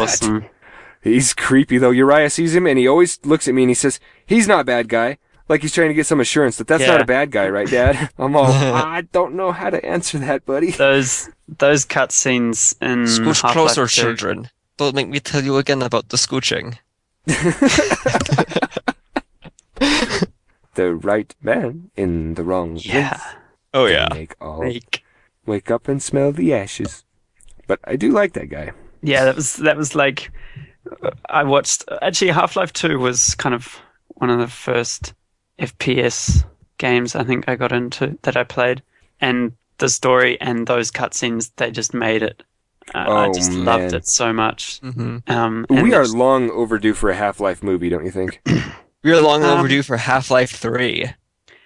Awesome. 1.07 1.13
He's 1.15 1.33
creepy, 1.35 1.79
though. 1.79 1.91
Uriah 1.91 2.31
sees 2.31 2.55
him, 2.55 2.67
and 2.67 2.79
he 2.79 2.87
always 2.89 3.19
looks 3.25 3.47
at 3.49 3.55
me 3.55 3.63
and 3.63 3.71
he 3.71 3.75
says, 3.75 3.99
he's 4.27 4.47
not 4.49 4.61
a 4.61 4.65
bad 4.65 4.89
guy. 4.89 5.19
Like 5.49 5.63
he's 5.63 5.73
trying 5.73 5.89
to 5.91 5.95
get 5.95 6.07
some 6.07 6.19
assurance 6.19 6.57
that 6.57 6.67
that's 6.67 6.85
not 6.85 7.01
a 7.01 7.05
bad 7.05 7.31
guy, 7.31 7.49
right, 7.49 7.69
Dad? 7.71 8.11
I'm 8.19 8.35
all, 8.35 8.47
I 8.51 9.03
don't 9.13 9.35
know 9.35 9.53
how 9.53 9.71
to 9.71 9.85
answer 9.87 10.19
that, 10.19 10.45
buddy. 10.45 10.73
Those 10.73 11.31
those 11.47 11.87
cutscenes 11.87 12.75
in 12.83 13.05
Scooch 13.05 13.43
Half-Life 13.43 13.53
closer, 13.53 13.87
2. 13.87 13.89
children. 13.89 14.51
Don't 14.77 14.97
make 14.97 15.07
me 15.09 15.21
tell 15.21 15.45
you 15.45 15.57
again 15.57 15.83
about 15.83 16.09
the 16.09 16.17
scooching. 16.17 16.79
The 20.75 20.95
right 20.95 21.35
man 21.41 21.91
in 21.97 22.35
the 22.35 22.43
wrong 22.43 22.77
Yeah. 22.83 23.11
place. 23.17 23.23
Oh 23.73 23.87
yeah. 23.87 24.09
Make 24.13 24.35
all, 24.43 24.59
Like, 24.61 25.03
wake 25.47 25.71
up 25.71 25.89
and 25.89 26.03
smell 26.03 26.33
the 26.33 26.53
ashes. 26.53 27.05
But 27.67 27.81
I 27.85 27.97
do 27.97 28.11
like 28.11 28.35
that 28.35 28.51
guy. 28.51 28.73
yeah, 29.03 29.25
that 29.25 29.37
was 29.37 29.55
that 29.57 29.77
was 29.77 29.95
like 29.95 30.31
I 31.29 31.45
watched. 31.45 31.85
Actually, 32.03 32.31
Half 32.31 32.57
Life 32.57 32.73
Two 32.73 32.99
was 32.99 33.35
kind 33.37 33.55
of 33.55 33.77
one 34.09 34.31
of 34.31 34.39
the 34.39 34.47
first 34.49 35.15
FPS 35.59 36.45
games 36.79 37.15
I 37.15 37.25
think 37.25 37.49
I 37.49 37.57
got 37.57 37.73
into 37.73 38.19
that 38.23 38.37
I 38.37 38.45
played, 38.45 38.83
and 39.21 39.53
the 39.79 39.89
story 39.89 40.41
and 40.41 40.67
those 40.67 40.91
cutscenes 40.91 41.51
they 41.57 41.71
just 41.71 41.95
made 41.95 42.23
it. 42.23 42.43
Uh, 42.95 42.99
I 42.99 43.27
Oh, 43.27 43.33
just 43.33 43.51
man. 43.53 43.65
loved 43.65 43.95
it 43.95 44.07
so 44.07 44.33
much. 44.33 44.79
hmm 44.81 45.19
Um, 45.27 45.67
We 45.69 45.93
are 45.95 46.07
long 46.07 46.51
overdue 46.51 46.95
for 46.95 47.11
a 47.11 47.17
Half 47.17 47.41
Life 47.41 47.63
movie, 47.63 47.89
don't 47.89 48.05
you 48.05 48.11
think? 48.13 48.41
We 49.03 49.13
are 49.13 49.21
long 49.21 49.45
Um, 49.45 49.59
overdue 49.61 49.83
for 49.85 49.97
Half 49.97 50.33
Life 50.33 50.51
Three. 50.51 51.05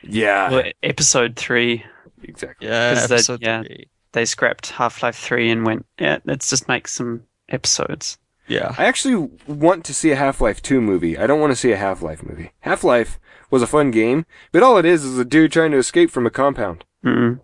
yeah, 0.02 0.50
well, 0.50 0.64
episode 0.82 1.36
three. 1.36 1.82
exactly. 2.22 2.68
Yeah, 2.68 2.92
'Cause 2.94 3.08
they- 3.08 3.14
episode 3.14 3.40
yeah. 3.42 3.62
three. 3.62 3.88
They 4.12 4.24
scrapped 4.26 4.70
Half 4.72 5.02
Life 5.02 5.16
three 5.16 5.50
and 5.50 5.64
went, 5.64 5.86
yeah, 5.98 6.18
let's 6.26 6.50
just 6.50 6.68
make 6.68 6.86
some 6.86 7.22
episodes. 7.48 8.18
Yeah. 8.50 8.74
I 8.76 8.84
actually 8.86 9.30
want 9.46 9.84
to 9.86 9.94
see 9.94 10.10
a 10.10 10.16
Half 10.16 10.40
Life 10.40 10.60
2 10.60 10.80
movie. 10.80 11.16
I 11.16 11.26
don't 11.26 11.40
want 11.40 11.52
to 11.52 11.56
see 11.56 11.70
a 11.72 11.76
Half 11.76 12.02
Life 12.02 12.22
movie. 12.22 12.50
Half 12.60 12.82
Life 12.84 13.18
was 13.50 13.62
a 13.62 13.66
fun 13.66 13.90
game, 13.90 14.26
but 14.52 14.62
all 14.62 14.76
it 14.76 14.84
is 14.84 15.04
is 15.04 15.18
a 15.18 15.24
dude 15.24 15.52
trying 15.52 15.70
to 15.70 15.76
escape 15.78 16.10
from 16.10 16.26
a 16.26 16.30
compound 16.30 16.84
Mm. 17.04 17.40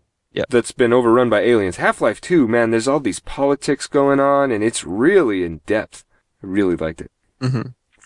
that's 0.51 0.73
been 0.73 0.93
overrun 0.93 1.31
by 1.31 1.41
aliens. 1.41 1.77
Half 1.77 2.01
Life 2.01 2.21
2, 2.21 2.47
man, 2.47 2.71
there's 2.71 2.89
all 2.89 3.01
these 3.01 3.21
politics 3.21 3.87
going 3.87 4.21
on, 4.21 4.51
and 4.51 4.63
it's 4.63 4.85
really 4.85 5.45
in 5.45 5.61
depth. 5.67 6.05
I 6.43 6.47
really 6.47 6.77
liked 6.77 7.01
it. 7.01 7.11
hmm 7.41 7.63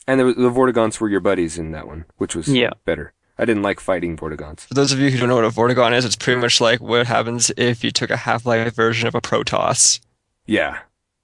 And 0.07 0.21
was, 0.23 0.37
the 0.37 0.51
Vortigaunts 0.51 1.01
were 1.01 1.09
your 1.09 1.21
buddies 1.21 1.59
in 1.59 1.73
that 1.73 1.87
one, 1.87 2.05
which 2.19 2.37
was 2.37 2.49
Yeah. 2.49 2.71
better. 2.85 3.13
I 3.39 3.45
didn't 3.47 3.63
like 3.63 3.81
fighting 3.81 4.17
Vortigaunts. 4.17 4.67
For 4.69 4.75
those 4.75 4.93
of 4.93 4.99
you 4.99 5.11
who 5.11 5.19
don't 5.19 5.29
know 5.31 5.37
what 5.37 5.45
a 5.45 5.51
Vortigaunt 5.51 5.97
is, 5.97 6.05
it's 6.05 6.17
pretty 6.17 6.41
much 6.41 6.61
like 6.61 6.81
what 6.81 7.07
happens 7.07 7.51
if 7.57 7.83
you 7.83 7.91
took 7.91 8.11
a 8.11 8.17
Half-Life 8.19 8.75
version 8.75 9.09
of 9.09 9.15
a 9.15 9.21
Protoss. 9.23 10.01
Yeah. 10.47 10.81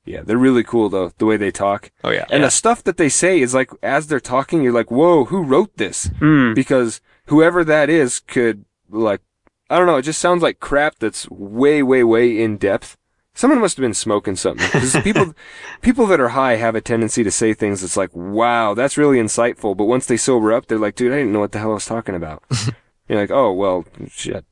Yeah, 0.06 0.22
they're 0.22 0.38
really 0.38 0.62
cool, 0.64 0.88
though, 0.88 1.12
the 1.18 1.26
way 1.26 1.36
they 1.36 1.50
talk. 1.50 1.90
Oh 2.04 2.10
yeah. 2.10 2.24
And 2.30 2.44
the 2.44 2.50
stuff 2.50 2.82
that 2.84 2.96
they 2.96 3.08
say 3.08 3.40
is 3.40 3.52
like, 3.54 3.70
as 3.82 4.06
they're 4.06 4.20
talking, 4.20 4.62
you're 4.62 4.72
like, 4.72 4.90
whoa, 4.90 5.24
who 5.26 5.42
wrote 5.42 5.76
this? 5.76 6.08
Mm. 6.20 6.54
because 6.54 7.00
whoever 7.26 7.64
that 7.64 7.90
is 7.90 8.20
could 8.20 8.64
like 8.88 9.20
I 9.68 9.78
don't 9.78 9.88
know, 9.88 9.96
it 9.96 10.02
just 10.02 10.20
sounds 10.20 10.42
like 10.44 10.60
crap 10.60 11.00
that's 11.00 11.28
way, 11.28 11.82
way, 11.82 12.04
way 12.04 12.40
in 12.40 12.56
depth. 12.56 12.96
Someone 13.34 13.60
must 13.60 13.76
have 13.76 13.82
been 13.82 13.94
smoking 13.94 14.36
something. 14.36 14.68
'Cause 14.70 14.96
people, 15.02 15.34
people 15.82 16.06
that 16.06 16.20
are 16.20 16.28
high 16.28 16.54
have 16.54 16.76
a 16.76 16.80
tendency 16.80 17.24
to 17.24 17.30
say 17.32 17.52
things 17.52 17.80
that's 17.80 17.96
like, 17.96 18.10
wow, 18.14 18.74
that's 18.74 18.96
really 18.96 19.18
insightful. 19.18 19.76
But 19.76 19.86
once 19.86 20.06
they 20.06 20.16
sober 20.16 20.52
up, 20.52 20.66
they're 20.66 20.78
like, 20.78 20.94
dude, 20.94 21.12
I 21.12 21.16
didn't 21.16 21.32
know 21.32 21.40
what 21.40 21.50
the 21.52 21.58
hell 21.58 21.72
I 21.72 21.74
was 21.74 21.84
talking 21.84 22.14
about. 22.14 22.44
You're 23.08 23.18
like, 23.20 23.32
oh, 23.32 23.52
well, 23.52 23.84
shit. 24.08 24.44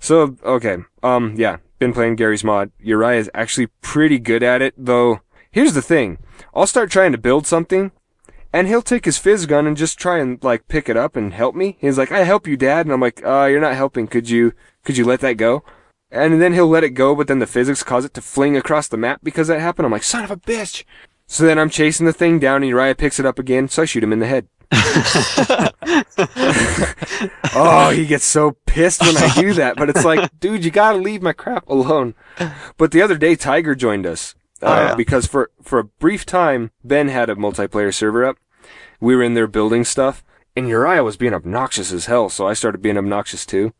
So, 0.00 0.36
okay. 0.42 0.78
Um, 1.02 1.34
yeah, 1.36 1.58
been 1.78 1.92
playing 1.92 2.16
Garry's 2.16 2.44
mod. 2.44 2.70
Uriah 2.78 3.20
is 3.20 3.30
actually 3.34 3.68
pretty 3.80 4.18
good 4.18 4.42
at 4.42 4.62
it, 4.62 4.74
though. 4.76 5.20
Here's 5.50 5.74
the 5.74 5.82
thing. 5.82 6.18
I'll 6.54 6.66
start 6.66 6.90
trying 6.90 7.12
to 7.12 7.18
build 7.18 7.46
something, 7.46 7.92
and 8.52 8.68
he'll 8.68 8.82
take 8.82 9.04
his 9.04 9.18
physgun 9.18 9.66
and 9.66 9.76
just 9.76 9.98
try 9.98 10.18
and 10.18 10.42
like 10.42 10.68
pick 10.68 10.88
it 10.88 10.96
up 10.96 11.16
and 11.16 11.32
help 11.32 11.54
me. 11.54 11.76
He's 11.80 11.98
like, 11.98 12.12
"I 12.12 12.24
help 12.24 12.46
you, 12.46 12.56
Dad," 12.56 12.86
and 12.86 12.92
I'm 12.92 13.00
like, 13.00 13.24
"Uh, 13.24 13.46
you're 13.46 13.60
not 13.60 13.74
helping. 13.74 14.06
Could 14.06 14.28
you, 14.28 14.52
could 14.84 14.96
you 14.96 15.04
let 15.04 15.20
that 15.20 15.36
go?" 15.36 15.64
And 16.10 16.40
then 16.40 16.54
he'll 16.54 16.68
let 16.68 16.84
it 16.84 16.90
go, 16.90 17.14
but 17.14 17.28
then 17.28 17.38
the 17.38 17.46
physics 17.46 17.82
cause 17.82 18.04
it 18.04 18.14
to 18.14 18.22
fling 18.22 18.56
across 18.56 18.88
the 18.88 18.96
map 18.96 19.20
because 19.22 19.48
that 19.48 19.60
happened. 19.60 19.86
I'm 19.86 19.92
like, 19.92 20.02
"Son 20.02 20.24
of 20.24 20.30
a 20.30 20.36
bitch!" 20.36 20.84
So 21.26 21.44
then 21.44 21.58
I'm 21.58 21.70
chasing 21.70 22.06
the 22.06 22.12
thing 22.12 22.38
down, 22.38 22.62
and 22.62 22.68
Uriah 22.68 22.94
picks 22.94 23.20
it 23.20 23.26
up 23.26 23.38
again, 23.38 23.68
so 23.68 23.82
I 23.82 23.84
shoot 23.84 24.02
him 24.02 24.12
in 24.12 24.20
the 24.20 24.26
head. 24.26 24.48
oh, 27.54 27.90
he 27.90 28.06
gets 28.06 28.24
so 28.24 28.52
pissed 28.66 29.00
when 29.02 29.16
I 29.16 29.32
do 29.34 29.54
that, 29.54 29.76
but 29.76 29.88
it's 29.88 30.04
like, 30.04 30.30
dude, 30.40 30.64
you 30.64 30.70
gotta 30.70 30.98
leave 30.98 31.22
my 31.22 31.32
crap 31.32 31.68
alone. 31.68 32.14
But 32.76 32.92
the 32.92 33.02
other 33.02 33.16
day, 33.18 33.34
Tiger 33.36 33.74
joined 33.74 34.06
us 34.06 34.34
uh, 34.62 34.66
Oh, 34.66 34.74
yeah. 34.88 34.94
because 34.94 35.26
for 35.26 35.50
for 35.62 35.78
a 35.78 35.84
brief 35.84 36.24
time, 36.26 36.70
Ben 36.84 37.08
had 37.08 37.30
a 37.30 37.34
multiplayer 37.36 37.92
server 37.92 38.24
up. 38.24 38.36
We 39.00 39.14
were 39.16 39.22
in 39.22 39.34
there 39.34 39.46
building 39.46 39.84
stuff, 39.84 40.24
and 40.56 40.68
Uriah 40.68 41.04
was 41.04 41.16
being 41.16 41.34
obnoxious 41.34 41.92
as 41.92 42.06
hell, 42.06 42.28
so 42.28 42.46
I 42.46 42.54
started 42.54 42.82
being 42.82 42.98
obnoxious 42.98 43.46
too. 43.46 43.72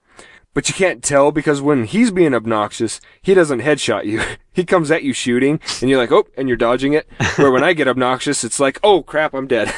But 0.55 0.68
you 0.68 0.74
can't 0.74 1.05
tell 1.05 1.31
because 1.31 1.61
when 1.61 1.85
he's 1.85 2.11
being 2.11 2.35
obnoxious, 2.35 3.01
he 3.22 3.35
doesn't 3.35 3.61
headshot 3.61 4.07
you. 4.07 4.22
he 4.53 4.64
comes 4.64 4.91
at 4.91 5.03
you 5.05 5.12
shooting, 5.12 5.61
and 5.81 5.91
you're 5.91 5.99
like, 6.01 6.11
oh, 6.11 6.26
and 6.37 6.49
you're 6.49 6.57
dodging 6.57 6.95
it. 6.95 7.07
Where 7.37 7.51
when 7.53 7.62
I 7.62 7.74
get 7.74 7.87
obnoxious, 7.87 8.43
it's 8.45 8.59
like, 8.59 8.81
oh 8.83 9.03
crap, 9.03 9.35
I'm 9.35 9.47
dead. 9.47 9.72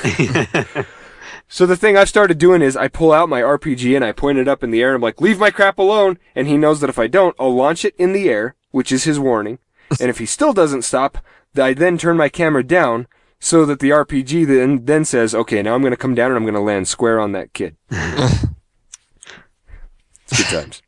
So 1.52 1.66
the 1.66 1.76
thing 1.76 1.96
I've 1.96 2.08
started 2.08 2.38
doing 2.38 2.62
is 2.62 2.76
I 2.76 2.86
pull 2.86 3.12
out 3.12 3.28
my 3.28 3.40
RPG 3.40 3.96
and 3.96 4.04
I 4.04 4.12
point 4.12 4.38
it 4.38 4.46
up 4.46 4.62
in 4.62 4.70
the 4.70 4.80
air 4.80 4.90
and 4.90 4.96
I'm 4.96 5.02
like, 5.02 5.20
leave 5.20 5.40
my 5.40 5.50
crap 5.50 5.80
alone. 5.80 6.16
And 6.36 6.46
he 6.46 6.56
knows 6.56 6.80
that 6.80 6.88
if 6.88 6.98
I 6.98 7.08
don't, 7.08 7.34
I'll 7.40 7.52
launch 7.52 7.84
it 7.84 7.96
in 7.98 8.12
the 8.12 8.28
air, 8.28 8.54
which 8.70 8.92
is 8.92 9.02
his 9.02 9.18
warning. 9.18 9.58
and 10.00 10.08
if 10.08 10.18
he 10.18 10.26
still 10.26 10.52
doesn't 10.52 10.82
stop, 10.82 11.18
I 11.60 11.74
then 11.74 11.98
turn 11.98 12.16
my 12.16 12.28
camera 12.28 12.62
down 12.62 13.08
so 13.40 13.66
that 13.66 13.80
the 13.80 13.90
RPG 13.90 14.46
then, 14.46 14.84
then 14.84 15.04
says, 15.04 15.34
okay, 15.34 15.60
now 15.60 15.74
I'm 15.74 15.80
going 15.80 15.90
to 15.90 15.96
come 15.96 16.14
down 16.14 16.30
and 16.30 16.36
I'm 16.36 16.44
going 16.44 16.54
to 16.54 16.60
land 16.60 16.86
square 16.86 17.18
on 17.18 17.32
that 17.32 17.52
kid. 17.52 17.76
it's 17.90 18.46
good 20.36 20.46
times. 20.46 20.82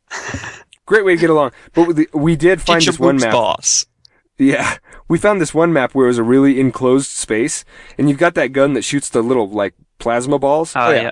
Great 0.85 1.03
way 1.03 1.15
to 1.15 1.19
get 1.21 1.29
along. 1.29 1.51
But 1.73 1.93
we, 1.93 2.07
we 2.13 2.35
did 2.37 2.61
find 2.61 2.79
Teach 2.79 2.87
this 2.87 2.99
one 2.99 3.17
map. 3.17 3.33
boss. 3.33 3.85
Yeah. 4.37 4.77
We 5.09 5.17
found 5.17 5.41
this 5.41 5.53
one 5.53 5.73
map 5.73 5.93
where 5.93 6.05
it 6.05 6.09
was 6.09 6.19
a 6.19 6.23
really 6.23 6.57
enclosed 6.57 7.09
space, 7.09 7.65
and 7.97 8.07
you've 8.07 8.17
got 8.17 8.35
that 8.35 8.53
gun 8.53 8.71
that 8.73 8.83
shoots 8.83 9.09
the 9.09 9.21
little, 9.21 9.49
like, 9.49 9.73
plasma 10.03 10.37
balls. 10.37 10.73
Oh, 10.75 10.91
yeah. 10.91 11.11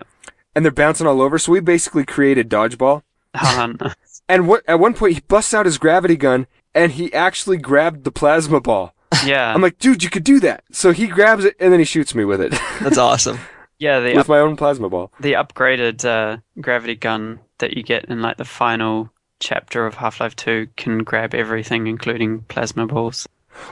And 0.53 0.65
they're 0.65 0.71
bouncing 0.71 1.07
all 1.07 1.21
over, 1.21 1.39
so 1.39 1.51
we 1.53 1.61
basically 1.61 2.05
created 2.05 2.49
dodgeball. 2.49 3.01
Oh, 3.41 3.73
no. 3.81 3.91
And 4.29 4.47
what, 4.47 4.63
at 4.65 4.79
one 4.79 4.93
point, 4.93 5.15
he 5.15 5.21
busts 5.27 5.53
out 5.53 5.65
his 5.65 5.77
gravity 5.77 6.15
gun, 6.15 6.47
and 6.73 6.93
he 6.93 7.11
actually 7.13 7.57
grabbed 7.57 8.05
the 8.05 8.11
plasma 8.11 8.61
ball. 8.61 8.93
Yeah. 9.25 9.53
I'm 9.53 9.61
like, 9.61 9.77
dude, 9.77 10.03
you 10.03 10.09
could 10.09 10.23
do 10.23 10.39
that. 10.39 10.63
So 10.71 10.91
he 10.93 11.07
grabs 11.07 11.43
it, 11.43 11.55
and 11.59 11.73
then 11.73 11.79
he 11.79 11.85
shoots 11.85 12.15
me 12.15 12.23
with 12.23 12.39
it. 12.39 12.51
That's 12.81 12.97
awesome. 12.97 13.39
yeah, 13.77 13.99
the 13.99 14.11
with 14.11 14.19
up, 14.19 14.27
my 14.29 14.39
own 14.39 14.55
plasma 14.55 14.87
ball. 14.89 15.11
the 15.19 15.33
upgraded 15.33 16.05
uh, 16.05 16.37
gravity 16.61 16.95
gun 16.95 17.39
that 17.57 17.75
you 17.75 17.83
get 17.83 18.05
in 18.05 18.21
like 18.21 18.37
the 18.37 18.45
final 18.45 19.09
chapter 19.41 19.85
of 19.85 19.95
Half-Life 19.95 20.35
2 20.37 20.67
can 20.77 20.99
grab 20.99 21.33
everything, 21.33 21.87
including 21.87 22.41
plasma 22.43 22.87
balls. 22.87 23.27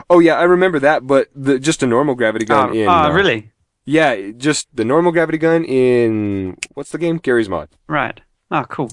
Oh, 0.09 0.19
yeah, 0.19 0.35
I 0.35 0.43
remember 0.43 0.79
that, 0.79 1.07
but 1.07 1.29
the, 1.33 1.57
just 1.57 1.83
a 1.83 1.87
normal 1.87 2.15
gravity 2.15 2.43
gun 2.45 2.71
Oh, 2.71 2.73
in. 2.73 2.87
oh, 2.89 2.91
uh, 2.91 3.11
really? 3.11 3.49
Yeah, 3.91 4.29
just 4.37 4.67
the 4.71 4.85
normal 4.85 5.11
gravity 5.11 5.39
gun 5.39 5.63
in. 5.65 6.57
What's 6.75 6.91
the 6.91 6.99
game? 6.99 7.17
Garry's 7.17 7.49
Mod. 7.49 7.69
Right. 7.87 8.21
Oh, 8.51 8.63
cool. 8.69 8.91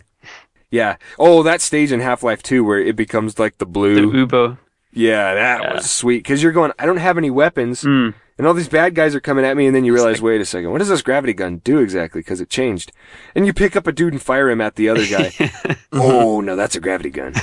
Yeah. 0.70 0.96
Oh, 1.18 1.42
that 1.42 1.60
stage 1.60 1.92
in 1.92 2.00
Half 2.00 2.22
Life 2.22 2.42
2 2.42 2.64
where 2.64 2.78
it 2.80 2.96
becomes 2.96 3.38
like 3.38 3.58
the 3.58 3.66
blue. 3.66 3.94
The 3.96 4.02
blue. 4.06 4.18
Uber. 4.20 4.58
yeah, 4.92 5.34
that 5.34 5.62
Yeah. 5.62 5.74
was 5.74 5.90
sweet. 5.90 6.18
Because 6.22 6.42
you're 6.42 6.52
going, 6.52 6.72
I 6.78 6.86
don't 6.86 6.96
have 6.96 7.18
any 7.18 7.30
weapons, 7.30 7.82
Mm. 7.84 8.14
and 8.38 8.46
all 8.46 8.54
these 8.54 8.70
bad 8.70 8.94
guys 8.94 9.14
are 9.14 9.20
coming 9.20 9.44
at 9.44 9.54
me, 9.58 9.66
and 9.66 9.76
then 9.76 9.84
you 9.84 9.92
realize, 9.92 10.22
wait 10.22 10.40
a 10.40 10.46
second, 10.46 10.70
what 10.70 10.78
does 10.78 10.88
this 10.88 11.02
gravity 11.02 11.34
gun 11.34 11.58
do 11.62 11.78
exactly? 11.80 12.20
Because 12.20 12.40
it 12.40 12.48
changed. 12.48 12.90
And 13.34 13.44
you 13.46 13.52
pick 13.52 13.76
up 13.76 13.86
a 13.86 13.92
dude 13.92 14.14
and 14.14 14.22
fire 14.22 14.48
him 14.48 14.62
at 14.62 14.76
the 14.76 14.88
other 14.88 15.06
guy. 15.06 15.30
oh, 15.92 16.40
no, 16.40 16.56
that's 16.56 16.74
a 16.74 16.80
gravity 16.80 17.10
gun. 17.10 17.34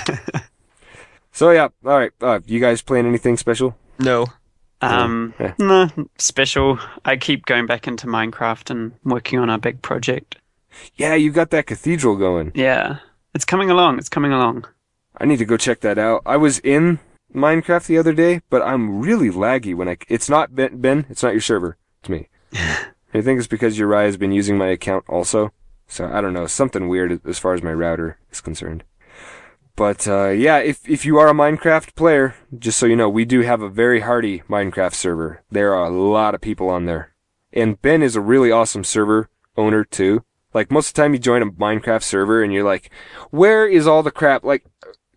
so, 1.31 1.51
yeah, 1.51 1.67
all 1.85 1.99
right. 1.99 2.11
Uh, 2.19 2.39
you 2.47 2.59
guys 2.59 2.81
playing 2.81 3.05
anything 3.05 3.37
special? 3.37 3.77
No. 3.99 4.25
Um, 4.91 5.33
Yeah. 5.39 5.53
no, 5.59 5.89
special. 6.17 6.79
I 7.05 7.15
keep 7.17 7.45
going 7.45 7.65
back 7.65 7.87
into 7.87 8.07
Minecraft 8.07 8.69
and 8.69 8.93
working 9.03 9.39
on 9.39 9.49
our 9.49 9.57
big 9.57 9.81
project. 9.81 10.37
Yeah, 10.95 11.15
you 11.15 11.31
got 11.31 11.49
that 11.51 11.67
cathedral 11.67 12.15
going. 12.15 12.51
Yeah. 12.55 12.97
It's 13.33 13.45
coming 13.45 13.69
along. 13.69 13.97
It's 13.99 14.09
coming 14.09 14.31
along. 14.33 14.65
I 15.19 15.25
need 15.25 15.37
to 15.39 15.45
go 15.45 15.57
check 15.57 15.81
that 15.81 15.97
out. 15.97 16.21
I 16.25 16.37
was 16.37 16.59
in 16.59 16.99
Minecraft 17.33 17.85
the 17.87 17.97
other 17.97 18.13
day, 18.13 18.41
but 18.49 18.61
I'm 18.61 18.99
really 18.99 19.29
laggy 19.29 19.75
when 19.75 19.87
I. 19.87 19.97
It's 20.07 20.29
not 20.29 20.55
Ben. 20.55 20.77
ben 20.81 21.05
it's 21.09 21.23
not 21.23 21.33
your 21.33 21.41
server. 21.41 21.77
It's 22.01 22.09
me. 22.09 22.29
I 23.13 23.21
think 23.21 23.37
it's 23.37 23.47
because 23.47 23.77
Uriah 23.77 24.05
has 24.05 24.17
been 24.17 24.31
using 24.31 24.57
my 24.57 24.67
account 24.67 25.05
also. 25.07 25.51
So 25.87 26.09
I 26.11 26.21
don't 26.21 26.33
know, 26.33 26.47
something 26.47 26.87
weird 26.87 27.21
as 27.27 27.37
far 27.37 27.53
as 27.53 27.61
my 27.61 27.73
router 27.73 28.17
is 28.31 28.41
concerned. 28.41 28.83
But 29.75 30.07
uh, 30.07 30.29
yeah, 30.29 30.59
if 30.59 30.87
if 30.87 31.03
you 31.03 31.17
are 31.17 31.29
a 31.29 31.33
Minecraft 31.33 31.95
player, 31.95 32.35
just 32.57 32.77
so 32.77 32.85
you 32.85 32.95
know, 32.95 33.09
we 33.09 33.25
do 33.25 33.41
have 33.41 33.61
a 33.61 33.69
very 33.69 34.01
hearty 34.01 34.43
Minecraft 34.47 34.93
server. 34.93 35.41
There 35.49 35.73
are 35.73 35.85
a 35.85 35.89
lot 35.89 36.35
of 36.35 36.41
people 36.41 36.69
on 36.69 36.85
there, 36.85 37.13
and 37.51 37.81
Ben 37.81 38.03
is 38.03 38.15
a 38.15 38.21
really 38.21 38.51
awesome 38.51 38.83
server 38.83 39.29
owner 39.57 39.83
too. 39.83 40.23
Like 40.53 40.69
most 40.69 40.89
of 40.89 40.93
the 40.93 41.01
time, 41.01 41.13
you 41.13 41.19
join 41.19 41.41
a 41.41 41.47
Minecraft 41.47 42.03
server 42.03 42.43
and 42.43 42.53
you're 42.53 42.63
like, 42.63 42.91
"Where 43.31 43.67
is 43.67 43.87
all 43.87 44.03
the 44.03 44.11
crap? 44.11 44.43
Like, 44.43 44.63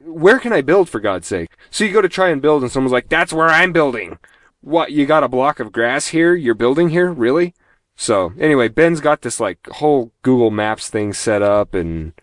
where 0.01 0.39
can 0.39 0.55
I 0.55 0.63
build 0.63 0.89
for 0.89 1.01
God's 1.01 1.27
sake?" 1.27 1.51
So 1.71 1.85
you 1.85 1.93
go 1.93 2.01
to 2.01 2.09
try 2.09 2.31
and 2.31 2.41
build, 2.41 2.63
and 2.63 2.73
someone's 2.73 2.93
like, 2.93 3.11
"That's 3.11 3.35
where 3.35 3.49
I'm 3.49 3.73
building." 3.73 4.19
What? 4.63 4.91
You 4.91 5.05
got 5.05 5.23
a 5.23 5.29
block 5.29 5.61
of 5.61 5.71
grass 5.71 6.09
here? 6.09 6.35
You're 6.35 6.55
building 6.55 6.89
here? 6.89 7.13
Really? 7.13 7.55
So 7.95 8.33
anyway, 8.39 8.69
Ben's 8.69 9.01
got 9.01 9.21
this 9.21 9.39
like 9.39 9.67
whole 9.67 10.13
Google 10.23 10.51
Maps 10.51 10.89
thing 10.89 11.13
set 11.13 11.43
up 11.43 11.75
and 11.75 12.15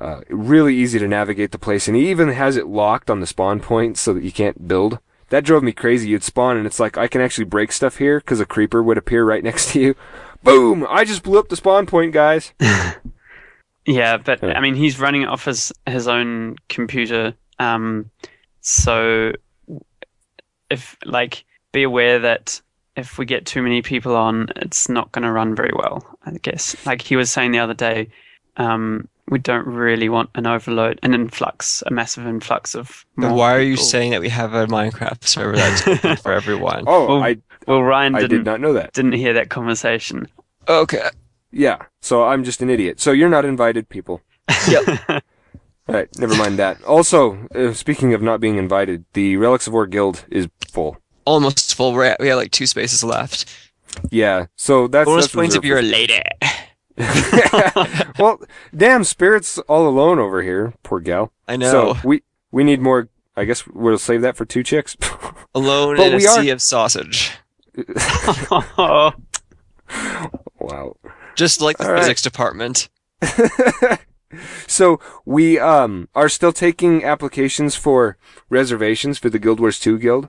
uh, 0.00 0.20
really 0.28 0.74
easy 0.76 0.98
to 0.98 1.08
navigate 1.08 1.52
the 1.52 1.58
place, 1.58 1.88
and 1.88 1.96
he 1.96 2.10
even 2.10 2.28
has 2.28 2.56
it 2.56 2.66
locked 2.66 3.10
on 3.10 3.20
the 3.20 3.26
spawn 3.26 3.60
point 3.60 3.98
so 3.98 4.14
that 4.14 4.24
you 4.24 4.32
can't 4.32 4.68
build. 4.68 4.98
That 5.30 5.44
drove 5.44 5.62
me 5.62 5.72
crazy. 5.72 6.08
You'd 6.08 6.24
spawn, 6.24 6.56
and 6.56 6.66
it's 6.66 6.80
like 6.80 6.96
I 6.96 7.08
can 7.08 7.20
actually 7.20 7.44
break 7.44 7.72
stuff 7.72 7.98
here 7.98 8.20
because 8.20 8.40
a 8.40 8.46
creeper 8.46 8.82
would 8.82 8.98
appear 8.98 9.24
right 9.24 9.44
next 9.44 9.72
to 9.72 9.80
you. 9.80 9.94
Boom! 10.42 10.86
I 10.88 11.04
just 11.04 11.22
blew 11.22 11.38
up 11.38 11.48
the 11.48 11.56
spawn 11.56 11.86
point, 11.86 12.12
guys. 12.12 12.52
Yeah, 13.88 14.18
but 14.18 14.44
I 14.44 14.60
mean, 14.60 14.74
he's 14.74 15.00
running 15.00 15.22
it 15.22 15.30
off 15.30 15.46
his 15.46 15.72
his 15.86 16.08
own 16.08 16.56
computer. 16.68 17.34
Um, 17.58 18.10
so 18.60 19.32
if 20.68 20.94
like, 21.06 21.46
be 21.72 21.84
aware 21.84 22.18
that 22.18 22.60
if 22.96 23.16
we 23.16 23.24
get 23.24 23.46
too 23.46 23.62
many 23.62 23.80
people 23.80 24.14
on, 24.14 24.48
it's 24.56 24.90
not 24.90 25.10
going 25.12 25.22
to 25.22 25.32
run 25.32 25.54
very 25.54 25.72
well. 25.74 26.04
I 26.22 26.32
guess. 26.32 26.76
Like 26.84 27.00
he 27.00 27.16
was 27.16 27.30
saying 27.30 27.52
the 27.52 27.60
other 27.60 27.72
day, 27.72 28.10
um, 28.58 29.08
we 29.30 29.38
don't 29.38 29.66
really 29.66 30.08
want 30.08 30.30
an 30.34 30.46
overload, 30.46 30.98
an 31.02 31.14
influx, 31.14 31.82
a 31.86 31.90
massive 31.90 32.26
influx 32.26 32.74
of. 32.74 33.04
More 33.16 33.32
why 33.32 33.54
are 33.54 33.60
you 33.60 33.74
people. 33.74 33.84
saying 33.86 34.10
that 34.12 34.20
we 34.20 34.28
have 34.28 34.54
a 34.54 34.66
Minecraft 34.66 35.24
server 35.24 35.56
that's 35.56 35.86
open 35.88 36.16
for 36.16 36.32
everyone? 36.32 36.84
Oh, 36.86 37.06
Well, 37.06 37.22
I 37.22 37.36
Well, 37.66 37.82
Ryan 37.82 38.14
I 38.14 38.20
didn't 38.20 38.38
did 38.38 38.44
not 38.46 38.60
know 38.60 38.72
that. 38.74 38.92
didn't 38.92 39.12
hear 39.12 39.32
that 39.34 39.48
conversation. 39.50 40.28
Okay. 40.68 41.08
Yeah, 41.50 41.78
so 42.02 42.24
I'm 42.24 42.44
just 42.44 42.60
an 42.62 42.68
idiot. 42.70 43.00
So 43.00 43.10
you're 43.12 43.30
not 43.30 43.44
invited, 43.44 43.88
people. 43.88 44.20
Yep. 44.68 45.00
All 45.88 45.94
right, 45.94 46.08
never 46.18 46.36
mind 46.36 46.58
that. 46.58 46.82
Also, 46.84 47.46
uh, 47.54 47.72
speaking 47.72 48.12
of 48.12 48.20
not 48.20 48.40
being 48.40 48.58
invited, 48.58 49.06
the 49.14 49.36
Relics 49.38 49.66
of 49.66 49.74
Orr 49.74 49.86
Guild 49.86 50.26
is 50.30 50.48
full. 50.70 50.98
Almost 51.24 51.74
full. 51.74 51.94
We're 51.94 52.04
at, 52.04 52.20
we 52.20 52.28
have 52.28 52.36
like 52.36 52.50
two 52.50 52.66
spaces 52.66 53.02
left. 53.02 53.46
Yeah, 54.10 54.46
so 54.56 54.86
that's 54.88 55.06
Bonus 55.06 55.24
that's 55.24 55.34
points 55.34 55.54
if 55.54 55.64
you're 55.64 55.78
a 55.78 55.82
lady. 55.82 56.20
for- 56.98 58.12
well, 58.22 58.40
damn, 58.76 59.04
Spirit's 59.04 59.58
all 59.60 59.88
alone 59.88 60.18
over 60.18 60.42
here. 60.42 60.74
Poor 60.82 61.00
gal. 61.00 61.32
I 61.46 61.56
know. 61.56 61.70
So 61.94 61.96
we 62.04 62.22
we 62.50 62.64
need 62.64 62.80
more. 62.80 63.08
I 63.36 63.44
guess 63.44 63.66
we'll 63.66 63.98
save 63.98 64.22
that 64.22 64.36
for 64.36 64.44
two 64.44 64.62
chicks. 64.64 64.96
Alone 65.54 65.96
But 65.96 66.08
in 66.08 66.12
a 66.14 66.16
are- 66.16 66.42
sea 66.42 66.50
of 66.50 66.60
sausage. 66.60 67.32
wow. 70.60 70.96
Just 71.36 71.60
like 71.60 71.78
the 71.78 71.86
All 71.86 71.92
right. 71.92 72.00
physics 72.00 72.22
department. 72.22 72.88
So 74.66 75.00
we 75.24 75.58
um 75.58 76.08
are 76.14 76.28
still 76.28 76.52
taking 76.52 77.02
applications 77.04 77.74
for 77.76 78.18
reservations 78.50 79.16
for 79.18 79.30
the 79.30 79.38
Guild 79.38 79.58
Wars 79.60 79.78
2 79.80 79.98
guild. 79.98 80.24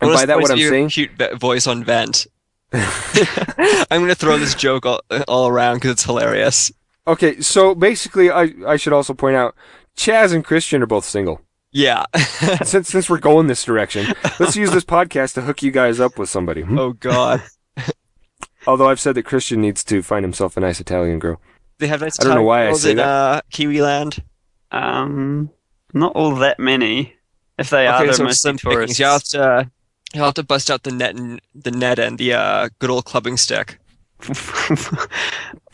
And 0.00 0.08
Bonus 0.08 0.22
by 0.22 0.26
that 0.26 0.34
points 0.34 0.48
what 0.48 0.54
I'm 0.54 0.58
you're 0.60 0.70
saying 0.70 0.88
Cute 0.88 1.38
voice 1.38 1.66
on 1.68 1.84
vent. 1.84 2.26
I'm 3.90 4.00
gonna 4.00 4.14
throw 4.14 4.36
this 4.36 4.54
joke 4.54 4.84
all, 4.84 5.00
all 5.28 5.48
around 5.48 5.76
because 5.76 5.92
it's 5.92 6.04
hilarious. 6.04 6.72
Okay, 7.06 7.40
so 7.40 7.74
basically 7.74 8.30
I 8.30 8.52
I 8.66 8.76
should 8.76 8.92
also 8.92 9.14
point 9.14 9.36
out 9.36 9.54
Chaz 9.96 10.34
and 10.34 10.44
Christian 10.44 10.82
are 10.82 10.86
both 10.86 11.04
single. 11.04 11.40
Yeah. 11.70 12.06
since 12.64 12.88
since 12.88 13.08
we're 13.08 13.18
going 13.18 13.46
this 13.46 13.64
direction, 13.64 14.12
let's 14.40 14.56
use 14.56 14.70
this 14.72 14.84
podcast 14.84 15.34
to 15.34 15.42
hook 15.42 15.62
you 15.62 15.70
guys 15.70 16.00
up 16.00 16.18
with 16.18 16.28
somebody. 16.28 16.62
hmm? 16.62 16.78
oh 16.78 16.92
God. 16.94 17.42
Although 18.66 18.88
I've 18.88 19.00
said 19.00 19.14
that 19.16 19.24
Christian 19.24 19.60
needs 19.60 19.84
to 19.84 20.02
find 20.02 20.24
himself 20.24 20.56
a 20.56 20.60
nice 20.60 20.80
Italian 20.80 21.18
girl. 21.18 21.40
They 21.78 21.86
have 21.88 22.00
nice. 22.00 22.18
I 22.18 22.24
don't 22.24 22.34
know 22.34 22.42
why 22.42 22.62
I 22.62 22.66
girls 22.66 22.82
say 22.82 22.92
in, 22.92 22.96
that. 22.96 23.06
Uh, 23.06 23.40
Kiwi 23.50 23.82
Land. 23.82 24.22
um, 24.70 25.50
not 25.92 26.12
all 26.14 26.36
that 26.36 26.58
many. 26.58 27.14
If 27.58 27.70
they 27.70 27.86
are, 27.86 27.96
okay, 27.96 28.06
they're 28.06 28.14
so 28.14 28.24
mostly 28.24 28.34
some 28.34 28.56
pickings. 28.56 28.96
tourists. 28.96 28.98
You'll 28.98 29.10
have 29.10 29.24
to. 29.24 29.70
You'll 30.14 30.26
have 30.26 30.34
to 30.34 30.44
bust 30.44 30.70
out 30.70 30.84
the 30.84 30.92
net 30.92 31.16
and 31.16 31.40
the 31.54 31.72
net 31.72 31.98
and 31.98 32.18
the 32.18 32.34
uh, 32.34 32.68
good 32.78 32.88
old 32.90 33.04
clubbing 33.04 33.36
stick. 33.36 33.78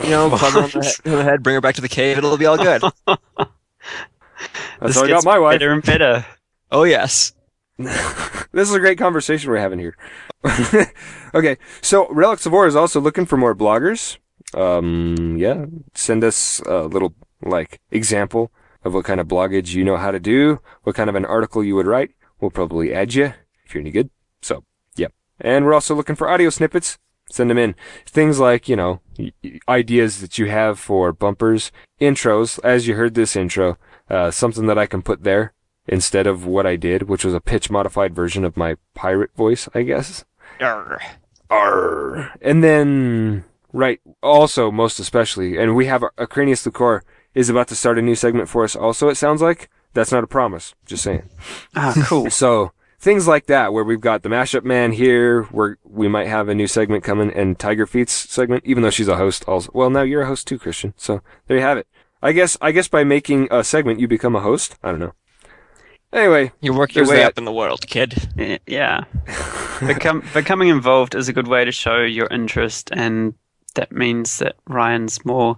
You 0.03 0.09
know, 0.09 0.29
club 0.35 0.53
her 0.53 0.61
on 0.63 0.69
the, 0.71 0.83
head, 0.83 0.95
on 1.05 1.11
the 1.19 1.23
head, 1.23 1.43
bring 1.43 1.53
her 1.53 1.61
back 1.61 1.75
to 1.75 1.81
the 1.81 1.87
cave. 1.87 2.17
It'll 2.17 2.35
be 2.37 2.47
all 2.47 2.57
good. 2.57 2.81
That's 3.05 3.19
this 4.81 4.95
how 4.95 5.03
I 5.03 5.07
got 5.09 5.23
my 5.23 5.37
wife. 5.37 5.53
better 5.53 5.71
and 5.71 5.83
better. 5.83 6.25
Oh 6.71 6.83
yes. 6.83 7.33
This 8.53 8.67
is 8.67 8.75
a 8.75 8.79
great 8.81 8.97
conversation 8.97 9.49
we're 9.49 9.59
having 9.59 9.79
here. 9.79 9.95
okay, 11.33 11.57
so 11.81 12.09
Relics 12.09 12.45
of 12.45 12.53
Orr 12.53 12.67
is 12.67 12.75
also 12.75 12.99
looking 12.99 13.25
for 13.25 13.37
more 13.37 13.55
bloggers. 13.55 14.17
Um, 14.53 15.37
yeah, 15.37 15.67
send 15.93 16.25
us 16.25 16.59
a 16.65 16.81
little 16.83 17.13
like 17.41 17.79
example 17.91 18.51
of 18.83 18.93
what 18.93 19.05
kind 19.05 19.21
of 19.21 19.27
bloggage 19.29 19.73
you 19.73 19.85
know 19.85 19.95
how 19.95 20.11
to 20.11 20.19
do, 20.19 20.59
what 20.83 20.97
kind 20.97 21.09
of 21.09 21.15
an 21.15 21.23
article 21.23 21.63
you 21.63 21.75
would 21.75 21.87
write. 21.87 22.11
We'll 22.41 22.51
probably 22.51 22.93
add 22.93 23.13
you 23.13 23.33
if 23.65 23.73
you're 23.73 23.81
any 23.81 23.91
good. 23.91 24.09
So, 24.41 24.63
yep. 24.95 25.13
And 25.39 25.65
we're 25.65 25.73
also 25.73 25.95
looking 25.95 26.15
for 26.15 26.29
audio 26.29 26.49
snippets. 26.49 26.97
Send 27.29 27.49
them 27.49 27.57
in. 27.57 27.75
Things 28.05 28.39
like, 28.39 28.67
you 28.67 28.75
know, 28.75 28.99
ideas 29.69 30.19
that 30.19 30.37
you 30.37 30.47
have 30.47 30.79
for 30.79 31.13
bumpers, 31.13 31.71
intros, 31.99 32.59
as 32.63 32.87
you 32.87 32.95
heard 32.95 33.13
this 33.13 33.35
intro, 33.35 33.77
uh, 34.09 34.31
something 34.31 34.65
that 34.67 34.77
I 34.77 34.85
can 34.85 35.01
put 35.01 35.23
there 35.23 35.53
instead 35.87 36.27
of 36.27 36.45
what 36.45 36.65
I 36.65 36.75
did, 36.75 37.03
which 37.03 37.23
was 37.23 37.33
a 37.33 37.41
pitch 37.41 37.69
modified 37.69 38.13
version 38.13 38.43
of 38.43 38.57
my 38.57 38.75
pirate 38.93 39.33
voice, 39.35 39.69
I 39.73 39.83
guess. 39.83 40.25
Arr. 41.49 42.33
And 42.41 42.63
then, 42.63 43.45
right, 43.71 43.99
also, 44.21 44.71
most 44.71 44.99
especially, 44.99 45.57
and 45.57 45.75
we 45.75 45.85
have 45.85 46.01
Acranius 46.17 46.69
Lucor 46.69 47.01
is 47.33 47.49
about 47.49 47.67
to 47.69 47.75
start 47.75 47.97
a 47.97 48.01
new 48.01 48.15
segment 48.15 48.49
for 48.49 48.63
us 48.63 48.75
also, 48.75 49.09
it 49.09 49.15
sounds 49.15 49.41
like. 49.41 49.69
That's 49.93 50.11
not 50.11 50.23
a 50.23 50.27
promise, 50.27 50.73
just 50.85 51.03
saying. 51.03 51.29
Ah, 51.75 51.93
cool. 52.05 52.29
So, 52.29 52.71
things 53.01 53.27
like 53.27 53.47
that, 53.47 53.73
where 53.73 53.83
we've 53.83 53.99
got 53.99 54.21
the 54.21 54.29
mashup 54.29 54.63
man 54.63 54.91
here, 54.91 55.43
where 55.43 55.77
we 55.83 56.07
might 56.07 56.27
have 56.27 56.47
a 56.47 56.55
new 56.55 56.67
segment 56.67 57.03
coming, 57.03 57.31
and 57.31 57.57
Tiger 57.59 57.87
Feet's 57.87 58.13
segment, 58.13 58.63
even 58.65 58.83
though 58.83 58.91
she's 58.91 59.07
a 59.07 59.17
host 59.17 59.43
also. 59.47 59.71
Well, 59.73 59.89
now 59.89 60.03
you're 60.03 60.21
a 60.21 60.27
host 60.27 60.47
too, 60.47 60.59
Christian. 60.59 60.93
So, 60.95 61.21
there 61.47 61.57
you 61.57 61.63
have 61.63 61.77
it. 61.79 61.87
I 62.21 62.31
guess, 62.31 62.55
I 62.61 62.71
guess 62.71 62.87
by 62.87 63.03
making 63.03 63.47
a 63.49 63.63
segment, 63.63 63.99
you 63.99 64.07
become 64.07 64.35
a 64.35 64.39
host? 64.41 64.77
I 64.83 64.91
don't 64.91 64.99
know. 64.99 65.13
Anyway, 66.13 66.51
You 66.61 66.73
work 66.73 66.93
your 66.93 67.05
There's 67.05 67.15
way 67.17 67.23
that. 67.23 67.31
up 67.31 67.37
in 67.37 67.45
the 67.45 67.53
world, 67.53 67.87
kid. 67.87 68.29
Eh, 68.37 68.57
yeah. 68.67 69.05
Become, 69.87 70.23
becoming 70.35 70.67
involved 70.67 71.15
is 71.15 71.27
a 71.27 71.33
good 71.33 71.47
way 71.47 71.65
to 71.65 71.71
show 71.71 72.03
your 72.03 72.27
interest, 72.27 72.91
and 72.93 73.33
that 73.73 73.91
means 73.91 74.37
that 74.37 74.55
Ryan's 74.67 75.25
more 75.25 75.57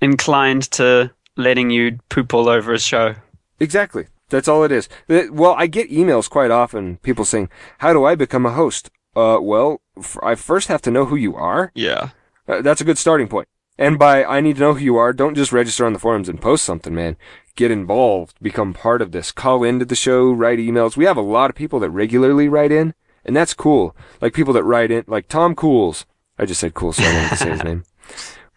inclined 0.00 0.62
to 0.72 1.10
letting 1.36 1.68
you 1.68 1.98
poop 2.08 2.32
all 2.32 2.48
over 2.48 2.72
his 2.72 2.82
show. 2.82 3.14
Exactly. 3.60 4.06
That's 4.34 4.48
all 4.48 4.64
it 4.64 4.72
is. 4.72 4.88
Well, 5.30 5.54
I 5.56 5.68
get 5.68 5.92
emails 5.92 6.28
quite 6.28 6.50
often, 6.50 6.96
people 7.04 7.24
saying, 7.24 7.50
How 7.78 7.92
do 7.92 8.04
I 8.04 8.16
become 8.16 8.44
a 8.44 8.50
host? 8.50 8.90
Uh, 9.14 9.38
well, 9.40 9.80
I 10.24 10.34
first 10.34 10.66
have 10.66 10.82
to 10.82 10.90
know 10.90 11.04
who 11.04 11.14
you 11.14 11.36
are. 11.36 11.70
Yeah. 11.72 12.08
Uh, 12.48 12.60
that's 12.60 12.80
a 12.80 12.84
good 12.84 12.98
starting 12.98 13.28
point. 13.28 13.46
And 13.78 13.96
by 13.96 14.24
I 14.24 14.40
need 14.40 14.56
to 14.56 14.60
know 14.60 14.74
who 14.74 14.84
you 14.84 14.96
are, 14.96 15.12
don't 15.12 15.36
just 15.36 15.52
register 15.52 15.86
on 15.86 15.92
the 15.92 16.00
forums 16.00 16.28
and 16.28 16.42
post 16.42 16.64
something, 16.64 16.92
man. 16.92 17.16
Get 17.54 17.70
involved, 17.70 18.34
become 18.42 18.74
part 18.74 19.00
of 19.00 19.12
this, 19.12 19.30
call 19.30 19.62
into 19.62 19.84
the 19.84 19.94
show, 19.94 20.32
write 20.32 20.58
emails. 20.58 20.96
We 20.96 21.04
have 21.04 21.16
a 21.16 21.20
lot 21.20 21.48
of 21.48 21.54
people 21.54 21.78
that 21.78 21.90
regularly 21.90 22.48
write 22.48 22.72
in, 22.72 22.92
and 23.24 23.36
that's 23.36 23.54
cool. 23.54 23.94
Like 24.20 24.34
people 24.34 24.54
that 24.54 24.64
write 24.64 24.90
in, 24.90 25.04
like 25.06 25.28
Tom 25.28 25.54
Cools. 25.54 26.06
I 26.40 26.44
just 26.44 26.60
said 26.60 26.74
cool, 26.74 26.92
so 26.92 27.04
I 27.04 27.14
wanted 27.14 27.28
to 27.28 27.36
say 27.36 27.50
his 27.50 27.62
name. 27.62 27.84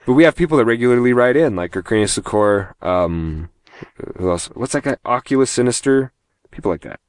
But 0.07 0.13
we 0.13 0.23
have 0.23 0.37
people 0.37 0.57
that 0.57 0.63
regularly 0.63 1.11
write 1.11 1.35
in, 1.35 1.57
like 1.57 1.73
Arcanius 1.73 2.17
Secor, 2.17 2.81
um, 2.81 3.49
who 4.17 4.29
else? 4.29 4.47
What's 4.47 4.73
that 4.73 4.83
guy? 4.83 4.97
Oculus 5.05 5.49
Sinister? 5.51 6.11
People 6.51 6.71
like 6.71 6.81
that. 6.81 6.99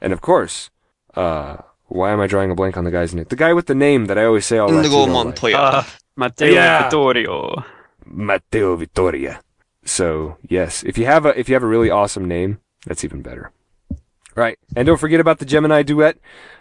And 0.00 0.12
of 0.12 0.20
course, 0.20 0.70
uh, 1.14 1.58
why 1.86 2.10
am 2.12 2.20
I 2.20 2.26
drawing 2.26 2.50
a 2.50 2.54
blank 2.54 2.76
on 2.76 2.84
the 2.84 2.90
guy's 2.90 3.14
name? 3.14 3.26
The 3.28 3.36
guy 3.36 3.52
with 3.52 3.66
the 3.66 3.74
name 3.74 4.06
that 4.06 4.18
I 4.18 4.24
always 4.24 4.46
say 4.46 4.58
all 4.58 4.68
that. 4.68 4.76
Indigo 4.76 4.90
shit 4.90 5.00
all 5.00 5.06
night. 5.08 5.24
Montoya. 5.24 5.56
Uh, 5.58 5.84
Matteo 6.16 6.48
Yeah. 6.52 6.82
Vittorio. 6.84 7.64
Matteo 8.04 8.76
Vittoria. 8.76 9.40
So 9.84 10.36
yes, 10.48 10.82
if 10.84 10.98
you 10.98 11.06
have 11.06 11.24
a 11.26 11.38
if 11.38 11.48
you 11.48 11.54
have 11.54 11.62
a 11.62 11.66
really 11.66 11.90
awesome 11.90 12.26
name, 12.26 12.60
that's 12.86 13.04
even 13.04 13.22
better. 13.22 13.52
Right, 14.36 14.58
and 14.76 14.86
don't 14.86 15.00
forget 15.00 15.18
about 15.20 15.38
the 15.38 15.44
Gemini 15.44 15.82
duet. 15.82 16.16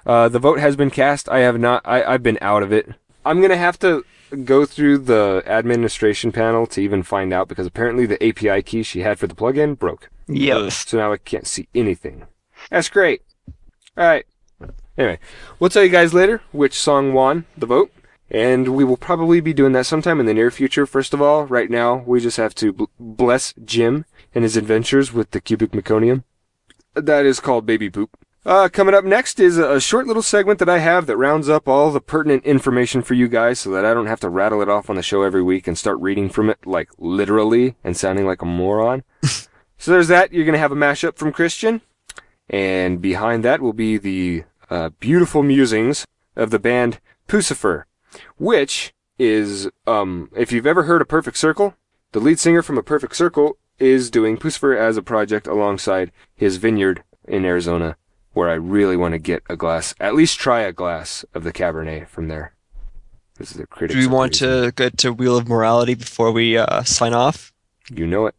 Uh, 0.05 0.27
the 0.27 0.39
vote 0.39 0.59
has 0.59 0.75
been 0.75 0.89
cast. 0.89 1.29
I 1.29 1.39
have 1.39 1.59
not. 1.59 1.81
I, 1.85 2.03
I've 2.03 2.23
been 2.23 2.37
out 2.41 2.63
of 2.63 2.71
it. 2.73 2.89
I'm 3.25 3.41
gonna 3.41 3.57
have 3.57 3.77
to 3.79 4.03
go 4.43 4.65
through 4.65 4.99
the 4.99 5.43
administration 5.45 6.31
panel 6.31 6.67
to 6.67 6.81
even 6.81 7.03
find 7.03 7.33
out 7.33 7.47
because 7.47 7.67
apparently 7.67 8.05
the 8.05 8.23
API 8.23 8.61
key 8.61 8.83
she 8.83 9.01
had 9.01 9.19
for 9.19 9.27
the 9.27 9.35
plugin 9.35 9.77
broke. 9.77 10.09
Yep. 10.27 10.71
So 10.71 10.97
now 10.97 11.11
I 11.11 11.17
can't 11.17 11.47
see 11.47 11.67
anything. 11.73 12.27
That's 12.69 12.89
great. 12.89 13.23
All 13.97 14.05
right. 14.05 14.25
Anyway, 14.97 15.19
we'll 15.59 15.69
tell 15.69 15.83
you 15.83 15.89
guys 15.89 16.13
later 16.13 16.41
which 16.51 16.73
song 16.73 17.13
won 17.13 17.45
the 17.57 17.65
vote, 17.65 17.91
and 18.29 18.75
we 18.75 18.83
will 18.83 18.97
probably 18.97 19.39
be 19.39 19.53
doing 19.53 19.71
that 19.71 19.85
sometime 19.85 20.19
in 20.19 20.25
the 20.25 20.33
near 20.33 20.51
future. 20.51 20.85
First 20.85 21.13
of 21.13 21.21
all, 21.21 21.45
right 21.45 21.69
now 21.69 22.03
we 22.05 22.19
just 22.19 22.37
have 22.37 22.53
to 22.55 22.73
bl- 22.73 22.83
bless 22.99 23.53
Jim 23.63 24.05
and 24.35 24.43
his 24.43 24.57
adventures 24.57 25.13
with 25.13 25.31
the 25.31 25.39
cubic 25.39 25.71
meconium. 25.71 26.23
That 26.95 27.25
is 27.25 27.39
called 27.39 27.65
Baby 27.65 27.89
Poop. 27.89 28.09
Uh, 28.49 28.67
coming 28.67 28.95
up 28.95 29.05
next 29.05 29.39
is 29.39 29.59
a, 29.59 29.79
short 29.79 30.07
little 30.07 30.23
segment 30.23 30.57
that 30.57 30.67
I 30.67 30.79
have 30.79 31.05
that 31.05 31.17
rounds 31.17 31.47
up 31.47 31.67
all 31.67 31.91
the 31.91 32.01
pertinent 32.01 32.43
information 32.45 33.03
for 33.03 33.13
you 33.13 33.27
guys 33.27 33.59
so 33.59 33.69
that 33.69 33.85
I 33.85 33.93
don't 33.93 34.07
have 34.07 34.21
to 34.21 34.29
rattle 34.29 34.63
it 34.63 34.67
off 34.67 34.89
on 34.89 34.95
the 34.95 35.03
show 35.03 35.21
every 35.21 35.43
week 35.43 35.67
and 35.67 35.77
start 35.77 35.99
reading 35.99 36.29
from 36.29 36.49
it 36.49 36.57
like 36.65 36.89
literally 36.97 37.75
and 37.83 37.95
sounding 37.95 38.25
like 38.25 38.41
a 38.41 38.47
moron. 38.47 39.03
so 39.21 39.91
there's 39.91 40.07
that. 40.07 40.33
You're 40.33 40.45
going 40.45 40.53
to 40.53 40.59
have 40.59 40.71
a 40.71 40.75
mashup 40.75 41.15
from 41.15 41.31
Christian. 41.31 41.81
And 42.49 42.99
behind 42.99 43.45
that 43.45 43.61
will 43.61 43.71
be 43.71 43.99
the 43.99 44.45
uh, 44.71 44.89
beautiful 44.99 45.43
musings 45.43 46.07
of 46.35 46.49
the 46.49 46.57
band 46.57 46.99
Puscifer, 47.27 47.83
which 48.39 48.95
is, 49.19 49.69
um, 49.85 50.31
if 50.35 50.51
you've 50.51 50.65
ever 50.65 50.83
heard 50.83 51.03
of 51.03 51.07
Perfect 51.07 51.37
Circle, 51.37 51.75
the 52.13 52.19
lead 52.19 52.39
singer 52.39 52.63
from 52.63 52.79
A 52.79 52.83
Perfect 52.83 53.15
Circle 53.15 53.59
is 53.77 54.09
doing 54.09 54.37
Puscifer 54.37 54.75
as 54.75 54.97
a 54.97 55.03
project 55.03 55.45
alongside 55.45 56.11
his 56.35 56.57
vineyard 56.57 57.03
in 57.27 57.45
Arizona, 57.45 57.95
where 58.33 58.49
I 58.49 58.53
really 58.53 58.97
want 58.97 59.13
to 59.13 59.19
get 59.19 59.43
a 59.49 59.55
glass, 59.55 59.93
at 59.99 60.15
least 60.15 60.39
try 60.39 60.61
a 60.61 60.71
glass 60.71 61.25
of 61.33 61.43
the 61.43 61.51
Cabernet 61.53 62.07
from 62.07 62.27
there. 62.27 62.53
This 63.37 63.51
is 63.51 63.57
the 63.57 63.67
critics. 63.67 63.95
Do 63.95 63.99
we 63.99 64.13
want 64.13 64.33
to 64.35 64.71
get 64.75 64.97
to 64.99 65.13
Wheel 65.13 65.37
of 65.37 65.47
Morality 65.47 65.95
before 65.95 66.31
we 66.31 66.57
uh, 66.57 66.83
sign 66.83 67.13
off? 67.13 67.53
You 67.89 68.05
know 68.05 68.27
it. 68.27 68.35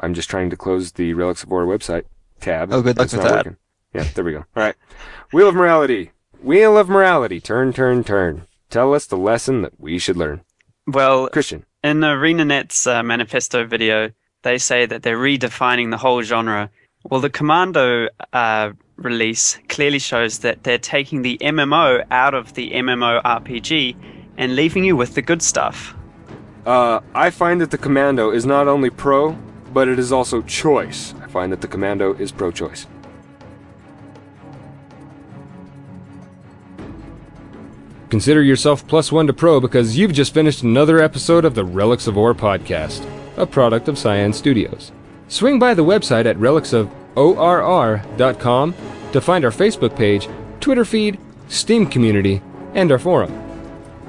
I'm 0.00 0.14
just 0.14 0.28
trying 0.30 0.50
to 0.50 0.56
close 0.56 0.92
the 0.92 1.14
Relics 1.14 1.42
of 1.42 1.50
Orr 1.50 1.66
website 1.66 2.04
tab. 2.40 2.72
Oh, 2.72 2.82
good 2.82 2.98
luck 2.98 3.10
with 3.12 3.22
that. 3.22 3.32
working. 3.46 3.56
Yeah, 3.94 4.04
there 4.14 4.24
we 4.24 4.32
go. 4.32 4.38
All 4.38 4.62
right. 4.62 4.74
Wheel 5.32 5.48
of 5.48 5.54
Morality. 5.54 6.12
Wheel 6.42 6.76
of 6.78 6.88
Morality. 6.88 7.40
Turn, 7.40 7.72
turn, 7.72 8.04
turn. 8.04 8.46
Tell 8.70 8.94
us 8.94 9.06
the 9.06 9.16
lesson 9.16 9.62
that 9.62 9.78
we 9.78 9.98
should 9.98 10.16
learn. 10.16 10.42
Well, 10.86 11.28
Christian. 11.28 11.64
in 11.84 12.00
ArenaNet's 12.00 12.86
uh, 12.86 13.02
manifesto 13.02 13.64
video, 13.66 14.10
they 14.42 14.58
say 14.58 14.86
that 14.86 15.02
they're 15.02 15.18
redefining 15.18 15.90
the 15.90 15.98
whole 15.98 16.22
genre. 16.22 16.70
Well, 17.04 17.20
the 17.20 17.30
Commando 17.30 18.08
uh, 18.32 18.72
release 19.02 19.58
clearly 19.68 19.98
shows 19.98 20.38
that 20.40 20.62
they're 20.62 20.78
taking 20.78 21.22
the 21.22 21.38
MMO 21.38 22.04
out 22.10 22.34
of 22.34 22.54
the 22.54 22.72
MMO 22.72 23.22
RPG 23.22 23.96
and 24.36 24.56
leaving 24.56 24.84
you 24.84 24.96
with 24.96 25.14
the 25.14 25.22
good 25.22 25.42
stuff. 25.42 25.94
Uh, 26.64 27.00
I 27.14 27.30
find 27.30 27.60
that 27.60 27.70
the 27.70 27.78
Commando 27.78 28.30
is 28.30 28.46
not 28.46 28.68
only 28.68 28.90
pro, 28.90 29.36
but 29.72 29.88
it 29.88 29.98
is 29.98 30.12
also 30.12 30.42
choice. 30.42 31.14
I 31.20 31.26
find 31.26 31.50
that 31.52 31.60
the 31.60 31.68
Commando 31.68 32.14
is 32.14 32.30
pro 32.30 32.52
choice. 32.52 32.86
Consider 38.10 38.42
yourself 38.42 38.86
plus 38.86 39.10
one 39.10 39.26
to 39.26 39.32
pro 39.32 39.58
because 39.58 39.96
you've 39.96 40.12
just 40.12 40.34
finished 40.34 40.62
another 40.62 41.00
episode 41.00 41.46
of 41.46 41.54
the 41.54 41.64
Relics 41.64 42.06
of 42.06 42.18
Orr 42.18 42.34
podcast, 42.34 43.02
a 43.38 43.46
product 43.46 43.88
of 43.88 43.98
Cyan 43.98 44.34
Studios. 44.34 44.92
Swing 45.28 45.58
by 45.58 45.72
the 45.72 45.82
website 45.82 46.26
at 46.26 46.36
relicsofORR.com 46.36 48.74
to 49.12 49.20
find 49.20 49.44
our 49.44 49.50
Facebook 49.50 49.96
page, 49.96 50.28
Twitter 50.60 50.84
feed, 50.84 51.18
Steam 51.48 51.86
community, 51.86 52.42
and 52.74 52.90
our 52.90 52.98
forum. 52.98 53.32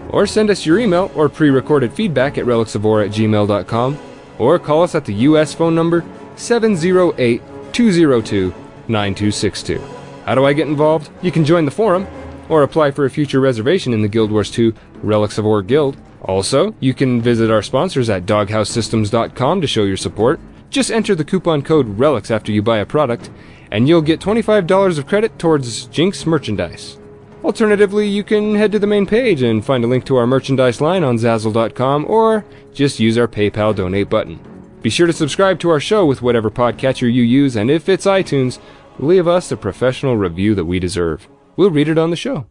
Or 0.10 0.28
send 0.28 0.50
us 0.50 0.66
your 0.66 0.80
email 0.80 1.12
or 1.16 1.30
pre 1.30 1.50
recorded 1.50 1.94
feedback 1.94 2.38
at 2.38 2.46
relicsoforr 2.46 3.06
at 3.06 3.12
gmail.com, 3.12 4.00
or 4.40 4.60
call 4.60 4.84
us 4.84 4.96
at 4.96 5.06
the 5.06 5.14
US 5.14 5.54
phone 5.54 5.76
number 5.76 6.04
708 6.36 7.42
202 7.74 8.54
9262. 8.88 9.80
How 10.26 10.36
do 10.36 10.46
I 10.46 10.54
get 10.54 10.68
involved? 10.68 11.10
You 11.22 11.32
can 11.32 11.44
join 11.44 11.66
the 11.66 11.72
forum 11.72 12.08
or 12.50 12.64
apply 12.64 12.92
for 12.92 13.06
a 13.06 13.10
future 13.10 13.40
reservation 13.40 13.94
in 13.94 14.02
the 14.02 14.08
Guild 14.08 14.32
Wars 14.32 14.52
2 14.52 14.74
Relics 15.02 15.38
of 15.38 15.46
Orr 15.46 15.62
Guild. 15.62 15.98
Also, 16.22 16.74
you 16.80 16.94
can 16.94 17.22
visit 17.22 17.52
our 17.52 17.62
sponsors 17.62 18.10
at 18.10 18.26
doghousesystems.com 18.26 19.62
to 19.62 19.68
show 19.68 19.84
your 19.84 19.98
support. 19.98 20.40
Just 20.70 20.92
enter 20.92 21.14
the 21.16 21.26
coupon 21.26 21.62
code 21.62 21.98
RELICS 21.98 22.32
after 22.32 22.52
you 22.52 22.62
buy 22.62 22.78
a 22.80 22.86
product, 22.86 23.30
and 23.74 23.90
you'll 23.90 24.02
get 24.02 24.22
$25 24.22 25.00
of 25.00 25.08
credit 25.08 25.38
towards 25.40 25.88
Jinx 25.88 26.26
merchandise. 26.26 27.00
Alternatively, 27.44 28.08
you 28.08 28.24
can 28.24 28.56
head 28.56 28.72
to 28.72 28.80
the 28.80 28.88
main 28.88 29.06
page 29.06 29.42
and 29.42 29.66
find 29.66 29.84
a 29.84 29.88
link 29.88 30.06
to 30.06 30.16
our 30.16 30.28
merchandise 30.28 30.80
line 30.80 31.04
on 31.04 31.18
Zazzle.com, 31.18 32.06
or 32.08 32.46
just 32.72 33.00
use 33.00 33.18
our 33.18 33.28
PayPal 33.28 33.76
donate 33.76 34.10
button. 34.10 34.40
Be 34.84 34.92
sure 34.92 35.08
to 35.08 35.14
subscribe 35.14 35.60
to 35.60 35.72
our 35.72 35.80
show 35.80 36.06
with 36.06 36.22
whatever 36.22 36.52
podcatcher 36.52 37.12
you 37.12 37.24
use, 37.24 37.56
and 37.56 37.72
if 37.72 37.90
it's 37.90 38.06
iTunes, 38.06 38.60
leave 39.00 39.28
us 39.28 39.52
a 39.52 39.58
professional 39.58 40.16
review 40.16 40.54
that 40.56 40.66
we 40.66 40.80
deserve. 40.80 41.28
We'll 41.56 41.72
read 41.72 41.90
it 41.90 41.98
on 41.98 42.12
the 42.12 42.16
show. 42.16 42.46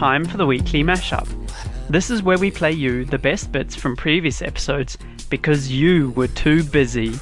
Time 0.00 0.24
for 0.24 0.38
the 0.38 0.46
weekly 0.46 0.82
mashup. 0.82 1.28
This 1.90 2.08
is 2.08 2.22
where 2.22 2.38
we 2.38 2.50
play 2.50 2.72
you 2.72 3.04
the 3.04 3.18
best 3.18 3.52
bits 3.52 3.76
from 3.76 3.96
previous 3.96 4.40
episodes 4.40 4.96
because 5.28 5.70
you 5.70 6.12
were 6.12 6.28
too 6.28 6.64
busy. 6.64 7.12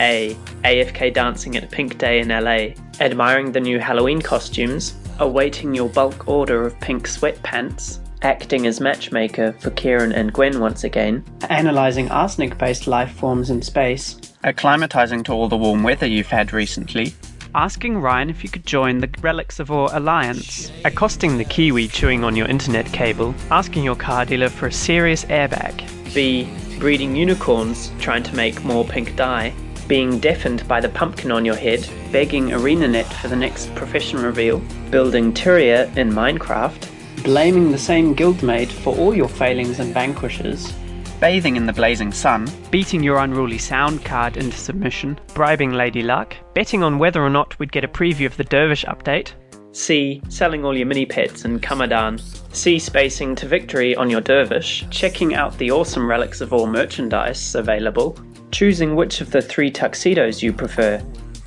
A. 0.00 0.36
AFK 0.64 1.14
dancing 1.14 1.54
at 1.54 1.70
Pink 1.70 1.98
Day 1.98 2.18
in 2.18 2.30
LA, 2.30 2.74
admiring 2.98 3.52
the 3.52 3.60
new 3.60 3.78
Halloween 3.78 4.20
costumes, 4.20 4.96
awaiting 5.20 5.72
your 5.72 5.88
bulk 5.88 6.26
order 6.26 6.66
of 6.66 6.80
pink 6.80 7.06
sweatpants, 7.06 8.00
acting 8.22 8.66
as 8.66 8.80
matchmaker 8.80 9.52
for 9.60 9.70
Keiran 9.70 10.12
and 10.12 10.32
Gwen 10.32 10.58
once 10.58 10.82
again, 10.82 11.24
analysing 11.48 12.10
arsenic 12.10 12.58
based 12.58 12.88
life 12.88 13.12
forms 13.12 13.50
in 13.50 13.62
space, 13.62 14.16
acclimatizing 14.42 15.24
to 15.26 15.32
all 15.32 15.48
the 15.48 15.56
warm 15.56 15.84
weather 15.84 16.06
you've 16.06 16.26
had 16.26 16.52
recently, 16.52 17.14
asking 17.54 17.98
Ryan 17.98 18.30
if 18.30 18.44
you 18.44 18.50
could 18.50 18.66
join 18.66 18.98
the 18.98 19.10
Relics 19.20 19.58
of 19.58 19.70
Orr 19.70 19.90
Alliance, 19.92 20.70
accosting 20.84 21.36
the 21.36 21.44
Kiwi 21.44 21.88
chewing 21.88 22.24
on 22.24 22.36
your 22.36 22.46
internet 22.46 22.86
cable, 22.92 23.34
asking 23.50 23.84
your 23.84 23.96
car 23.96 24.24
dealer 24.24 24.48
for 24.48 24.66
a 24.66 24.72
serious 24.72 25.24
airbag, 25.26 25.84
B. 26.14 26.48
Breeding 26.78 27.14
unicorns, 27.14 27.92
trying 27.98 28.22
to 28.22 28.34
make 28.34 28.64
more 28.64 28.84
pink 28.84 29.16
dye, 29.16 29.52
being 29.88 30.18
deafened 30.20 30.66
by 30.68 30.80
the 30.80 30.88
pumpkin 30.88 31.30
on 31.30 31.44
your 31.44 31.56
head, 31.56 31.86
begging 32.12 32.48
ArenaNet 32.50 33.12
for 33.20 33.28
the 33.28 33.36
next 33.36 33.74
profession 33.74 34.20
reveal, 34.22 34.60
building 34.90 35.32
Tyria 35.32 35.94
in 35.96 36.10
Minecraft, 36.10 36.88
blaming 37.24 37.70
the 37.70 37.78
same 37.78 38.14
guildmate 38.14 38.70
for 38.70 38.96
all 38.96 39.14
your 39.14 39.28
failings 39.28 39.80
and 39.80 39.92
vanquishes, 39.92 40.72
bathing 41.20 41.56
in 41.56 41.66
the 41.66 41.72
blazing 41.72 42.12
sun, 42.12 42.50
beating 42.70 43.02
your 43.02 43.18
unruly 43.18 43.58
sound 43.58 44.04
card 44.04 44.36
into 44.36 44.56
submission, 44.56 45.18
bribing 45.34 45.72
Lady 45.72 46.02
Luck, 46.02 46.34
betting 46.54 46.82
on 46.82 46.98
whether 46.98 47.22
or 47.22 47.30
not 47.30 47.58
we'd 47.58 47.72
get 47.72 47.84
a 47.84 47.88
preview 47.88 48.26
of 48.26 48.36
the 48.36 48.44
Dervish 48.44 48.84
update, 48.86 49.34
C. 49.72 50.20
Selling 50.28 50.64
all 50.64 50.76
your 50.76 50.86
mini 50.86 51.06
pets 51.06 51.44
in 51.44 51.60
Kamadan. 51.60 52.20
C. 52.54 52.78
Spacing 52.78 53.36
to 53.36 53.46
victory 53.46 53.94
on 53.94 54.10
your 54.10 54.20
Dervish. 54.20 54.84
Checking 54.90 55.34
out 55.34 55.56
the 55.58 55.70
awesome 55.70 56.08
Relics 56.08 56.40
of 56.40 56.52
Orr 56.52 56.66
merchandise 56.66 57.54
available. 57.54 58.18
Choosing 58.50 58.96
which 58.96 59.20
of 59.20 59.30
the 59.30 59.40
three 59.40 59.70
tuxedos 59.70 60.42
you 60.42 60.52
prefer. 60.52 61.00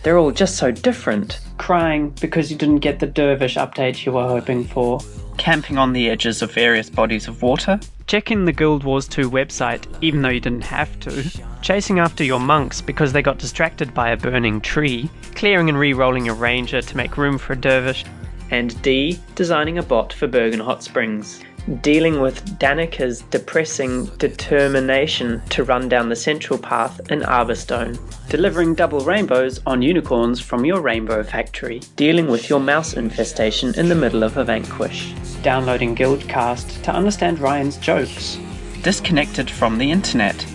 They're 0.03 0.17
all 0.17 0.31
just 0.31 0.55
so 0.55 0.71
different. 0.71 1.41
Crying 1.57 2.11
because 2.21 2.49
you 2.49 2.57
didn't 2.57 2.79
get 2.79 2.99
the 2.99 3.07
Dervish 3.07 3.55
update 3.55 4.05
you 4.05 4.13
were 4.13 4.27
hoping 4.27 4.63
for. 4.63 4.99
Camping 5.37 5.77
on 5.77 5.91
the 5.91 6.09
edges 6.09 6.41
of 6.41 6.51
various 6.51 6.89
bodies 6.89 7.27
of 7.27 7.41
water. 7.41 7.79
Checking 8.05 8.45
the 8.45 8.51
Guild 8.51 8.83
Wars 8.83 9.07
2 9.07 9.31
website 9.31 9.85
even 10.01 10.21
though 10.21 10.29
you 10.29 10.39
didn't 10.39 10.63
have 10.63 10.99
to. 11.01 11.29
Chasing 11.61 11.99
after 11.99 12.23
your 12.23 12.39
monks 12.39 12.81
because 12.81 13.13
they 13.13 13.21
got 13.21 13.37
distracted 13.37 13.93
by 13.93 14.09
a 14.09 14.17
burning 14.17 14.59
tree. 14.61 15.09
Clearing 15.35 15.69
and 15.69 15.79
re 15.79 15.93
rolling 15.93 16.25
your 16.25 16.35
ranger 16.35 16.81
to 16.81 16.97
make 16.97 17.17
room 17.17 17.37
for 17.37 17.53
a 17.53 17.57
dervish. 17.57 18.05
And 18.51 18.79
D. 18.81 19.19
Designing 19.35 19.77
a 19.77 19.83
bot 19.83 20.13
for 20.13 20.27
Bergen 20.27 20.59
Hot 20.59 20.83
Springs. 20.83 21.43
Dealing 21.81 22.19
with 22.19 22.59
Danica's 22.59 23.21
depressing 23.31 24.07
determination 24.17 25.41
to 25.49 25.63
run 25.63 25.87
down 25.87 26.09
the 26.09 26.15
central 26.15 26.59
path 26.59 26.99
in 27.09 27.21
Arborstone. 27.21 27.97
Delivering 28.27 28.75
double 28.75 28.99
rainbows 28.99 29.61
on 29.65 29.81
unicorns 29.81 30.41
from 30.41 30.65
your 30.65 30.81
rainbow 30.81 31.23
factory. 31.23 31.79
Dealing 31.95 32.27
with 32.27 32.49
your 32.49 32.59
mouse 32.59 32.95
infestation 32.95 33.73
in 33.79 33.87
the 33.87 33.95
middle 33.95 34.23
of 34.23 34.35
a 34.35 34.43
vanquish. 34.43 35.13
Downloading 35.41 35.95
Guildcast 35.95 36.83
to 36.83 36.91
understand 36.91 37.39
Ryan's 37.39 37.77
jokes. 37.77 38.37
Disconnected 38.81 39.49
from 39.49 39.77
the 39.77 39.89
internet. 39.89 40.45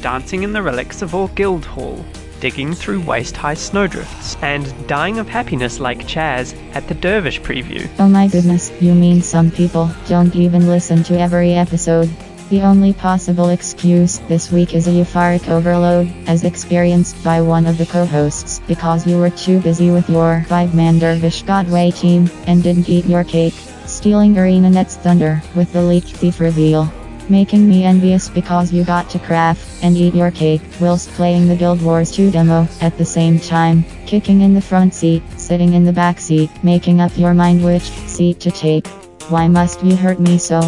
Dancing 0.00 0.42
in 0.42 0.52
the 0.52 0.62
relics 0.62 1.00
of 1.00 1.14
Orr 1.14 1.28
Guild 1.36 1.64
Hall. 1.64 2.04
Digging 2.40 2.74
through 2.74 3.00
waist 3.00 3.36
high 3.36 3.54
snowdrifts. 3.54 4.36
And 4.42 4.86
dying 4.86 5.18
of 5.18 5.28
happiness 5.28 5.80
like 5.80 6.00
Chaz 6.00 6.54
at 6.74 6.86
the 6.88 6.94
Dervish 6.94 7.40
preview. 7.40 7.88
Oh 7.98 8.08
my 8.08 8.28
goodness, 8.28 8.70
you 8.80 8.94
mean 8.94 9.22
some 9.22 9.50
people 9.50 9.90
don't 10.06 10.36
even 10.36 10.66
listen 10.66 11.02
to 11.04 11.18
every 11.18 11.54
episode. 11.54 12.10
The 12.48 12.62
only 12.62 12.92
possible 12.92 13.48
excuse 13.48 14.18
this 14.28 14.52
week 14.52 14.72
is 14.72 14.86
a 14.86 14.90
euphoric 14.90 15.48
overload, 15.48 16.12
as 16.28 16.44
experienced 16.44 17.24
by 17.24 17.40
one 17.40 17.66
of 17.66 17.76
the 17.76 17.86
co-hosts, 17.86 18.60
because 18.68 19.04
you 19.04 19.18
were 19.18 19.30
too 19.30 19.58
busy 19.60 19.90
with 19.90 20.08
your 20.08 20.44
five-man 20.46 21.00
Dervish 21.00 21.42
Godway 21.42 21.92
team, 21.98 22.30
and 22.46 22.62
didn't 22.62 22.88
eat 22.88 23.06
your 23.06 23.24
cake, 23.24 23.54
stealing 23.86 24.34
ArenaNet's 24.34 24.94
thunder 24.96 25.42
with 25.56 25.72
the 25.72 25.82
leaked 25.82 26.10
thief 26.10 26.38
reveal. 26.38 26.92
Making 27.28 27.68
me 27.68 27.82
envious 27.82 28.28
because 28.28 28.72
you 28.72 28.84
got 28.84 29.10
to 29.10 29.18
craft 29.18 29.82
and 29.82 29.96
eat 29.96 30.14
your 30.14 30.30
cake 30.30 30.62
whilst 30.80 31.10
playing 31.10 31.48
the 31.48 31.56
Guild 31.56 31.82
Wars 31.82 32.12
2 32.12 32.30
demo 32.30 32.68
at 32.80 32.96
the 32.98 33.04
same 33.04 33.40
time, 33.40 33.84
kicking 34.06 34.42
in 34.42 34.54
the 34.54 34.60
front 34.60 34.94
seat, 34.94 35.22
sitting 35.36 35.74
in 35.74 35.84
the 35.84 35.92
back 35.92 36.20
seat, 36.20 36.50
making 36.62 37.00
up 37.00 37.16
your 37.18 37.34
mind 37.34 37.64
which 37.64 37.82
seat 37.82 38.38
to 38.40 38.52
take. 38.52 38.86
Why 39.28 39.48
must 39.48 39.82
you 39.82 39.96
hurt 39.96 40.20
me 40.20 40.38
so? 40.38 40.60